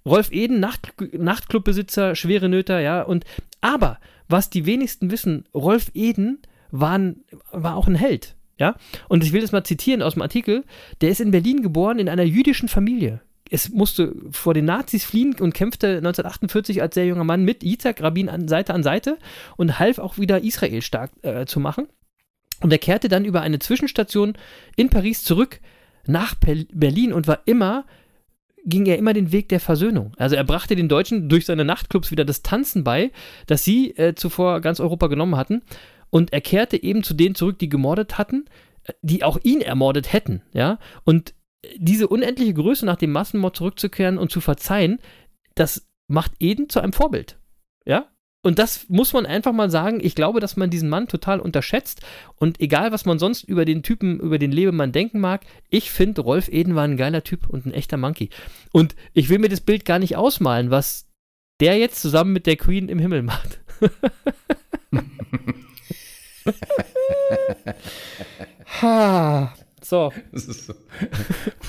Rolf 0.07 0.33
Eden, 0.33 0.59
Nacht, 0.59 0.89
Nachtclubbesitzer, 1.13 2.15
schwere 2.15 2.49
Nöter, 2.49 2.81
ja, 2.81 3.03
und 3.03 3.25
aber 3.61 3.99
was 4.29 4.49
die 4.49 4.65
wenigsten 4.65 5.11
wissen, 5.11 5.45
Rolf 5.55 5.91
Eden 5.93 6.39
war, 6.71 6.99
ein, 6.99 7.21
war 7.53 7.77
auch 7.77 7.89
ein 7.89 7.95
Held, 7.95 8.37
ja. 8.59 8.77
Und 9.09 9.25
ich 9.25 9.33
will 9.33 9.41
das 9.41 9.53
mal 9.53 9.65
zitieren 9.65 10.03
aus 10.03 10.15
dem 10.15 10.23
Artikel. 10.23 10.65
Der 11.01 11.11
ist 11.11 11.21
in 11.21 11.31
Berlin 11.31 11.63
geboren 11.63 11.99
in 11.99 12.09
einer 12.09 12.23
jüdischen 12.23 12.69
Familie. 12.69 13.21
Es 13.51 13.71
musste 13.71 14.15
vor 14.31 14.55
den 14.55 14.65
Nazis 14.65 15.05
fliehen 15.05 15.37
und 15.39 15.55
kämpfte 15.55 15.99
1948 15.99 16.83
als 16.83 16.95
sehr 16.95 17.07
junger 17.07 17.25
Mann 17.25 17.45
mit 17.45 17.63
Yitzhak 17.63 18.03
Rabin 18.03 18.29
an 18.29 18.49
Seite 18.49 18.75
an 18.75 18.83
Seite 18.83 19.19
und 19.57 19.79
half 19.79 19.99
auch 19.99 20.19
wieder 20.19 20.43
Israel 20.43 20.83
stark 20.83 21.13
äh, 21.23 21.47
zu 21.47 21.61
machen. 21.61 21.87
Und 22.61 22.73
er 22.73 22.79
kehrte 22.79 23.09
dann 23.09 23.25
über 23.25 23.43
eine 23.43 23.59
Zwischenstation 23.59 24.35
in 24.77 24.89
Paris 24.89 25.23
zurück 25.23 25.61
nach 26.07 26.35
Berlin 26.73 27.13
und 27.13 27.27
war 27.27 27.41
immer, 27.45 27.85
ging 28.65 28.87
er 28.87 28.99
immer 28.99 29.13
den 29.13 29.31
Weg 29.31 29.49
der 29.49 29.61
Versöhnung. 29.61 30.13
Also 30.17 30.37
er 30.37 30.45
brachte 30.45 30.75
den 30.75 30.89
Deutschen 30.89 31.29
durch 31.29 31.47
seine 31.47 31.65
Nachtclubs 31.65 32.11
wieder 32.11 32.25
das 32.25 32.43
Tanzen 32.43 32.83
bei, 32.83 33.13
das 33.47 33.65
sie 33.65 33.91
äh, 33.97 34.15
zuvor 34.15 34.61
ganz 34.61 34.81
Europa 34.81 35.09
genommen 35.09 35.37
hatten. 35.37 35.63
Und 36.11 36.33
er 36.33 36.41
kehrte 36.41 36.83
eben 36.83 37.03
zu 37.03 37.15
denen 37.15 37.35
zurück, 37.35 37.59
die 37.59 37.69
gemordet 37.69 38.19
hatten, 38.19 38.47
äh, 38.85 38.93
die 39.03 39.25
auch 39.25 39.39
ihn 39.43 39.61
ermordet 39.61 40.13
hätten, 40.13 40.43
ja. 40.53 40.79
Und 41.05 41.35
diese 41.77 42.09
unendliche 42.09 42.55
Größe 42.55 42.87
nach 42.87 42.97
dem 42.97 43.13
Massenmord 43.13 43.57
zurückzukehren 43.57 44.19
und 44.19 44.31
zu 44.31 44.41
verzeihen, 44.41 45.01
das 45.55 45.89
macht 46.09 46.33
Eden 46.39 46.69
zu 46.69 46.81
einem 46.81 46.93
Vorbild, 46.93 47.39
ja. 47.85 48.07
Und 48.47 48.61
das 48.61 48.89
muss 48.89 49.13
man 49.13 49.27
einfach 49.27 49.53
mal 49.53 49.71
sagen. 49.71 49.99
Ich 50.01 50.15
glaube, 50.15 50.39
dass 50.39 50.57
man 50.57 50.71
diesen 50.71 50.89
Mann 50.89 51.09
total 51.09 51.41
unterschätzt. 51.41 52.03
Und 52.37 52.61
egal, 52.61 52.93
was 52.93 53.05
man 53.05 53.19
sonst 53.19 53.43
über 53.43 53.65
den 53.65 53.83
Typen, 53.83 54.21
über 54.21 54.39
den 54.39 54.53
Lebemann 54.53 54.93
denken 54.93 55.19
mag, 55.19 55.45
ich 55.69 55.91
finde, 55.91 56.21
Rolf 56.21 56.49
Eden 56.49 56.77
war 56.77 56.85
ein 56.85 56.97
geiler 56.97 57.25
Typ 57.25 57.49
und 57.49 57.67
ein 57.67 57.73
echter 57.75 57.97
Monkey. 57.97 58.31
Und 58.71 58.95
ich 59.15 59.31
will 59.31 59.41
mir 59.41 59.49
das 59.49 59.63
Bild 59.63 59.85
gar 59.85 59.99
nicht 59.99 60.15
ausmalen, 60.15 60.71
was 60.71 61.09
der 61.61 61.77
jetzt 61.77 62.01
zusammen 62.01 62.33
mit 62.33 62.47
der 62.47 62.57
Queen 62.57 62.89
im 62.89 63.01
Himmel 63.01 63.23
macht. 63.23 63.59
ha. 68.83 69.55
So, 69.83 70.13
so. 70.33 70.75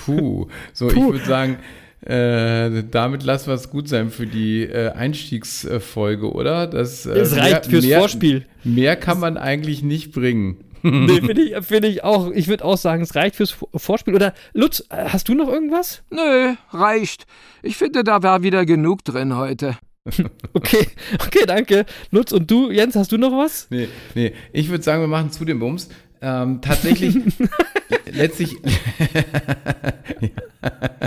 Puh. 0.05 0.47
So, 0.73 0.87
Puh. 0.87 0.93
ich 1.09 1.13
würde 1.13 1.25
sagen, 1.25 1.57
äh, 2.05 2.83
damit 2.89 3.23
lassen 3.23 3.47
wir 3.47 3.53
es 3.53 3.69
gut 3.69 3.87
sein 3.87 4.09
für 4.09 4.25
die 4.25 4.63
äh, 4.63 4.89
Einstiegsfolge, 4.91 6.31
oder? 6.31 6.67
Das, 6.67 7.05
äh, 7.05 7.11
es 7.11 7.35
reicht 7.35 7.67
fürs 7.67 7.85
mehr, 7.85 7.99
Vorspiel. 7.99 8.45
Mehr 8.63 8.95
kann 8.95 9.19
man 9.19 9.37
eigentlich 9.37 9.83
nicht 9.83 10.13
bringen. 10.13 10.63
Nee, 10.83 11.21
finde 11.21 11.41
ich, 11.41 11.65
find 11.65 11.85
ich 11.85 12.03
auch. 12.03 12.31
Ich 12.31 12.47
würde 12.47 12.63
auch 12.63 12.77
sagen, 12.77 13.01
es 13.01 13.13
reicht 13.15 13.35
fürs 13.35 13.51
Vor- 13.51 13.69
Vorspiel. 13.75 14.15
Oder 14.15 14.33
Lutz, 14.53 14.83
äh, 14.89 15.05
hast 15.09 15.27
du 15.27 15.33
noch 15.33 15.49
irgendwas? 15.49 16.03
Nö, 16.09 16.53
reicht. 16.71 17.25
Ich 17.61 17.75
finde, 17.77 18.03
da 18.03 18.23
war 18.23 18.41
wieder 18.43 18.65
genug 18.65 19.03
drin 19.03 19.35
heute. 19.35 19.77
Okay, 20.53 20.87
okay, 21.19 21.45
danke. 21.45 21.85
Lutz 22.11 22.31
und 22.31 22.49
du, 22.49 22.71
Jens, 22.71 22.95
hast 22.95 23.11
du 23.11 23.17
noch 23.17 23.31
was? 23.31 23.67
Nee, 23.69 23.87
nee. 24.15 24.33
Ich 24.53 24.69
würde 24.69 24.83
sagen, 24.83 25.01
wir 25.01 25.07
machen 25.07 25.31
zu 25.31 25.45
dem 25.45 25.59
Bums. 25.59 25.89
Ähm, 26.19 26.61
tatsächlich, 26.61 27.15
letztlich, 28.11 28.55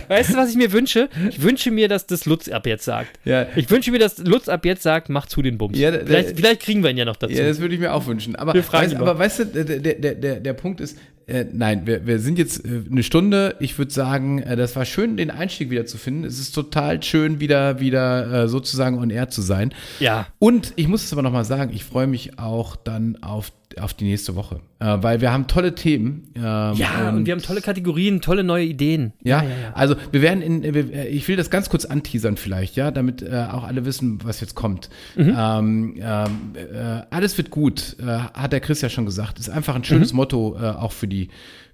Weißt 0.08 0.32
du, 0.32 0.36
was 0.36 0.50
ich 0.50 0.56
mir 0.56 0.72
wünsche? 0.72 1.08
Ich 1.28 1.42
wünsche 1.42 1.70
mir, 1.70 1.88
dass 1.88 2.06
das 2.06 2.26
Lutz 2.26 2.48
ab 2.48 2.66
jetzt 2.66 2.84
sagt. 2.84 3.18
ja, 3.24 3.46
Ich 3.56 3.70
wünsche 3.70 3.90
mir, 3.90 3.98
dass 3.98 4.18
Lutz 4.18 4.48
ab 4.48 4.64
jetzt 4.64 4.82
sagt, 4.82 5.08
mach 5.08 5.26
zu 5.26 5.42
den 5.42 5.58
Bums. 5.58 5.78
Ja, 5.78 5.92
vielleicht, 5.92 6.36
vielleicht 6.36 6.62
kriegen 6.62 6.82
wir 6.82 6.90
ihn 6.90 6.96
ja 6.96 7.04
noch 7.04 7.16
dazu. 7.16 7.34
Ja, 7.34 7.44
das 7.44 7.60
würde 7.60 7.74
ich 7.74 7.80
mir 7.80 7.92
auch 7.92 8.06
wünschen. 8.06 8.36
Aber, 8.36 8.54
weißt, 8.54 8.96
aber 8.96 9.18
weißt 9.18 9.38
du, 9.40 9.44
der, 9.46 9.94
der, 9.94 10.14
der, 10.14 10.40
der 10.40 10.52
Punkt 10.52 10.80
ist, 10.80 10.98
äh, 11.30 11.46
nein, 11.52 11.86
wir, 11.86 12.06
wir 12.06 12.18
sind 12.18 12.38
jetzt 12.38 12.64
äh, 12.64 12.82
eine 12.90 13.02
Stunde. 13.02 13.56
Ich 13.60 13.78
würde 13.78 13.92
sagen, 13.92 14.42
äh, 14.42 14.56
das 14.56 14.76
war 14.76 14.84
schön, 14.84 15.16
den 15.16 15.30
Einstieg 15.30 15.70
wieder 15.70 15.86
zu 15.86 15.96
finden. 15.96 16.24
Es 16.24 16.38
ist 16.38 16.52
total 16.52 17.02
schön, 17.02 17.40
wieder, 17.40 17.80
wieder 17.80 18.44
äh, 18.44 18.48
sozusagen 18.48 18.98
on 18.98 19.10
air 19.10 19.30
zu 19.30 19.42
sein. 19.42 19.72
ja. 20.00 20.26
Und 20.38 20.72
ich 20.76 20.88
muss 20.88 21.04
es 21.04 21.12
aber 21.12 21.22
nochmal 21.22 21.44
sagen, 21.44 21.72
ich 21.74 21.84
freue 21.84 22.06
mich 22.06 22.38
auch 22.38 22.76
dann 22.76 23.22
auf, 23.22 23.52
auf 23.78 23.94
die 23.94 24.04
nächste 24.04 24.34
Woche. 24.34 24.60
Äh, 24.80 24.98
weil 25.00 25.20
wir 25.20 25.32
haben 25.32 25.46
tolle 25.46 25.74
Themen. 25.74 26.28
Ähm, 26.34 26.42
Ja, 26.74 27.10
und 27.10 27.26
wir 27.26 27.32
haben 27.32 27.42
tolle 27.42 27.60
Kategorien, 27.60 28.20
tolle 28.20 28.42
neue 28.42 28.64
Ideen. 28.64 29.12
ja, 29.22 29.42
ja, 29.42 29.48
ja. 29.48 29.72
also 29.74 29.94
wir 30.10 30.22
werden 30.22 30.42
in, 30.42 30.64
äh, 30.64 31.06
ich 31.08 31.28
will 31.28 31.36
das 31.36 31.50
ganz 31.50 31.68
kurz 31.68 31.84
anteasern 31.84 32.36
vielleicht, 32.36 32.76
ja, 32.76 32.90
damit 32.90 33.22
äh, 33.22 33.46
auch 33.50 33.64
alle 33.64 33.84
wissen, 33.84 34.18
was 34.24 34.40
jetzt 34.40 34.54
kommt. 34.54 34.90
Mhm. 35.16 35.34
Ähm, 35.36 35.94
ähm, 36.00 36.30
äh, 36.54 37.02
alles 37.10 37.36
wird 37.38 37.50
gut, 37.50 37.96
äh, 38.00 38.06
hat 38.06 38.52
der 38.52 38.60
Chris 38.60 38.80
ja 38.80 38.88
schon 38.88 39.06
gesagt. 39.06 39.38
Ist 39.38 39.50
einfach 39.50 39.74
ein 39.74 39.84
schönes 39.84 40.12
Motto 40.12 40.56
äh, 40.60 40.66
auch 40.70 40.92
für 40.92 41.08
die 41.08 41.28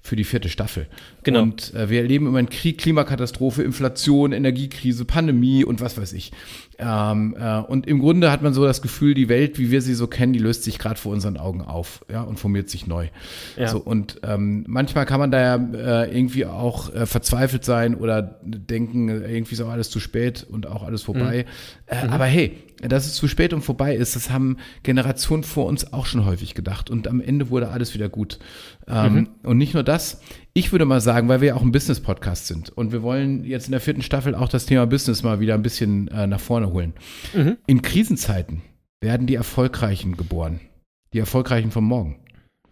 für 0.06 0.16
die 0.16 0.24
vierte 0.24 0.48
Staffel. 0.48 0.86
Genau. 1.24 1.42
Und 1.42 1.74
äh, 1.74 1.90
wir 1.90 2.00
erleben 2.00 2.28
immer 2.28 2.38
einen 2.38 2.48
Krieg, 2.48 2.78
Klimakatastrophe, 2.78 3.62
Inflation, 3.64 4.32
Energiekrise, 4.32 5.04
Pandemie 5.04 5.64
und 5.64 5.80
was 5.80 5.98
weiß 5.98 6.12
ich. 6.12 6.30
Ähm, 6.78 7.36
äh, 7.38 7.58
und 7.58 7.86
im 7.86 8.00
Grunde 8.00 8.30
hat 8.30 8.42
man 8.42 8.52
so 8.52 8.64
das 8.64 8.82
Gefühl, 8.82 9.14
die 9.14 9.28
Welt, 9.28 9.58
wie 9.58 9.70
wir 9.70 9.80
sie 9.80 9.94
so 9.94 10.06
kennen, 10.06 10.32
die 10.32 10.38
löst 10.38 10.64
sich 10.64 10.78
gerade 10.78 11.00
vor 11.00 11.12
unseren 11.12 11.36
Augen 11.36 11.62
auf, 11.62 12.04
ja, 12.10 12.22
und 12.22 12.38
formiert 12.38 12.68
sich 12.68 12.86
neu. 12.86 13.08
Ja. 13.56 13.68
So, 13.68 13.78
und 13.78 14.20
ähm, 14.22 14.64
manchmal 14.68 15.06
kann 15.06 15.18
man 15.18 15.30
da 15.30 15.40
ja 15.40 16.02
äh, 16.04 16.16
irgendwie 16.16 16.44
auch 16.44 16.94
äh, 16.94 17.06
verzweifelt 17.06 17.64
sein 17.64 17.94
oder 17.94 18.38
denken, 18.42 19.08
irgendwie 19.08 19.54
ist 19.54 19.60
auch 19.62 19.70
alles 19.70 19.90
zu 19.90 20.00
spät 20.00 20.46
und 20.48 20.66
auch 20.66 20.82
alles 20.82 21.02
vorbei. 21.02 21.46
Äh, 21.86 22.08
Aber 22.08 22.26
hey, 22.26 22.58
dass 22.82 23.06
es 23.06 23.14
zu 23.14 23.26
spät 23.26 23.54
und 23.54 23.62
vorbei 23.62 23.96
ist, 23.96 24.16
das 24.16 24.30
haben 24.30 24.58
Generationen 24.82 25.44
vor 25.44 25.66
uns 25.66 25.92
auch 25.92 26.04
schon 26.04 26.26
häufig 26.26 26.54
gedacht. 26.54 26.90
Und 26.90 27.08
am 27.08 27.20
Ende 27.20 27.48
wurde 27.48 27.68
alles 27.68 27.94
wieder 27.94 28.08
gut. 28.08 28.38
Ähm, 28.86 29.28
Und 29.42 29.56
nicht 29.56 29.72
nur 29.72 29.82
das. 29.82 30.20
Ich 30.56 30.72
würde 30.72 30.86
mal 30.86 31.02
sagen, 31.02 31.28
weil 31.28 31.42
wir 31.42 31.48
ja 31.48 31.54
auch 31.54 31.60
ein 31.60 31.70
Business-Podcast 31.70 32.46
sind 32.46 32.70
und 32.70 32.90
wir 32.90 33.02
wollen 33.02 33.44
jetzt 33.44 33.66
in 33.66 33.72
der 33.72 33.80
vierten 33.82 34.00
Staffel 34.00 34.34
auch 34.34 34.48
das 34.48 34.64
Thema 34.64 34.86
Business 34.86 35.22
mal 35.22 35.38
wieder 35.38 35.52
ein 35.52 35.60
bisschen 35.60 36.08
äh, 36.08 36.26
nach 36.26 36.40
vorne 36.40 36.72
holen. 36.72 36.94
In 37.66 37.82
Krisenzeiten 37.82 38.62
werden 39.02 39.26
die 39.26 39.34
Erfolgreichen 39.34 40.16
geboren. 40.16 40.60
Die 41.12 41.18
Erfolgreichen 41.18 41.72
von 41.72 41.84
morgen. 41.84 42.20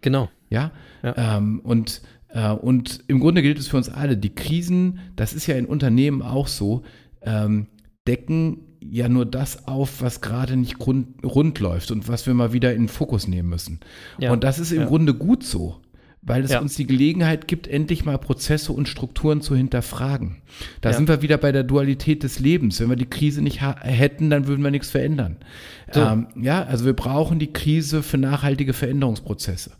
Genau. 0.01 0.31
Ja. 0.49 0.71
Ja. 1.03 1.37
Ähm, 1.37 1.59
und, 1.59 2.01
äh, 2.29 2.49
und 2.49 3.03
im 3.05 3.19
Grunde 3.19 3.43
gilt 3.43 3.59
es 3.59 3.67
für 3.67 3.77
uns 3.77 3.89
alle. 3.89 4.17
Die 4.17 4.33
Krisen, 4.33 4.97
das 5.15 5.33
ist 5.33 5.45
ja 5.45 5.53
in 5.53 5.67
Unternehmen 5.67 6.23
auch 6.23 6.47
so, 6.47 6.81
ähm, 7.21 7.67
decken 8.07 8.61
ja 8.81 9.09
nur 9.09 9.27
das 9.27 9.67
auf, 9.67 10.01
was 10.01 10.21
gerade 10.21 10.57
nicht 10.57 10.79
grund, 10.79 11.23
rund 11.23 11.59
läuft 11.59 11.91
und 11.91 12.07
was 12.07 12.25
wir 12.25 12.33
mal 12.33 12.51
wieder 12.51 12.73
in 12.73 12.83
den 12.83 12.89
Fokus 12.89 13.27
nehmen 13.27 13.49
müssen. 13.49 13.79
Ja. 14.17 14.31
Und 14.31 14.43
das 14.43 14.57
ist 14.57 14.71
im 14.71 14.81
Ja. 14.81 14.87
Grunde 14.87 15.13
gut 15.13 15.43
so. 15.43 15.81
Weil 16.27 16.43
es 16.43 16.51
Ja. 16.51 16.59
uns 16.59 16.75
die 16.75 16.87
Gelegenheit 16.87 17.47
gibt, 17.47 17.67
endlich 17.67 18.03
mal 18.03 18.17
Prozesse 18.17 18.71
und 18.73 18.87
Strukturen 18.89 19.41
zu 19.41 19.55
hinterfragen. 19.55 20.37
Da 20.81 20.89
Ja. 20.89 20.95
sind 20.97 21.07
wir 21.07 21.21
wieder 21.21 21.37
bei 21.37 21.51
der 21.51 21.63
Dualität 21.63 22.23
des 22.23 22.39
Lebens. 22.39 22.79
Wenn 22.79 22.89
wir 22.89 22.95
die 22.95 23.05
Krise 23.05 23.43
nicht 23.43 23.61
hätten, 23.61 24.31
dann 24.31 24.47
würden 24.47 24.63
wir 24.63 24.71
nichts 24.71 24.89
verändern. 24.89 25.37
So. 25.91 26.01
Ähm, 26.01 26.27
ja, 26.41 26.63
also 26.63 26.83
wir 26.85 26.93
brauchen 26.93 27.37
die 27.37 27.53
Krise 27.53 28.01
für 28.01 28.17
nachhaltige 28.17 28.73
Veränderungsprozesse. 28.73 29.71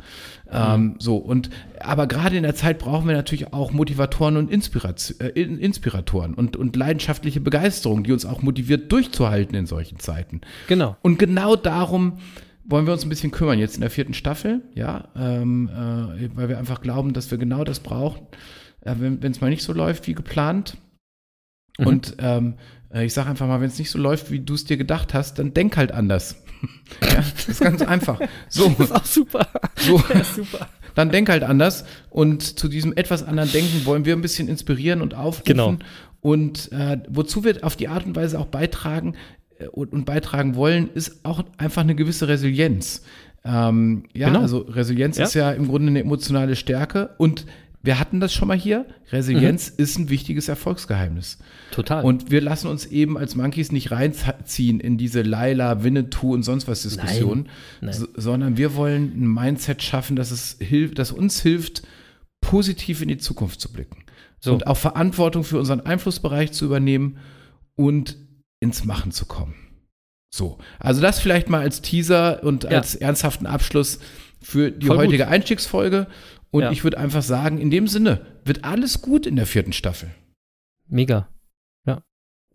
Ähm, 0.52 0.98
so, 1.00 1.18
und 1.18 1.50
aber 1.80 2.06
gerade 2.06 2.38
in 2.38 2.44
der 2.44 2.54
Zeit 2.54 2.78
brauchen 2.78 3.08
wir 3.08 3.16
natürlich 3.16 3.52
auch 3.52 3.72
Motivatoren 3.72 4.38
und 4.38 4.52
Inspiration, 4.52 5.20
äh, 5.22 5.30
In- 5.30 5.58
Inspiratoren 5.58 6.36
und, 6.36 6.56
und 6.56 6.76
leidenschaftliche 6.76 7.40
Begeisterung, 7.42 8.04
die 8.04 8.12
uns 8.12 8.26
auch 8.26 8.44
motiviert, 8.44 8.92
durchzuhalten 8.92 9.56
in 9.56 9.66
solchen 9.66 9.98
Zeiten. 9.98 10.42
Genau. 10.68 10.96
Und 11.02 11.18
genau 11.18 11.56
darum 11.56 12.20
wollen 12.66 12.86
wir 12.86 12.94
uns 12.94 13.06
ein 13.06 13.10
bisschen 13.10 13.32
kümmern, 13.32 13.60
jetzt 13.60 13.76
in 13.76 13.82
der 13.82 13.90
vierten 13.90 14.14
Staffel, 14.14 14.62
ja, 14.74 15.10
ähm, 15.16 15.70
äh, 15.70 16.30
weil 16.36 16.50
wir 16.50 16.58
einfach 16.58 16.82
glauben, 16.82 17.14
dass 17.14 17.30
wir 17.32 17.38
genau 17.38 17.64
das 17.64 17.80
brauchen, 17.80 18.28
äh, 18.82 18.96
wenn 18.98 19.32
es 19.32 19.42
mal 19.42 19.50
nicht 19.50 19.64
so 19.64 19.74
läuft 19.74 20.08
wie 20.08 20.16
geplant. 20.16 20.78
Mhm. 21.78 21.88
Und 21.88 22.16
ähm, 22.20 22.56
äh, 22.94 23.06
ich 23.06 23.14
sage 23.14 23.30
einfach 23.30 23.48
mal, 23.48 23.62
wenn 23.62 23.68
es 23.68 23.78
nicht 23.78 23.92
so 23.92 24.00
läuft, 24.00 24.32
wie 24.32 24.40
du 24.40 24.56
es 24.56 24.66
dir 24.66 24.78
gedacht 24.78 25.14
hast, 25.14 25.38
dann 25.38 25.54
denk 25.54 25.78
halt 25.78 25.92
anders. 25.92 26.44
ja, 27.02 27.16
das 27.16 27.48
ist 27.48 27.62
ganz 27.62 27.82
einfach. 27.82 28.20
So, 28.50 28.70
Das 28.70 28.80
ist 28.90 28.96
auch 28.96 29.06
super. 29.06 29.48
so. 29.76 30.04
Ja, 30.14 30.24
super. 30.24 30.70
dann 30.96 31.12
denk 31.12 31.30
halt 31.30 31.44
anders. 31.44 31.86
Und 32.10 32.58
zu 32.58 32.68
diesem 32.68 32.94
etwas 32.96 33.24
anderen 33.24 33.52
Denken 33.52 33.86
wollen 33.86 34.06
wir 34.06 34.16
ein 34.16 34.22
bisschen 34.22 34.48
inspirieren 34.48 35.02
und 35.02 35.14
aufrufen. 35.14 35.46
Genau. 35.46 35.78
Und 36.22 36.72
äh, 36.72 36.98
wozu 37.08 37.44
wir 37.44 37.64
auf 37.64 37.76
die 37.76 37.88
Art 37.88 38.06
und 38.06 38.16
Weise 38.16 38.40
auch 38.40 38.48
beitragen 38.48 39.16
und, 39.72 39.94
und 39.94 40.06
beitragen 40.06 40.56
wollen, 40.56 40.90
ist 40.94 41.24
auch 41.24 41.44
einfach 41.58 41.82
eine 41.84 41.96
gewisse 41.96 42.28
Resilienz. 42.28 43.04
Ähm, 43.44 44.04
ja, 44.14 44.28
Genau. 44.28 44.42
also 44.42 44.60
Resilienz 44.60 45.18
Ja. 45.18 45.26
ist 45.26 45.34
ja 45.36 45.52
im 45.52 45.68
Grunde 45.68 45.90
eine 45.90 46.00
emotionale 46.00 46.56
Stärke. 46.56 47.12
Und 47.18 47.46
wir 47.84 48.00
hatten 48.00 48.20
das 48.20 48.34
schon 48.34 48.48
mal 48.48 48.58
hier. 48.58 48.88
Resilienz 49.12 49.70
Mhm. 49.70 49.84
ist 49.84 50.00
ein 50.00 50.10
wichtiges 50.10 50.48
Erfolgsgeheimnis. 50.48 51.38
Total. 51.70 52.04
Und 52.04 52.32
wir 52.32 52.42
lassen 52.42 52.68
uns 52.68 52.88
eben 52.88 53.16
als 53.18 53.36
Monkeys 53.36 53.72
nicht 53.72 53.92
reinziehen 53.92 54.80
in 54.80 54.98
diese 54.98 55.22
Laila, 55.22 55.84
Winnetou 55.84 56.34
und 56.34 56.42
sonst 56.42 56.68
was 56.68 56.82
Diskussion, 56.82 57.48
Nein. 57.82 57.94
so, 57.94 58.08
sondern 58.16 58.58
wir 58.58 58.76
wollen 58.76 59.14
ein 59.16 59.28
Mindset 59.32 59.84
schaffen, 59.84 60.16
dass 60.16 60.32
es 60.32 60.58
hilft, 60.60 60.98
das 60.98 61.12
uns 61.12 61.42
hilft, 61.44 61.84
positiv 62.42 63.02
in 63.04 63.08
die 63.10 63.18
Zukunft 63.18 63.62
zu 63.62 63.72
blicken. 63.72 63.98
So. 64.40 64.54
Und 64.54 64.66
auch 64.68 64.78
Verantwortung 64.78 65.44
für 65.44 65.60
unseren 65.60 65.82
Einflussbereich 65.82 66.52
zu 66.52 66.66
übernehmen 66.66 67.18
und 67.76 68.18
ins 68.60 68.86
Machen 68.86 69.12
zu 69.12 69.26
kommen. 69.26 69.56
So, 70.34 70.58
also 70.80 71.02
das 71.02 71.20
vielleicht 71.20 71.50
mal 71.50 71.62
als 71.62 71.82
Teaser 71.82 72.44
und 72.44 72.64
Ja. 72.66 72.72
als 72.72 72.96
ernsthaften 72.96 73.46
Abschluss 73.48 74.00
für 74.42 74.72
die 74.72 74.88
Voll 74.88 74.98
gut. 74.98 75.06
heutige 75.08 75.28
Einstiegsfolge. 75.28 76.08
Und 76.52 76.64
Ja. 76.64 76.72
ich 76.72 76.84
würde 76.84 76.98
einfach 76.98 77.22
sagen, 77.24 77.58
in 77.58 77.70
dem 77.70 77.88
Sinne 77.88 78.26
wird 78.46 78.64
alles 78.64 79.02
gut 79.02 79.26
in 79.26 79.36
der 79.36 79.46
vierten 79.46 79.74
Staffel. 79.74 80.10
Mega. 80.88 81.28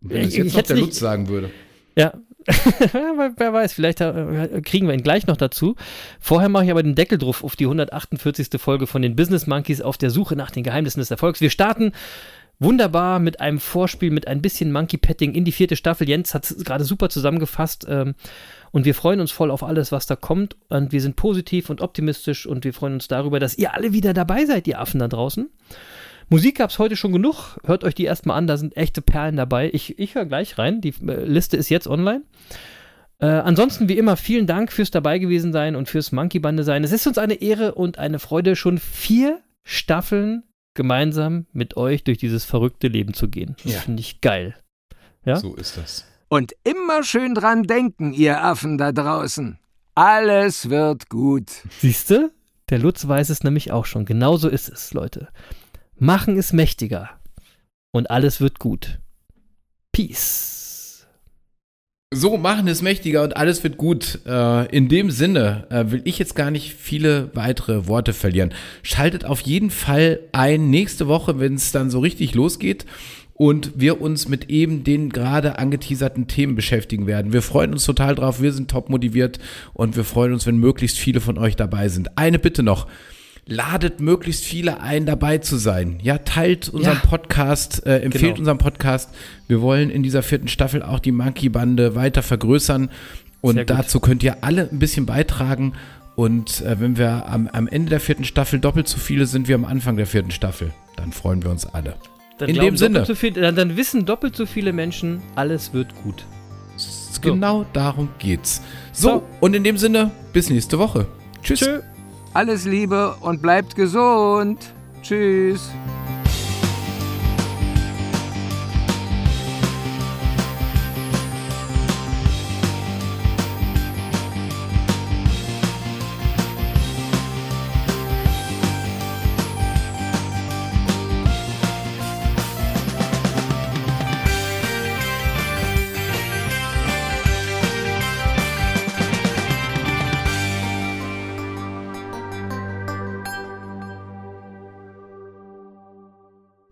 Wenn 0.02 0.22
es 0.22 0.28
Ich- 0.28 0.36
jetzt 0.38 0.46
ich 0.46 0.54
noch 0.54 0.62
der 0.62 0.76
Lutz 0.78 0.98
sagen 0.98 1.28
würde. 1.28 1.50
Ja. 1.94 2.14
wer, 2.46 3.34
wer 3.36 3.52
weiß, 3.52 3.74
vielleicht 3.74 4.00
äh, 4.00 4.62
kriegen 4.64 4.86
wir 4.86 4.94
ihn 4.94 5.02
gleich 5.02 5.26
noch 5.26 5.36
dazu. 5.36 5.76
Vorher 6.20 6.48
mache 6.48 6.64
ich 6.64 6.70
aber 6.70 6.82
den 6.82 6.94
Deckel 6.94 7.18
drauf 7.18 7.44
auf 7.44 7.54
die 7.54 7.66
148. 7.66 8.48
Folge 8.58 8.86
von 8.86 9.02
den 9.02 9.14
Business 9.14 9.46
Monkeys 9.46 9.82
auf 9.82 9.98
der 9.98 10.08
Suche 10.08 10.36
nach 10.36 10.50
den 10.50 10.62
Geheimnissen 10.62 11.00
des 11.00 11.10
Erfolgs. 11.10 11.42
Wir 11.42 11.50
starten 11.50 11.92
wunderbar 12.60 13.18
mit 13.18 13.40
einem 13.40 13.58
Vorspiel, 13.58 14.10
mit 14.10 14.28
ein 14.28 14.42
bisschen 14.42 14.70
Monkey 14.70 14.98
Petting 14.98 15.34
in 15.34 15.44
die 15.44 15.52
vierte 15.52 15.74
Staffel. 15.74 16.08
Jens 16.08 16.34
hat 16.34 16.48
es 16.48 16.64
gerade 16.64 16.84
super 16.84 17.08
zusammengefasst. 17.08 17.86
Ähm, 17.88 18.14
und 18.70 18.84
wir 18.84 18.94
freuen 18.94 19.20
uns 19.20 19.32
voll 19.32 19.50
auf 19.50 19.64
alles, 19.64 19.90
was 19.90 20.06
da 20.06 20.14
kommt. 20.14 20.56
Und 20.68 20.92
wir 20.92 21.00
sind 21.00 21.16
positiv 21.16 21.70
und 21.70 21.80
optimistisch 21.80 22.46
und 22.46 22.64
wir 22.64 22.72
freuen 22.72 22.94
uns 22.94 23.08
darüber, 23.08 23.40
dass 23.40 23.58
ihr 23.58 23.74
alle 23.74 23.92
wieder 23.92 24.12
dabei 24.12 24.44
seid, 24.44 24.68
ihr 24.68 24.78
Affen 24.78 25.00
da 25.00 25.08
draußen. 25.08 25.48
Musik 26.28 26.58
gab 26.58 26.70
es 26.70 26.78
heute 26.78 26.94
schon 26.94 27.12
genug. 27.12 27.58
Hört 27.64 27.82
euch 27.82 27.94
die 27.94 28.04
erstmal 28.04 28.36
an, 28.36 28.46
da 28.46 28.56
sind 28.56 28.76
echte 28.76 29.02
Perlen 29.02 29.36
dabei. 29.36 29.70
Ich, 29.72 29.98
ich 29.98 30.14
höre 30.14 30.26
gleich 30.26 30.58
rein. 30.58 30.80
Die 30.80 30.94
äh, 31.06 31.24
Liste 31.24 31.56
ist 31.56 31.70
jetzt 31.70 31.88
online. 31.88 32.22
Äh, 33.18 33.26
ansonsten, 33.26 33.88
wie 33.88 33.98
immer, 33.98 34.16
vielen 34.16 34.46
Dank 34.46 34.70
fürs 34.70 34.90
dabei 34.90 35.18
gewesen 35.18 35.52
sein 35.52 35.76
und 35.76 35.88
fürs 35.88 36.12
Monkey-Bande 36.12 36.62
sein. 36.62 36.84
Es 36.84 36.92
ist 36.92 37.06
uns 37.06 37.18
eine 37.18 37.34
Ehre 37.34 37.74
und 37.74 37.98
eine 37.98 38.18
Freude, 38.18 38.54
schon 38.54 38.78
vier 38.78 39.40
Staffeln 39.64 40.44
gemeinsam 40.74 41.46
mit 41.52 41.76
euch 41.76 42.04
durch 42.04 42.18
dieses 42.18 42.44
verrückte 42.44 42.88
Leben 42.88 43.14
zu 43.14 43.28
gehen. 43.28 43.56
Das 43.64 43.72
Ja. 43.72 43.80
finde 43.80 44.00
ich 44.00 44.20
geil. 44.20 44.54
Ja? 45.24 45.36
So 45.36 45.54
ist 45.54 45.76
das. 45.76 46.04
Und 46.28 46.54
immer 46.64 47.02
schön 47.02 47.34
dran 47.34 47.64
denken, 47.64 48.12
ihr 48.12 48.42
Affen 48.44 48.78
da 48.78 48.92
draußen. 48.92 49.58
Alles 49.94 50.70
wird 50.70 51.08
gut. 51.08 51.50
Siehst 51.80 52.10
du? 52.10 52.30
Der 52.68 52.78
Lutz 52.78 53.06
weiß 53.06 53.30
es 53.30 53.42
nämlich 53.42 53.72
auch 53.72 53.84
schon. 53.84 54.04
Genauso 54.04 54.48
ist 54.48 54.68
es, 54.68 54.94
Leute. 54.94 55.28
Machen 55.98 56.36
ist 56.36 56.52
mächtiger. 56.52 57.10
Und 57.90 58.10
alles 58.10 58.40
wird 58.40 58.60
gut. 58.60 59.00
Peace. 59.92 60.59
So, 62.12 62.36
machen 62.36 62.66
es 62.66 62.82
mächtiger 62.82 63.22
und 63.22 63.36
alles 63.36 63.62
wird 63.62 63.76
gut. 63.76 64.18
Äh, 64.26 64.76
in 64.76 64.88
dem 64.88 65.12
Sinne 65.12 65.68
äh, 65.70 65.92
will 65.92 66.02
ich 66.02 66.18
jetzt 66.18 66.34
gar 66.34 66.50
nicht 66.50 66.74
viele 66.74 67.30
weitere 67.34 67.86
Worte 67.86 68.12
verlieren. 68.12 68.52
Schaltet 68.82 69.24
auf 69.24 69.42
jeden 69.42 69.70
Fall 69.70 70.18
ein 70.32 70.70
nächste 70.70 71.06
Woche, 71.06 71.38
wenn 71.38 71.54
es 71.54 71.70
dann 71.70 71.88
so 71.88 72.00
richtig 72.00 72.34
losgeht 72.34 72.84
und 73.34 73.74
wir 73.76 74.00
uns 74.00 74.26
mit 74.26 74.50
eben 74.50 74.82
den 74.82 75.10
gerade 75.10 75.60
angeteaserten 75.60 76.26
Themen 76.26 76.56
beschäftigen 76.56 77.06
werden. 77.06 77.32
Wir 77.32 77.42
freuen 77.42 77.70
uns 77.70 77.84
total 77.84 78.16
drauf, 78.16 78.42
wir 78.42 78.52
sind 78.52 78.68
top 78.68 78.90
motiviert 78.90 79.38
und 79.72 79.94
wir 79.94 80.02
freuen 80.02 80.32
uns, 80.32 80.48
wenn 80.48 80.58
möglichst 80.58 80.98
viele 80.98 81.20
von 81.20 81.38
euch 81.38 81.54
dabei 81.54 81.88
sind. 81.88 82.18
Eine 82.18 82.40
Bitte 82.40 82.64
noch. 82.64 82.88
Ladet 83.50 84.00
möglichst 84.00 84.44
viele 84.44 84.80
ein, 84.80 85.06
dabei 85.06 85.38
zu 85.38 85.56
sein. 85.56 85.98
Ja, 86.02 86.18
teilt 86.18 86.68
unseren 86.68 86.94
Ja. 86.94 87.00
Podcast, 87.04 87.84
äh, 87.84 87.98
empfehlt 87.98 88.22
Genau. 88.36 88.38
unseren 88.38 88.58
Podcast. 88.58 89.10
Wir 89.48 89.60
wollen 89.60 89.90
in 89.90 90.04
dieser 90.04 90.22
vierten 90.22 90.46
Staffel 90.46 90.84
auch 90.84 91.00
die 91.00 91.10
Monkey-Bande 91.10 91.96
weiter 91.96 92.22
vergrößern. 92.22 92.90
Und 93.40 93.68
dazu 93.68 93.98
könnt 93.98 94.22
ihr 94.22 94.44
alle 94.44 94.68
ein 94.70 94.78
bisschen 94.78 95.04
beitragen. 95.04 95.72
Und 96.14 96.60
äh, 96.60 96.78
wenn 96.78 96.96
wir 96.96 97.26
am, 97.28 97.48
am 97.48 97.66
Ende 97.66 97.90
der 97.90 97.98
vierten 98.00 98.22
Staffel 98.24 98.60
doppelt 98.60 98.86
so 98.86 98.98
viele 98.98 99.26
sind 99.26 99.48
wie 99.48 99.54
am 99.54 99.64
Anfang 99.64 99.96
der 99.96 100.06
vierten 100.06 100.30
Staffel, 100.30 100.70
dann 100.96 101.10
freuen 101.12 101.42
wir 101.42 101.50
uns 101.50 101.66
alle. 101.66 101.94
Dann 102.38 102.50
In 102.50 102.56
dem 102.56 102.76
Sinne. 102.76 103.04
So 103.04 103.14
viel, 103.16 103.32
dann, 103.32 103.56
dann 103.56 103.76
wissen 103.76 104.06
doppelt 104.06 104.36
so 104.36 104.46
viele 104.46 104.72
Menschen, 104.72 105.22
alles 105.34 105.74
wird 105.74 105.88
gut. 106.04 106.24
Genau 107.20 107.66
darum 107.72 108.08
geht's. 108.18 108.62
So, 108.92 109.08
So. 109.08 109.22
und 109.40 109.54
in 109.54 109.64
dem 109.64 109.76
Sinne, 109.76 110.10
bis 110.32 110.48
nächste 110.50 110.78
Woche. 110.78 111.06
Tschüss. 111.42 111.60
Tschö. 111.60 111.80
Alles 112.32 112.64
Liebe 112.64 113.16
und 113.20 113.42
bleibt 113.42 113.74
gesund. 113.74 114.72
Tschüss. 115.02 115.70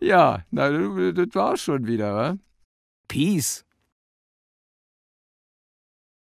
Ja, 0.08 0.42
na, 0.50 0.70
das 1.12 1.34
war's 1.34 1.60
schon 1.60 1.86
wieder, 1.86 2.14
wa? 2.14 2.38
Peace. 3.08 3.66